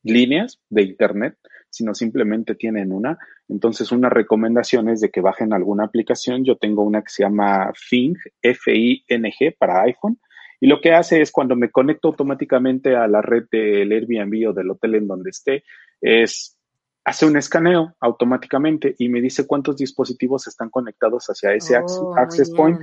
líneas 0.03 0.61
de 0.71 0.83
Internet, 0.83 1.37
sino 1.69 1.95
simplemente 1.95 2.55
tienen 2.55 2.93
una. 2.93 3.19
Entonces, 3.49 3.93
una 3.93 4.09
recomendación 4.09 4.89
es 4.89 5.01
de 5.01 5.11
que 5.11 5.21
bajen 5.21 5.53
alguna 5.53 5.85
aplicación. 5.85 6.45
Yo 6.45 6.57
tengo 6.57 6.83
una 6.83 7.03
que 7.03 7.11
se 7.11 7.23
llama 7.25 7.73
Fing, 7.75 8.17
F-I-N-G, 8.41 9.57
para 9.59 9.83
iPhone 9.83 10.19
y 10.63 10.69
lo 10.69 10.81
que 10.81 10.93
hace 10.93 11.21
es 11.21 11.33
cuando 11.33 11.57
me 11.57 11.73
conecto 11.73 12.07
automáticamente 12.07 12.95
a 12.95 13.09
la 13.09 13.21
red 13.21 13.47
del 13.51 13.91
Airbnb 13.91 14.49
o 14.49 14.53
del 14.53 14.71
hotel 14.71 14.95
en 14.95 15.09
donde 15.09 15.31
esté, 15.31 15.65
es 16.01 16.57
hace 17.05 17.27
un 17.27 17.37
escaneo 17.37 17.97
automáticamente 17.99 18.95
y 18.97 19.09
me 19.09 19.21
dice 19.21 19.45
cuántos 19.45 19.77
dispositivos 19.77 20.47
están 20.47 20.71
conectados 20.71 21.27
hacia 21.27 21.53
ese 21.53 21.77
Oh, 21.77 22.15
access 22.17 22.53
point 22.53 22.79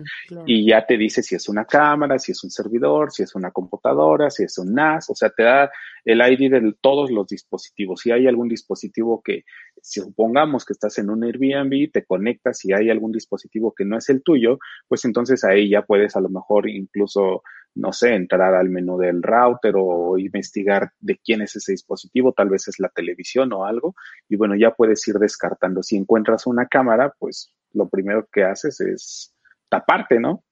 y 0.46 0.68
ya 0.68 0.86
te 0.86 0.98
dice 0.98 1.24
si 1.24 1.36
es 1.36 1.48
una 1.48 1.64
cámara, 1.64 2.20
si 2.20 2.34
es 2.34 2.44
un 2.44 2.52
servidor, 2.52 3.14
si 3.14 3.24
es 3.24 3.34
una 3.34 3.52
computadora, 3.52 4.30
si 4.30 4.44
es 4.44 4.58
un 4.58 4.74
NAS, 4.74 5.10
o 5.10 5.16
sea, 5.16 5.30
te 5.30 5.44
da 5.44 5.72
el 6.04 6.20
ID 6.20 6.52
de 6.52 6.74
todos 6.82 7.12
los 7.12 7.28
dispositivos. 7.28 8.02
Si 8.02 8.12
hay 8.12 8.28
algún 8.28 8.50
dispositivo 8.50 9.22
que, 9.24 9.46
si 9.82 10.02
supongamos 10.02 10.66
que 10.66 10.74
estás 10.74 10.98
en 10.98 11.10
un 11.10 11.24
Airbnb, 11.24 11.92
te 11.92 12.06
conectas 12.06 12.64
y 12.66 12.74
hay 12.74 12.90
algún 12.90 13.12
dispositivo 13.12 13.74
que 13.74 13.86
no 13.86 13.98
es 13.98 14.10
el 14.10 14.24
tuyo, 14.24 14.60
pues 14.88 15.06
entonces 15.06 15.44
ahí 15.44 15.70
ya 15.70 15.84
puedes 15.84 16.16
a 16.16 16.22
lo 16.22 16.30
mejor 16.30 16.70
incluso, 16.70 17.44
no 17.76 17.94
sé, 17.94 18.16
entrar 18.16 18.54
al 18.56 18.70
menú 18.70 18.98
del 18.98 19.22
router 19.22 19.76
o 19.78 20.18
investigar 20.18 20.92
de 21.00 21.20
quién 21.24 21.42
es 21.42 21.56
ese 21.56 21.72
dispositivo, 21.74 22.34
tal 22.34 22.50
vez 22.50 22.68
es 22.68 22.80
la 22.80 22.90
televisión 22.90 23.54
o 23.54 23.66
algo, 23.66 23.96
y 24.28 24.36
bueno, 24.36 24.56
ya 24.56 24.72
puedes 24.72 25.08
ir 25.08 25.16
descartando. 25.16 25.84
Si 25.84 25.96
encuentras 25.96 26.48
una 26.48 26.68
cámara, 26.68 27.14
pues 27.20 27.54
lo 27.74 27.90
primero 27.90 28.28
que 28.32 28.44
haces 28.44 28.82
es 28.82 29.36
taparte, 29.70 30.20
¿no? 30.20 30.44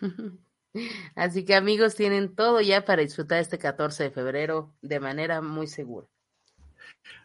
Así 1.14 1.44
que 1.44 1.54
amigos, 1.54 1.94
tienen 1.94 2.34
todo 2.34 2.60
ya 2.60 2.84
para 2.84 3.02
disfrutar 3.02 3.38
este 3.40 3.58
14 3.58 4.04
de 4.04 4.10
febrero 4.10 4.74
de 4.82 5.00
manera 5.00 5.40
muy 5.40 5.66
segura. 5.66 6.08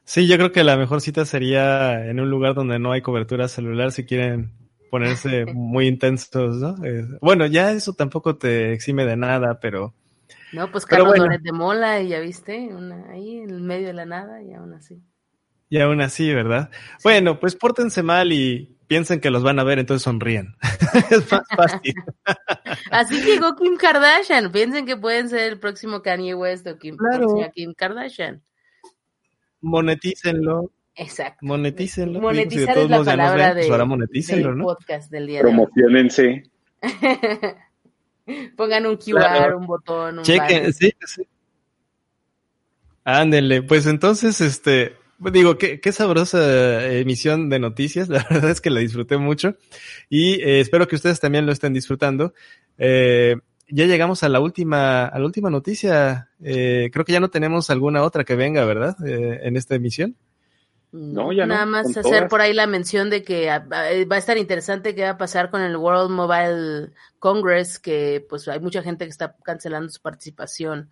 Sí, 0.05 0.27
yo 0.27 0.37
creo 0.37 0.51
que 0.51 0.63
la 0.63 0.77
mejor 0.77 1.01
cita 1.01 1.25
sería 1.25 2.05
en 2.07 2.19
un 2.19 2.29
lugar 2.29 2.55
donde 2.55 2.79
no 2.79 2.91
hay 2.91 3.01
cobertura 3.01 3.47
celular 3.47 3.91
si 3.91 4.05
quieren 4.05 4.53
ponerse 4.89 5.45
muy 5.53 5.87
intensos, 5.87 6.57
¿no? 6.57 6.83
Eh, 6.85 7.05
bueno, 7.21 7.45
ya 7.45 7.71
eso 7.71 7.93
tampoco 7.93 8.37
te 8.37 8.73
exime 8.73 9.05
de 9.05 9.15
nada, 9.17 9.59
pero 9.59 9.95
No, 10.51 10.71
pues 10.71 10.85
Carlos 10.85 11.15
bueno. 11.15 11.37
De 11.41 11.51
Mola, 11.51 12.01
y 12.01 12.09
ya 12.09 12.19
viste, 12.19 12.67
una, 12.73 13.09
ahí 13.11 13.37
en 13.39 13.49
el 13.51 13.61
medio 13.61 13.87
de 13.87 13.93
la 13.93 14.05
nada, 14.05 14.41
y 14.43 14.53
aún 14.53 14.73
así. 14.73 15.01
y 15.69 15.79
aún 15.79 16.01
así, 16.01 16.33
¿verdad? 16.33 16.69
Bueno, 17.03 17.39
pues 17.39 17.55
pórtense 17.55 18.01
mal 18.03 18.31
y 18.33 18.77
piensen 18.87 19.19
que 19.21 19.29
los 19.29 19.43
van 19.43 19.59
a 19.59 19.63
ver, 19.63 19.77
entonces 19.79 20.03
sonríen. 20.03 20.55
es 21.11 21.31
más 21.31 21.43
fácil. 21.55 21.93
Así 22.91 23.21
llegó 23.23 23.55
Kim 23.55 23.77
Kardashian. 23.77 24.51
Piensen 24.51 24.85
que 24.85 24.97
pueden 24.97 25.29
ser 25.29 25.51
el 25.53 25.59
próximo 25.59 26.01
Kanye 26.01 26.35
West 26.35 26.67
o 26.67 26.77
Kim, 26.77 26.97
Claro. 26.97 27.27
Kim 27.53 27.73
Kardashian. 27.73 28.43
Monetícenlo, 29.61 30.71
Exacto. 30.95 31.45
monetícenlo. 31.45 32.19
Monetizar 32.21 32.75
Digo, 32.75 32.81
si 32.81 32.81
de 32.81 32.83
es 32.83 32.89
la 32.89 33.03
palabra 33.03 33.45
ven, 33.45 33.53
pues 33.53 33.65
de, 33.65 33.71
ahora 33.71 33.85
monetícenlo, 33.85 34.49
del 34.49 34.57
¿no? 34.57 34.63
podcast 34.65 35.11
del 35.11 35.27
día 35.27 35.39
de 35.39 35.45
hoy. 35.45 35.51
Promocionense. 35.51 36.43
Pongan 38.55 38.85
un 38.85 38.95
QR, 38.97 39.11
Claro. 39.19 39.57
un 39.57 39.67
botón, 39.67 40.19
un 40.19 40.23
Chequen, 40.23 40.71
sí, 40.73 40.91
sí. 41.05 41.23
Ándenle, 43.03 43.63
pues 43.63 43.87
entonces, 43.87 44.39
este, 44.39 44.95
digo, 45.31 45.57
qué, 45.57 45.79
qué 45.79 45.91
sabrosa 45.91 46.85
emisión 46.91 47.49
de 47.49 47.59
noticias, 47.59 48.07
la 48.09 48.25
verdad 48.29 48.51
es 48.51 48.61
que 48.61 48.69
la 48.69 48.81
disfruté 48.81 49.17
mucho 49.17 49.55
y 50.09 50.33
eh, 50.41 50.59
espero 50.59 50.87
que 50.87 50.95
ustedes 50.95 51.19
también 51.19 51.45
lo 51.45 51.51
estén 51.51 51.73
disfrutando. 51.73 52.33
Eh, 52.77 53.35
ya 53.69 53.85
llegamos 53.85 54.23
a 54.23 54.29
la 54.29 54.39
última, 54.39 55.05
a 55.05 55.19
la 55.19 55.25
última 55.25 55.49
noticia, 55.49 56.29
eh, 56.41 56.89
creo 56.91 57.05
que 57.05 57.13
ya 57.13 57.19
no 57.19 57.29
tenemos 57.29 57.69
alguna 57.69 58.03
otra 58.03 58.23
que 58.23 58.35
venga, 58.35 58.65
¿verdad? 58.65 58.95
Eh, 59.05 59.41
en 59.43 59.57
esta 59.57 59.75
emisión. 59.75 60.15
No, 60.91 61.31
ya 61.31 61.45
no, 61.45 61.53
Nada 61.53 61.67
más 61.67 61.85
hacer 61.89 62.03
todas. 62.03 62.29
por 62.29 62.41
ahí 62.41 62.51
la 62.51 62.65
mención 62.65 63.11
de 63.11 63.23
que 63.23 63.51
ah, 63.51 63.63
ah, 63.71 63.89
va 64.11 64.15
a 64.15 64.19
estar 64.19 64.39
interesante 64.39 64.95
qué 64.95 65.03
va 65.03 65.11
a 65.11 65.17
pasar 65.17 65.51
con 65.51 65.61
el 65.61 65.77
World 65.77 66.09
Mobile 66.09 66.91
Congress, 67.19 67.77
que 67.77 68.25
pues 68.27 68.47
hay 68.47 68.59
mucha 68.59 68.81
gente 68.81 69.05
que 69.05 69.11
está 69.11 69.35
cancelando 69.43 69.89
su 69.89 70.01
participación 70.01 70.89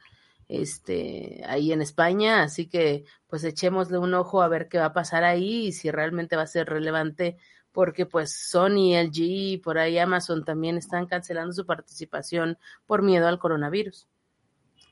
este 0.47 1.41
ahí 1.47 1.73
en 1.73 1.81
España, 1.81 2.43
así 2.43 2.67
que 2.67 3.05
pues 3.27 3.43
echémosle 3.43 3.97
un 3.97 4.13
ojo 4.13 4.41
a 4.41 4.47
ver 4.47 4.67
qué 4.69 4.77
va 4.77 4.85
a 4.85 4.93
pasar 4.93 5.23
ahí 5.23 5.67
y 5.67 5.71
si 5.71 5.89
realmente 5.89 6.35
va 6.35 6.43
a 6.43 6.47
ser 6.47 6.69
relevante 6.69 7.37
porque 7.77 8.07
pues 8.07 8.33
Sony, 8.33 8.95
LG 8.95 9.17
y 9.19 9.57
por 9.59 9.77
ahí 9.77 9.99
Amazon 9.99 10.43
también 10.43 10.77
están 10.77 11.05
cancelando 11.05 11.53
su 11.53 11.63
participación 11.63 12.57
por 12.87 13.03
miedo 13.03 13.27
al 13.27 13.37
coronavirus. 13.37 14.07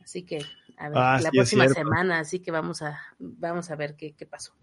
Así 0.03 0.21
que 0.21 0.45
a 0.77 0.89
ver, 0.89 0.97
Ah, 0.99 1.19
la 1.19 1.31
sí, 1.31 1.35
próxima 1.35 1.67
semana, 1.67 2.19
así 2.19 2.41
que 2.41 2.51
vamos 2.51 2.83
a 2.83 2.99
vamos 3.17 3.71
a 3.71 3.75
ver 3.75 3.95
qué, 3.95 4.13
qué 4.13 4.27
pasó. 4.27 4.53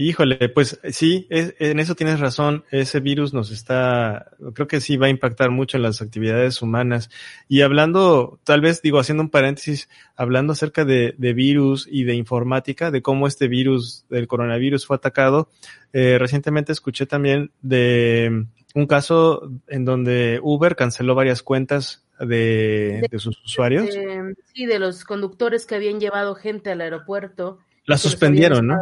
Híjole, 0.00 0.48
pues 0.48 0.80
sí, 0.90 1.26
es- 1.28 1.54
en 1.58 1.78
eso 1.78 1.94
tienes 1.94 2.20
razón. 2.20 2.64
Ese 2.70 3.00
virus 3.00 3.34
nos 3.34 3.50
está, 3.50 4.30
creo 4.54 4.66
que 4.66 4.80
sí 4.80 4.96
va 4.96 5.06
a 5.06 5.10
impactar 5.10 5.50
mucho 5.50 5.76
en 5.76 5.82
las 5.82 6.00
actividades 6.00 6.62
humanas. 6.62 7.10
Y 7.48 7.60
hablando, 7.60 8.40
tal 8.44 8.62
vez 8.62 8.80
digo, 8.80 8.98
haciendo 8.98 9.22
un 9.22 9.28
paréntesis, 9.28 9.90
hablando 10.16 10.54
acerca 10.54 10.86
de, 10.86 11.14
de 11.18 11.32
virus 11.34 11.86
y 11.90 12.04
de 12.04 12.14
informática, 12.14 12.90
de 12.90 13.02
cómo 13.02 13.26
este 13.26 13.46
virus 13.46 14.06
del 14.08 14.26
coronavirus 14.26 14.86
fue 14.86 14.96
atacado, 14.96 15.50
eh, 15.92 16.16
recientemente 16.18 16.72
escuché 16.72 17.04
también 17.04 17.50
de 17.60 18.46
un 18.74 18.86
caso 18.86 19.50
en 19.68 19.84
donde 19.84 20.40
Uber 20.42 20.76
canceló 20.76 21.14
varias 21.14 21.42
cuentas 21.42 22.06
de, 22.18 23.06
de 23.10 23.18
sus 23.18 23.38
usuarios. 23.44 23.94
Eh, 23.94 24.34
sí, 24.54 24.64
de 24.64 24.78
los 24.78 25.04
conductores 25.04 25.66
que 25.66 25.74
habían 25.74 26.00
llevado 26.00 26.34
gente 26.34 26.70
al 26.70 26.80
aeropuerto. 26.80 27.58
La 27.84 27.98
suspendieron, 27.98 28.66
¿no? 28.68 28.76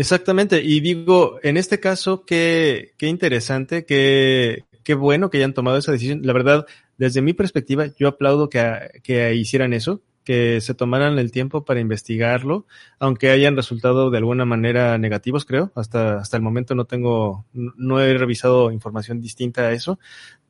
Exactamente, 0.00 0.62
y 0.62 0.78
digo, 0.78 1.40
en 1.42 1.56
este 1.56 1.80
caso, 1.80 2.24
qué, 2.24 2.92
qué 2.98 3.08
interesante, 3.08 3.84
qué, 3.84 4.62
qué 4.84 4.94
bueno 4.94 5.28
que 5.28 5.38
hayan 5.38 5.54
tomado 5.54 5.76
esa 5.76 5.90
decisión. 5.90 6.20
La 6.22 6.32
verdad, 6.32 6.66
desde 6.98 7.20
mi 7.20 7.32
perspectiva, 7.32 7.86
yo 7.98 8.06
aplaudo 8.06 8.48
que, 8.48 8.62
que 9.02 9.34
hicieran 9.34 9.72
eso, 9.72 10.00
que 10.22 10.60
se 10.60 10.74
tomaran 10.74 11.18
el 11.18 11.32
tiempo 11.32 11.64
para 11.64 11.80
investigarlo, 11.80 12.64
aunque 13.00 13.30
hayan 13.30 13.56
resultado 13.56 14.10
de 14.10 14.18
alguna 14.18 14.44
manera 14.44 14.96
negativos, 14.98 15.44
creo. 15.44 15.72
Hasta, 15.74 16.18
hasta 16.18 16.36
el 16.36 16.44
momento 16.44 16.76
no 16.76 16.84
tengo, 16.84 17.46
no 17.52 18.00
he 18.00 18.16
revisado 18.16 18.70
información 18.70 19.20
distinta 19.20 19.62
a 19.62 19.72
eso, 19.72 19.98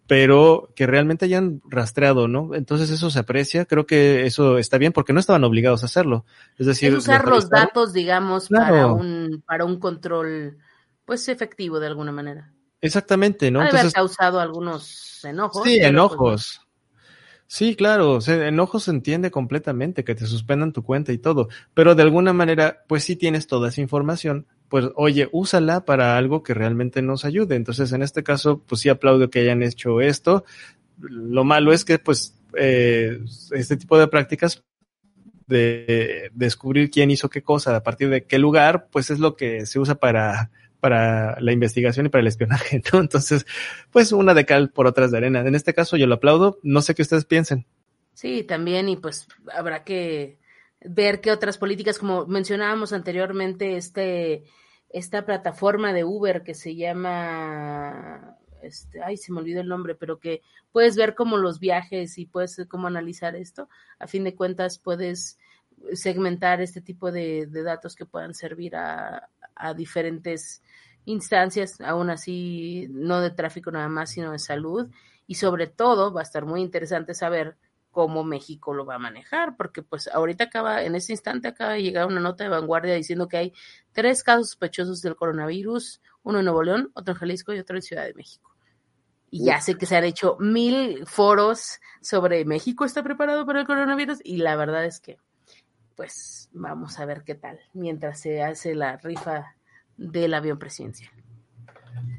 pero 0.09 0.72
que 0.74 0.86
realmente 0.86 1.26
hayan 1.26 1.60
rastreado, 1.68 2.28
¿no? 2.28 2.55
Entonces 2.55 2.89
eso 2.89 3.10
se 3.10 3.18
aprecia, 3.18 3.66
creo 3.66 3.86
que 3.86 4.24
eso 4.24 4.56
está 4.56 4.78
bien 4.78 4.94
porque 4.94 5.12
no 5.12 5.20
estaban 5.20 5.44
obligados 5.44 5.82
a 5.82 5.86
hacerlo. 5.86 6.24
Es 6.56 6.66
decir, 6.66 6.93
es 6.93 7.01
usar 7.01 7.28
los 7.28 7.51
datos, 7.51 7.93
digamos, 7.93 8.48
Claro. 8.48 8.74
para 8.74 8.86
un 8.86 9.44
para 9.47 9.64
un 9.66 9.78
control, 9.78 10.56
pues 11.05 11.28
efectivo 11.28 11.78
de 11.78 11.89
alguna 11.89 12.10
manera. 12.10 12.51
Exactamente, 12.80 13.51
¿no? 13.51 13.60
Ha 13.60 13.66
haber 13.66 13.93
causado 13.93 14.40
algunos 14.40 15.22
enojos. 15.24 15.62
Sí, 15.62 15.76
pues, 15.78 15.89
enojos. 15.89 16.60
Sí, 17.47 17.76
claro, 17.76 18.12
o 18.12 18.20
sea, 18.22 18.48
enojos 18.48 18.85
se 18.85 18.93
entiende 18.93 19.30
completamente 19.30 20.05
que 20.05 20.14
te 20.14 20.24
suspendan 20.24 20.72
tu 20.72 20.82
cuenta 20.82 21.12
y 21.12 21.18
todo, 21.18 21.48
pero 21.74 21.94
de 21.94 22.02
alguna 22.02 22.32
manera, 22.32 22.85
pues 22.89 23.05
sí 23.05 23.14
tienes 23.14 23.47
toda 23.47 23.68
esa 23.68 23.82
información, 23.82 24.47
pues 24.69 24.86
oye, 24.97 25.28
úsala 25.32 25.85
para 25.85 26.16
algo 26.16 26.43
que 26.43 26.55
realmente 26.55 27.03
nos 27.03 27.24
ayude. 27.24 27.57
Entonces, 27.57 27.93
en 27.93 28.03
este 28.03 28.23
caso, 28.23 28.62
pues 28.66 28.81
sí 28.82 28.89
aplaudo 28.89 29.31
que 29.31 29.40
hayan 29.40 29.62
hecho 29.62 30.01
esto. 30.01 30.45
Lo 31.01 31.45
malo 31.45 31.73
es 31.73 31.85
que, 31.85 31.99
pues, 31.99 32.35
eh, 32.57 33.20
este 33.53 33.77
tipo 33.77 33.99
de 33.99 34.09
prácticas 34.09 34.65
de 35.47 36.31
descubrir 36.35 36.90
quién 36.90 37.11
hizo 37.11 37.31
qué 37.31 37.43
cosa, 37.43 37.74
a 37.74 37.82
partir 37.82 38.11
de 38.11 38.24
qué 38.24 38.39
lugar, 38.39 38.89
pues 38.90 39.11
es 39.11 39.19
lo 39.19 39.36
que 39.36 39.65
se 39.66 39.78
usa 39.78 39.95
para 39.95 40.51
para 40.81 41.40
la 41.40 41.53
investigación 41.53 42.07
y 42.07 42.09
para 42.09 42.20
el 42.20 42.28
espionaje, 42.28 42.82
¿no? 42.93 43.01
Entonces, 43.01 43.47
pues 43.90 44.12
una 44.12 44.35
de 44.35 44.47
cal 44.47 44.70
por 44.70 44.86
otras 44.86 45.11
de 45.11 45.19
arena. 45.19 45.40
En 45.40 45.55
este 45.55 45.74
caso 45.74 45.97
yo 45.97 46.07
lo 46.07 46.16
aplaudo, 46.16 46.59
no 46.62 46.82
sé 46.82 46.95
qué 46.95 47.03
ustedes 47.03 47.24
piensen. 47.24 47.66
Sí, 48.15 48.43
también, 48.43 48.89
y 48.89 48.97
pues 48.97 49.28
habrá 49.53 49.85
que 49.85 50.39
ver 50.80 51.20
qué 51.20 51.32
otras 51.32 51.59
políticas, 51.59 51.98
como 51.98 52.26
mencionábamos 52.26 52.92
anteriormente, 52.92 53.76
este, 53.76 54.44
esta 54.88 55.24
plataforma 55.24 55.92
de 55.92 56.05
Uber 56.05 56.42
que 56.42 56.55
se 56.55 56.76
llama, 56.76 58.36
este, 58.62 59.02
ay, 59.02 59.16
se 59.16 59.32
me 59.32 59.40
olvidó 59.40 59.60
el 59.60 59.68
nombre, 59.68 59.94
pero 59.94 60.18
que 60.18 60.42
puedes 60.72 60.96
ver 60.96 61.14
como 61.14 61.36
los 61.36 61.59
viajes 61.59 62.18
y 62.18 62.26
puedes 62.26 62.64
cómo 62.68 62.86
analizar 62.86 63.36
esto. 63.36 63.68
A 63.98 64.06
fin 64.06 64.24
de 64.24 64.34
cuentas, 64.34 64.78
puedes 64.78 65.38
segmentar 65.92 66.60
este 66.60 66.80
tipo 66.80 67.12
de, 67.12 67.46
de 67.46 67.62
datos 67.62 67.94
que 67.94 68.06
puedan 68.06 68.34
servir 68.34 68.76
a, 68.76 69.28
a 69.55 69.74
diferentes 69.74 70.62
instancias, 71.05 71.80
aún 71.80 72.10
así 72.10 72.86
no 72.90 73.20
de 73.20 73.30
tráfico 73.30 73.70
nada 73.70 73.88
más, 73.88 74.10
sino 74.10 74.32
de 74.32 74.38
salud. 74.38 74.88
Y 75.26 75.34
sobre 75.34 75.66
todo 75.66 76.12
va 76.12 76.20
a 76.20 76.24
estar 76.24 76.46
muy 76.46 76.62
interesante 76.62 77.14
saber 77.14 77.56
cómo 77.90 78.24
México 78.24 78.74
lo 78.74 78.85
va 78.85 78.97
a 78.97 78.98
manejar, 78.98 79.56
porque 79.56 79.82
pues 79.82 80.09
ahorita 80.09 80.44
acaba, 80.44 80.85
en 80.85 80.94
este 80.94 81.12
instante 81.12 81.48
acaba 81.48 81.73
de 81.73 81.82
llegar 81.82 82.06
una 82.06 82.20
nota 82.20 82.44
de 82.44 82.51
vanguardia 82.51 82.94
diciendo 82.94 83.28
que 83.28 83.36
hay 83.36 83.52
tres 83.93 84.23
casos 84.23 84.51
sospechosos 84.51 85.02
del 85.02 85.16
coronavirus, 85.16 86.01
uno 86.23 86.39
en 86.39 86.44
Nuevo 86.44 86.62
León, 86.62 86.90
otro 86.94 87.15
en 87.15 87.19
Jalisco 87.19 87.52
y 87.52 87.59
otro 87.59 87.77
en 87.77 87.82
Ciudad 87.82 88.05
de 88.05 88.15
México. 88.15 88.55
Y 89.31 89.44
ya 89.44 89.60
sé 89.60 89.77
que 89.77 89.86
se 89.86 89.97
han 89.97 90.05
hecho 90.05 90.36
mil 90.40 91.06
foros 91.06 91.81
sobre 92.01 92.44
México 92.44 92.85
está 92.85 93.02
preparado 93.02 93.44
para 93.44 93.60
el 93.60 93.66
coronavirus 93.66 94.20
y 94.24 94.39
la 94.39 94.56
verdad 94.56 94.85
es 94.85 95.01
que 95.01 95.19
pues 95.97 96.48
vamos 96.52 96.98
a 97.01 97.05
ver 97.05 97.24
qué 97.24 97.35
tal 97.35 97.59
mientras 97.74 98.20
se 98.20 98.43
hace 98.43 98.74
la 98.74 98.97
rifa 98.98 99.56
del 99.97 100.32
avión 100.32 100.59
presidencial. 100.59 101.10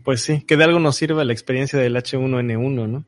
Pues 0.04 0.22
sí, 0.22 0.42
que 0.42 0.58
de 0.58 0.66
algo 0.66 0.80
nos 0.80 0.98
sirva 0.98 1.24
la 1.24 1.34
experiencia 1.34 1.80
del 1.80 1.96
H1N1, 1.96 2.90
¿no? 2.90 3.06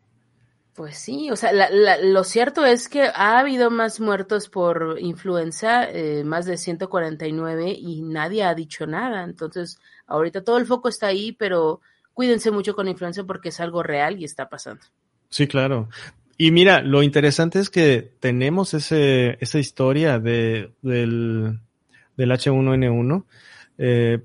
Pues 0.76 0.98
sí, 0.98 1.30
o 1.32 1.36
sea, 1.36 1.52
la, 1.52 1.70
la, 1.70 1.98
lo 1.98 2.24
cierto 2.24 2.66
es 2.66 2.88
que 2.88 3.04
ha 3.04 3.40
habido 3.40 3.70
más 3.70 4.00
muertos 4.00 4.48
por 4.48 4.98
influenza, 5.00 5.90
eh, 5.90 6.24
más 6.24 6.46
de 6.46 6.56
149, 6.56 7.72
y 7.78 8.02
nadie 8.02 8.44
ha 8.44 8.56
dicho 8.56 8.88
nada. 8.88 9.24
Entonces, 9.24 9.80
ahorita 10.08 10.44
todo 10.44 10.58
el 10.58 10.66
foco 10.66 10.88
está 10.88 11.08
ahí, 11.08 11.34
pero 11.34 11.82
cuídense 12.14 12.52
mucho 12.52 12.74
con 12.74 12.88
influenza 12.88 13.26
porque 13.26 13.50
es 13.50 13.60
algo 13.60 13.84
real 13.84 14.18
y 14.20 14.24
está 14.24 14.48
pasando. 14.48 14.82
Sí, 15.30 15.46
claro. 15.46 15.90
Y 16.38 16.52
mira, 16.52 16.82
lo 16.82 17.04
interesante 17.04 17.60
es 17.60 17.70
que 17.70 18.14
tenemos 18.20 18.74
ese, 18.74 19.38
esa 19.42 19.60
historia 19.60 20.20
de, 20.20 20.72
del, 20.82 21.60
del 22.16 22.32
H1N1 22.32 23.26
eh, 23.78 24.20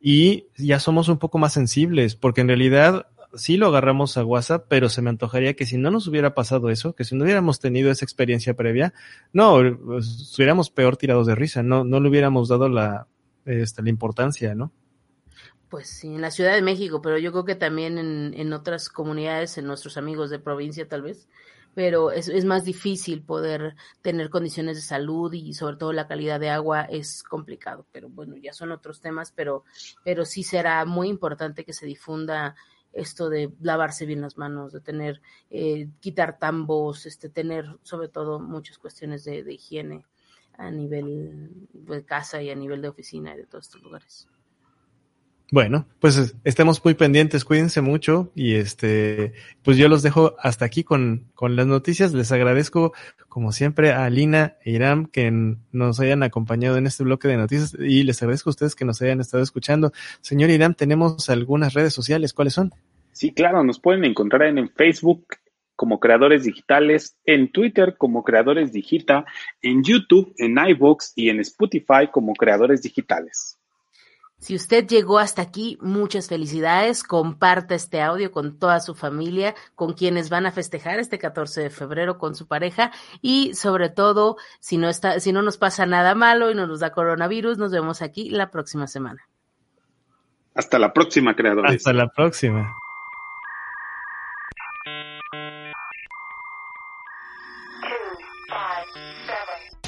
y 0.00 0.46
ya 0.56 0.80
somos 0.80 1.08
un 1.08 1.18
poco 1.18 1.38
más 1.38 1.52
sensibles, 1.52 2.16
porque 2.16 2.40
en 2.40 2.48
realidad 2.48 3.06
sí 3.38 3.56
lo 3.56 3.68
agarramos 3.68 4.16
a 4.16 4.24
WhatsApp, 4.24 4.66
pero 4.68 4.88
se 4.88 5.00
me 5.00 5.10
antojaría 5.10 5.54
que 5.54 5.66
si 5.66 5.78
no 5.78 5.90
nos 5.90 6.06
hubiera 6.06 6.34
pasado 6.34 6.70
eso, 6.70 6.94
que 6.94 7.04
si 7.04 7.16
no 7.16 7.24
hubiéramos 7.24 7.60
tenido 7.60 7.90
esa 7.90 8.04
experiencia 8.04 8.54
previa, 8.54 8.92
no, 9.32 9.60
estuviéramos 9.98 10.70
peor 10.70 10.96
tirados 10.96 11.26
de 11.26 11.34
risa, 11.34 11.62
no, 11.62 11.84
no 11.84 12.00
le 12.00 12.08
hubiéramos 12.08 12.48
dado 12.48 12.68
la, 12.68 13.06
este, 13.46 13.82
la 13.82 13.88
importancia, 13.88 14.54
¿no? 14.54 14.72
Pues 15.70 15.88
sí, 15.88 16.08
en 16.08 16.20
la 16.20 16.30
Ciudad 16.30 16.54
de 16.54 16.62
México, 16.62 17.02
pero 17.02 17.18
yo 17.18 17.30
creo 17.32 17.44
que 17.44 17.54
también 17.54 17.98
en, 17.98 18.34
en 18.34 18.52
otras 18.52 18.88
comunidades, 18.88 19.58
en 19.58 19.66
nuestros 19.66 19.96
amigos 19.96 20.30
de 20.30 20.38
provincia 20.38 20.88
tal 20.88 21.02
vez, 21.02 21.28
pero 21.74 22.10
es, 22.10 22.28
es, 22.28 22.44
más 22.44 22.64
difícil 22.64 23.22
poder 23.22 23.76
tener 24.02 24.30
condiciones 24.30 24.76
de 24.76 24.82
salud 24.82 25.32
y 25.32 25.52
sobre 25.52 25.76
todo 25.76 25.92
la 25.92 26.08
calidad 26.08 26.40
de 26.40 26.50
agua 26.50 26.82
es 26.82 27.22
complicado, 27.22 27.86
pero 27.92 28.08
bueno, 28.08 28.36
ya 28.36 28.52
son 28.52 28.72
otros 28.72 29.00
temas, 29.00 29.32
pero, 29.32 29.64
pero 30.02 30.24
sí 30.24 30.42
será 30.42 30.84
muy 30.86 31.08
importante 31.08 31.64
que 31.64 31.72
se 31.72 31.86
difunda 31.86 32.56
esto 32.98 33.30
de 33.30 33.50
lavarse 33.60 34.06
bien 34.06 34.20
las 34.20 34.36
manos, 34.36 34.72
de 34.72 34.80
tener, 34.80 35.20
eh, 35.50 35.88
quitar 36.00 36.38
tambos, 36.38 37.06
este, 37.06 37.28
tener 37.28 37.78
sobre 37.82 38.08
todo 38.08 38.40
muchas 38.40 38.78
cuestiones 38.78 39.24
de, 39.24 39.44
higiene 39.52 40.04
a 40.56 40.70
nivel 40.70 41.68
de 41.72 42.04
casa 42.04 42.42
y 42.42 42.50
a 42.50 42.54
nivel 42.54 42.82
de 42.82 42.88
oficina 42.88 43.34
y 43.34 43.38
de 43.38 43.46
todos 43.46 43.66
estos 43.66 43.82
lugares. 43.82 44.28
Bueno, 45.50 45.86
pues 45.98 46.34
estemos 46.44 46.84
muy 46.84 46.92
pendientes, 46.92 47.46
cuídense 47.46 47.80
mucho 47.80 48.30
y 48.34 48.56
este, 48.56 49.32
pues 49.62 49.78
yo 49.78 49.88
los 49.88 50.02
dejo 50.02 50.36
hasta 50.40 50.66
aquí 50.66 50.84
con, 50.84 51.30
con 51.34 51.56
las 51.56 51.66
noticias. 51.66 52.12
Les 52.12 52.30
agradezco, 52.32 52.92
como 53.30 53.52
siempre, 53.52 53.92
a 53.92 54.10
Lina 54.10 54.58
e 54.62 54.72
Iram 54.72 55.06
que 55.06 55.30
nos 55.72 56.00
hayan 56.00 56.22
acompañado 56.22 56.76
en 56.76 56.86
este 56.86 57.02
bloque 57.02 57.28
de 57.28 57.38
noticias 57.38 57.74
y 57.78 58.02
les 58.02 58.20
agradezco 58.20 58.50
a 58.50 58.52
ustedes 58.52 58.74
que 58.74 58.84
nos 58.84 59.00
hayan 59.00 59.20
estado 59.20 59.42
escuchando. 59.42 59.90
Señor 60.20 60.50
Iram, 60.50 60.74
tenemos 60.74 61.30
algunas 61.30 61.72
redes 61.72 61.94
sociales, 61.94 62.34
¿cuáles 62.34 62.52
son? 62.52 62.74
Sí, 63.18 63.34
claro, 63.34 63.64
nos 63.64 63.80
pueden 63.80 64.04
encontrar 64.04 64.42
en, 64.42 64.58
en 64.58 64.70
Facebook 64.70 65.26
como 65.74 65.98
creadores 65.98 66.44
digitales, 66.44 67.16
en 67.24 67.50
Twitter 67.50 67.96
como 67.98 68.22
creadores 68.22 68.72
digita, 68.72 69.24
en 69.60 69.82
YouTube, 69.82 70.32
en 70.38 70.56
iVoox 70.56 71.14
y 71.16 71.28
en 71.28 71.40
Spotify 71.40 72.06
como 72.12 72.32
creadores 72.34 72.80
digitales. 72.80 73.58
Si 74.38 74.54
usted 74.54 74.86
llegó 74.86 75.18
hasta 75.18 75.42
aquí, 75.42 75.78
muchas 75.80 76.28
felicidades. 76.28 77.02
Comparta 77.02 77.74
este 77.74 78.02
audio 78.02 78.30
con 78.30 78.56
toda 78.56 78.78
su 78.78 78.94
familia, 78.94 79.56
con 79.74 79.94
quienes 79.94 80.30
van 80.30 80.46
a 80.46 80.52
festejar 80.52 81.00
este 81.00 81.18
14 81.18 81.62
de 81.62 81.70
febrero 81.70 82.18
con 82.18 82.36
su 82.36 82.46
pareja 82.46 82.92
y 83.20 83.52
sobre 83.54 83.88
todo, 83.88 84.36
si 84.60 84.78
no 84.78 84.88
está, 84.88 85.18
si 85.18 85.32
no 85.32 85.42
nos 85.42 85.56
pasa 85.56 85.86
nada 85.86 86.14
malo 86.14 86.52
y 86.52 86.54
no 86.54 86.68
nos 86.68 86.78
da 86.78 86.92
coronavirus, 86.92 87.58
nos 87.58 87.72
vemos 87.72 88.00
aquí 88.00 88.30
la 88.30 88.52
próxima 88.52 88.86
semana. 88.86 89.28
Hasta 90.54 90.78
la 90.78 90.92
próxima, 90.92 91.34
creadores. 91.34 91.74
Hasta 91.74 91.92
la 91.92 92.06
próxima. 92.06 92.76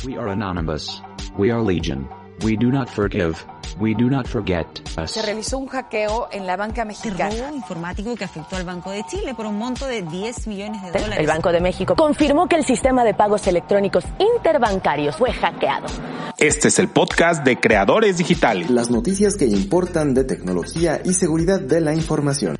We 0.06 0.16
are 0.16 0.28
anonymous. 0.28 1.02
We 1.36 1.50
are 1.50 1.60
legion. 1.62 2.08
We 2.42 2.56
do 2.56 2.70
not 2.70 2.88
forgive. 2.88 3.44
We 3.78 3.94
do 3.94 4.08
not 4.08 4.26
forget 4.26 4.66
us. 4.96 5.10
Se 5.10 5.20
realizó 5.20 5.58
un 5.58 5.66
hackeo 5.66 6.28
en 6.32 6.46
la 6.46 6.56
banca 6.56 6.86
mexicana. 6.86 7.28
robo 7.28 7.54
informático 7.54 8.16
que 8.16 8.24
afectó 8.24 8.56
al 8.56 8.64
Banco 8.64 8.90
de 8.90 9.04
Chile 9.04 9.34
por 9.34 9.44
un 9.44 9.58
monto 9.58 9.86
de 9.86 10.00
10 10.00 10.46
millones 10.46 10.82
de 10.82 10.92
dólares. 10.92 11.18
El 11.18 11.26
Banco 11.26 11.52
de 11.52 11.60
México 11.60 11.94
confirmó 11.96 12.48
que 12.48 12.56
el 12.56 12.64
sistema 12.64 13.04
de 13.04 13.12
pagos 13.12 13.46
electrónicos 13.46 14.04
interbancarios 14.18 15.16
fue 15.16 15.32
hackeado. 15.32 15.86
Este 16.38 16.68
es 16.68 16.78
el 16.78 16.88
podcast 16.88 17.44
de 17.44 17.60
Creadores 17.60 18.16
Digitales. 18.16 18.70
Las 18.70 18.88
noticias 18.90 19.36
que 19.36 19.44
importan 19.44 20.14
de 20.14 20.24
tecnología 20.24 21.02
y 21.04 21.12
seguridad 21.12 21.60
de 21.60 21.82
la 21.82 21.94
información. 21.94 22.56